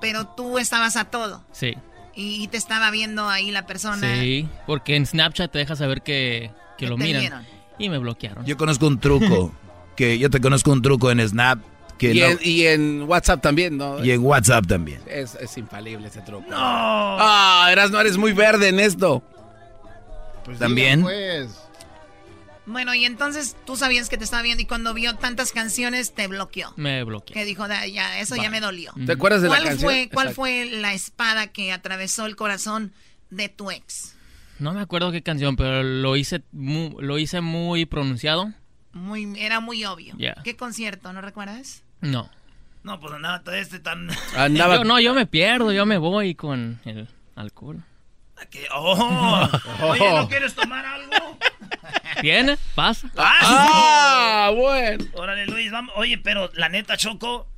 Pero 0.00 0.26
tú 0.28 0.58
estabas 0.58 0.96
a 0.96 1.04
todo. 1.04 1.44
Sí. 1.52 1.74
Y 2.14 2.46
te 2.48 2.56
estaba 2.56 2.90
viendo 2.90 3.28
ahí 3.28 3.50
la 3.50 3.66
persona. 3.66 4.20
Sí, 4.20 4.48
porque 4.66 4.96
en 4.96 5.06
Snapchat 5.06 5.50
te 5.50 5.58
deja 5.58 5.76
saber 5.76 6.02
que 6.02 6.50
que 6.82 6.88
lo 6.88 6.96
miran. 6.96 7.46
Y 7.78 7.88
me 7.88 7.98
bloquearon. 7.98 8.44
Yo 8.44 8.56
conozco 8.56 8.86
un 8.86 8.98
truco, 8.98 9.52
que 9.96 10.18
yo 10.18 10.30
te 10.30 10.40
conozco 10.40 10.72
un 10.72 10.82
truco 10.82 11.10
en 11.10 11.26
Snap. 11.26 11.60
Que 11.98 12.12
y, 12.12 12.22
en, 12.22 12.38
y 12.42 12.66
en 12.66 13.02
WhatsApp 13.02 13.40
también, 13.40 13.76
¿no? 13.76 14.04
Y 14.04 14.10
en 14.10 14.24
WhatsApp 14.24 14.66
también. 14.66 15.00
Es, 15.06 15.36
es 15.36 15.56
infalible 15.56 16.08
ese 16.08 16.20
truco. 16.22 16.50
No. 16.50 16.56
Ah, 16.58 17.68
eras, 17.70 17.92
no 17.92 18.00
eres 18.00 18.16
muy 18.16 18.32
verde 18.32 18.68
en 18.68 18.80
esto. 18.80 19.22
Pues 20.44 20.58
también. 20.58 21.02
Pues. 21.02 21.61
Bueno, 22.64 22.94
y 22.94 23.04
entonces 23.04 23.56
tú 23.66 23.76
sabías 23.76 24.08
que 24.08 24.16
te 24.16 24.24
estaba 24.24 24.42
viendo 24.42 24.62
y 24.62 24.66
cuando 24.66 24.94
vio 24.94 25.16
tantas 25.16 25.52
canciones 25.52 26.14
te 26.14 26.28
bloqueó. 26.28 26.72
Me 26.76 27.02
bloqueó. 27.02 27.34
Que 27.34 27.44
dijo, 27.44 27.66
ya, 27.66 28.20
eso 28.20 28.36
ya 28.36 28.50
me 28.50 28.60
dolió. 28.60 28.92
¿Te 29.04 29.12
acuerdas 29.12 29.42
de 29.42 29.48
la 29.48 29.56
canción? 29.56 29.80
Fue, 29.80 30.08
¿Cuál 30.12 30.32
fue 30.32 30.66
la 30.66 30.94
espada 30.94 31.48
que 31.48 31.72
atravesó 31.72 32.26
el 32.26 32.36
corazón 32.36 32.92
de 33.30 33.48
tu 33.48 33.70
ex? 33.70 34.14
No 34.58 34.72
me 34.72 34.80
acuerdo 34.80 35.10
qué 35.10 35.22
canción, 35.22 35.56
pero 35.56 35.82
lo 35.82 36.14
hice 36.16 36.42
muy, 36.52 36.94
lo 37.00 37.18
hice 37.18 37.40
muy 37.40 37.84
pronunciado. 37.84 38.52
Muy, 38.92 39.34
era 39.38 39.58
muy 39.58 39.84
obvio. 39.84 40.14
¿Qué 40.44 40.56
concierto? 40.56 41.12
¿No 41.12 41.20
recuerdas? 41.20 41.82
No. 42.00 42.30
No, 42.84 43.00
pues 43.00 43.12
andaba 43.12 43.42
todo 43.42 43.54
este 43.54 43.80
tan... 43.80 44.08
Andaba... 44.36 44.84
no, 44.84 45.00
yo 45.00 45.14
me 45.14 45.26
pierdo, 45.26 45.72
yo 45.72 45.86
me 45.86 45.98
voy 45.98 46.34
con 46.34 46.80
el 46.84 47.08
alcohol. 47.34 47.82
Oh, 48.74 49.48
oye, 49.82 50.12
¿no 50.12 50.28
quieres 50.28 50.54
tomar 50.54 50.84
algo? 50.84 51.38
¿Viene? 52.22 52.56
Pasa. 52.74 53.10
Ah, 53.16 54.46
ah 54.46 54.52
bueno. 54.54 55.04
Órale, 55.14 55.46
Luis, 55.46 55.70
vamos. 55.70 55.92
Oye, 55.96 56.18
pero 56.18 56.50
la 56.54 56.68
neta, 56.68 56.96
Choco, 56.96 57.48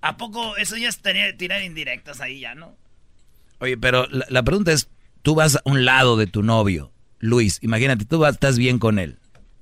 ¿a 0.00 0.16
poco 0.16 0.56
eso 0.56 0.76
ya 0.76 0.88
es 0.88 1.00
tirar 1.36 1.62
indirectas 1.62 2.20
ahí 2.20 2.40
ya, 2.40 2.54
no? 2.54 2.76
Oye, 3.58 3.76
pero 3.76 4.06
la 4.08 4.42
pregunta 4.42 4.72
es, 4.72 4.88
tú 5.22 5.34
vas 5.34 5.56
a 5.56 5.60
un 5.64 5.84
lado 5.84 6.16
de 6.16 6.26
tu 6.26 6.42
novio, 6.42 6.92
Luis, 7.18 7.58
imagínate, 7.62 8.06
tú 8.06 8.18
vas, 8.18 8.34
estás 8.34 8.56
bien 8.56 8.78
con 8.78 8.98
él, 8.98 9.18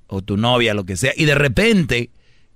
o 0.07 0.21
tu 0.21 0.37
novia, 0.37 0.73
lo 0.73 0.85
que 0.85 0.95
sea, 0.95 1.11
y 1.17 1.25
de 1.25 1.35
repente 1.35 2.09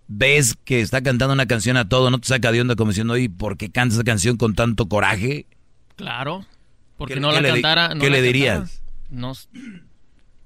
ves 0.07 0.56
que 0.64 0.80
está 0.80 1.02
cantando 1.03 1.34
una 1.34 1.45
canción 1.45 1.76
a 1.76 1.90
todo, 1.90 2.10
no 2.10 2.20
te 2.20 2.28
saca 2.28 2.52
de 2.53 2.61
onda 2.61 2.76
como 2.76 2.91
diciendo, 2.91 3.18
¿y 3.18 3.28
por 3.28 3.57
qué 3.57 3.70
canta 3.70 3.95
esa 3.95 4.06
canción 4.06 4.38
con 4.38 4.56
tanto 4.56 4.88
coraje? 4.88 5.45
Claro, 5.98 6.45
porque 7.03 7.19
no 7.19 7.34
la 7.34 7.41
cantara. 7.41 7.93
¿Qué 7.99 8.09
le 8.09 8.21
dirías? 8.21 8.81
No, 9.09 9.34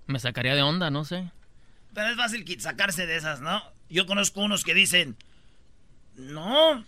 me 0.08 0.18
sacaría 0.18 0.56
de 0.56 0.64
onda, 0.64 0.90
no 0.90 1.06
sé. 1.06 1.30
Pero 1.94 2.10
es 2.10 2.18
fácil 2.18 2.60
sacarse 2.60 3.06
de 3.06 3.16
esas, 3.16 3.42
¿no? 3.42 3.62
Yo 3.90 4.08
conozco 4.08 4.42
unos 4.42 4.64
que 4.64 4.74
dicen, 4.74 5.16
no, 6.16 6.84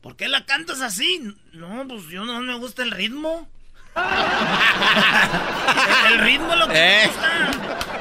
¿por 0.00 0.16
qué 0.16 0.28
la 0.28 0.46
cantas 0.46 0.80
así? 0.80 1.32
No, 1.52 1.86
pues 1.86 2.08
yo 2.08 2.24
no 2.24 2.40
me 2.40 2.58
gusta 2.58 2.82
el 2.82 2.90
ritmo. 2.90 3.48
el 6.08 6.18
ritmo 6.18 6.56
lo 6.56 6.66
que 6.66 7.04
eh. 7.04 7.10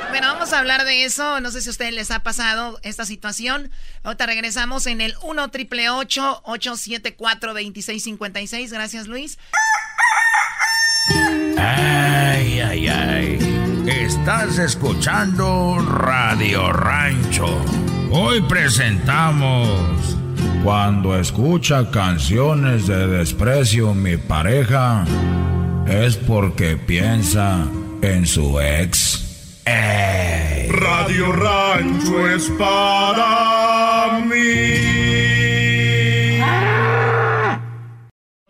Bueno, 0.09 0.33
vamos 0.33 0.51
a 0.51 0.59
hablar 0.59 0.83
de 0.83 1.05
eso. 1.05 1.39
No 1.41 1.51
sé 1.51 1.61
si 1.61 1.69
a 1.69 1.71
ustedes 1.71 1.93
les 1.93 2.09
ha 2.09 2.23
pasado 2.23 2.79
esta 2.81 3.05
situación. 3.05 3.69
Ahorita 4.01 4.25
regresamos 4.25 4.87
en 4.87 5.01
el 5.01 5.13
1 5.21 5.49
triple 5.49 5.91
874 5.91 7.53
2656. 7.53 8.73
Gracias, 8.73 9.07
Luis. 9.07 9.37
Ay, 11.09 12.59
ay, 12.59 12.87
ay. 12.87 13.83
Estás 13.87 14.57
escuchando 14.57 15.77
Radio 15.79 16.71
Rancho. 16.73 17.47
Hoy 18.11 18.41
presentamos 18.41 20.17
Cuando 20.63 21.17
escucha 21.17 21.89
canciones 21.91 22.87
de 22.87 23.07
desprecio 23.07 23.93
mi 23.93 24.17
pareja 24.17 25.05
es 25.87 26.17
porque 26.17 26.75
piensa 26.77 27.65
en 28.01 28.25
su 28.25 28.59
ex. 28.59 29.23
Radio 30.69 31.31
Rancho 31.31 32.27
es 32.29 32.49
para 32.57 34.19
mí. 34.25 34.96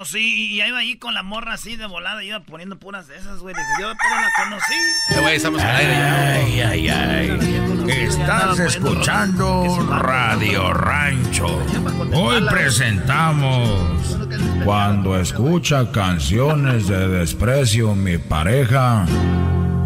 Sí, 0.10 0.54
y 0.54 0.62
iba 0.62 0.78
ahí 0.80 0.96
con 0.96 1.14
la 1.14 1.22
morra 1.22 1.56
así 1.56 1.76
de 1.76 1.86
volada, 1.86 2.24
iba 2.24 2.40
poniendo 2.40 2.78
puras 2.80 3.10
de 3.10 3.18
esas, 3.18 3.40
güey. 3.40 3.54
Yo 3.78 3.92
pero 4.02 4.16
la 4.16 4.30
conocí. 4.42 5.22
Güey, 5.22 5.36
estamos 5.36 5.62
al 5.62 5.76
aire 5.76 5.92
ya. 5.92 6.34
Ay, 6.34 6.62
ay, 6.62 6.90
ay. 6.90 7.84
Estás 7.90 8.60
escuchando 8.60 9.86
Radio 9.90 10.74
Rancho. 10.74 11.62
Hoy 12.14 12.42
presentamos 12.50 14.18
Cuando 14.64 15.20
escucha 15.20 15.92
canciones 15.92 16.88
de 16.88 17.10
desprecio 17.10 17.94
mi 17.94 18.18
pareja 18.18 19.06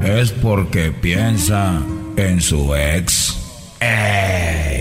es 0.03 0.31
porque 0.31 0.91
piensa 0.91 1.81
en 2.15 2.41
su 2.41 2.76
ex. 2.76 3.38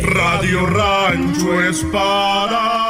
Radio 0.02 0.66
Rancho 0.66 1.62
es 1.62 1.82
para 1.84 2.89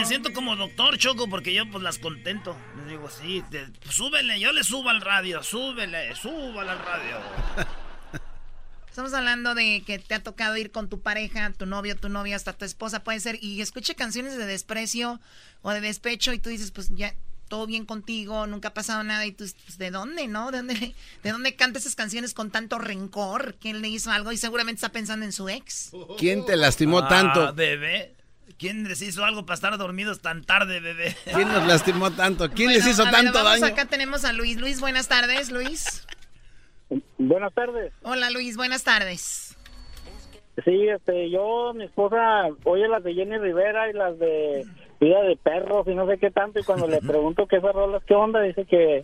me 0.00 0.06
siento 0.06 0.32
como 0.32 0.56
doctor 0.56 0.96
Choco 0.96 1.28
porque 1.28 1.52
yo 1.52 1.70
pues 1.70 1.84
las 1.84 1.98
contento. 1.98 2.56
Les 2.78 2.88
digo, 2.88 3.10
sí, 3.10 3.44
pues, 3.50 3.94
súbele, 3.94 4.40
yo 4.40 4.50
le 4.52 4.64
subo 4.64 4.88
al 4.88 5.02
radio, 5.02 5.42
súbele, 5.42 6.16
súbale 6.16 6.70
al 6.70 6.78
radio. 6.78 7.18
Estamos 8.88 9.12
hablando 9.12 9.54
de 9.54 9.82
que 9.86 9.98
te 9.98 10.14
ha 10.14 10.22
tocado 10.22 10.56
ir 10.56 10.70
con 10.70 10.88
tu 10.88 11.00
pareja, 11.00 11.52
tu 11.52 11.66
novio, 11.66 11.96
tu 11.96 12.08
novia, 12.08 12.34
hasta 12.34 12.54
tu 12.54 12.64
esposa, 12.64 13.04
puede 13.04 13.20
ser, 13.20 13.38
y 13.42 13.60
escuche 13.60 13.94
canciones 13.94 14.36
de 14.38 14.46
desprecio 14.46 15.20
o 15.60 15.70
de 15.70 15.82
despecho 15.82 16.32
y 16.32 16.38
tú 16.38 16.48
dices, 16.48 16.70
pues 16.70 16.88
ya, 16.96 17.14
todo 17.48 17.66
bien 17.66 17.84
contigo, 17.84 18.46
nunca 18.46 18.68
ha 18.68 18.74
pasado 18.74 19.04
nada, 19.04 19.26
y 19.26 19.32
tú, 19.32 19.44
pues, 19.66 19.76
¿de 19.76 19.90
dónde, 19.90 20.28
no? 20.28 20.50
¿De 20.50 20.58
dónde, 20.58 20.94
¿De 21.22 21.30
dónde 21.30 21.56
canta 21.56 21.78
esas 21.78 21.94
canciones 21.94 22.32
con 22.32 22.50
tanto 22.50 22.78
rencor? 22.78 23.54
¿Quién 23.60 23.82
le 23.82 23.88
hizo 23.88 24.10
algo? 24.10 24.32
Y 24.32 24.38
seguramente 24.38 24.78
está 24.78 24.88
pensando 24.88 25.26
en 25.26 25.32
su 25.32 25.48
ex. 25.50 25.92
¿Quién 26.18 26.46
te 26.46 26.56
lastimó 26.56 27.00
ah, 27.00 27.08
tanto? 27.08 27.52
bebé. 27.52 28.19
¿Quién 28.60 28.86
les 28.86 29.00
hizo 29.00 29.24
algo 29.24 29.46
para 29.46 29.54
estar 29.54 29.78
dormidos 29.78 30.20
tan 30.20 30.44
tarde, 30.44 30.80
bebé? 30.80 31.16
¿Quién 31.34 31.48
nos 31.48 31.66
lastimó 31.66 32.10
tanto? 32.10 32.50
¿Quién 32.50 32.68
les 32.68 32.86
hizo 32.86 33.04
tanto 33.04 33.42
daño? 33.42 33.64
Acá 33.64 33.86
tenemos 33.86 34.26
a 34.26 34.34
Luis. 34.34 34.60
Luis, 34.60 34.82
buenas 34.82 35.08
tardes, 35.08 35.50
Luis. 35.50 36.06
Buenas 37.16 37.54
tardes. 37.54 37.94
Hola 38.02 38.28
Luis, 38.28 38.58
buenas 38.58 38.84
tardes. 38.84 39.56
Sí, 40.62 40.88
este, 40.88 41.30
yo, 41.30 41.72
mi 41.74 41.84
esposa, 41.84 42.48
oye 42.64 42.86
las 42.86 43.02
de 43.02 43.14
Jenny 43.14 43.38
Rivera 43.38 43.88
y 43.88 43.94
las 43.94 44.18
de 44.18 44.66
Vida 45.00 45.22
de 45.22 45.36
Perros 45.36 45.86
y 45.86 45.94
no 45.94 46.06
sé 46.06 46.18
qué 46.18 46.30
tanto, 46.30 46.58
y 46.60 46.64
cuando 46.64 46.86
le 46.86 46.98
pregunto 47.00 47.46
qué 47.46 47.56
esas 47.56 47.74
rolas, 47.74 48.02
qué 48.04 48.14
onda, 48.14 48.42
dice 48.42 48.66
que, 48.66 49.02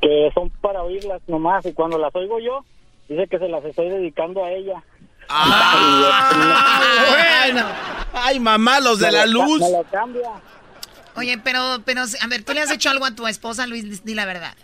que 0.00 0.30
son 0.32 0.50
para 0.50 0.84
oírlas 0.84 1.22
nomás, 1.26 1.66
y 1.66 1.72
cuando 1.72 1.98
las 1.98 2.14
oigo 2.14 2.38
yo, 2.38 2.64
dice 3.08 3.26
que 3.26 3.40
se 3.40 3.48
las 3.48 3.64
estoy 3.64 3.88
dedicando 3.88 4.44
a 4.44 4.52
ella. 4.52 4.84
¡Ah! 5.28 6.80
bueno. 7.10 7.66
Ay, 8.12 8.40
mamá, 8.40 8.80
los 8.80 8.98
de 8.98 9.10
la 9.10 9.26
luz. 9.26 9.60
Me 9.60 9.70
lo 9.70 9.84
cambia. 9.84 10.30
Oye, 11.16 11.38
pero, 11.38 11.82
pero, 11.84 12.02
a 12.02 12.26
ver, 12.26 12.44
¿tú 12.44 12.52
le 12.52 12.60
has 12.60 12.70
hecho 12.70 12.90
algo 12.90 13.04
a 13.04 13.14
tu 13.14 13.26
esposa, 13.26 13.66
Luis? 13.66 14.04
Di 14.04 14.14
la 14.14 14.24
verdad. 14.24 14.54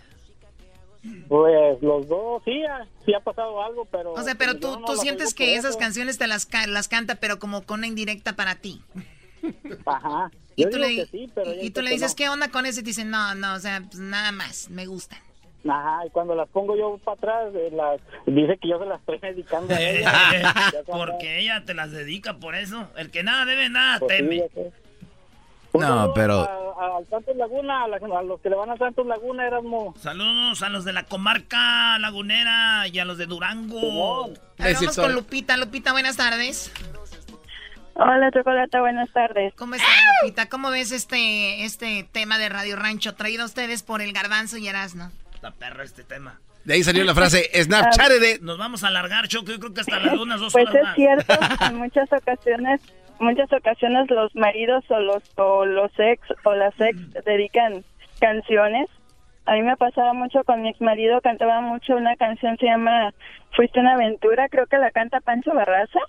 Pues 1.27 1.81
los 1.81 2.07
dos, 2.07 2.41
sí, 2.43 2.61
sí 3.05 3.13
ha 3.13 3.19
pasado 3.19 3.61
algo, 3.61 3.85
pero... 3.85 4.13
O 4.13 4.21
sea, 4.21 4.35
pero 4.35 4.59
tú, 4.59 4.83
tú 4.85 4.95
sientes 4.97 5.33
que 5.33 5.55
esas 5.55 5.77
canciones 5.77 6.17
te 6.17 6.27
las, 6.27 6.47
las 6.67 6.87
canta, 6.87 7.15
pero 7.15 7.39
como 7.39 7.63
con 7.63 7.79
una 7.79 7.87
indirecta 7.87 8.35
para 8.35 8.55
ti. 8.55 8.81
Ajá. 9.85 10.29
y 10.55 10.69
tú, 10.69 10.77
le, 10.77 11.07
y, 11.61 11.69
tú 11.69 11.81
le 11.81 11.91
dices, 11.91 12.15
¿qué 12.15 12.27
onda 12.27 12.49
con 12.49 12.65
eso? 12.65 12.81
Y 12.81 12.83
te 12.83 12.89
dicen, 12.89 13.09
no, 13.09 13.33
no, 13.35 13.53
o 13.53 13.59
sea, 13.59 13.81
pues 13.81 13.99
nada 13.99 14.31
más, 14.31 14.69
me 14.69 14.85
gustan. 14.85 15.19
Ajá, 15.67 16.05
y 16.05 16.09
cuando 16.11 16.35
las 16.35 16.47
pongo 16.49 16.77
yo 16.77 16.97
para 17.03 17.17
atrás, 17.17 17.53
eh, 17.53 17.69
las, 17.73 17.99
dice 18.25 18.57
que 18.57 18.69
yo 18.69 18.79
se 18.79 18.85
las 18.85 18.99
estoy 19.01 19.19
dedicando 19.19 19.73
a 19.73 19.81
ella. 19.81 20.13
Porque 20.85 21.39
ella 21.39 21.63
te 21.65 21.73
las 21.73 21.91
dedica 21.91 22.37
por 22.37 22.55
eso. 22.55 22.87
El 22.95 23.11
que 23.11 23.23
nada 23.23 23.45
debe, 23.45 23.69
nada 23.69 23.99
pues 23.99 24.17
teme. 24.17 24.43
no, 25.73 26.13
pero... 26.13 26.47
A, 26.79 27.01
Santos 27.09 27.35
Laguna, 27.35 27.83
a, 27.83 28.23
los 28.23 28.39
que 28.39 28.49
le 28.49 28.55
van 28.55 28.69
a 28.69 28.77
Santos 28.77 29.05
Laguna, 29.05 29.45
éramos... 29.45 29.99
Saludos 29.99 30.61
a 30.63 30.69
los 30.69 30.85
de 30.85 30.93
la 30.93 31.03
comarca 31.03 31.99
lagunera 31.99 32.87
y 32.87 32.99
a 32.99 33.05
los 33.05 33.17
de 33.17 33.25
Durango. 33.25 34.29
Vamos 34.57 34.95
con 34.95 35.13
Lupita. 35.13 35.57
Lupita, 35.57 35.91
buenas 35.91 36.15
tardes. 36.15 36.71
Hola, 37.95 38.31
Chocolata, 38.31 38.79
buenas 38.79 39.11
tardes. 39.11 39.53
¿Cómo 39.55 39.75
estás, 39.75 39.89
Lupita? 40.21 40.47
¿Cómo 40.47 40.69
ves 40.71 40.93
este, 40.93 41.65
este 41.65 42.07
tema 42.09 42.37
de 42.37 42.47
Radio 42.47 42.77
Rancho 42.77 43.13
traído 43.15 43.43
a 43.43 43.45
ustedes 43.45 43.83
por 43.83 44.01
el 44.01 44.13
Garbanzo 44.13 44.55
y 44.55 44.69
Erasno? 44.69 45.11
La 45.41 45.51
perra 45.51 45.83
este 45.83 46.03
tema. 46.03 46.39
De 46.65 46.73
ahí 46.73 46.83
salió 46.83 47.03
la 47.03 47.15
frase 47.15 47.49
Snapchat 47.53 48.09
de... 48.11 48.39
Nos 48.41 48.57
vamos 48.57 48.83
a 48.83 48.87
alargar, 48.87 49.27
Choco, 49.27 49.51
yo 49.51 49.59
creo 49.59 49.73
que 49.73 49.81
hasta 49.81 49.99
las 49.99 50.17
unas 50.17 50.39
dos 50.39 50.53
pues 50.53 50.67
horas 50.67 50.89
es 50.89 50.95
cierto, 50.95 51.33
en 51.65 51.75
muchas 51.77 52.11
ocasiones, 52.11 52.81
muchas 53.19 53.51
ocasiones 53.51 54.09
los 54.11 54.35
maridos 54.35 54.83
o 54.89 54.99
los, 54.99 55.23
o 55.35 55.65
los 55.65 55.91
ex 55.97 56.21
o 56.43 56.53
las 56.55 56.73
ex 56.79 56.99
dedican 57.25 57.83
canciones. 58.19 58.87
A 59.45 59.53
mí 59.53 59.63
me 59.63 59.75
pasaba 59.77 60.13
mucho 60.13 60.43
con 60.43 60.61
mi 60.61 60.69
ex 60.69 60.81
marido, 60.81 61.21
cantaba 61.21 61.61
mucho 61.61 61.95
una 61.95 62.15
canción, 62.17 62.57
se 62.57 62.65
llama 62.65 63.13
Fuiste 63.55 63.79
una 63.79 63.93
aventura, 63.93 64.47
creo 64.49 64.67
que 64.67 64.77
la 64.77 64.91
canta 64.91 65.21
Pancho 65.21 65.53
Barraza. 65.53 65.99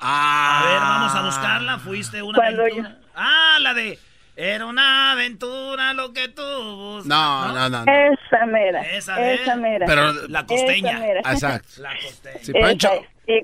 Ah. 0.00 0.62
A 0.62 0.66
ver, 0.66 0.80
vamos 0.80 1.14
a 1.14 1.22
buscarla. 1.22 1.78
Fuiste 1.78 2.22
una 2.22 2.38
aventura. 2.38 2.98
Ah, 3.14 3.58
la 3.60 3.74
de. 3.74 3.98
Era 4.40 4.66
una 4.66 5.10
aventura 5.10 5.92
lo 5.94 6.12
que 6.12 6.28
tú 6.28 6.42
No, 6.42 7.52
no, 7.52 7.68
no, 7.68 7.82
Esa 7.92 8.46
mera. 8.46 8.82
Esa, 8.82 9.56
mera. 9.56 9.84
Pero 9.84 10.12
la 10.28 10.46
costeña. 10.46 11.04
Exacto. 11.08 11.82
La 11.82 11.90
costeña. 11.96 12.38
Sí, 12.44 12.52
Pancho. 12.52 12.88
Y, 13.26 13.42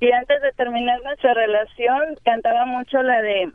y, 0.00 0.12
antes 0.12 0.42
de 0.42 0.52
terminar 0.52 1.00
nuestra 1.02 1.32
relación, 1.32 2.14
cantaba 2.26 2.66
mucho 2.66 3.02
la 3.02 3.22
de 3.22 3.52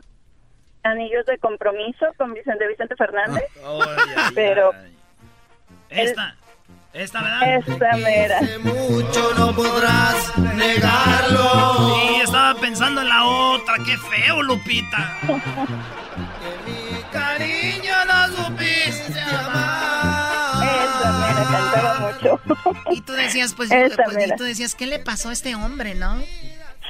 Anillos 0.82 1.26
de 1.26 1.38
Compromiso 1.38 2.06
con 2.16 2.34
Vicente 2.34 2.66
Vicente 2.66 2.96
Fernández. 2.96 3.44
Oh, 3.62 3.80
Pero. 4.34 4.72
Esta. 5.90 6.34
Esta, 6.92 7.22
¿verdad? 7.22 7.54
Esta 7.54 7.96
mera. 7.98 8.40
mucho 8.64 9.32
no 9.38 9.54
podrás 9.54 10.36
negarlo. 10.36 11.76
Sí, 11.76 12.20
estaba 12.24 12.60
pensando 12.60 13.02
en 13.02 13.08
la 13.08 13.24
otra. 13.24 13.74
Qué 13.86 13.96
feo, 13.96 14.42
Lupita. 14.42 15.18
cariño 17.10 17.94
no 18.06 18.28
supiste 18.36 19.20
amar. 19.44 20.28
Mera 21.20 21.44
cantaba 21.50 21.94
mucho. 22.00 22.40
Y 22.90 23.00
tú 23.02 23.12
decías, 23.12 23.54
pues, 23.54 23.70
pues 23.70 24.26
y 24.26 24.36
tú 24.36 24.44
decías, 24.44 24.74
¿qué 24.74 24.86
le 24.86 24.98
pasó 24.98 25.30
a 25.30 25.32
este 25.32 25.54
hombre, 25.54 25.94
no? 25.94 26.18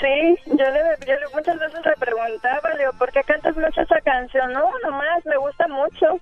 Sí, 0.00 0.36
yo 0.46 0.54
le, 0.54 1.06
yo 1.06 1.14
le 1.14 1.28
muchas 1.34 1.58
veces 1.58 1.80
le 1.84 1.96
preguntaba, 1.98 2.70
le 2.70 2.78
digo, 2.78 2.92
¿por 2.98 3.10
qué 3.12 3.22
cantas 3.24 3.56
mucho 3.56 3.80
esa 3.80 4.00
canción? 4.00 4.52
No, 4.52 4.70
nomás, 4.84 5.26
me 5.26 5.36
gusta 5.36 5.66
mucho. 5.66 6.20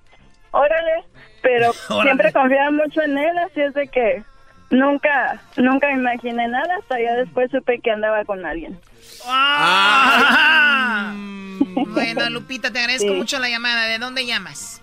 Órale, 0.51 1.03
pero 1.41 1.73
siempre 2.01 2.31
confiaba 2.33 2.71
mucho 2.71 3.01
en 3.01 3.17
él, 3.17 3.37
así 3.37 3.61
es 3.61 3.73
de 3.73 3.87
que 3.87 4.23
nunca, 4.71 5.41
nunca 5.57 5.91
imaginé 5.91 6.47
nada, 6.47 6.77
hasta 6.79 6.99
ya 6.99 7.13
después 7.13 7.51
supe 7.51 7.79
que 7.79 7.91
andaba 7.91 8.25
con 8.25 8.45
alguien. 8.45 8.79
Ah. 9.25 11.13
bueno, 11.59 12.29
Lupita, 12.29 12.71
te 12.71 12.79
agradezco 12.79 13.13
mucho 13.13 13.39
la 13.39 13.49
llamada. 13.49 13.87
¿De 13.87 13.99
dónde 13.99 14.25
llamas? 14.25 14.81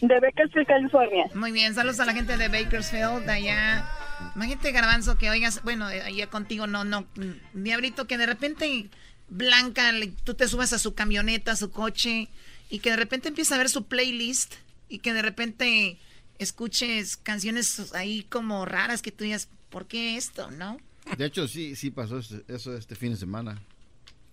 De 0.00 0.18
Bakersfield, 0.18 0.66
California. 0.66 1.26
Muy 1.34 1.52
bien, 1.52 1.74
saludos 1.74 2.00
a 2.00 2.04
la 2.04 2.12
gente 2.12 2.36
de 2.36 2.48
Bakersfield, 2.48 3.24
de 3.24 3.32
allá. 3.32 3.88
Imagínate, 4.34 4.72
Garbanzo, 4.72 5.16
que 5.16 5.30
oigas, 5.30 5.62
bueno, 5.62 5.86
allá 5.86 6.26
contigo 6.28 6.66
no, 6.66 6.84
no, 6.84 7.06
Diablito, 7.52 8.06
que 8.06 8.18
de 8.18 8.26
repente 8.26 8.88
Blanca, 9.28 9.92
tú 10.24 10.34
te 10.34 10.48
subas 10.48 10.72
a 10.72 10.78
su 10.78 10.94
camioneta, 10.94 11.52
a 11.52 11.56
su 11.56 11.70
coche, 11.70 12.28
y 12.68 12.80
que 12.80 12.90
de 12.90 12.96
repente 12.96 13.28
empieza 13.28 13.54
a 13.54 13.58
ver 13.58 13.68
su 13.68 13.84
playlist 13.84 14.54
y 14.88 14.98
que 14.98 15.12
de 15.12 15.22
repente 15.22 15.98
escuches 16.38 17.16
canciones 17.16 17.92
ahí 17.94 18.24
como 18.24 18.64
raras 18.64 19.02
que 19.02 19.12
tú 19.12 19.24
digas, 19.24 19.48
¿por 19.70 19.86
qué 19.86 20.16
esto, 20.16 20.50
no? 20.50 20.78
De 21.16 21.26
hecho, 21.26 21.48
sí, 21.48 21.76
sí 21.76 21.90
pasó 21.90 22.18
eso 22.18 22.76
este 22.76 22.94
fin 22.94 23.12
de 23.12 23.18
semana. 23.18 23.60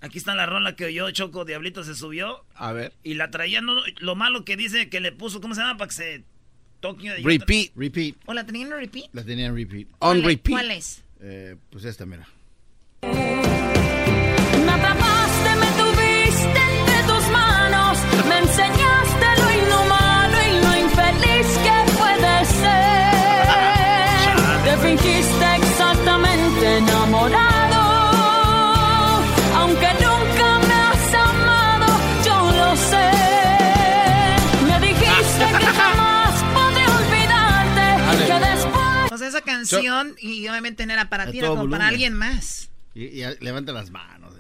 Aquí 0.01 0.17
está 0.17 0.33
la 0.33 0.45
rola 0.45 0.75
que 0.75 0.85
oyó 0.85 1.11
Choco 1.11 1.45
Diablito 1.45 1.83
se 1.83 1.95
subió. 1.95 2.45
A 2.55 2.71
ver. 2.71 2.93
Y 3.03 3.15
la 3.15 3.31
traía, 3.31 3.61
no, 3.61 3.75
lo 3.99 4.15
malo 4.15 4.45
que 4.45 4.55
dice 4.55 4.89
que 4.89 4.99
le 5.01 5.11
puso, 5.11 5.41
¿cómo 5.41 5.55
se 5.55 5.61
llama? 5.61 5.77
Para 5.77 5.89
que 5.89 5.95
se 5.95 6.23
toque. 6.79 7.17
Repeat. 7.17 7.71
Repeat. 7.75 8.15
¿O 8.25 8.33
la 8.33 8.45
tenían 8.45 8.71
en 8.71 8.77
repeat? 8.77 9.09
La 9.13 9.23
tenían 9.23 9.51
en 9.51 9.55
repeat. 9.55 9.87
On 9.99 10.23
repeat. 10.23 10.57
¿Cuál 10.57 10.71
es? 10.71 11.03
Eh, 11.19 11.57
pues 11.69 11.83
esta, 11.83 12.05
mira. 12.05 12.27
Y 40.21 40.47
obviamente 40.47 40.85
no 40.85 40.93
era 40.93 41.09
para 41.09 41.31
ti, 41.31 41.39
era 41.39 41.49
como 41.49 41.69
para 41.69 41.87
alguien 41.87 42.13
más. 42.13 42.69
Y, 42.95 43.21
levanta 43.39 43.71
las 43.71 43.91
manos. 43.91 44.35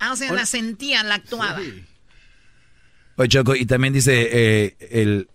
Ah, 0.00 0.12
o 0.12 0.16
sea, 0.16 0.32
la 0.32 0.44
sentía, 0.44 1.02
la 1.02 1.14
actuaba. 1.14 1.58
Sí. 1.60 1.84
Oye, 3.16 3.28
Choco, 3.28 3.54
y 3.54 3.64
también 3.64 3.94
dice 3.94 4.28
eh, 4.32 4.76
el, 4.90 5.28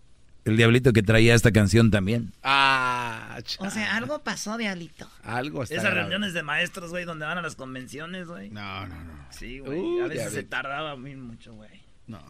el, 0.45 0.57
diablito 0.57 0.93
que 0.93 1.01
traía 1.01 1.33
esta 1.33 1.51
canción 1.51 1.91
también. 1.91 2.33
Ah, 2.43 3.39
O 3.59 3.69
sea, 3.71 3.95
algo 3.95 4.19
pasó, 4.19 4.57
diablito. 4.57 5.09
Algo 5.23 5.63
está 5.63 5.75
Esas 5.75 5.93
reuniones 5.93 6.33
de 6.33 6.43
maestros, 6.43 6.91
güey, 6.91 7.05
donde 7.05 7.25
van 7.25 7.37
a 7.37 7.41
las 7.41 7.55
convenciones, 7.55 8.27
güey. 8.27 8.49
No, 8.49 8.85
no, 8.87 9.03
no. 9.03 9.27
Sí, 9.31 9.59
güey. 9.59 10.01
a 10.01 10.07
veces 10.07 10.33
se 10.33 10.43
tardaba 10.43 10.95
muy 10.95 11.15
mucho, 11.15 11.53
güey. 11.53 11.81
No. 12.07 12.21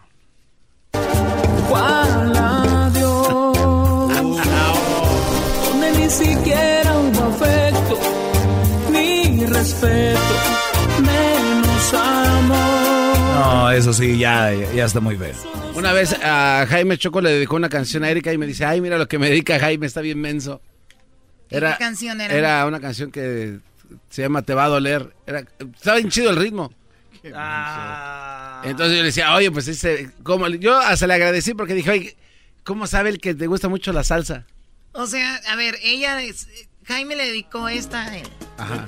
¿Cuál 0.91 2.37
adiós? 2.37 3.39
Ni 6.09 6.15
siquiera 6.15 6.97
hubo 6.97 7.23
afecto, 7.23 7.99
ni 8.91 9.45
respeto, 9.45 10.19
menos 11.01 11.93
amor 11.93 13.17
No, 13.35 13.71
eso 13.71 13.93
sí, 13.93 14.17
ya, 14.17 14.51
ya 14.51 14.85
está 14.85 14.99
muy 14.99 15.15
feo. 15.17 15.35
Una 15.75 15.93
vez 15.93 16.15
a 16.23 16.65
Jaime 16.67 16.97
Choco 16.97 17.21
le 17.21 17.31
dedicó 17.31 17.57
una 17.57 17.69
canción 17.69 18.03
a 18.03 18.09
Erika 18.09 18.33
y 18.33 18.39
me 18.39 18.47
dice, 18.47 18.65
ay, 18.65 18.81
mira 18.81 18.97
lo 18.97 19.07
que 19.07 19.19
me 19.19 19.29
dedica 19.29 19.59
Jaime, 19.59 19.85
está 19.85 20.01
bien 20.01 20.19
menso. 20.19 20.61
Era, 21.47 21.73
¿Qué 21.73 21.83
canción 21.83 22.19
era? 22.21 22.33
Era 22.33 22.65
una 22.65 22.79
canción 22.79 23.11
que 23.11 23.59
se 24.09 24.21
llama 24.23 24.41
Te 24.41 24.55
va 24.55 24.65
a 24.65 24.69
doler. 24.69 25.13
Era, 25.27 25.43
estaba 25.59 25.97
bien 25.97 26.09
chido 26.09 26.31
el 26.31 26.37
ritmo. 26.37 26.73
Ah. 27.35 28.63
Entonces 28.65 28.95
yo 28.95 29.01
le 29.01 29.07
decía, 29.07 29.35
oye, 29.35 29.51
pues 29.51 29.67
ese, 29.67 30.09
¿cómo? 30.23 30.47
Yo 30.47 30.79
hasta 30.79 31.05
le 31.05 31.13
agradecí 31.13 31.53
porque 31.53 31.75
dije, 31.75 31.91
oye, 31.91 32.17
¿cómo 32.63 32.87
sabe 32.87 33.09
el 33.09 33.19
que 33.19 33.35
te 33.35 33.45
gusta 33.45 33.67
mucho 33.67 33.93
la 33.93 34.03
salsa? 34.03 34.45
O 34.93 35.05
sea, 35.07 35.35
a 35.47 35.55
ver, 35.55 35.75
ella, 35.83 36.21
es- 36.21 36.47
Jaime 36.85 37.15
le 37.15 37.25
dedicó 37.27 37.67
esta 37.69 38.03
a 38.07 38.17
él. 38.17 38.27
Ajá. 38.57 38.85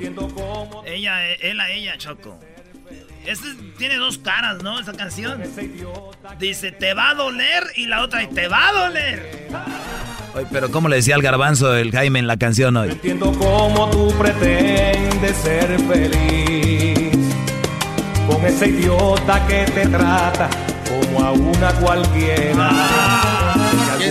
Ella, 0.85 1.31
él 1.35 1.59
a 1.59 1.69
ella, 1.71 1.97
Choco. 1.97 2.39
Este 3.25 3.47
tiene 3.77 3.97
dos 3.97 4.17
caras, 4.17 4.63
¿no? 4.63 4.79
Esa 4.79 4.93
canción. 4.93 5.41
Dice, 6.39 6.71
te 6.71 6.93
va 6.95 7.11
a 7.11 7.13
doler 7.13 7.63
y 7.75 7.85
la 7.85 8.01
otra, 8.01 8.27
te 8.27 8.47
va 8.47 8.69
a 8.69 8.71
doler. 8.73 9.47
Oye, 10.33 10.47
pero 10.51 10.71
¿cómo 10.71 10.89
le 10.89 10.95
decía 10.95 11.13
al 11.15 11.21
garbanzo 11.21 11.75
el 11.75 11.91
Jaime 11.91 12.17
en 12.19 12.25
la 12.25 12.37
canción 12.37 12.75
hoy? 12.77 12.89
Entiendo 12.91 13.31
cómo 13.37 13.89
tú 13.91 14.11
pretendes 14.17 15.37
ser 15.37 15.77
feliz 15.81 17.17
con 18.27 18.43
ese 18.45 18.67
idiota 18.69 19.45
que 19.45 19.65
te 19.65 19.85
trata 19.87 20.49
como 20.89 21.23
a 21.23 21.31
una 21.33 21.71
cualquiera. 21.73 22.69
Que 23.50 23.50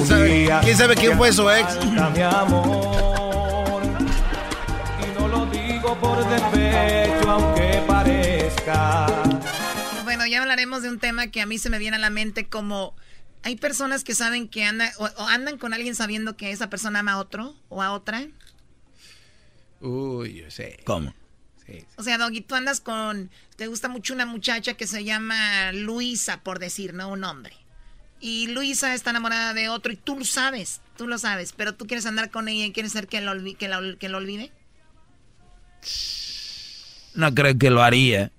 ¿Quién 0.01 0.09
sabe, 0.09 0.49
¿quién 0.63 0.77
sabe 0.79 0.95
quién 0.95 1.19
fue 1.19 1.31
su 1.31 1.51
ex? 1.51 1.85
mi 1.85 2.23
amor. 2.23 3.83
Y 4.99 5.19
no 5.21 5.29
lo 5.29 5.45
digo 5.45 5.95
por 6.01 6.27
despecho, 6.27 7.31
aunque 7.31 7.83
parezca. 7.87 9.07
Bueno, 10.05 10.27
ya 10.27 10.41
hablaremos 10.41 10.81
de 10.81 10.89
un 10.89 10.99
tema 10.99 11.27
que 11.27 11.43
a 11.43 11.47
mí 11.47 11.59
se 11.59 11.69
me 11.69 11.79
viene 11.79 11.99
a 11.99 12.01
la 12.01 12.09
mente 12.09 12.49
como 12.49 12.97
hay 13.43 13.57
personas 13.57 14.03
que 14.03 14.15
saben 14.15 14.49
que 14.49 14.65
andan 14.65 14.91
o, 14.99 15.05
o 15.05 15.27
andan 15.27 15.59
con 15.59 15.75
alguien 15.75 15.95
sabiendo 15.95 16.35
que 16.35 16.51
esa 16.51 16.71
persona 16.71 17.01
ama 17.01 17.13
a 17.13 17.19
otro 17.19 17.55
o 17.69 17.83
a 17.83 17.93
otra. 17.93 18.27
Uy, 19.83 20.33
yo 20.33 20.51
sé. 20.51 20.81
¿Cómo? 20.87 21.13
O 21.97 22.03
sea, 22.03 22.17
Doggy, 22.17 22.41
tú 22.41 22.55
andas 22.55 22.81
con 22.81 23.31
te 23.57 23.67
gusta 23.67 23.89
mucho 23.89 24.15
una 24.15 24.25
muchacha 24.25 24.75
que 24.75 24.87
se 24.87 25.05
llama 25.05 25.73
Luisa, 25.73 26.43
por 26.43 26.59
decir, 26.59 26.95
no 26.95 27.09
un 27.11 27.23
hombre. 27.23 27.60
Y 28.21 28.49
Luisa 28.49 28.95
está 28.95 29.11
enamorada 29.11 29.55
de 29.55 29.69
otro 29.71 29.93
y 29.93 29.97
tú 29.97 30.19
lo 30.19 30.25
sabes, 30.25 30.81
tú 30.99 31.07
lo 31.09 31.17
sabes, 31.19 31.53
pero 31.57 31.75
tú 31.75 31.87
quieres 31.87 32.05
andar 32.07 32.31
con 32.31 32.49
ella 32.49 32.67
y 32.67 32.73
quieres 32.73 32.93
ser 32.93 33.07
que 33.09 33.21
lo, 33.23 33.33
olvi- 33.33 33.57
que 33.57 33.67
la- 33.69 33.97
que 33.99 34.09
lo 34.11 34.19
olvide. 34.19 34.53
No 37.15 37.35
creo 37.35 37.57
que 37.59 37.71
lo 37.71 37.83
haría. 37.83 38.31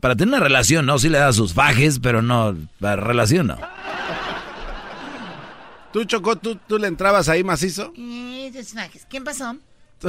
Para 0.00 0.14
tener 0.16 0.34
una 0.34 0.42
relación, 0.44 0.86
no, 0.86 0.98
sí 0.98 1.08
le 1.08 1.18
da 1.18 1.32
sus 1.32 1.54
fajes, 1.54 1.98
pero 1.98 2.22
no, 2.22 2.56
para 2.80 2.96
relación 3.02 3.46
no. 3.48 3.58
¿Tú, 5.92 6.04
Chocó, 6.04 6.36
tú, 6.36 6.56
tú 6.56 6.78
le 6.78 6.88
entrabas 6.88 7.28
ahí 7.28 7.44
macizo? 7.44 7.92
Eh, 7.96 8.52
¿Quién 9.08 9.24
pasó? 9.24 9.56
¿Tú, 10.00 10.08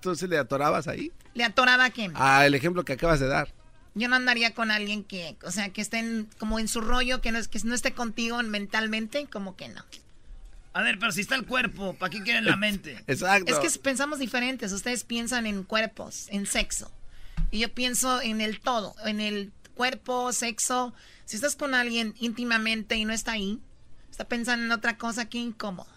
tú 0.00 0.14
sí 0.14 0.26
le 0.26 0.38
atorabas 0.38 0.88
ahí? 0.88 1.10
¿Le 1.34 1.44
atoraba 1.44 1.86
a 1.86 1.90
quién? 1.90 2.12
Ah, 2.14 2.46
el 2.46 2.54
ejemplo 2.54 2.84
que 2.84 2.92
acabas 2.94 3.18
de 3.20 3.26
dar. 3.28 3.48
Yo 3.98 4.08
no 4.08 4.14
andaría 4.16 4.54
con 4.54 4.70
alguien 4.70 5.02
que, 5.02 5.36
o 5.42 5.50
sea, 5.50 5.70
que 5.70 5.80
esté 5.80 5.98
en- 5.98 6.28
como 6.38 6.58
en 6.60 6.68
su 6.68 6.80
rollo, 6.80 7.20
que 7.20 7.32
no, 7.32 7.38
es, 7.38 7.48
que 7.48 7.58
no 7.64 7.74
esté 7.74 7.92
contigo 7.92 8.40
mentalmente, 8.42 9.26
como 9.26 9.56
que 9.56 9.68
no. 9.68 9.82
A 10.74 10.82
ver, 10.82 10.98
pero 10.98 11.10
si 11.10 11.22
está 11.22 11.34
el 11.34 11.46
cuerpo, 11.46 11.94
¿para 11.94 12.10
qué 12.10 12.22
quieren 12.22 12.44
la 12.44 12.56
mente? 12.58 13.02
Exacto. 13.06 13.50
Es 13.50 13.58
que 13.72 13.78
pensamos 13.80 14.18
diferentes. 14.18 14.70
Ustedes 14.72 15.02
piensan 15.04 15.46
en 15.46 15.62
cuerpos, 15.64 16.26
en 16.30 16.44
sexo. 16.46 16.92
Y 17.50 17.60
yo 17.60 17.72
pienso 17.72 18.20
en 18.20 18.40
el 18.42 18.60
todo, 18.60 18.94
en 19.06 19.20
el 19.20 19.50
cuerpo, 19.74 20.30
sexo. 20.32 20.92
Si 21.24 21.36
estás 21.36 21.56
con 21.56 21.74
alguien 21.74 22.14
íntimamente 22.20 22.96
y 22.96 23.04
no 23.06 23.12
está 23.14 23.32
ahí, 23.32 23.58
está 24.10 24.24
pensando 24.28 24.64
en 24.66 24.72
otra 24.72 24.98
cosa, 24.98 25.28
qué 25.28 25.38
incómodo. 25.38 25.88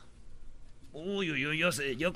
Uy, 0.93 1.30
uy, 1.31 1.45
uy, 1.47 1.57
yo 1.57 1.71
sé, 1.73 1.97
yo... 1.97 2.13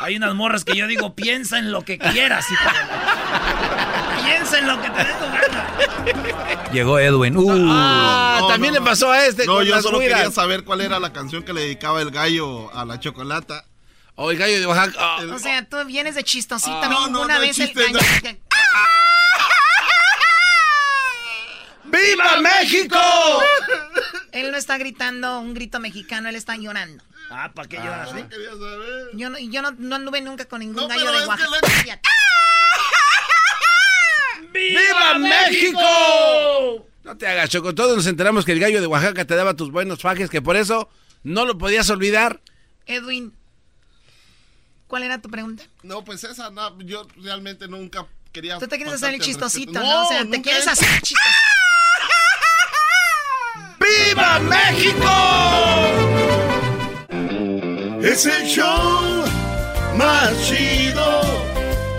Hay 0.00 0.16
unas 0.16 0.34
morras 0.34 0.64
que 0.64 0.76
yo 0.76 0.88
digo, 0.88 1.14
piensa 1.14 1.56
en 1.60 1.70
lo 1.70 1.84
que 1.84 1.98
quieras, 1.98 2.44
la- 2.50 3.93
Piensa 4.24 4.58
en 4.58 4.66
lo 4.66 4.80
que 4.82 4.90
te 4.90 4.98
dé 5.04 5.12
tu 5.14 5.24
gana. 5.24 6.70
Llegó 6.72 6.98
Edwin. 6.98 7.36
Uh. 7.36 7.66
Ah, 7.70 8.38
No, 8.40 8.48
también 8.48 8.74
no, 8.74 8.80
le 8.80 8.86
pasó 8.86 9.10
a 9.10 9.24
este 9.26 9.46
No, 9.46 9.54
con 9.56 9.64
yo 9.64 9.74
las 9.74 9.82
solo 9.84 9.98
quería 10.00 10.30
saber 10.30 10.64
cuál 10.64 10.80
era 10.80 10.98
la 10.98 11.12
canción 11.12 11.42
que 11.42 11.52
le 11.52 11.62
dedicaba 11.62 12.00
el 12.02 12.10
gallo 12.10 12.74
a 12.76 12.84
la 12.84 12.98
chocolata. 13.00 13.64
O 14.16 14.30
el 14.30 14.38
gallo 14.38 14.58
de 14.60 14.66
Oaxaca. 14.66 14.96
ah. 14.98 15.18
O 15.34 15.38
sea, 15.38 15.68
tú 15.68 15.76
vienes 15.86 16.14
de 16.14 16.22
chistosita, 16.24 16.82
Ah, 16.84 16.88
no, 16.88 17.08
no, 17.26 17.40
vez 17.40 17.56
chiste, 17.56 17.84
el 17.84 17.92
no. 17.92 17.98
caño- 17.98 18.38
¡Viva 21.84 22.40
México! 22.40 22.98
Él 24.32 24.50
no 24.50 24.56
está 24.56 24.78
gritando 24.78 25.38
un 25.40 25.54
grito 25.54 25.78
mexicano, 25.80 26.28
él 26.28 26.34
está 26.36 26.56
llorando. 26.56 27.04
Ah, 27.30 27.50
¿para 27.54 27.68
qué 27.68 27.76
lloras? 27.76 28.10
eh? 28.14 28.26
Quería 28.30 28.50
saber. 28.50 29.10
Yo 29.14 29.30
no, 29.30 29.38
yo 29.38 29.62
no, 29.62 29.72
no 29.78 29.96
anduve 29.96 30.20
nunca 30.20 30.44
con 30.46 30.60
ningún 30.60 30.76
No, 30.82 30.88
gallo 30.88 31.10
de 31.10 31.16
es 31.18 31.22
que 31.22 31.28
Oaxaca. 31.28 31.50
le- 31.50 32.00
¡Viva 34.54 35.18
México! 35.18 36.86
No 37.02 37.16
te 37.18 37.26
hagas, 37.26 37.50
Choco. 37.50 37.74
Todos 37.74 37.96
nos 37.96 38.06
enteramos 38.06 38.44
que 38.44 38.52
el 38.52 38.60
gallo 38.60 38.80
de 38.80 38.86
Oaxaca 38.86 39.24
te 39.26 39.34
daba 39.34 39.54
tus 39.54 39.70
buenos 39.72 40.00
fajes, 40.00 40.30
que 40.30 40.40
por 40.40 40.56
eso 40.56 40.88
no 41.24 41.44
lo 41.44 41.58
podías 41.58 41.90
olvidar. 41.90 42.40
Edwin, 42.86 43.34
¿cuál 44.86 45.02
era 45.02 45.20
tu 45.20 45.28
pregunta? 45.28 45.64
No, 45.82 46.04
pues 46.04 46.22
esa, 46.24 46.50
no, 46.50 46.80
yo 46.82 47.06
realmente 47.16 47.66
nunca 47.68 48.06
quería. 48.32 48.58
Tú 48.58 48.68
te 48.68 48.76
quieres 48.76 48.94
hacer 48.94 49.12
el 49.14 49.20
chistosito, 49.20 49.72
respeto. 49.72 49.92
¿no? 49.94 50.04
O 50.04 50.08
sea, 50.08 50.24
te 50.24 50.40
quieres 50.40 50.66
he- 50.66 50.70
hacer 50.70 50.88
el 50.88 51.00
chistosito. 51.02 51.38
¡Viva 53.80 54.38
México! 54.40 55.10
Es 58.02 58.26
el 58.26 58.46
show 58.46 59.24
más 59.96 60.30
chido 60.46 61.20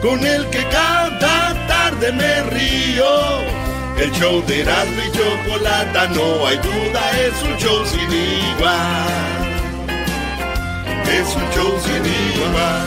con 0.02 0.26
el 0.26 0.50
que 0.50 0.64
cada 0.70 1.45
tarde 1.96 2.12
me 2.12 2.44
río. 2.44 3.06
El 3.98 4.12
show 4.12 4.44
de 4.46 4.62
Erasmo 4.62 5.02
y 5.02 5.18
Chocolata, 5.18 6.08
no 6.08 6.46
hay 6.46 6.58
duda, 6.58 7.12
es 7.22 7.44
un 7.44 7.58
show 7.58 7.86
sin 7.86 8.12
igual. 8.12 9.08
Es 11.08 11.36
un 11.36 11.50
show 11.52 11.80
sin 11.82 12.06
igual. 12.06 12.86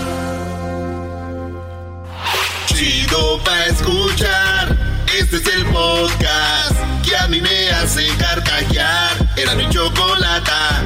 Chido 2.67 3.39
pa' 3.43 3.67
escuchar, 3.67 4.77
este 5.19 5.37
es 5.37 5.47
el 5.47 5.65
podcast 5.67 6.77
que 7.07 7.17
a 7.17 7.27
mí 7.29 7.41
me 7.41 7.71
hace 7.71 8.07
carcajear. 8.19 9.17
Era 9.37 9.55
mi 9.55 9.69
chocolata. 9.71 10.83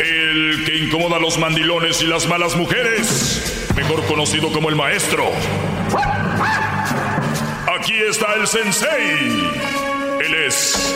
El 0.00 0.64
que 0.64 0.76
incomoda 0.78 1.16
a 1.16 1.20
los 1.20 1.38
mandilones 1.38 2.02
y 2.02 2.06
las 2.06 2.26
malas 2.26 2.56
mujeres, 2.56 3.61
mejor 3.74 4.04
conocido 4.06 4.52
como 4.52 4.68
el 4.68 4.76
maestro. 4.76 5.30
Aquí 7.78 7.94
está 8.08 8.34
el 8.34 8.46
sensei. 8.46 9.50
Él 10.20 10.34
es 10.46 10.94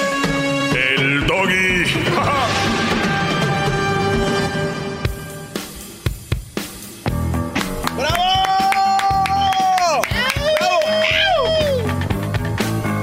el 0.75 1.27
doggy. 1.27 1.85
¡Bravo! 7.97 10.03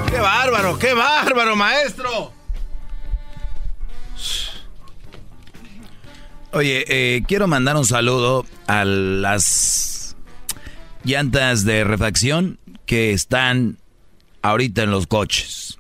¡Qué 0.10 0.20
bárbaro, 0.20 0.78
qué 0.80 0.94
bárbaro, 0.94 1.56
maestro! 1.56 2.33
Oye, 6.54 6.86
eh, 6.88 7.24
quiero 7.28 7.48
mandar 7.48 7.76
un 7.78 7.86
saludo 7.86 8.46
a 8.68 8.86
las 8.86 10.16
llantas 11.04 11.66
de 11.66 11.84
refacción 11.84 12.60
que 12.86 13.12
están 13.12 13.78
ahorita 14.44 14.84
en 14.84 14.92
los 14.92 15.08
coches. 15.08 15.80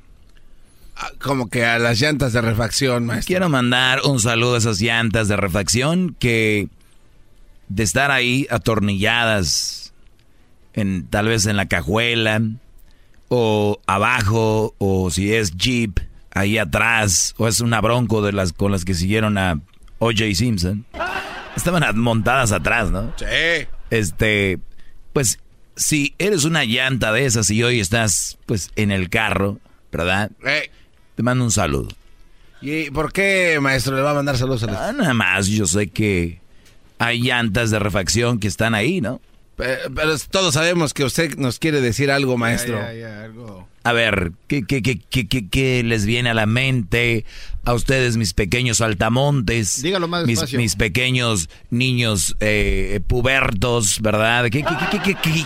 Ah, 0.95 1.11
Como 1.21 1.47
que 1.47 1.63
a 1.63 1.77
las 1.77 1.99
llantas 1.99 2.33
de 2.33 2.41
refacción, 2.41 3.05
maestro. 3.05 3.27
Quiero 3.27 3.49
mandar 3.49 4.01
un 4.03 4.19
saludo 4.19 4.55
a 4.55 4.57
esas 4.57 4.79
llantas 4.81 5.27
de 5.27 5.37
refacción 5.37 6.15
que 6.17 6.69
de 7.69 7.83
estar 7.83 8.09
ahí 8.09 8.47
atornilladas 8.49 9.93
en 10.73 11.05
tal 11.05 11.27
vez 11.27 11.45
en 11.45 11.55
la 11.55 11.67
cajuela 11.67 12.41
o 13.27 13.79
abajo 13.85 14.73
o 14.79 15.11
si 15.11 15.33
es 15.33 15.55
Jeep 15.55 15.99
ahí 16.33 16.57
atrás 16.57 17.35
o 17.37 17.47
es 17.47 17.59
una 17.59 17.79
Bronco 17.79 18.23
de 18.23 18.31
las 18.33 18.53
con 18.53 18.71
las 18.71 18.85
que 18.85 18.95
siguieron 18.95 19.37
a 19.37 19.59
O.J. 19.99 20.35
Simpson. 20.35 20.85
Estaban 21.55 21.97
montadas 21.99 22.51
atrás, 22.51 22.91
¿no? 22.91 23.13
Sí. 23.17 23.67
Este, 23.89 24.59
pues 25.13 25.39
si 25.75 26.13
eres 26.17 26.45
una 26.45 26.65
llanta 26.65 27.11
de 27.11 27.25
esas 27.25 27.49
y 27.49 27.63
hoy 27.63 27.79
estás 27.79 28.37
pues 28.45 28.71
en 28.75 28.91
el 28.91 29.09
carro, 29.09 29.59
¿verdad? 29.91 30.31
Eh, 30.45 30.69
Te 31.15 31.23
mando 31.23 31.43
un 31.43 31.51
saludo. 31.51 31.89
¿Y 32.61 32.89
por 32.91 33.11
qué, 33.11 33.59
maestro, 33.61 33.95
le 33.95 34.01
va 34.01 34.11
a 34.11 34.15
mandar 34.15 34.37
saludos 34.37 34.63
a 34.63 34.67
las... 34.67 34.77
Ah, 34.77 34.93
nada 34.93 35.13
más, 35.13 35.47
yo 35.47 35.65
sé 35.65 35.87
que 35.87 36.39
hay 36.97 37.21
llantas 37.21 37.71
de 37.71 37.79
refacción 37.79 38.39
que 38.39 38.47
están 38.47 38.73
ahí, 38.73 39.01
¿no? 39.01 39.19
Pero, 39.55 40.17
todos 40.31 40.55
sabemos 40.55 40.93
que 40.93 41.03
usted 41.03 41.37
nos 41.37 41.59
quiere 41.59 41.79
decir 41.81 42.09
algo, 42.11 42.37
maestro. 42.37 42.79
A 43.85 43.91
ver, 43.91 44.31
¿qué, 44.47 44.63
qué, 44.63 44.81
qué, 44.81 44.97
qué, 45.49 45.83
les 45.83 46.05
viene 46.05 46.29
a 46.29 46.33
la 46.33 46.45
mente 46.45 47.25
a 47.65 47.73
ustedes, 47.73 48.15
mis 48.15 48.33
pequeños 48.33 48.79
altamontes? 48.79 49.81
Dígalo 49.81 50.07
más 50.07 50.25
mis, 50.25 50.39
despacio. 50.39 50.57
mis 50.57 50.75
pequeños 50.77 51.49
niños 51.69 52.37
eh, 52.39 53.01
pubertos, 53.07 53.99
¿verdad? 54.01 54.45
¿Qué, 54.49 54.63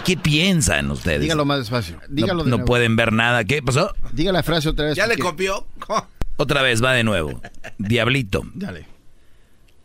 qué, 0.06 0.18
piensan 0.18 0.92
ustedes? 0.92 1.22
Dígalo 1.22 1.46
más 1.46 1.60
despacio. 1.60 2.00
Dígalo 2.10 2.36
no, 2.36 2.44
de 2.44 2.50
no 2.52 2.58
nuevo. 2.58 2.68
pueden 2.68 2.96
ver 2.96 3.12
nada. 3.12 3.44
¿Qué 3.44 3.64
pasó? 3.64 3.94
Diga 4.14 4.32
la 4.32 4.44
frase 4.44 4.70
otra 4.70 4.86
vez. 4.86 4.96
¿Ya 4.96 5.08
le 5.08 5.18
porque- 5.18 5.24
copió? 5.24 5.68
Otra 6.40 6.62
vez, 6.62 6.84
va 6.84 6.94
de 6.94 7.04
nuevo. 7.04 7.42
Diablito. 7.80 8.44
Dale. 8.54 8.86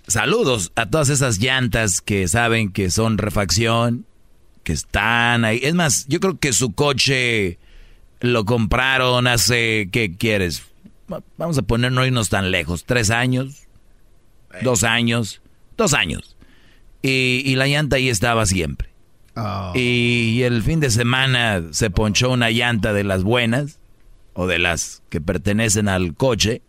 Saludos 0.07 0.71
a 0.77 0.91
todas 0.91 1.09
esas 1.09 1.39
llantas 1.39 2.03
que 2.03 2.29
saben 2.29 2.71
que 2.71 2.91
son 2.91 3.17
refacción, 3.17 4.05
que 4.65 4.73
están 4.73 5.45
ahí. 5.45 5.61
Es 5.63 5.75
más, 5.75 6.07
yo 6.09 6.21
creo 6.21 6.39
que 6.39 6.53
su 6.53 6.73
coche 6.73 7.59
lo 8.21 8.45
compraron 8.45 9.27
hace, 9.27 9.89
¿qué 9.93 10.15
quieres? 10.17 10.63
Va- 11.13 11.23
Vamos 11.37 11.59
a 11.59 11.63
poner 11.63 11.93
no 11.93 12.07
irnos 12.07 12.29
tan 12.29 12.51
lejos. 12.51 12.85
¿Tres 12.85 13.11
años? 13.11 13.65
¿Dos 14.63 14.85
años? 14.85 15.41
Dos 15.77 15.95
años. 15.95 16.37
Y, 17.03 17.43
y 17.45 17.57
la 17.57 17.67
llanta 17.67 17.97
ahí 17.97 18.09
estaba 18.09 18.47
siempre. 18.47 18.89
Ah. 19.35 19.73
Y 19.75 20.43
el 20.43 20.63
fin 20.63 20.79
de 20.81 20.91
semana 20.91 21.63
se 21.73 21.91
ponchó 21.91 22.31
una 22.31 22.51
llanta 22.51 22.93
de 22.93 23.03
las 23.03 23.23
buenas, 23.23 23.79
o 24.35 24.47
de 24.47 24.59
las 24.59 25.03
que 25.09 25.21
pertenecen 25.21 25.89
al 25.89 26.15
coche, 26.15 26.63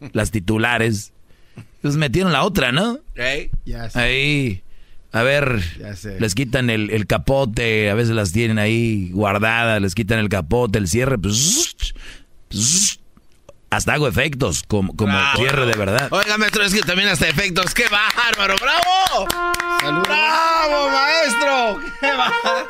las 0.12 0.30
titulares. 0.30 1.12
Pues 1.82 1.96
metieron 1.96 2.32
la 2.32 2.44
otra, 2.44 2.72
¿no? 2.72 2.98
Sé. 3.16 3.50
Ahí, 3.94 4.62
a 5.12 5.22
ver, 5.22 5.60
les 6.20 6.34
quitan 6.34 6.70
el, 6.70 6.90
el 6.90 7.06
capote, 7.06 7.90
a 7.90 7.94
veces 7.94 8.14
las 8.14 8.32
tienen 8.32 8.58
ahí 8.58 9.10
guardadas, 9.12 9.82
les 9.82 9.94
quitan 9.94 10.20
el 10.20 10.28
capote, 10.28 10.78
el 10.78 10.86
cierre, 10.86 11.18
pues, 11.18 11.84
pues, 12.48 12.99
hasta 13.70 13.94
hago 13.94 14.08
efectos, 14.08 14.64
como, 14.66 14.94
como 14.96 15.12
Bravo. 15.12 15.38
cierre 15.38 15.66
de 15.66 15.74
verdad. 15.74 16.08
Oiga, 16.10 16.36
maestro, 16.38 16.64
es 16.64 16.74
que 16.74 16.80
también 16.80 17.08
hasta 17.08 17.28
efectos. 17.28 17.72
¡Qué 17.72 17.84
bárbaro! 17.88 18.56
¡Bravo! 18.60 20.02
¡Bravo, 20.02 20.90
maestro! 20.90 21.80
¡Qué 22.00 22.08
bárbaro! 22.08 22.66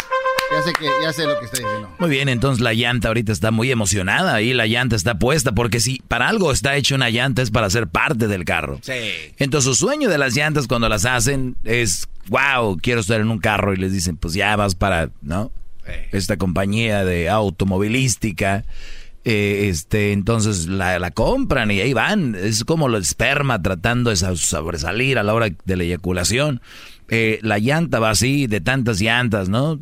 Ya 0.52 0.62
sé, 0.62 0.72
que, 0.78 0.90
ya 1.02 1.12
sé 1.12 1.24
lo 1.26 1.38
que 1.38 1.46
está 1.46 1.58
diciendo. 1.58 1.94
Muy 1.98 2.10
bien, 2.10 2.28
entonces 2.28 2.60
la 2.62 2.74
llanta 2.74 3.08
ahorita 3.08 3.32
está 3.32 3.50
muy 3.50 3.70
emocionada, 3.70 4.34
ahí 4.34 4.52
la 4.52 4.66
llanta 4.66 4.94
está 4.94 5.18
puesta, 5.18 5.52
porque 5.52 5.80
si 5.80 6.02
para 6.06 6.28
algo 6.28 6.52
está 6.52 6.76
hecha 6.76 6.96
una 6.96 7.08
llanta 7.08 7.40
es 7.40 7.50
para 7.50 7.70
ser 7.70 7.86
parte 7.86 8.26
del 8.28 8.44
carro. 8.44 8.78
Sí. 8.82 8.92
Entonces 9.38 9.70
su 9.70 9.74
sueño 9.86 10.10
de 10.10 10.18
las 10.18 10.34
llantas 10.34 10.66
cuando 10.66 10.88
las 10.88 11.06
hacen 11.06 11.56
es, 11.64 12.08
wow, 12.28 12.76
quiero 12.82 13.00
estar 13.00 13.20
en 13.20 13.30
un 13.30 13.38
carro 13.38 13.72
y 13.72 13.76
les 13.76 13.92
dicen, 13.92 14.16
pues 14.16 14.34
ya 14.34 14.54
vas 14.56 14.74
para, 14.74 15.08
¿no? 15.22 15.50
Esta 16.12 16.36
compañía 16.36 17.04
de 17.04 17.28
automovilística. 17.28 18.64
Eh, 19.30 19.68
este, 19.68 20.12
entonces 20.12 20.66
la, 20.66 20.98
la 20.98 21.10
compran 21.10 21.70
y 21.70 21.80
ahí 21.80 21.92
van. 21.92 22.34
Es 22.34 22.64
como 22.64 22.88
el 22.88 22.94
esperma 22.96 23.62
tratando 23.62 24.10
de 24.10 24.16
sa- 24.16 24.36
sobresalir 24.36 25.18
a 25.18 25.22
la 25.22 25.34
hora 25.34 25.48
de 25.64 25.76
la 25.76 25.84
eyaculación. 25.84 26.60
Eh, 27.08 27.38
la 27.42 27.58
llanta 27.58 27.98
va 27.98 28.10
así, 28.10 28.46
de 28.46 28.60
tantas 28.60 29.00
llantas, 29.00 29.48
¿no? 29.48 29.78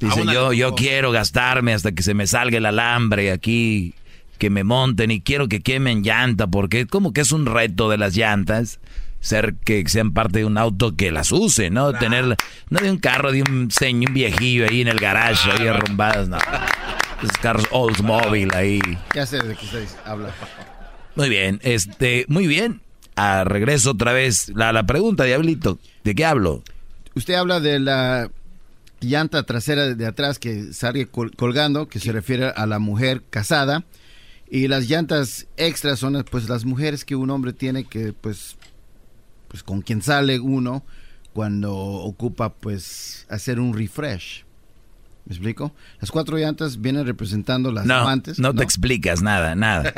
Dicen, 0.00 0.22
una 0.24 0.32
yo, 0.34 0.52
yo 0.52 0.74
quiero 0.74 1.10
gastarme 1.10 1.74
hasta 1.74 1.92
que 1.92 2.02
se 2.02 2.14
me 2.14 2.26
salga 2.26 2.58
el 2.58 2.66
alambre 2.66 3.32
aquí, 3.32 3.94
que 4.38 4.48
me 4.50 4.62
monten 4.64 5.10
y 5.10 5.20
quiero 5.20 5.48
que 5.48 5.60
quemen 5.60 6.02
llanta, 6.02 6.46
porque 6.46 6.86
como 6.86 7.12
que 7.12 7.22
es 7.22 7.32
un 7.32 7.46
reto 7.46 7.88
de 7.90 7.98
las 7.98 8.14
llantas, 8.16 8.78
ser 9.20 9.54
que 9.64 9.82
sean 9.88 10.12
parte 10.12 10.38
de 10.40 10.44
un 10.44 10.56
auto 10.58 10.94
que 10.94 11.10
las 11.10 11.32
use, 11.32 11.70
¿no? 11.70 11.92
Tener, 11.94 12.36
no 12.70 12.78
de 12.80 12.90
un 12.92 12.98
carro, 12.98 13.32
de 13.32 13.42
un 13.42 13.70
señor, 13.72 14.10
un 14.10 14.14
viejillo 14.14 14.66
ahí 14.68 14.82
en 14.82 14.88
el 14.88 14.98
garage, 15.00 15.50
ahí 15.50 15.66
arrumbadas, 15.66 16.28
no. 16.28 16.38
Esos 17.22 17.36
carros 17.38 17.66
Oldsmobile 17.70 18.54
ahí. 18.54 18.80
Ya 19.14 19.26
sé 19.26 19.38
de 19.42 19.54
qué 19.56 19.64
estáis 19.64 19.96
habla. 20.04 20.30
Muy 21.16 21.28
bien, 21.28 21.58
este, 21.62 22.24
muy 22.28 22.46
bien. 22.46 22.80
A 23.16 23.42
regreso 23.44 23.90
otra 23.90 24.12
vez 24.12 24.50
la, 24.54 24.72
la 24.72 24.84
pregunta, 24.86 25.24
Diablito. 25.24 25.78
¿De 26.04 26.14
qué 26.14 26.24
hablo? 26.24 26.62
Usted 27.16 27.34
habla 27.34 27.58
de 27.58 27.80
la 27.80 28.30
llanta 29.00 29.42
trasera 29.42 29.94
de 29.94 30.06
atrás 30.06 30.38
que 30.38 30.72
sale 30.72 31.06
col- 31.06 31.34
colgando, 31.34 31.88
que 31.88 31.98
se 31.98 32.12
refiere 32.12 32.46
a 32.54 32.66
la 32.66 32.78
mujer 32.78 33.22
casada. 33.28 33.84
Y 34.50 34.68
las 34.68 34.88
llantas 34.88 35.46
extras 35.56 35.98
son 35.98 36.24
pues 36.30 36.48
las 36.48 36.64
mujeres 36.64 37.04
que 37.04 37.16
un 37.16 37.30
hombre 37.30 37.52
tiene 37.52 37.84
que 37.84 38.12
pues 38.12 38.56
pues 39.48 39.62
con 39.62 39.80
quien 39.82 40.00
sale 40.02 40.38
uno 40.38 40.84
cuando 41.32 41.74
ocupa 41.74 42.54
pues 42.54 43.26
hacer 43.28 43.58
un 43.58 43.74
refresh. 43.76 44.44
¿Me 45.28 45.34
explico? 45.34 45.74
Las 46.00 46.10
cuatro 46.10 46.38
llantas 46.38 46.80
vienen 46.80 47.04
representando 47.06 47.70
las 47.70 47.84
No, 47.84 47.96
amantes. 47.96 48.38
no 48.38 48.54
te 48.54 48.64
explicas 48.64 49.20
nada, 49.20 49.54
nada. 49.54 49.92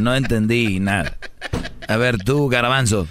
No 0.00 0.14
entendí 0.14 0.80
nada. 0.80 1.18
A 1.88 1.96
ver, 1.98 2.16
tú, 2.18 2.48
Garabanzo. 2.48 3.06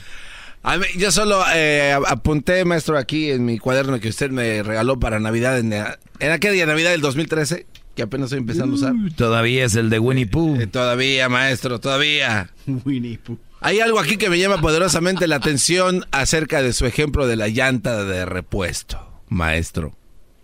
A 0.63 0.77
mí- 0.77 0.85
yo 0.97 1.11
solo 1.11 1.39
eh, 1.53 1.95
apunté, 2.07 2.65
maestro, 2.65 2.97
aquí 2.97 3.29
en 3.29 3.45
mi 3.45 3.59
cuaderno 3.59 3.99
que 3.99 4.09
usted 4.09 4.31
me 4.31 4.63
regaló 4.63 4.99
para 4.99 5.19
Navidad, 5.19 5.59
en, 5.59 5.71
en 5.73 6.31
aquel 6.31 6.53
día 6.53 6.65
Navidad 6.65 6.89
del 6.91 7.01
2013, 7.01 7.67
que 7.95 8.01
apenas 8.01 8.25
estoy 8.25 8.39
empezando 8.39 8.73
a 8.73 8.77
usar. 8.77 8.93
Todavía 9.15 9.63
es 9.65 9.75
el 9.75 9.91
de 9.91 9.99
Winnie 9.99 10.25
Pooh. 10.27 10.59
Eh, 10.59 10.65
todavía, 10.67 11.29
maestro, 11.29 11.79
todavía. 11.79 12.49
Winnie 12.85 13.19
Pooh. 13.19 13.37
Hay 13.59 13.79
algo 13.81 13.99
aquí 13.99 14.17
que 14.17 14.31
me 14.31 14.39
llama 14.39 14.59
poderosamente 14.61 15.27
la 15.27 15.35
atención 15.35 16.05
acerca 16.11 16.63
de 16.63 16.73
su 16.73 16.87
ejemplo 16.87 17.27
de 17.27 17.35
la 17.35 17.47
llanta 17.49 18.03
de 18.03 18.25
repuesto, 18.25 19.21
maestro. 19.29 19.95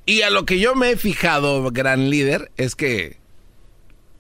Y 0.08 0.22
a 0.22 0.30
lo 0.30 0.46
que 0.46 0.58
yo 0.58 0.74
me 0.74 0.92
he 0.92 0.96
fijado, 0.98 1.70
gran 1.70 2.10
líder, 2.10 2.50
es 2.56 2.76
que 2.76 3.18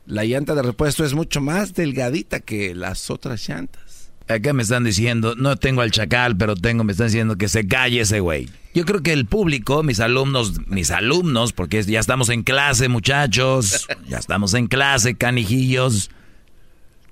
la 0.06 0.26
llanta 0.26 0.54
de 0.54 0.62
repuesto 0.62 1.06
es 1.06 1.14
mucho 1.14 1.40
más 1.40 1.76
delgadita 1.76 2.42
que 2.42 2.76
las 2.76 3.10
otras 3.10 3.48
llantas. 3.48 4.12
Acá 4.28 4.52
me 4.52 4.64
están 4.64 4.84
diciendo, 4.84 5.36
no 5.38 5.56
tengo 5.56 5.80
al 5.80 5.92
chacal, 5.92 6.36
pero 6.36 6.58
tengo, 6.58 6.84
me 6.84 6.92
están 6.92 7.08
diciendo 7.08 7.38
que 7.38 7.48
se 7.48 7.70
calle 7.70 8.02
ese 8.02 8.20
güey. 8.20 8.50
Yo 8.74 8.84
creo 8.84 9.02
que 9.02 9.14
el 9.14 9.28
público, 9.28 9.82
mis 9.82 10.02
alumnos, 10.02 10.68
mis 10.68 10.92
alumnos, 10.92 11.54
porque 11.54 11.82
ya 11.84 12.02
estamos 12.02 12.28
en 12.28 12.44
clase, 12.44 12.90
muchachos, 12.90 13.88
ya 14.10 14.18
estamos 14.18 14.56
en 14.56 14.68
clase, 14.68 15.16
canijillos, 15.16 16.12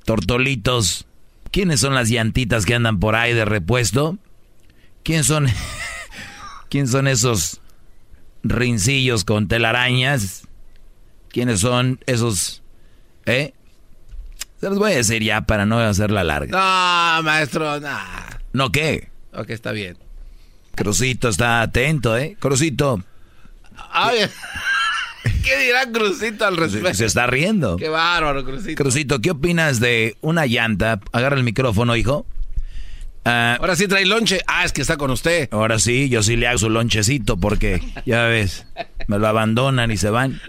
tortolitos. 0.04 1.08
¿Quiénes 1.50 1.80
son 1.80 1.94
las 1.94 2.10
llantitas 2.10 2.66
que 2.66 2.76
andan 2.76 3.00
por 3.00 3.16
ahí 3.16 3.34
de 3.34 3.46
repuesto? 3.46 4.18
¿Quién 5.04 5.24
son, 5.24 5.48
quién 6.70 6.90
son 6.90 7.08
esos 7.08 7.62
rincillos 8.46 9.26
con 9.26 9.48
telarañas? 9.48 10.44
¿Quiénes 11.30 11.60
son 11.60 12.00
esos, 12.06 12.62
eh? 13.26 13.54
Se 14.62 14.70
los 14.70 14.78
voy 14.80 14.94
a 14.94 14.96
decir 14.96 15.22
ya 15.22 15.42
para 15.42 15.66
no 15.66 15.80
hacerla 15.80 16.24
larga. 16.24 16.52
No, 16.52 17.24
maestro, 17.24 17.80
no. 17.80 17.98
¿No 18.54 18.72
qué? 18.72 19.10
Ok, 19.34 19.50
está 19.50 19.72
bien. 19.72 19.98
Crucito 20.76 21.30
está 21.30 21.62
atento, 21.62 22.18
¿eh? 22.18 22.38
Crucito. 22.40 23.04
Ay, 23.92 24.20
¿Qué 25.44 25.58
dirá 25.58 25.92
Crucito 25.92 26.46
al 26.46 26.58
respecto? 26.58 26.94
Se 26.94 27.06
está 27.06 27.28
riendo. 27.28 27.78
Qué 27.78 27.90
bárbaro, 27.90 28.46
Crucito. 28.46 28.82
Crucito, 28.82 29.20
¿qué 29.22 29.32
opinas 29.32 29.80
de 29.80 30.18
una 30.22 30.46
llanta? 30.46 31.00
Agarra 31.12 31.36
el 31.36 31.44
micrófono, 31.44 31.96
hijo. 31.96 32.26
Ah, 33.26 33.58
Ahora 33.60 33.76
sí 33.76 33.88
trae 33.88 34.06
lonche. 34.06 34.40
Ah, 34.48 34.64
es 34.66 34.72
que 34.72 34.82
está 34.82 34.98
con 34.98 35.10
usted. 35.12 35.50
ahora 35.52 35.80
sí, 35.80 36.10
yo 36.10 36.22
sí 36.24 36.36
le 36.36 36.48
hago 36.48 36.60
su 36.60 36.70
lonchecito 36.70 37.38
porque, 37.38 37.82
ya 38.06 38.24
ves, 38.26 38.66
me 39.08 39.18
lo 39.20 39.28
abandonan 39.28 39.92
y 39.92 39.98
se 39.98 40.10
van. 40.10 40.40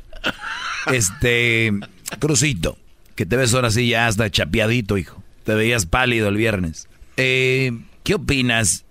Este, 0.92 1.72
Crucito, 2.18 2.78
que 3.14 3.26
te 3.26 3.36
ves 3.36 3.54
ahora 3.54 3.70
sí 3.70 3.88
ya 3.88 4.06
hasta 4.06 4.30
chapeadito, 4.30 4.98
hijo. 4.98 5.22
Te 5.44 5.54
veías 5.54 5.86
pálido 5.86 6.28
el 6.28 6.36
viernes. 6.36 6.88
Eh, 7.16 7.72
¿Qué 8.04 8.14
opinas 8.14 8.84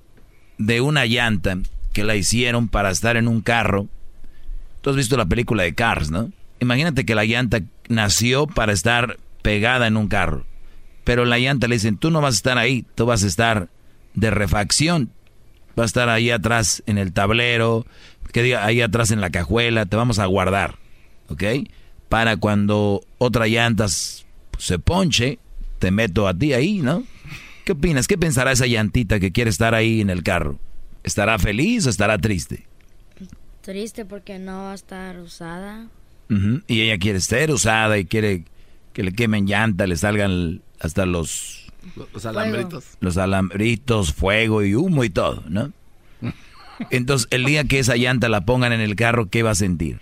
de 0.57 0.81
una 0.81 1.05
llanta 1.05 1.57
que 1.93 2.03
la 2.03 2.15
hicieron 2.15 2.67
para 2.67 2.89
estar 2.91 3.17
en 3.17 3.27
un 3.27 3.41
carro? 3.41 3.87
Tú 4.81 4.89
has 4.89 4.95
visto 4.95 5.17
la 5.17 5.25
película 5.25 5.63
de 5.63 5.73
Cars, 5.73 6.11
¿no? 6.11 6.31
Imagínate 6.59 7.05
que 7.05 7.15
la 7.15 7.25
llanta 7.25 7.61
nació 7.87 8.47
para 8.47 8.73
estar 8.73 9.17
pegada 9.41 9.87
en 9.87 9.97
un 9.97 10.07
carro. 10.07 10.45
Pero 11.03 11.25
la 11.25 11.37
llanta 11.37 11.67
le 11.67 11.75
dicen, 11.75 11.97
tú 11.97 12.09
no 12.09 12.21
vas 12.21 12.35
a 12.35 12.37
estar 12.37 12.57
ahí, 12.57 12.85
tú 12.95 13.05
vas 13.05 13.23
a 13.23 13.27
estar 13.27 13.67
de 14.15 14.31
refacción. 14.31 15.11
Vas 15.75 15.83
a 15.83 15.85
estar 15.85 16.09
ahí 16.09 16.31
atrás 16.31 16.83
en 16.85 16.97
el 16.97 17.13
tablero, 17.13 17.85
que 18.31 18.43
diga, 18.43 18.65
ahí 18.65 18.81
atrás 18.81 19.11
en 19.11 19.21
la 19.21 19.29
cajuela, 19.29 19.85
te 19.85 19.95
vamos 19.95 20.19
a 20.19 20.25
guardar, 20.25 20.75
¿ok? 21.29 21.43
Para 22.09 22.37
cuando 22.37 23.01
otra 23.17 23.47
llanta 23.47 23.87
se 23.87 24.79
ponche, 24.79 25.39
te 25.79 25.91
meto 25.91 26.27
a 26.27 26.33
ti 26.33 26.53
ahí, 26.53 26.79
¿no? 26.79 27.03
¿Qué 27.65 27.73
opinas? 27.73 28.07
¿Qué 28.07 28.17
pensará 28.17 28.51
esa 28.51 28.67
llantita 28.67 29.19
que 29.19 29.31
quiere 29.31 29.49
estar 29.49 29.73
ahí 29.73 30.01
en 30.01 30.09
el 30.09 30.23
carro? 30.23 30.59
¿Estará 31.03 31.37
feliz 31.39 31.85
o 31.87 31.89
estará 31.89 32.17
triste? 32.17 32.65
Triste 33.61 34.05
porque 34.05 34.37
no 34.37 34.63
va 34.63 34.71
a 34.71 34.75
estar 34.75 35.19
usada. 35.19 35.87
Y 36.67 36.81
ella 36.81 36.97
quiere 36.97 37.19
ser 37.19 37.51
usada 37.51 37.97
y 37.97 38.05
quiere 38.05 38.43
que 38.93 39.03
le 39.03 39.11
quemen 39.11 39.45
llanta, 39.45 39.87
le 39.87 39.97
salgan 39.97 40.61
hasta 40.79 41.05
los, 41.05 41.64
Los 42.13 42.25
alambritos. 42.25 42.85
los 42.99 43.17
alambritos, 43.17 44.13
fuego 44.13 44.63
y 44.63 44.75
humo 44.75 45.03
y 45.03 45.09
todo, 45.09 45.43
¿no? 45.47 45.71
Entonces, 46.89 47.27
el 47.31 47.45
día 47.45 47.63
que 47.63 47.79
esa 47.79 47.95
llanta 47.95 48.27
la 48.27 48.41
pongan 48.41 48.73
en 48.73 48.81
el 48.81 48.95
carro, 48.95 49.29
¿qué 49.29 49.43
va 49.43 49.51
a 49.51 49.55
sentir? 49.55 49.99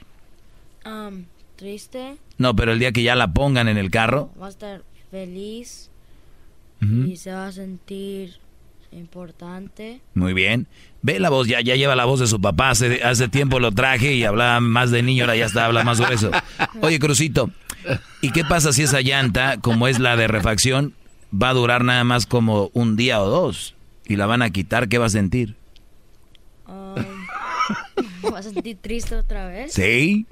Um, 0.85 1.26
triste. 1.55 2.18
No, 2.38 2.55
pero 2.55 2.72
el 2.72 2.80
día 2.80 2.91
que 2.91 3.03
ya 3.03 3.15
la 3.15 3.34
pongan 3.34 3.68
en 3.68 3.77
el 3.77 3.91
carro. 3.91 4.31
Va 4.41 4.47
a 4.47 4.49
estar 4.49 4.84
feliz. 5.11 5.89
Y 6.81 7.15
se 7.15 7.31
va 7.31 7.47
a 7.47 7.51
sentir 7.53 8.39
importante. 8.91 10.01
Muy 10.14 10.34
bien. 10.34 10.68
Ve 11.01 11.19
la 11.19 11.30
voz, 11.30 11.47
ya, 11.47 11.61
ya 11.61 11.76
lleva 11.76 11.95
la 11.95 12.05
voz 12.05 12.19
de 12.19 12.27
su 12.27 12.41
papá. 12.41 12.72
Hace, 12.72 13.01
hace 13.03 13.27
tiempo 13.27 13.60
lo 13.60 13.72
traje 13.72 14.14
y 14.14 14.23
hablaba 14.23 14.60
más 14.60 14.91
de 14.91 15.01
niño, 15.01 15.23
ahora 15.23 15.35
ya 15.35 15.45
está, 15.45 15.65
habla 15.65 15.84
más 15.84 15.99
grueso. 15.99 16.31
Oye, 16.81 16.99
Crucito, 16.99 17.51
¿y 18.22 18.31
qué 18.31 18.43
pasa 18.43 18.73
si 18.73 18.84
esa 18.84 19.01
llanta, 19.01 19.57
como 19.61 19.88
es 19.88 19.99
la 19.99 20.15
de 20.15 20.27
refacción, 20.27 20.93
va 21.34 21.49
a 21.49 21.53
durar 21.53 21.84
nada 21.84 22.03
más 22.03 22.26
como 22.26 22.69
un 22.73 22.95
día 22.95 23.22
o 23.22 23.30
dos? 23.30 23.76
Y 24.05 24.15
la 24.15 24.26
van 24.26 24.41
a 24.41 24.49
quitar, 24.49 24.89
¿qué 24.89 24.97
va 24.97 25.05
a 25.05 25.10
sentir? 25.10 25.55
Um, 26.68 26.95
va 28.34 28.39
a 28.39 28.43
sentir 28.43 28.77
triste 28.81 29.15
otra 29.15 29.47
vez. 29.47 29.73
Sí, 29.73 30.26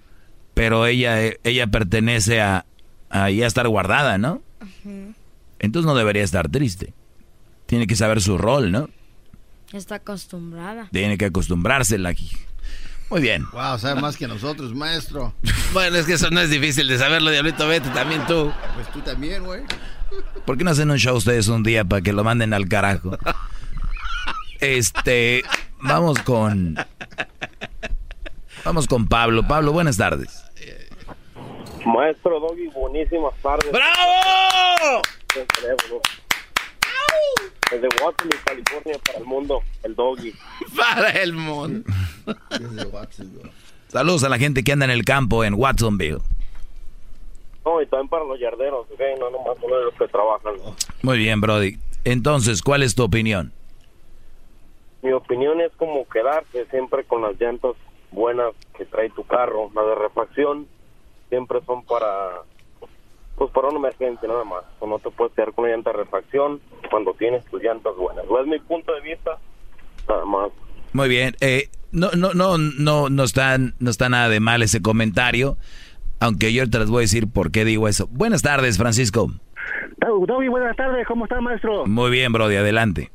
pero 0.54 0.86
ella, 0.86 1.18
ella 1.44 1.68
pertenece 1.68 2.42
a, 2.42 2.66
a 3.10 3.30
ya 3.30 3.48
estar 3.48 3.68
guardada, 3.68 4.18
¿no? 4.18 4.42
Entonces 5.60 5.86
no 5.86 5.96
debería 5.96 6.24
estar 6.24 6.50
triste. 6.50 6.94
Tiene 7.66 7.88
que 7.88 7.96
saber 7.96 8.22
su 8.22 8.38
rol, 8.38 8.72
¿no? 8.72 8.90
Está 9.72 9.96
acostumbrada. 9.96 10.90
Tiene 10.92 11.18
que 11.18 11.26
acostumbrársela 11.26 12.10
aquí. 12.10 12.30
Muy 13.10 13.22
bien. 13.22 13.46
Wow, 13.52 13.78
sabe 13.78 14.02
más 14.02 14.18
que 14.18 14.28
nosotros, 14.28 14.74
maestro. 14.74 15.34
Bueno, 15.74 15.96
es 15.96 16.06
que 16.06 16.14
eso 16.14 16.30
no 16.32 16.42
es 16.42 16.50
difícil 16.50 16.86
de 16.90 16.98
saberlo, 16.98 17.32
Diablito. 17.32 17.66
Vete 17.66 17.88
también 17.92 18.28
tú. 18.28 18.52
Pues 18.76 18.92
tú 18.92 19.00
también, 19.00 19.46
güey. 19.46 19.62
¿Por 20.46 20.58
qué 20.58 20.64
no 20.64 20.72
hacen 20.72 20.92
un 20.92 20.98
show 20.98 21.16
ustedes 21.16 21.48
un 21.48 21.64
día 21.64 21.86
para 21.86 22.02
que 22.02 22.14
lo 22.14 22.24
manden 22.24 22.54
al 22.54 22.68
carajo? 22.68 23.18
Este, 24.60 25.44
vamos 25.80 26.20
con... 26.20 26.76
Vamos 28.64 28.88
con 28.88 29.08
Pablo. 29.08 29.48
Pablo, 29.48 29.72
buenas 29.72 29.98
tardes. 29.98 30.44
Maestro 31.86 32.40
Doggy, 32.40 32.68
buenísimas 32.68 33.34
tardes. 33.42 33.72
¡Bravo! 33.72 35.02
Desde 37.72 37.88
Waterloo, 38.04 38.40
California, 38.46 39.00
para 39.06 39.18
el 39.20 39.26
mundo, 39.26 39.64
el 39.84 39.96
Doggy. 39.96 40.34
Para 40.76 41.10
el 41.10 41.34
mundo. 41.34 41.90
Saludos 43.88 44.24
a 44.24 44.30
la 44.30 44.38
gente 44.38 44.64
que 44.64 44.74
anda 44.74 44.86
en 44.86 44.92
el 44.92 45.06
campo 45.06 45.44
en 45.44 45.54
Watsonville. 45.54 46.20
No, 47.66 47.82
y 47.82 47.86
también 47.86 48.10
para 48.10 48.26
los 48.26 48.40
yarderos, 48.40 48.88
¿ok? 48.92 49.00
No 49.20 49.30
nomás 49.30 49.58
uno 49.62 49.76
de 49.78 49.86
los 49.86 49.94
que 49.94 50.08
trabajan. 50.08 50.56
Muy 51.04 51.18
bien, 51.18 51.42
Brody. 51.42 51.78
Entonces, 52.04 52.62
¿cuál 52.62 52.82
es 52.82 52.96
tu 52.96 53.04
opinión? 53.04 53.54
Mi 55.04 55.12
opinión 55.12 55.62
es 55.62 55.72
como 55.78 56.08
quedarse 56.08 56.66
siempre 56.68 57.04
con 57.04 57.22
las 57.22 57.40
llantas 57.40 57.74
buenas 58.12 58.54
que 58.78 58.86
trae 58.86 59.10
tu 59.12 59.24
carro. 59.26 59.70
Las 59.76 59.86
de 59.86 59.96
refacción 59.96 60.68
siempre 61.30 61.60
son 61.66 61.84
para, 61.86 62.42
pues 63.36 63.52
para 63.52 63.70
una 63.70 63.78
emergencia 63.78 64.28
nada 64.28 64.44
más. 64.44 64.64
O 64.80 64.88
no 64.88 65.00
te 65.00 65.10
puedes 65.12 65.34
quedar 65.34 65.54
con 65.54 65.66
una 65.66 65.74
llanta 65.74 65.92
de 65.92 65.98
refacción 65.98 66.62
cuando 66.90 67.14
tienes 67.14 67.46
tus 67.46 67.62
llantas 67.62 67.96
buenas. 67.96 68.26
No 68.26 68.40
es 68.40 68.48
mi 68.48 68.60
punto 68.60 68.94
de 68.94 69.02
vista, 69.02 69.38
nada 70.08 70.26
más. 70.26 70.52
Muy 70.94 71.10
bien. 71.10 71.36
Eh, 71.42 71.70
no, 71.92 72.12
no, 72.12 72.34
no, 72.34 72.58
no, 72.58 73.10
no 73.10 73.24
está, 73.24 73.58
no 73.58 73.90
está 73.90 74.10
nada 74.10 74.30
de 74.30 74.40
mal 74.40 74.62
ese 74.62 74.82
comentario. 74.82 75.58
Aunque 76.22 76.54
yo 76.54 76.70
te 76.70 76.78
les 76.80 76.90
voy 76.90 77.00
a 77.00 77.02
decir 77.02 77.28
por 77.28 77.52
qué 77.52 77.66
digo 77.66 77.88
eso. 77.88 78.08
Buenas 78.12 78.42
tardes, 78.44 78.78
Francisco. 78.78 79.32
Dobby, 80.00 80.48
buenas 80.50 80.76
tardes, 80.78 81.06
¿cómo 81.08 81.26
está, 81.26 81.42
maestro? 81.42 81.86
Muy 81.88 82.12
bien, 82.12 82.32
Brody, 82.32 82.56
adelante. 82.56 83.10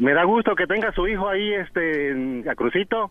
Me 0.00 0.12
da 0.14 0.24
gusto 0.24 0.54
que 0.54 0.66
tenga 0.66 0.92
su 0.92 1.06
hijo 1.08 1.28
ahí, 1.28 1.52
este, 1.54 2.10
en 2.10 2.48
a 2.48 2.54
Crucito. 2.54 3.10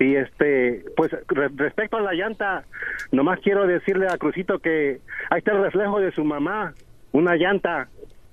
Y 0.00 0.16
este, 0.16 0.84
pues 0.96 1.12
re- 1.28 1.50
respecto 1.54 1.96
a 1.98 2.00
la 2.00 2.14
llanta, 2.14 2.64
nomás 3.12 3.38
quiero 3.40 3.66
decirle 3.66 4.06
a 4.08 4.16
Crucito 4.18 4.58
que 4.58 5.00
ahí 5.30 5.38
está 5.38 5.52
el 5.52 5.62
reflejo 5.62 6.00
de 6.00 6.10
su 6.12 6.24
mamá, 6.24 6.74
una 7.12 7.36
llanta. 7.36 7.88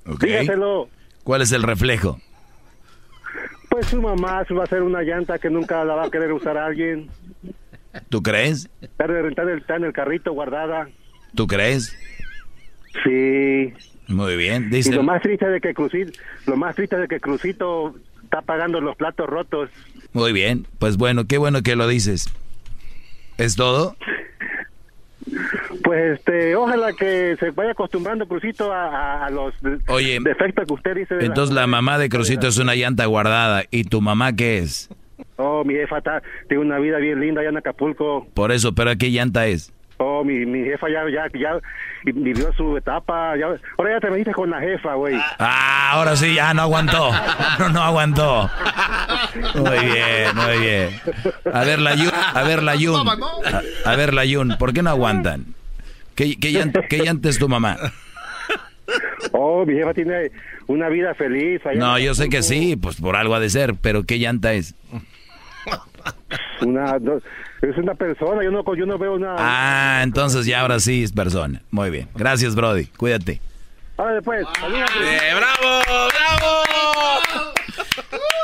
Ok. 0.07 0.23
Dígaselo. 0.23 0.89
¿Cuál 1.23 1.41
es 1.43 1.51
el 1.51 1.61
reflejo? 1.63 2.19
Pues 3.69 3.85
su 3.87 4.01
mamá 4.01 4.43
va 4.57 4.63
a 4.63 4.67
ser 4.67 4.81
una 4.81 5.03
llanta 5.03 5.37
que 5.37 5.49
nunca 5.51 5.83
la 5.85 5.93
va 5.93 6.05
a 6.05 6.09
querer 6.09 6.33
usar 6.33 6.57
alguien. 6.57 7.09
¿Tú 8.09 8.21
crees? 8.21 8.69
Está 8.81 9.05
en 9.05 9.15
el, 9.15 9.57
está 9.57 9.75
en 9.75 9.83
el- 9.83 9.93
carrito 9.93 10.31
guardada. 10.33 10.87
¿Tú 11.35 11.47
crees? 11.47 11.95
Sí. 13.03 13.73
Muy 14.07 14.35
bien. 14.35 14.69
Y 14.73 14.91
lo 14.91 15.03
más 15.03 15.21
triste 15.21 15.47
de 15.47 15.61
que 15.61 15.73
Crucito, 15.73 16.11
lo 16.47 16.57
más 16.57 16.75
triste 16.75 16.97
de 16.97 17.07
que 17.07 17.19
Crucito 17.19 17.95
está 18.23 18.41
pagando 18.41 18.81
los 18.81 18.95
platos 18.95 19.27
rotos. 19.27 19.69
muy 20.13 20.33
bien. 20.33 20.65
Pues 20.79 20.97
bueno, 20.97 21.25
qué 21.27 21.37
bueno 21.37 21.61
que 21.61 21.75
lo 21.75 21.87
dices. 21.87 22.27
¿Es 23.37 23.55
todo? 23.55 23.95
Pues 25.83 26.19
este, 26.19 26.55
ojalá 26.55 26.93
que 26.93 27.35
se 27.39 27.51
vaya 27.51 27.71
acostumbrando 27.71 28.27
Crucito 28.27 28.71
a, 28.73 29.29
los 29.29 29.53
Oye, 29.87 30.19
defectos 30.21 30.65
que 30.67 30.73
usted 30.73 30.95
dice. 30.95 31.15
de 31.15 31.25
Entonces 31.25 31.53
la 31.53 31.67
mamá 31.67 31.97
de 31.97 32.09
Crucito 32.09 32.47
es 32.47 32.57
una 32.57 32.75
llanta 32.75 33.05
guardada. 33.05 33.63
¿Y 33.69 33.83
tu 33.83 34.01
mamá 34.01 34.35
qué 34.35 34.59
es? 34.59 34.89
Oh, 35.41 35.63
mi 35.63 35.73
jefa 35.73 35.99
está, 35.99 36.21
tiene 36.49 36.65
una 36.65 36.79
vida 36.79 36.97
bien 36.97 37.21
linda 37.21 37.39
allá 37.39 37.49
en 37.49 37.57
Acapulco. 37.57 38.27
Por 38.33 38.51
eso, 38.51 38.75
¿pero 38.75 38.93
qué 38.97 39.09
llanta 39.09 39.47
es? 39.47 39.71
Oh, 39.95 40.21
mi, 40.25 40.45
mi 40.45 40.65
jefa 40.65 40.87
ya, 40.89 41.03
ya, 41.09 41.27
ya 41.39 41.59
vivió 42.03 42.51
su 42.53 42.75
etapa. 42.75 43.37
Ya, 43.37 43.45
ahora 43.77 43.91
ya 43.91 43.99
te 44.01 44.09
metiste 44.09 44.33
con 44.33 44.49
la 44.49 44.59
jefa, 44.59 44.95
güey. 44.95 45.15
Ah, 45.37 45.91
ahora 45.93 46.17
sí, 46.17 46.35
ya 46.35 46.53
no 46.53 46.63
aguantó. 46.63 47.11
No, 47.57 47.69
no 47.69 47.81
aguantó. 47.81 48.49
Muy 49.55 49.79
bien, 49.79 50.35
muy 50.35 50.59
bien. 50.59 50.89
A 51.53 51.63
ver, 51.63 51.79
la 51.79 51.95
Yun, 51.95 52.11
a 52.13 52.43
ver, 52.43 52.61
la 52.61 52.75
Yun. 52.75 53.07
A, 53.07 53.91
a 53.91 53.95
ver, 53.95 54.13
la 54.13 54.25
Yun, 54.25 54.57
¿por 54.59 54.73
qué 54.73 54.81
no 54.81 54.89
aguantan? 54.89 55.55
¿Qué, 56.15 56.37
qué, 56.37 56.51
llanta, 56.51 56.81
qué 56.89 56.97
llanta 56.97 57.29
es 57.29 57.39
tu 57.39 57.47
mamá? 57.47 57.77
Oh, 59.31 59.65
mi 59.65 59.75
jefa 59.75 59.93
tiene 59.93 60.31
una 60.67 60.89
vida 60.89 61.13
feliz. 61.13 61.65
allá 61.65 61.79
No, 61.79 61.99
yo 61.99 62.13
sé 62.13 62.27
que 62.29 62.41
sí, 62.41 62.75
pues 62.75 62.99
por 62.99 63.15
algo 63.15 63.35
ha 63.35 63.39
de 63.39 63.49
ser, 63.49 63.75
pero 63.75 64.03
¿qué 64.03 64.19
llanta 64.19 64.53
es? 64.53 64.75
Una, 66.61 66.99
no, 66.99 67.17
es 67.61 67.77
una 67.77 67.95
persona, 67.95 68.43
yo 68.43 68.51
no, 68.51 68.63
yo 68.75 68.85
no 68.85 68.97
veo 68.97 69.13
una... 69.15 69.35
Ah, 69.37 70.01
entonces 70.03 70.45
ya 70.45 70.61
ahora 70.61 70.79
sí 70.79 71.03
es 71.03 71.11
persona. 71.11 71.61
Muy 71.71 71.89
bien. 71.89 72.09
Gracias, 72.15 72.55
Brody. 72.55 72.85
Cuídate. 72.85 73.41
Ahora 73.97 74.13
después. 74.13 74.45
Eh, 74.45 75.33
¡Bravo! 75.35 75.83
¡Bravo! 75.85 76.63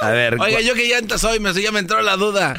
A 0.01 0.09
ver. 0.09 0.37
Oiga, 0.39 0.61
yo 0.61 0.73
qué 0.73 0.87
llanta 0.87 1.17
soy, 1.17 1.39
me, 1.39 1.53
ya 1.53 1.71
me 1.71 1.79
entró 1.79 2.01
la 2.01 2.17
duda. 2.17 2.55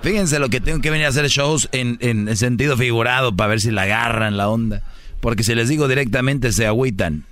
Fíjense 0.00 0.38
lo 0.38 0.48
que 0.48 0.60
tengo 0.60 0.80
que 0.80 0.90
venir 0.90 1.06
a 1.06 1.10
hacer 1.10 1.28
shows 1.28 1.68
en, 1.72 1.98
en 2.00 2.36
sentido 2.36 2.76
figurado 2.76 3.36
para 3.36 3.48
ver 3.48 3.60
si 3.60 3.70
la 3.70 3.82
agarran 3.82 4.36
la 4.36 4.48
onda. 4.48 4.82
Porque 5.20 5.44
si 5.44 5.54
les 5.54 5.68
digo 5.68 5.86
directamente 5.86 6.50
se 6.52 6.66
agüitan. 6.66 7.24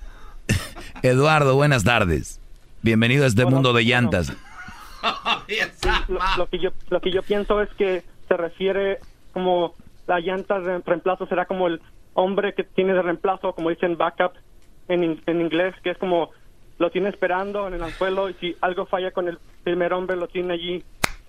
Eduardo, 1.02 1.56
buenas 1.56 1.84
tardes. 1.84 2.39
Bienvenido 2.82 3.24
a 3.24 3.26
este 3.26 3.44
mundo 3.44 3.72
de 3.72 3.84
llantas. 3.84 4.32
lo, 6.08 6.18
lo 6.36 6.46
que 6.46 6.58
yo 6.58 6.70
lo 6.88 7.00
que 7.00 7.10
yo 7.10 7.22
pienso 7.22 7.60
es 7.60 7.68
que 7.74 8.02
se 8.28 8.36
refiere 8.36 8.98
como 9.32 9.74
la 10.06 10.20
llanta 10.20 10.60
de 10.60 10.78
reemplazo 10.78 11.26
será 11.26 11.46
como 11.46 11.66
el 11.66 11.80
hombre 12.14 12.54
que 12.54 12.64
tiene 12.64 12.94
de 12.94 13.02
reemplazo 13.02 13.54
como 13.54 13.70
dicen 13.70 13.96
backup 13.96 14.32
en, 14.88 15.20
en 15.26 15.40
inglés 15.40 15.74
que 15.82 15.90
es 15.90 15.98
como 15.98 16.30
lo 16.78 16.90
tiene 16.90 17.08
esperando 17.08 17.68
en 17.68 17.74
el 17.74 17.82
anzuelo 17.82 18.28
y 18.28 18.34
si 18.34 18.56
algo 18.60 18.86
falla 18.86 19.10
con 19.12 19.28
el 19.28 19.38
primer 19.62 19.92
hombre 19.92 20.16
lo 20.16 20.28
tiene 20.28 20.54
allí 20.54 20.84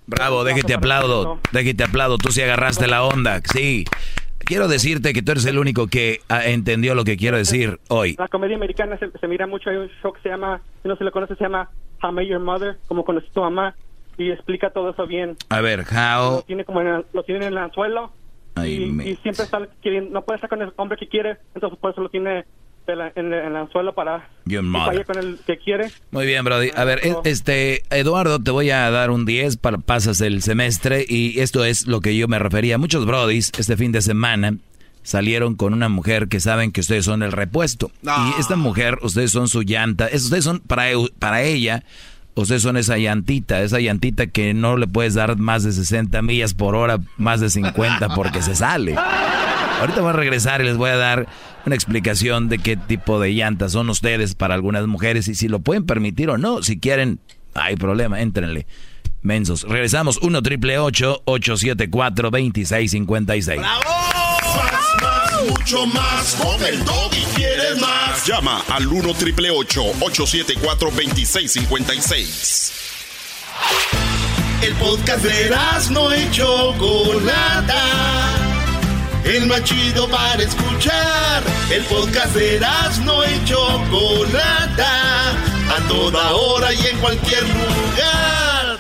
Bravo, 0.07 0.43
déjate 0.43 0.73
aplaudo. 0.73 1.39
Déjate 1.51 1.83
aplaudo. 1.83 2.17
Tú 2.17 2.31
sí 2.31 2.41
agarraste 2.41 2.87
la 2.87 3.03
onda. 3.03 3.39
Sí. 3.53 3.85
Quiero 4.51 4.67
decirte 4.67 5.13
que 5.13 5.21
tú 5.21 5.31
eres 5.31 5.45
el 5.45 5.57
único 5.57 5.87
que 5.87 6.19
ah, 6.27 6.45
entendió 6.45 6.93
lo 6.93 7.05
que 7.05 7.15
quiero 7.15 7.37
decir 7.37 7.79
hoy. 7.87 8.17
la 8.19 8.27
comedia 8.27 8.57
americana 8.57 8.97
se, 8.97 9.09
se 9.09 9.25
mira 9.29 9.47
mucho 9.47 9.69
hay 9.69 9.77
un 9.77 9.87
show 10.01 10.11
que 10.11 10.19
se 10.19 10.27
llama 10.27 10.59
si 10.81 10.89
no 10.89 10.97
se 10.97 11.05
lo 11.05 11.11
conoce 11.13 11.37
se 11.37 11.43
llama 11.45 11.69
How 12.03 12.19
Your 12.19 12.41
Mother 12.41 12.75
como 12.89 13.05
conocí 13.05 13.29
tu 13.33 13.39
mamá 13.39 13.73
y 14.17 14.29
explica 14.29 14.69
todo 14.69 14.89
eso 14.89 15.07
bien 15.07 15.37
A 15.47 15.61
ver, 15.61 15.85
lo 15.89 16.35
how... 16.35 16.41
tiene 16.41 16.65
como 16.65 16.81
en 16.81 16.87
el, 16.87 17.05
lo 17.13 17.23
tiene 17.23 17.45
en 17.45 17.53
el 17.53 17.57
anzuelo 17.59 18.11
Ay, 18.55 18.73
y, 18.73 19.11
y 19.11 19.15
siempre 19.23 19.45
está 19.45 19.65
queriendo, 19.81 20.11
no 20.11 20.25
puede 20.25 20.35
estar 20.35 20.49
con 20.49 20.61
el 20.61 20.73
hombre 20.75 20.97
que 20.97 21.07
quiere, 21.07 21.37
entonces 21.55 21.79
por 21.79 21.91
eso 21.93 22.01
lo 22.01 22.09
tiene 22.09 22.43
en, 22.87 22.97
la- 22.97 23.11
en 23.15 23.27
el- 23.33 23.33
el 23.33 23.55
anzuelo 23.55 23.93
para 23.93 24.27
que 24.47 24.59
vaya 24.89 25.03
con 25.05 25.17
el 25.17 25.39
que 25.45 25.57
quiere. 25.57 25.91
Muy 26.11 26.25
bien, 26.25 26.43
Brody. 26.43 26.69
A 26.75 26.83
ver, 26.83 26.99
este, 27.23 27.83
Eduardo, 27.89 28.39
te 28.39 28.51
voy 28.51 28.69
a 28.71 28.89
dar 28.91 29.11
un 29.11 29.25
10 29.25 29.57
para 29.57 29.77
pasas 29.77 30.19
el 30.21 30.41
semestre 30.41 31.05
y 31.07 31.39
esto 31.39 31.63
es 31.65 31.87
lo 31.87 32.01
que 32.01 32.15
yo 32.17 32.27
me 32.27 32.39
refería. 32.39 32.77
Muchos 32.77 33.05
Brodis 33.05 33.51
este 33.57 33.77
fin 33.77 33.91
de 33.91 34.01
semana 34.01 34.55
salieron 35.03 35.55
con 35.55 35.73
una 35.73 35.89
mujer 35.89 36.27
que 36.27 36.39
saben 36.39 36.71
que 36.71 36.81
ustedes 36.81 37.05
son 37.05 37.23
el 37.23 37.31
repuesto. 37.31 37.91
Y 38.03 38.39
esta 38.39 38.55
mujer, 38.55 38.99
ustedes 39.01 39.31
son 39.31 39.47
su 39.47 39.61
llanta, 39.63 40.07
es- 40.07 40.25
ustedes 40.25 40.43
son 40.43 40.59
para, 40.59 40.85
para 41.17 41.41
ella, 41.43 41.83
ustedes 42.35 42.61
son 42.61 42.77
esa 42.77 42.97
llantita, 42.97 43.61
esa 43.61 43.79
llantita 43.79 44.27
que 44.27 44.53
no 44.53 44.77
le 44.77 44.87
puedes 44.87 45.13
dar 45.15 45.37
más 45.37 45.63
de 45.63 45.71
60 45.71 46.21
millas 46.21 46.53
por 46.53 46.75
hora, 46.75 46.99
más 47.17 47.39
de 47.41 47.49
50 47.49 48.09
porque 48.15 48.41
se 48.41 48.55
sale. 48.55 48.95
Ahorita 49.81 50.01
voy 50.01 50.11
a 50.11 50.13
regresar 50.13 50.61
y 50.61 50.65
les 50.65 50.77
voy 50.77 50.91
a 50.91 50.95
dar 50.97 51.27
una 51.65 51.75
explicación 51.75 52.49
de 52.49 52.59
qué 52.59 52.77
tipo 52.77 53.19
de 53.19 53.33
llantas 53.33 53.73
son 53.73 53.89
ustedes 53.89 54.35
para 54.35 54.55
algunas 54.55 54.87
mujeres 54.87 55.27
y 55.27 55.35
si 55.35 55.47
lo 55.47 55.59
pueden 55.59 55.85
permitir 55.85 56.29
o 56.29 56.37
no. 56.37 56.63
Si 56.63 56.79
quieren, 56.79 57.19
hay 57.53 57.75
problema, 57.75 58.21
éntrenle. 58.21 58.65
Mensos. 59.21 59.63
Regresamos 59.63 60.17
1 60.17 60.41
triple 60.41 60.79
874 60.79 62.31
2656. 62.31 63.59
¡Bravo! 63.59 63.81
Más, 64.55 65.01
más, 65.01 65.43
mucho 65.47 65.85
más. 65.87 66.35
Con 66.35 66.63
el 66.65 66.79
y 66.79 67.23
quieres 67.35 67.79
más. 67.79 68.25
Llama 68.25 68.63
al 68.69 68.87
1 68.87 69.13
triple 69.13 69.51
874 69.51 70.89
2656. 70.89 72.73
El 74.63 74.73
podcast 74.75 75.23
de 75.23 75.49
no 75.91 76.11
hecho 76.11 76.73
Chocolata 76.77 78.50
el 79.25 79.47
más 79.47 79.63
chido 79.63 80.07
para 80.09 80.41
escuchar. 80.41 81.43
El 81.71 81.83
podcast 81.83 82.35
de 82.35 82.59
no 83.05 83.23
y 83.23 83.45
Chocolata, 83.45 85.31
a 85.69 85.87
toda 85.87 86.33
hora 86.33 86.73
y 86.73 86.87
en 86.87 86.97
cualquier 86.99 87.43
lugar. 87.43 88.77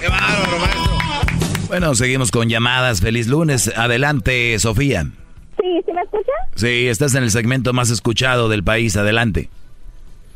¡Qué 0.00 0.08
bárbaro, 0.08 0.58
maestro! 0.58 0.96
Bueno, 1.68 1.94
seguimos 1.94 2.30
con 2.30 2.48
llamadas. 2.48 3.00
Feliz 3.00 3.26
lunes. 3.26 3.72
Adelante, 3.76 4.58
Sofía. 4.58 5.04
Sí, 5.60 5.82
¿sí 5.84 5.92
me 5.92 6.02
escucha? 6.02 6.32
Sí, 6.54 6.86
estás 6.86 7.14
en 7.14 7.24
el 7.24 7.30
segmento 7.30 7.72
más 7.72 7.90
escuchado 7.90 8.48
del 8.48 8.62
país. 8.62 8.96
Adelante. 8.96 9.50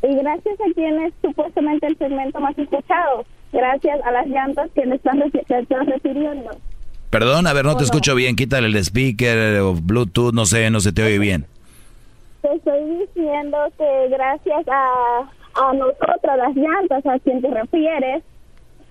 Y 0.02 0.14
gracias 0.16 0.54
a 0.60 0.74
quien 0.74 1.00
es 1.02 1.12
supuestamente 1.22 1.86
el 1.86 1.96
segmento 1.98 2.40
más 2.40 2.58
escuchado. 2.58 3.24
Gracias 3.52 4.00
a 4.04 4.10
las 4.10 4.26
llantas 4.26 4.70
que 4.74 4.86
me 4.86 4.96
están, 4.96 5.22
están 5.22 5.86
refiriendo. 5.86 6.50
Perdón, 7.10 7.48
a 7.48 7.52
ver, 7.52 7.64
no 7.64 7.76
te 7.76 7.84
escucho 7.84 8.14
bien. 8.14 8.36
Quítale 8.36 8.68
el 8.68 8.76
speaker 8.76 9.60
o 9.60 9.74
Bluetooth, 9.74 10.32
no 10.32 10.46
sé, 10.46 10.70
no 10.70 10.80
se 10.80 10.92
te 10.92 11.02
oye 11.02 11.18
bien. 11.18 11.44
Te 12.40 12.54
estoy 12.54 12.80
diciendo 12.98 13.58
que 13.76 14.08
gracias 14.08 14.66
a, 14.68 15.20
a 15.56 15.72
nosotros, 15.74 16.36
las 16.36 16.54
llantas, 16.54 17.04
a 17.04 17.18
quien 17.18 17.42
te 17.42 17.50
refieres, 17.50 18.22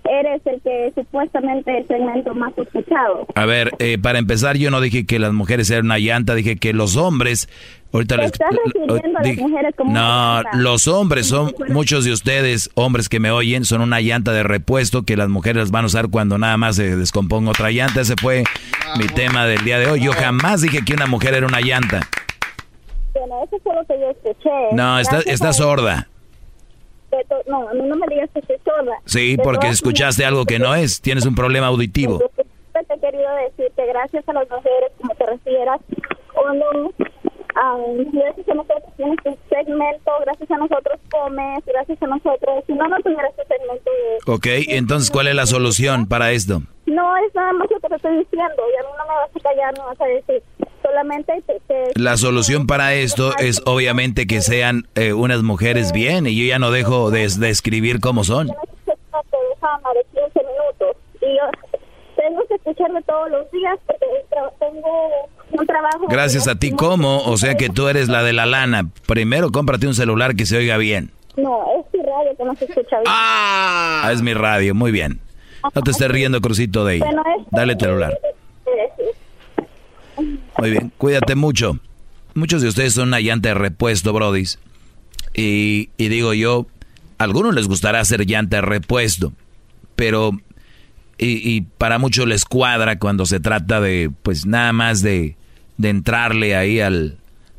eres 0.10 0.42
el 0.46 0.62
que 0.62 0.92
supuestamente 0.96 1.72
es 1.72 1.82
el 1.82 1.88
segmento 1.88 2.34
más 2.36 2.58
escuchado. 2.58 3.28
A 3.36 3.46
ver, 3.46 3.72
eh, 3.80 3.98
para 4.02 4.20
empezar, 4.20 4.58
yo 4.58 4.72
no 4.72 4.82
dije 4.82 5.06
que 5.06 5.20
las 5.20 5.34
mujeres 5.34 5.70
eran 5.70 5.86
una 5.86 6.00
llanta, 6.00 6.36
dije 6.36 6.58
que 6.58 6.74
los 6.74 6.98
hombres 6.98 7.48
Ahorita 7.92 8.18
les, 8.18 8.28
estás 8.28 8.50
refiriendo 8.64 8.96
a 8.96 9.24
las 9.24 9.38
mujeres 9.38 9.76
como 9.76 9.92
No, 9.92 10.44
los 10.54 10.88
hombres 10.88 11.28
son, 11.28 11.56
muchos 11.70 12.06
de 12.06 12.12
ustedes, 12.12 12.70
hombres 12.76 13.10
que 13.10 13.20
me 13.20 13.32
oyen, 13.32 13.66
son 13.66 13.82
una 13.82 14.00
llanta 14.00 14.32
de 14.32 14.44
repuesto 14.44 15.04
que 15.04 15.18
las 15.18 15.30
mujeres 15.30 15.64
las 15.64 15.72
van 15.72 15.86
a 15.86 15.88
usar 15.88 16.10
cuando 16.10 16.38
nada 16.38 16.56
más 16.58 16.76
se 16.76 16.96
descomponga 16.96 17.50
otra 17.50 17.72
llanta. 17.72 18.02
Ese 18.02 18.14
fue 18.22 18.44
mi 18.98 19.08
tema 19.08 19.46
del 19.46 19.64
día 19.64 19.80
de 19.80 19.88
hoy. 19.88 20.02
Yo 20.02 20.12
jamás 20.12 20.62
dije 20.62 20.86
que 20.86 20.94
una 20.94 21.08
mujer 21.08 21.34
era 21.34 21.48
una 21.48 21.62
llanta. 21.62 22.02
Bueno, 23.16 23.44
eso 23.44 23.58
fue 23.64 23.74
lo 23.74 23.84
que 23.86 24.00
yo 24.00 24.12
escuché. 24.12 24.76
No, 24.76 25.00
está, 25.00 25.22
está 25.22 25.52
sorda. 25.52 26.09
No, 27.48 27.70
a 27.70 27.74
mí 27.74 27.82
no 27.82 27.96
me 27.96 28.08
digas 28.08 28.30
que 28.34 28.40
estoy 28.40 28.58
sorda. 28.64 28.94
Sí, 29.06 29.38
porque 29.44 29.68
escuchaste 29.68 30.26
algo 30.26 30.46
que 30.46 30.60
no 30.60 30.76
es. 30.76 31.02
Tienes 31.02 31.26
un 31.26 31.36
problema 31.36 31.68
auditivo. 31.68 32.20
Te 32.38 32.94
he 32.94 33.00
querido 33.00 33.30
decir 33.48 33.72
que 33.76 33.86
gracias 33.88 34.28
a 34.30 34.34
las 34.34 34.50
mujeres, 34.50 34.92
como 35.00 35.14
te 35.16 35.26
refieras, 35.26 35.82
cuando 37.54 38.12
gracias 38.12 38.50
a 38.50 38.54
nosotros 38.54 38.84
tienes 38.98 39.18
tu 39.24 39.38
segmento, 39.50 40.12
gracias 40.22 40.52
a 40.52 40.58
nosotros 40.58 41.00
comes, 41.12 41.66
gracias 41.66 42.02
a 42.02 42.08
nosotros, 42.08 42.64
si 42.68 42.74
no, 42.74 42.88
no 42.88 42.98
tuviera 43.02 43.28
este 43.28 43.44
segmento. 43.46 43.92
De, 43.92 44.32
ok, 44.32 44.66
entonces, 44.70 45.12
¿cuál 45.12 45.28
es 45.28 45.36
la 45.36 45.46
solución 45.46 46.08
para 46.08 46.32
esto? 46.32 46.62
No, 46.86 47.18
es 47.18 47.36
nada 47.36 47.54
más 47.54 47.70
lo 47.70 47.80
que 47.80 47.88
te 47.88 47.96
estoy 47.96 48.18
diciendo, 48.18 48.64
y 48.74 48.78
a 48.78 48.88
mí 48.88 48.90
no 48.98 49.04
me 49.06 49.14
vas 49.14 49.36
a 49.36 49.40
callar, 49.40 49.78
no 49.78 49.86
vas 49.86 50.02
a 50.02 50.06
decir, 50.06 50.44
solamente 50.82 51.44
La 51.96 52.18
solución 52.18 52.68
para 52.68 52.94
esto 52.94 53.32
es 53.38 53.62
obviamente 53.66 54.26
que 54.28 54.42
sean 54.42 54.88
eh, 54.96 55.14
unas 55.14 55.44
mujeres 55.44 55.92
bien, 55.92 56.26
y 56.28 56.36
yo 56.36 56.48
ya 56.48 56.60
no 56.60 56.72
dejo 56.72 57.12
de, 57.12 57.28
de 57.28 57.50
escribir 57.50 58.00
cómo 58.00 58.24
son. 58.24 58.48
minutos, 60.36 60.96
y 61.22 61.38
yo 61.38 61.44
tengo 62.16 62.46
que 62.48 62.56
escucharme 62.56 63.02
todos 63.04 63.30
los 63.30 63.52
días 63.52 63.78
porque 63.86 64.06
tengo 64.60 65.30
trabajo. 65.66 66.08
Gracias 66.10 66.48
a 66.48 66.56
ti, 66.56 66.72
¿cómo? 66.72 67.24
O 67.24 67.38
sea 67.38 67.56
que 67.56 67.70
tú 67.70 67.88
eres 67.88 68.10
la 68.10 68.24
de 68.24 68.34
la 68.34 68.46
lana. 68.46 68.90
Primero 69.08 69.52
cómprate 69.52 69.88
un 69.88 69.96
celular 69.96 70.36
que 70.36 70.46
se 70.46 70.58
oiga 70.58 70.78
bien. 70.78 71.12
No, 71.38 71.64
es 71.80 71.86
mi 71.94 72.06
radio 72.06 72.36
que 72.38 72.44
no 72.44 72.56
se 72.56 72.66
escucha 72.66 72.98
bien. 72.98 73.04
Ah, 73.08 74.10
es 74.14 74.22
mi 74.22 74.34
radio, 74.34 74.76
muy 74.76 74.92
bien. 74.92 75.20
No 75.76 75.82
te 75.82 75.92
estés 75.92 76.10
riendo, 76.10 76.42
Crucito 76.42 76.86
de 76.86 76.94
ahí. 76.96 77.02
Dale 77.52 77.76
celular. 77.78 78.18
Muy 80.58 80.72
bien, 80.72 80.92
cuídate 80.98 81.36
mucho. 81.36 81.80
Muchos 82.34 82.62
de 82.62 82.68
ustedes 82.68 82.94
son 82.94 83.10
una 83.10 83.20
llanta 83.20 83.50
de 83.50 83.56
repuesto, 83.56 84.14
brodis. 84.14 84.60
Y, 85.34 85.90
y 85.98 86.10
digo 86.10 86.34
yo, 86.34 86.68
a 87.18 87.24
algunos 87.24 87.56
les 87.56 87.68
gustará 87.68 88.00
hacer 88.00 88.26
llanta 88.26 88.58
de 88.58 88.62
repuesto, 88.62 89.34
pero 89.96 90.32
y, 91.20 91.62
para 91.78 92.00
muchos 92.00 92.28
les 92.28 92.46
cuadra 92.46 92.98
cuando 92.98 93.26
se 93.26 93.40
trata 93.40 93.82
de, 93.82 94.10
pues 94.24 94.46
nada 94.46 94.72
más 94.72 95.02
de, 95.02 95.36
de 95.78 95.90
entrarle 95.90 96.56
ahí 96.56 96.80
al, 96.80 97.18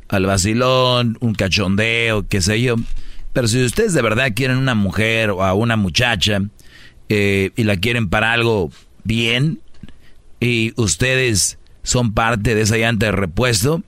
al 0.09 0.27
vacilón, 0.27 1.19
un 1.21 1.35
cachondeo, 1.35 2.27
qué 2.27 2.41
sé 2.41 2.61
yo. 2.63 2.77
Pero 3.33 3.49
si 3.49 3.63
ustedes 3.63 3.93
de 3.93 4.03
verdad 4.03 4.33
quieren 4.35 4.57
una 4.57 4.75
mujer 4.75 5.31
o 5.31 5.45
a 5.45 5.55
una 5.55 5.77
muchacha 5.77 6.41
eh, 7.09 7.51
y 7.55 7.65
la 7.65 7.77
quieren 7.77 8.09
para 8.09 8.33
algo 8.33 8.71
bien 9.05 9.61
y 10.41 10.73
ustedes 10.77 11.59
son 11.83 12.13
parte 12.13 12.55
de 12.55 12.63
esa 12.63 12.77
llanta 12.77 13.07
de 13.07 13.13
repuesto, 13.13 13.83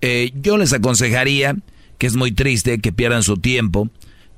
eh, 0.00 0.32
yo 0.34 0.58
les 0.58 0.72
aconsejaría 0.72 1.56
que 1.98 2.06
es 2.06 2.16
muy 2.16 2.32
triste 2.32 2.78
que 2.78 2.92
pierdan 2.92 3.22
su 3.22 3.36
tiempo 3.36 3.88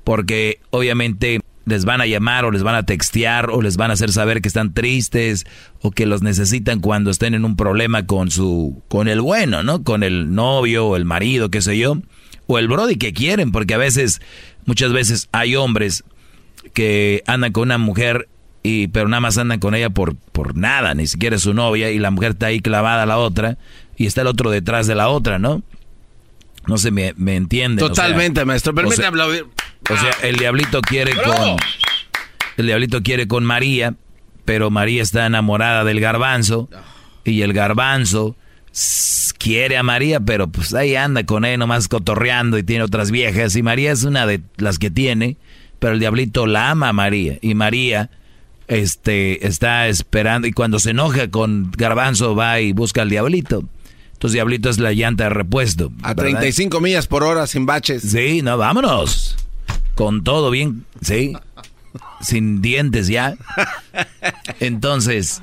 porque 0.03 0.59
obviamente 0.69 1.41
les 1.65 1.85
van 1.85 2.01
a 2.01 2.05
llamar 2.05 2.45
o 2.45 2.51
les 2.51 2.63
van 2.63 2.75
a 2.75 2.83
textear 2.83 3.49
o 3.49 3.61
les 3.61 3.77
van 3.77 3.91
a 3.91 3.93
hacer 3.93 4.11
saber 4.11 4.41
que 4.41 4.47
están 4.47 4.73
tristes 4.73 5.45
o 5.81 5.91
que 5.91 6.05
los 6.05 6.21
necesitan 6.21 6.79
cuando 6.79 7.11
estén 7.11 7.33
en 7.33 7.45
un 7.45 7.55
problema 7.55 8.05
con 8.05 8.31
su 8.31 8.81
con 8.87 9.07
el 9.07 9.21
bueno, 9.21 9.63
¿no? 9.63 9.83
Con 9.83 10.03
el 10.03 10.33
novio 10.33 10.87
o 10.87 10.95
el 10.95 11.05
marido, 11.05 11.49
qué 11.49 11.61
sé 11.61 11.77
yo, 11.77 11.97
o 12.47 12.57
el 12.57 12.67
brody 12.67 12.95
que 12.95 13.13
quieren, 13.13 13.51
porque 13.51 13.75
a 13.75 13.77
veces 13.77 14.21
muchas 14.65 14.91
veces 14.91 15.29
hay 15.31 15.55
hombres 15.55 16.03
que 16.73 17.23
andan 17.27 17.51
con 17.51 17.63
una 17.63 17.77
mujer 17.77 18.27
y 18.63 18.87
pero 18.87 19.07
nada 19.07 19.21
más 19.21 19.37
andan 19.37 19.59
con 19.59 19.75
ella 19.75 19.89
por 19.89 20.15
por 20.15 20.57
nada, 20.57 20.93
ni 20.95 21.07
siquiera 21.07 21.35
es 21.35 21.43
su 21.43 21.53
novia 21.53 21.91
y 21.91 21.99
la 21.99 22.11
mujer 22.11 22.31
está 22.31 22.47
ahí 22.47 22.59
clavada 22.59 23.03
a 23.03 23.07
la 23.07 23.17
otra 23.17 23.57
y 23.97 24.07
está 24.07 24.21
el 24.21 24.27
otro 24.27 24.49
detrás 24.49 24.87
de 24.87 24.95
la 24.95 25.09
otra, 25.09 25.37
¿no? 25.37 25.61
No 26.67 26.77
se 26.77 26.91
me, 26.91 27.13
me 27.17 27.35
entiende. 27.35 27.79
Totalmente, 27.81 28.45
maestro. 28.45 28.73
Permítame 28.73 29.07
aplaudir. 29.07 29.45
O 29.89 29.97
sea, 29.97 30.11
el 30.23 30.37
diablito 30.37 30.81
quiere 30.81 31.13
con. 31.15 31.57
El 32.57 32.65
diablito 32.67 33.01
quiere 33.01 33.27
con 33.27 33.43
María, 33.43 33.95
pero 34.45 34.69
María 34.69 35.01
está 35.01 35.25
enamorada 35.25 35.83
del 35.83 35.99
garbanzo. 35.99 36.69
Y 37.23 37.41
el 37.41 37.53
garbanzo 37.53 38.35
quiere 39.37 39.77
a 39.77 39.83
María, 39.83 40.19
pero 40.19 40.47
pues 40.47 40.73
ahí 40.73 40.95
anda 40.95 41.25
con 41.25 41.45
él 41.45 41.59
nomás 41.59 41.87
cotorreando 41.87 42.57
y 42.57 42.63
tiene 42.63 42.83
otras 42.83 43.11
viejas. 43.11 43.55
Y 43.55 43.63
María 43.63 43.91
es 43.91 44.03
una 44.03 44.25
de 44.25 44.41
las 44.57 44.79
que 44.79 44.91
tiene, 44.91 45.37
pero 45.79 45.93
el 45.93 45.99
diablito 45.99 46.45
la 46.45 46.69
ama 46.69 46.89
a 46.89 46.93
María. 46.93 47.37
Y 47.41 47.55
María 47.55 48.09
este, 48.67 49.45
está 49.45 49.87
esperando. 49.87 50.47
Y 50.47 50.51
cuando 50.51 50.79
se 50.79 50.91
enoja 50.91 51.29
con 51.29 51.71
garbanzo, 51.71 52.35
va 52.35 52.59
y 52.61 52.71
busca 52.71 53.01
al 53.01 53.09
diablito. 53.09 53.67
Entonces, 54.21 54.33
diablito 54.33 54.69
es 54.69 54.77
la 54.77 54.93
llanta 54.93 55.23
de 55.23 55.29
repuesto. 55.31 55.91
A 56.03 56.13
35 56.13 56.79
millas 56.79 57.07
por 57.07 57.23
hora 57.23 57.47
sin 57.47 57.65
baches. 57.65 58.03
Sí, 58.03 58.43
no, 58.43 58.55
vámonos 58.55 59.35
con 59.95 60.23
todo 60.23 60.51
bien, 60.51 60.85
¿sí? 61.01 61.33
Sin 62.21 62.61
dientes 62.61 63.07
ya. 63.07 63.35
Entonces, 64.59 65.41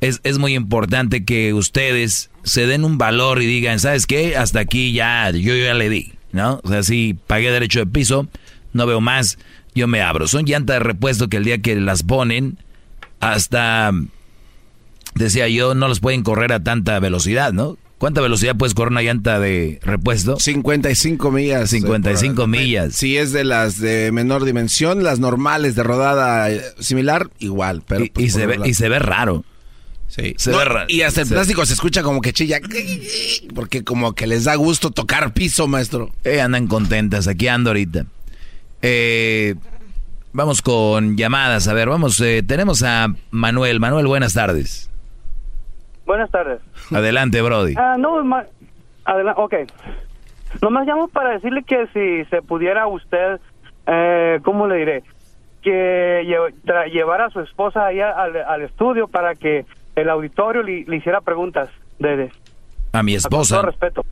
es, 0.00 0.20
es, 0.22 0.38
muy 0.38 0.54
importante 0.54 1.24
que 1.24 1.52
ustedes 1.52 2.30
se 2.44 2.66
den 2.66 2.84
un 2.84 2.96
valor 2.96 3.42
y 3.42 3.46
digan, 3.46 3.80
¿sabes 3.80 4.06
qué? 4.06 4.36
Hasta 4.36 4.60
aquí 4.60 4.92
ya, 4.92 5.30
yo 5.30 5.56
ya 5.56 5.74
le 5.74 5.88
di, 5.88 6.12
¿no? 6.30 6.60
O 6.62 6.68
sea, 6.68 6.82
si 6.82 7.14
pagué 7.14 7.50
derecho 7.50 7.80
de 7.80 7.86
piso, 7.86 8.28
no 8.72 8.86
veo 8.86 9.00
más, 9.00 9.38
yo 9.74 9.88
me 9.88 10.00
abro. 10.00 10.28
Son 10.28 10.44
llantas 10.44 10.76
de 10.76 10.80
repuesto 10.80 11.28
que 11.28 11.38
el 11.38 11.44
día 11.44 11.58
que 11.58 11.74
las 11.74 12.02
ponen, 12.02 12.58
hasta, 13.18 13.92
decía 15.14 15.48
yo, 15.48 15.74
no 15.74 15.88
los 15.88 16.00
pueden 16.00 16.22
correr 16.22 16.52
a 16.52 16.62
tanta 16.62 17.00
velocidad, 17.00 17.52
¿no? 17.52 17.78
¿Cuánta 18.02 18.20
velocidad 18.20 18.56
puedes 18.56 18.74
correr 18.74 18.90
una 18.90 19.02
llanta 19.02 19.38
de 19.38 19.78
repuesto? 19.80 20.36
55 20.36 21.30
millas. 21.30 21.70
55 21.70 22.48
millas. 22.48 22.96
Si 22.96 23.16
es 23.16 23.30
de 23.30 23.44
las 23.44 23.78
de 23.78 24.10
menor 24.10 24.44
dimensión, 24.44 25.04
las 25.04 25.20
normales 25.20 25.76
de 25.76 25.84
rodada 25.84 26.50
eh, 26.50 26.60
similar, 26.80 27.30
igual. 27.38 27.84
Pero 27.86 28.06
y, 28.06 28.10
pues 28.10 28.32
se 28.32 28.44
ve, 28.44 28.58
y 28.64 28.74
se 28.74 28.88
ve 28.88 28.98
raro. 28.98 29.44
Sí. 30.08 30.34
Se 30.36 30.50
ve 30.50 30.64
raro. 30.64 30.86
Y 30.88 31.02
hasta 31.02 31.20
el 31.20 31.28
plástico 31.28 31.64
se 31.64 31.74
escucha 31.74 32.02
como 32.02 32.20
que 32.20 32.32
chilla. 32.32 32.58
Porque 33.54 33.84
como 33.84 34.16
que 34.16 34.26
les 34.26 34.42
da 34.42 34.56
gusto 34.56 34.90
tocar 34.90 35.32
piso, 35.32 35.68
maestro. 35.68 36.10
Eh, 36.24 36.40
andan 36.40 36.66
contentas. 36.66 37.28
Aquí 37.28 37.46
ando 37.46 37.70
ahorita. 37.70 38.06
Eh, 38.82 39.54
vamos 40.32 40.60
con 40.60 41.16
llamadas. 41.16 41.68
A 41.68 41.72
ver, 41.72 41.88
vamos. 41.88 42.16
tenemos 42.48 42.82
a 42.82 43.14
Manuel. 43.30 43.78
Manuel, 43.78 44.08
buenas 44.08 44.32
tardes. 44.32 44.90
Buenas 46.06 46.30
tardes. 46.30 46.60
Adelante, 46.90 47.40
Brody. 47.42 47.74
Ah, 47.76 47.96
no, 47.98 48.22
ma- 48.24 48.44
adelante, 49.04 49.40
ok. 49.40 49.54
Nomás 50.60 50.86
llamo 50.86 51.08
para 51.08 51.30
decirle 51.30 51.62
que 51.64 51.86
si 51.94 52.28
se 52.28 52.42
pudiera 52.42 52.86
usted, 52.86 53.40
eh, 53.86 54.38
¿cómo 54.44 54.66
le 54.66 54.76
diré? 54.76 55.02
Que 55.62 56.22
llevara 56.92 57.26
a 57.26 57.30
su 57.30 57.40
esposa 57.40 57.86
ahí 57.86 58.00
al, 58.00 58.36
al 58.36 58.62
estudio 58.62 59.08
para 59.08 59.34
que 59.34 59.64
el 59.96 60.08
auditorio 60.10 60.62
le, 60.62 60.84
le 60.84 60.96
hiciera 60.96 61.20
preguntas 61.20 61.68
de, 61.98 62.16
de- 62.16 62.32
A 62.92 63.02
mi 63.02 63.14
con 63.14 63.30
todo 63.30 63.42
esposa. 63.42 63.62
respeto. 63.62 64.04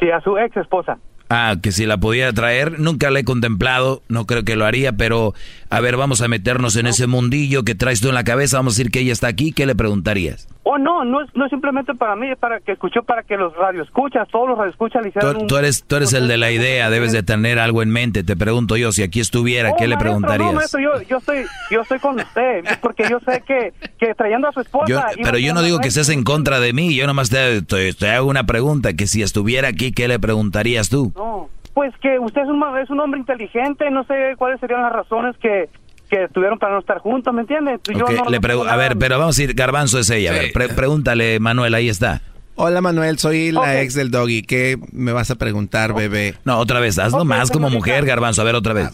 Sí, 0.00 0.10
a 0.10 0.20
su 0.20 0.36
ex 0.38 0.56
esposa. 0.56 0.98
Ah, 1.32 1.54
que 1.62 1.70
si 1.70 1.86
la 1.86 1.96
pudiera 1.98 2.32
traer, 2.32 2.80
nunca 2.80 3.08
la 3.10 3.20
he 3.20 3.24
contemplado, 3.24 4.02
no 4.08 4.26
creo 4.26 4.42
que 4.44 4.56
lo 4.56 4.64
haría, 4.66 4.92
pero 4.94 5.32
a 5.70 5.80
ver, 5.80 5.96
vamos 5.96 6.22
a 6.22 6.28
meternos 6.28 6.74
en 6.74 6.88
ese 6.88 7.06
mundillo 7.06 7.62
que 7.62 7.76
traes 7.76 8.00
tú 8.00 8.08
en 8.08 8.16
la 8.16 8.24
cabeza, 8.24 8.56
vamos 8.56 8.74
a 8.74 8.76
decir 8.78 8.90
que 8.90 8.98
ella 9.00 9.12
está 9.12 9.28
aquí, 9.28 9.52
¿qué 9.52 9.64
le 9.64 9.76
preguntarías? 9.76 10.48
Oh, 10.62 10.76
no, 10.76 11.06
no 11.06 11.22
es, 11.22 11.34
no 11.34 11.46
es 11.46 11.50
simplemente 11.50 11.94
para 11.94 12.14
mí, 12.16 12.30
es 12.30 12.36
para 12.38 12.60
que 12.60 12.72
escuchó, 12.72 13.02
para 13.02 13.22
que 13.22 13.36
los 13.38 13.56
radioescuchas, 13.56 14.28
todos 14.28 14.46
los 14.46 14.58
radioescuchas 14.58 15.02
le 15.02 15.10
Tú, 15.10 15.26
un- 15.26 15.46
tú 15.46 15.56
eres, 15.56 15.84
tú 15.84 15.96
eres 15.96 16.12
el 16.12 16.28
de 16.28 16.36
la 16.36 16.50
idea, 16.50 16.90
debes 16.90 17.12
de 17.12 17.22
tener 17.22 17.58
algo 17.58 17.82
en 17.82 17.90
mente, 17.90 18.24
te 18.24 18.36
pregunto 18.36 18.76
yo, 18.76 18.92
si 18.92 19.02
aquí 19.02 19.20
estuviera, 19.20 19.70
Oh, 19.70 19.76
¿qué 19.76 19.88
le 19.88 19.94
maestro, 19.96 20.04
preguntarías? 20.10 20.48
No, 20.52 20.56
maestro, 20.56 20.80
yo, 20.80 21.00
yo 21.02 21.16
estoy, 21.16 21.44
yo 21.70 21.80
estoy 21.80 21.98
con 21.98 22.20
usted, 22.20 22.64
porque 22.82 23.04
yo 23.08 23.18
sé 23.20 23.42
que, 23.46 23.72
que 23.98 24.14
trayendo 24.14 24.48
a 24.48 24.52
su 24.52 24.60
esposa... 24.60 24.86
Yo- 24.86 25.00
pero 25.24 25.38
yo 25.38 25.54
no 25.54 25.62
digo 25.62 25.78
que 25.80 25.90
seas 25.90 26.10
en 26.10 26.24
contra 26.24 26.60
de 26.60 26.74
mí, 26.74 26.94
yo 26.94 27.06
nomás 27.06 27.30
te, 27.30 27.62
te- 27.62 27.94
te 27.94 28.10
hago 28.10 28.28
una 28.28 28.44
pregunta, 28.44 28.92
que 28.92 29.06
si 29.06 29.22
estuviera 29.22 29.68
aquí, 29.68 29.92
¿qué 29.92 30.08
le 30.08 30.18
preguntarías 30.18 30.90
tú? 30.90 31.10
No, 31.16 31.48
pues 31.72 31.94
que 32.02 32.18
usted 32.18 32.42
es 32.42 32.48
un, 32.48 32.62
es 32.82 32.90
un 32.90 33.00
hombre 33.00 33.18
inteligente, 33.18 33.90
no 33.90 34.04
sé 34.04 34.34
cuáles 34.36 34.60
serían 34.60 34.82
las 34.82 34.92
razones 34.92 35.36
que, 35.38 35.70
que 36.10 36.28
tuvieron 36.28 36.58
para 36.58 36.74
no 36.74 36.80
estar 36.80 36.98
juntos, 36.98 37.32
¿me 37.32 37.42
entiende? 37.42 37.78
Yo 37.96 38.04
Ok, 38.04 38.10
no- 38.12 38.24
le 38.30 38.38
no 38.38 38.42
pregu- 38.42 38.60
tengo 38.60 38.68
a 38.68 38.76
ver, 38.76 38.98
pero 38.98 39.18
vamos 39.18 39.38
a 39.38 39.42
ir, 39.42 39.54
Garbanzo 39.54 39.98
es 39.98 40.10
ella, 40.10 40.30
a 40.30 40.34
ver, 40.34 40.52
pre- 40.52 40.68
pregúntale, 40.68 41.38
Manuel, 41.40 41.72
ahí 41.74 41.88
está. 41.88 42.20
Hola 42.56 42.80
Manuel, 42.82 43.18
soy 43.18 43.52
la 43.52 43.80
ex 43.80 43.94
del 43.94 44.10
doggy. 44.10 44.42
¿Qué 44.42 44.76
me 44.92 45.12
vas 45.12 45.30
a 45.30 45.36
preguntar, 45.36 45.94
bebé? 45.94 46.34
No, 46.44 46.58
otra 46.58 46.78
vez, 46.80 46.98
hazlo 46.98 47.24
más 47.24 47.50
como 47.50 47.68
señorita. 47.68 47.78
mujer, 47.92 48.04
Garbanzo, 48.06 48.42
a 48.42 48.44
ver 48.44 48.54
otra 48.54 48.74
vez. 48.74 48.90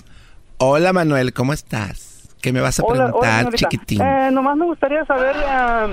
Hola 0.59 0.93
Manuel, 0.93 1.33
¿cómo 1.33 1.53
estás? 1.53 2.29
¿Qué 2.41 2.53
me 2.53 2.61
vas 2.61 2.79
a 2.79 2.85
Hola, 2.85 2.93
hola, 2.93 3.05
preguntar, 3.07 3.39
señorita. 3.41 3.69
chiquitín? 3.71 4.03
Eh, 4.03 4.31
nomás 4.31 4.57
me 4.57 4.67
gustaría 4.67 5.05
saber 5.05 5.35
ah, 5.49 5.89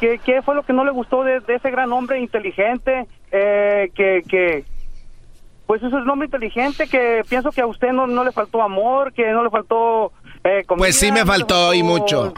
qué, 0.00 0.18
qué 0.24 0.40
fue 0.40 0.54
lo 0.54 0.62
que 0.62 0.72
no 0.72 0.84
le 0.84 0.92
gustó 0.92 1.22
de, 1.24 1.40
de 1.40 1.56
ese 1.56 1.70
gran 1.70 1.92
hombre 1.92 2.20
inteligente, 2.20 3.06
eh, 3.32 3.90
que, 3.94 4.22
que, 4.26 4.64
pues 5.66 5.82
es 5.82 5.92
un 5.92 6.08
hombre 6.08 6.26
inteligente 6.26 6.88
que 6.88 7.22
pienso 7.28 7.50
que 7.50 7.60
a 7.60 7.66
usted 7.66 7.92
no, 7.92 8.06
no 8.06 8.24
le 8.24 8.32
faltó 8.32 8.62
amor, 8.62 9.12
que 9.12 9.30
no 9.30 9.44
le 9.44 9.50
faltó... 9.50 10.12
eh, 10.44 10.64
comida, 10.66 10.84
Pues 10.84 10.96
sí 10.96 11.12
me 11.12 11.24
faltó 11.24 11.74
y 11.74 11.82
mucho. 11.82 12.34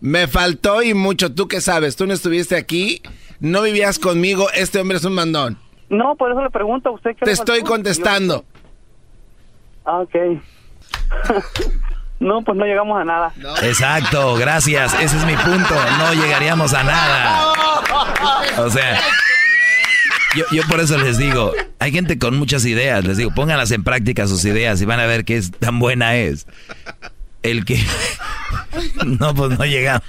Me 0.00 0.26
faltó 0.26 0.82
y 0.82 0.94
mucho. 0.94 1.32
¿Tú 1.32 1.46
qué 1.48 1.60
sabes? 1.60 1.96
Tú 1.96 2.06
no 2.06 2.14
estuviste 2.14 2.56
aquí, 2.56 3.02
no 3.38 3.62
vivías 3.62 3.98
conmigo. 3.98 4.48
Este 4.54 4.80
hombre 4.80 4.96
es 4.96 5.04
un 5.04 5.14
mandón. 5.14 5.58
No, 5.90 6.14
por 6.14 6.30
eso 6.30 6.42
le 6.42 6.50
pregunto 6.50 6.88
a 6.88 6.92
usted 6.92 7.10
qué 7.10 7.20
Te 7.20 7.26
le 7.26 7.32
estoy 7.32 7.62
contestando. 7.62 8.44
Ah, 9.84 9.98
ok. 10.00 10.14
no, 12.20 12.42
pues 12.42 12.56
no 12.56 12.64
llegamos 12.64 13.00
a 13.00 13.04
nada. 13.04 13.32
Exacto, 13.62 14.36
gracias, 14.36 14.94
ese 14.94 15.16
es 15.16 15.26
mi 15.26 15.34
punto, 15.36 15.74
no 15.98 16.14
llegaríamos 16.14 16.74
a 16.74 16.84
nada. 16.84 17.52
O 18.58 18.70
sea, 18.70 19.00
yo, 20.36 20.44
yo 20.52 20.62
por 20.68 20.80
eso 20.80 20.96
les 20.98 21.18
digo, 21.18 21.52
hay 21.78 21.92
gente 21.92 22.18
con 22.18 22.36
muchas 22.38 22.64
ideas, 22.66 23.04
les 23.04 23.16
digo, 23.16 23.32
pónganlas 23.34 23.70
en 23.72 23.82
práctica 23.82 24.26
sus 24.26 24.44
ideas 24.44 24.80
y 24.80 24.84
van 24.84 25.00
a 25.00 25.06
ver 25.06 25.24
qué 25.24 25.36
es 25.36 25.50
tan 25.50 25.78
buena 25.78 26.16
es. 26.16 26.46
El 27.42 27.64
que... 27.64 27.78
No, 29.18 29.34
pues 29.34 29.58
no 29.58 29.64
llegamos. 29.64 30.02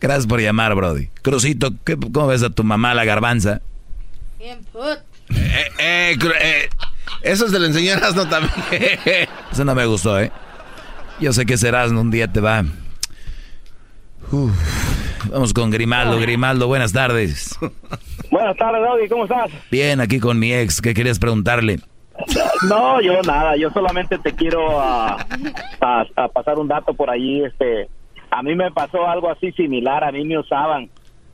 Gracias 0.00 0.26
por 0.26 0.40
llamar, 0.40 0.74
Brody. 0.74 1.08
Crucito, 1.22 1.72
¿qué- 1.84 1.96
¿cómo 1.96 2.26
ves 2.28 2.42
a 2.42 2.50
tu 2.50 2.64
mamá 2.64 2.94
la 2.94 3.04
garbanza? 3.04 3.60
Bien, 4.38 4.60
put. 4.72 4.98
Eh, 5.30 5.70
eh, 5.78 6.18
eh, 6.42 6.68
eso 7.22 7.48
se 7.48 7.58
lo 7.58 7.66
enseñó 7.66 7.92
Erasmo 7.92 8.26
también. 8.28 8.54
Eso 9.52 9.64
no 9.64 9.74
me 9.74 9.84
gustó, 9.86 10.18
¿eh? 10.18 10.32
Yo 11.20 11.32
sé 11.32 11.44
que 11.44 11.58
serás 11.58 11.90
un 11.90 12.10
día 12.10 12.28
te 12.32 12.40
va. 12.40 12.64
Uf. 14.32 14.52
Vamos 15.30 15.52
con 15.52 15.70
Grimaldo. 15.70 16.18
Grimaldo, 16.18 16.66
buenas 16.66 16.92
tardes. 16.92 17.56
Buenas 18.30 18.56
tardes, 18.56 18.80
Doggy, 18.82 19.08
¿cómo 19.08 19.24
estás? 19.24 19.50
Bien, 19.70 20.00
aquí 20.00 20.18
con 20.18 20.38
mi 20.38 20.52
ex. 20.54 20.80
¿Qué 20.80 20.94
querías 20.94 21.18
preguntarle? 21.18 21.80
No, 22.68 23.00
yo 23.00 23.20
nada, 23.22 23.56
yo 23.56 23.70
solamente 23.70 24.18
te 24.18 24.32
quiero 24.34 24.80
a, 24.80 25.16
a- 25.80 26.04
a 26.16 26.28
pasar 26.28 26.58
un 26.58 26.68
dato 26.68 26.94
por 26.94 27.10
allí. 27.10 27.42
Este, 27.44 27.88
a 28.30 28.42
mí 28.42 28.54
me 28.54 28.70
pasó 28.70 29.06
algo 29.08 29.30
así 29.30 29.52
similar, 29.52 30.04
a 30.04 30.12
mí 30.12 30.24
me 30.24 30.38
usaban. 30.38 30.88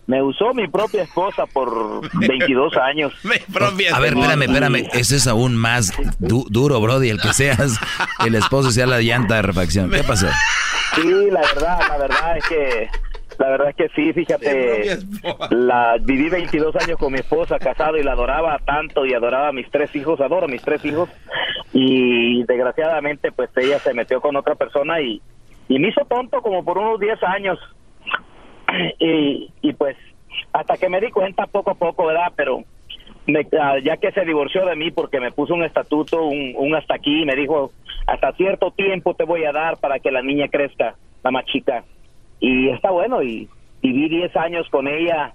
Me 0.08 0.22
usó 0.22 0.54
mi 0.54 0.68
propia 0.68 1.02
esposa 1.02 1.46
por 1.46 2.08
22 2.28 2.76
años. 2.76 3.12
A 3.24 3.98
ver, 3.98 4.14
espérame, 4.14 4.42
espérame. 4.42 4.88
Ese 4.92 5.16
es 5.16 5.26
aún 5.26 5.56
más 5.56 5.92
du- 6.20 6.46
duro, 6.48 6.80
Brody. 6.80 7.08
El 7.10 7.20
que 7.20 7.32
seas 7.32 7.80
el 8.24 8.36
esposo 8.36 8.68
y 8.68 8.72
sea 8.72 8.86
la 8.86 9.00
llanta 9.00 9.34
de 9.34 9.42
refacción. 9.42 9.90
¿Qué 9.90 10.04
pasó? 10.04 10.28
Sí, 10.94 11.02
la 11.32 11.40
verdad, 11.40 11.78
la 11.88 11.96
verdad 11.98 12.36
es 12.38 12.44
que 12.46 12.88
la 13.38 13.48
verdad 13.50 13.68
es 13.70 13.76
que 13.76 13.88
sí, 13.94 14.12
fíjate, 14.12 14.98
la 15.50 15.96
viví 16.00 16.28
22 16.30 16.74
años 16.76 16.98
con 16.98 17.12
mi 17.12 17.18
esposa 17.18 17.58
casado 17.58 17.96
y 17.98 18.02
la 18.02 18.12
adoraba 18.12 18.58
tanto 18.64 19.04
y 19.06 19.14
adoraba 19.14 19.48
a 19.48 19.52
mis 19.52 19.70
tres 19.70 19.94
hijos, 19.94 20.20
adoro 20.20 20.46
a 20.46 20.48
mis 20.48 20.62
tres 20.62 20.84
hijos 20.84 21.08
y 21.72 22.42
desgraciadamente 22.44 23.32
pues 23.32 23.50
ella 23.56 23.78
se 23.80 23.92
metió 23.94 24.20
con 24.20 24.36
otra 24.36 24.54
persona 24.54 25.00
y, 25.00 25.20
y 25.68 25.78
me 25.78 25.88
hizo 25.88 26.04
tonto 26.06 26.40
como 26.42 26.64
por 26.64 26.78
unos 26.78 26.98
10 27.00 27.22
años 27.24 27.58
y, 28.98 29.50
y 29.62 29.72
pues 29.74 29.96
hasta 30.52 30.76
que 30.76 30.88
me 30.88 31.00
di 31.00 31.10
cuenta 31.10 31.46
poco 31.46 31.70
a 31.70 31.74
poco, 31.74 32.06
¿verdad? 32.06 32.32
Pero 32.36 32.62
me- 33.26 33.46
ah, 33.60 33.76
ya 33.82 33.96
que 33.96 34.12
se 34.12 34.24
divorció 34.24 34.64
de 34.66 34.76
mí 34.76 34.90
porque 34.90 35.20
me 35.20 35.32
puso 35.32 35.54
un 35.54 35.64
estatuto, 35.64 36.24
un, 36.24 36.54
un 36.56 36.74
hasta 36.74 36.94
aquí, 36.94 37.24
me 37.24 37.34
dijo, 37.36 37.72
hasta 38.06 38.32
cierto 38.32 38.70
tiempo 38.70 39.14
te 39.14 39.24
voy 39.24 39.44
a 39.44 39.52
dar 39.52 39.76
para 39.78 39.98
que 39.98 40.10
la 40.10 40.22
niña 40.22 40.48
crezca, 40.48 40.94
la 41.22 41.30
más 41.30 41.44
chica. 41.46 41.84
Y 42.40 42.68
está 42.68 42.90
bueno, 42.90 43.22
y 43.22 43.48
viví 43.82 44.08
10 44.08 44.36
años 44.36 44.68
con 44.70 44.88
ella 44.88 45.32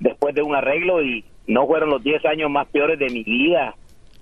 después 0.00 0.34
de 0.34 0.42
un 0.42 0.54
arreglo 0.54 1.02
y 1.02 1.24
no 1.46 1.66
fueron 1.66 1.90
los 1.90 2.02
10 2.02 2.24
años 2.26 2.50
más 2.50 2.66
peores 2.68 2.98
de 2.98 3.08
mi 3.10 3.22
vida, 3.22 3.74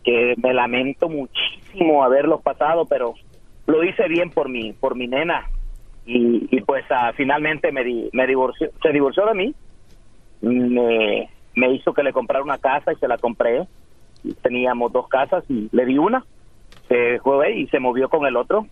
que 0.04 0.34
me 0.42 0.52
lamento 0.54 1.08
muchísimo 1.08 2.02
haberlos 2.04 2.42
pasado, 2.42 2.86
pero 2.86 3.14
lo 3.66 3.82
hice 3.84 4.08
bien 4.08 4.30
por 4.30 4.48
mi, 4.48 4.72
por 4.72 4.94
mi 4.96 5.06
nena. 5.06 5.48
Y, 6.04 6.48
y 6.50 6.60
pues 6.62 6.84
ah, 6.90 7.12
finalmente 7.16 7.70
me, 7.70 7.84
di- 7.84 8.10
me 8.12 8.26
divorció, 8.26 8.70
se 8.82 8.90
divorció 8.92 9.24
de 9.26 9.34
mí, 9.34 9.54
me, 10.40 11.28
me 11.54 11.72
hizo 11.74 11.92
que 11.94 12.02
le 12.02 12.12
comprara 12.12 12.42
una 12.42 12.58
casa 12.58 12.92
y 12.92 12.96
se 12.96 13.08
la 13.08 13.18
compré. 13.18 13.66
Teníamos 14.42 14.92
dos 14.92 15.08
casas 15.08 15.44
y 15.48 15.68
le 15.72 15.84
di 15.86 15.98
una, 15.98 16.24
se 16.88 17.18
fue 17.20 17.56
y 17.56 17.66
se 17.68 17.78
movió 17.80 18.08
con 18.08 18.26
el 18.26 18.36
otro. 18.36 18.66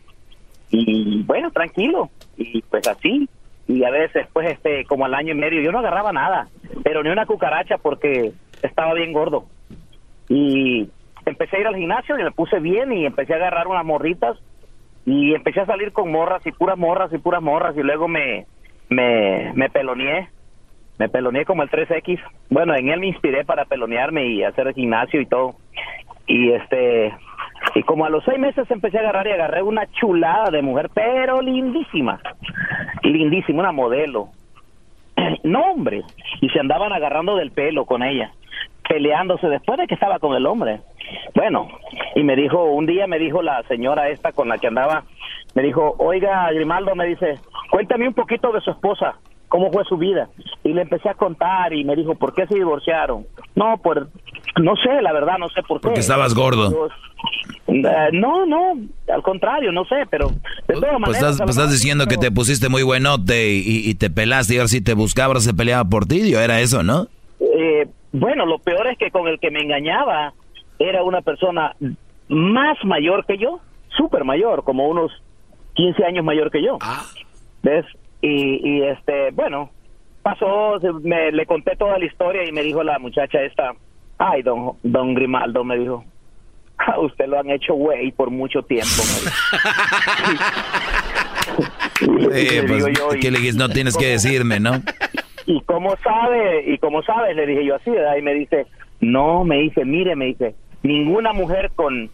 Y 0.71 1.23
bueno, 1.25 1.51
tranquilo. 1.51 2.11
Y 2.37 2.63
pues 2.63 2.87
así. 2.87 3.29
Y 3.71 3.85
a 3.85 3.91
veces, 3.91 4.27
pues, 4.33 4.51
este, 4.51 4.85
como 4.85 5.05
al 5.05 5.15
año 5.15 5.33
y 5.33 5.39
medio, 5.39 5.63
yo 5.63 5.71
no 5.71 5.79
agarraba 5.79 6.13
nada, 6.13 6.49
pero 6.83 7.05
ni 7.05 7.11
una 7.11 7.25
cucaracha 7.25 7.77
porque 7.79 8.33
estaba 8.63 8.95
bien 8.95 9.13
gordo. 9.13 9.45
Y 10.29 10.89
empecé 11.25 11.57
a 11.57 11.61
ir 11.61 11.67
al 11.69 11.77
gimnasio 11.77 12.19
y 12.19 12.25
me 12.25 12.33
puse 12.33 12.59
bien 12.59 12.93
y 12.93 13.07
empecé 13.07 13.35
a 13.35 13.37
agarrar 13.37 13.69
unas 13.69 13.85
morritas 13.85 14.37
y 15.07 15.35
empecé 15.35 15.61
a 15.61 15.67
salir 15.67 15.93
con 15.93 16.11
morras 16.11 16.45
y 16.45 16.51
puras 16.51 16.77
morras 16.77 17.13
y 17.13 17.19
puras 17.19 17.43
morras 17.43 17.77
y 17.77 17.83
luego 17.83 18.09
me, 18.09 18.47
me, 18.89 19.53
me 19.55 19.71
peloneé 19.71 20.29
me 20.99 21.09
peloneé 21.09 21.47
como 21.47 21.63
el 21.63 21.71
3X. 21.71 22.21
Bueno, 22.51 22.75
en 22.75 22.91
él 22.91 23.01
me 23.01 23.07
inspiré 23.07 23.43
para 23.45 23.65
pelonearme 23.65 24.27
y 24.27 24.43
hacer 24.43 24.67
el 24.67 24.75
gimnasio 24.75 25.21
y 25.21 25.27
todo. 25.27 25.55
Y 26.27 26.51
este, 26.51 27.15
y 27.75 27.83
como 27.83 28.05
a 28.05 28.11
los 28.11 28.25
seis 28.25 28.39
meses 28.39 28.71
empecé 28.71 28.99
a 28.99 29.01
agarrar 29.01 29.27
y 29.27 29.33
agarré 29.33 29.63
una 29.63 29.87
chulada 29.93 30.51
de 30.51 30.63
mujer, 30.63 30.91
pero 30.93 31.41
lindísima, 31.41 32.21
lindísima, 33.03 33.61
una 33.61 33.73
modelo. 33.73 34.29
No, 35.45 35.73
hombre, 35.73 36.03
y 36.41 36.49
se 36.49 36.61
andaban 36.61 36.93
agarrando 36.93 37.37
del 37.37 37.51
pelo 37.51 37.85
con 37.85 38.03
ella, 38.03 38.33
peleándose 38.89 39.49
después 39.49 39.79
de 39.79 39.87
que 39.87 39.95
estaba 39.95 40.19
con 40.19 40.35
el 40.35 40.47
hombre. 40.47 40.81
Bueno, 41.35 41.69
y 42.15 42.23
me 42.23 42.37
dijo, 42.37 42.65
un 42.65 42.87
día 42.87 43.07
me 43.07 43.19
dijo 43.19 43.43
la 43.43 43.63
señora 43.65 44.09
esta 44.09 44.33
con 44.33 44.49
la 44.49 44.59
que 44.59 44.69
andaba, 44.69 45.05
me 45.55 45.63
dijo, 45.63 45.95
oiga, 45.99 46.51
Grimaldo, 46.53 46.95
me 46.95 47.07
dice, 47.07 47.39
cuéntame 47.71 48.09
un 48.09 48.15
poquito 48.15 48.53
de 48.53 48.61
su 48.61 48.71
esposa, 48.71 49.17
cómo 49.51 49.71
fue 49.71 49.85
su 49.85 49.99
vida. 49.99 50.31
Y 50.65 50.73
le 50.73 50.83
empecé 50.83 51.11
a 51.11 51.15
contar 51.15 51.75
y 51.75 51.85
me 51.85 51.95
dijo, 51.95 52.15
¿por 52.15 52.33
qué 52.33 52.47
se 52.47 52.55
divorciaron? 52.55 53.27
No, 53.55 53.77
por, 53.83 54.09
no 54.63 54.77
sé, 54.77 55.03
la 55.03 55.13
verdad, 55.13 55.37
no 55.39 55.51
sé 55.51 55.63
por 55.63 55.81
qué. 55.81 55.89
Porque 55.89 56.01
estabas 56.01 56.35
gordo. 56.35 56.71
Yo, 56.71 56.89
eh, 57.67 58.09
no, 58.13 58.47
no, 58.47 58.79
al 59.13 59.23
contrario, 59.23 59.73
no 59.73 59.85
sé, 59.85 59.97
pero 60.09 60.29
de 60.29 60.75
todas 60.75 60.91
Pues 60.91 61.01
maneras, 61.01 61.17
estás, 61.17 61.39
pues 61.39 61.51
estás 61.51 61.73
diciendo 61.73 62.07
que 62.07 62.17
te 62.17 62.31
pusiste 62.31 62.69
muy 62.69 62.83
buenote 62.83 63.51
y, 63.53 63.95
te 63.97 64.09
pelaste 64.09 64.55
y 64.55 64.57
ahora 64.59 64.69
si 64.69 64.81
te 64.81 64.95
buscaba, 64.95 65.39
se 65.41 65.53
peleaba 65.53 65.85
por 65.85 66.07
ti. 66.07 66.31
Yo 66.31 66.41
era 66.41 66.61
eso, 66.61 66.83
¿no? 66.83 67.09
Eh, 67.41 67.89
bueno, 68.13 68.47
lo 68.47 68.59
peor 68.61 68.87
es 68.87 68.99
que 68.99 69.11
con 69.11 69.29
el 69.29 69.39
que 69.41 69.51
me 69.51 69.61
engañaba 69.61 70.33
era 70.79 71.03
una 71.03 71.21
persona 71.23 71.75
más 72.29 72.79
mayor 72.85 73.27
que 73.27 73.37
yo, 73.37 73.61
súper 73.97 74.25
mayor, 74.25 74.63
como 74.63 74.89
unos 74.89 75.11
15 75.75 76.05
años 76.05 76.25
mayor 76.25 76.51
que 76.51 76.63
yo. 76.63 76.79
¿Ves? 77.63 77.85
Y, 78.23 78.61
y 78.63 78.83
este, 78.83 79.31
bueno, 79.33 79.71
pasó, 80.23 80.79
me, 81.03 81.33
le 81.33 81.47
conté 81.47 81.77
toda 81.77 81.99
la 81.99 82.05
historia 82.05 82.45
y 82.47 82.53
me 82.53 82.63
dijo 82.63 82.83
la 82.83 82.99
muchacha 82.99 83.43
esta, 83.43 83.73
ay, 84.19 84.43
don, 84.43 84.73
don 84.83 85.15
Grimaldo, 85.15 85.65
me 85.65 85.79
dijo, 85.79 86.05
a 86.79 86.99
usted 87.01 87.27
lo 87.27 87.39
han 87.39 87.51
hecho 87.51 87.75
güey 87.75 88.11
por 88.13 88.31
mucho 88.31 88.63
tiempo. 88.63 89.03
Eh, 92.33 92.65
pues, 92.69 92.85
¿qué 93.21 93.31
le 93.31 93.39
dices? 93.39 93.57
No 93.57 93.69
tienes 93.69 93.97
que 93.97 94.07
decirme, 94.07 94.61
¿no? 94.61 94.73
¿Y 95.47 95.61
cómo 95.63 95.97
sabe? 95.97 96.65
¿Y 96.67 96.79
cómo 96.79 97.03
sabe? 97.03 97.35
Le 97.35 97.47
dije 97.47 97.65
yo 97.65 97.77
así, 97.77 97.91
¿verdad? 97.91 98.17
Y 98.17 98.23
me 98.23 98.35
dice, 98.35 98.67
no, 99.01 99.45
me 99.45 99.59
dice, 99.59 99.85
mire, 99.85 100.15
me 100.15 100.27
dice, 100.27 100.55
ninguna 100.83 101.33
mujer 101.33 101.73
con, 101.75 102.11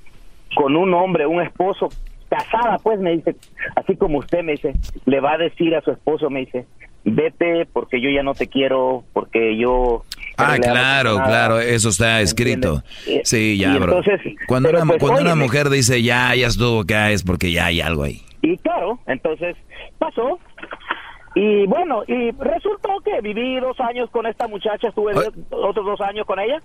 con 0.54 0.76
un 0.76 0.94
hombre, 0.94 1.26
un 1.26 1.42
esposo, 1.42 1.88
casada, 2.28 2.78
pues, 2.82 2.98
me 3.00 3.12
dice, 3.12 3.36
así 3.74 3.96
como 3.96 4.18
usted 4.18 4.42
me 4.42 4.52
dice, 4.52 4.74
le 5.04 5.20
va 5.20 5.34
a 5.34 5.38
decir 5.38 5.74
a 5.74 5.80
su 5.80 5.90
esposo, 5.90 6.30
me 6.30 6.40
dice, 6.40 6.66
vete 7.04 7.66
porque 7.72 8.00
yo 8.00 8.10
ya 8.10 8.22
no 8.22 8.34
te 8.34 8.48
quiero, 8.48 9.04
porque 9.12 9.56
yo... 9.56 10.04
Ah, 10.36 10.56
claro, 10.60 11.16
claro, 11.16 11.60
eso 11.60 11.88
está 11.88 12.20
escrito. 12.20 12.82
Sí, 13.24 13.56
ya, 13.56 13.78
bro. 13.78 14.02
cuando 14.46 14.68
una, 14.68 14.84
pues, 14.84 14.98
cuando 14.98 15.22
una 15.22 15.34
mujer 15.34 15.70
dice 15.70 16.02
ya, 16.02 16.34
ya 16.34 16.48
estuvo 16.48 16.80
acá, 16.80 17.10
es 17.10 17.22
porque 17.22 17.52
ya 17.52 17.66
hay 17.66 17.80
algo 17.80 18.02
ahí. 18.02 18.20
Y 18.42 18.58
claro, 18.58 18.98
entonces 19.06 19.56
pasó, 19.98 20.38
y 21.38 21.66
bueno, 21.66 22.02
y 22.08 22.30
resultó 22.30 22.98
que 23.04 23.20
viví 23.20 23.60
dos 23.60 23.78
años 23.78 24.08
con 24.10 24.26
esta 24.26 24.48
muchacha, 24.48 24.88
estuve 24.88 25.12
otros 25.50 25.84
dos 25.84 26.00
años 26.00 26.24
con 26.26 26.38
ella, 26.40 26.58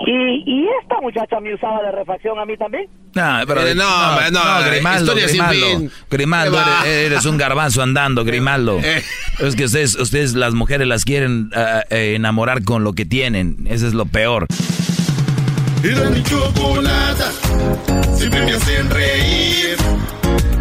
y, 0.00 0.10
y, 0.46 0.66
esta 0.80 0.98
muchacha 1.02 1.38
me 1.40 1.52
usaba 1.52 1.82
de 1.82 1.92
refacción 1.92 2.38
a 2.38 2.46
mí 2.46 2.56
también. 2.56 2.88
No, 3.14 3.40
pero 3.46 3.66
eh, 3.66 3.74
no, 3.74 4.30
no, 4.30 4.30
no, 4.30 4.66
Grimaldo, 4.66 5.14
Grimaldo, 5.14 5.90
Grimaldo 6.10 6.58
eres, 6.86 7.26
un 7.26 7.36
garbanzo 7.36 7.82
andando, 7.82 8.24
Grimaldo. 8.24 8.80
Eh. 8.82 9.02
Es 9.40 9.56
que 9.56 9.66
ustedes, 9.66 9.94
ustedes 9.94 10.34
las 10.34 10.54
mujeres 10.54 10.88
las 10.88 11.04
quieren 11.04 11.50
uh, 11.54 11.82
enamorar 11.90 12.64
con 12.64 12.82
lo 12.82 12.94
que 12.94 13.04
tienen, 13.04 13.66
eso 13.68 13.86
es 13.86 13.92
lo 13.92 14.06
peor. 14.06 14.46
Era 15.82 16.08
mi 16.08 16.22
chocolata, 16.22 17.30
siempre 18.16 18.46
me 18.46 18.52
hacen 18.54 18.88
reír. 18.88 19.76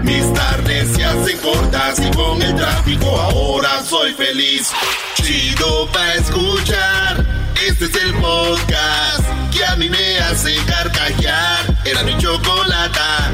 Mis 0.04 0.34
tardes 0.34 0.90
se 0.90 1.04
hacen 1.04 1.38
cortas 1.40 2.00
y 2.00 2.12
con 2.16 2.42
el 2.42 2.56
tráfico 2.56 3.08
ahora 3.08 3.82
soy 3.84 4.12
feliz. 4.12 4.72
Chido 5.16 5.90
pa' 5.92 6.14
escuchar. 6.16 7.26
Este 7.66 7.86
es 7.86 7.96
el 8.04 8.14
podcast 8.16 9.26
que 9.56 9.64
a 9.64 9.76
mí 9.78 9.90
me 9.90 10.18
hace 10.20 10.56
carcajear. 10.68 11.80
Era 11.86 12.04
mi 12.04 12.18
chocolata. 12.18 13.32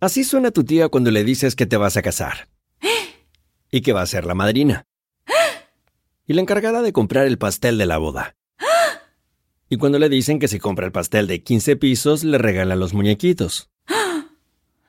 Así 0.00 0.22
suena 0.22 0.50
tu 0.50 0.64
tía 0.64 0.90
cuando 0.90 1.10
le 1.10 1.24
dices 1.24 1.56
que 1.56 1.64
te 1.64 1.78
vas 1.78 1.96
a 1.96 2.02
casar. 2.02 2.48
Y 3.70 3.80
que 3.80 3.94
va 3.94 4.02
a 4.02 4.06
ser 4.06 4.26
la 4.26 4.34
madrina. 4.34 4.84
Y 6.26 6.34
la 6.34 6.42
encargada 6.42 6.82
de 6.82 6.92
comprar 6.92 7.26
el 7.26 7.38
pastel 7.38 7.78
de 7.78 7.86
la 7.86 7.96
boda. 7.96 8.36
Y 9.70 9.78
cuando 9.78 9.98
le 9.98 10.10
dicen 10.10 10.38
que 10.38 10.48
si 10.48 10.58
compra 10.58 10.84
el 10.84 10.92
pastel 10.92 11.26
de 11.26 11.42
15 11.42 11.76
pisos, 11.76 12.22
le 12.22 12.36
regalan 12.36 12.78
los 12.78 12.92
muñequitos. 12.92 13.70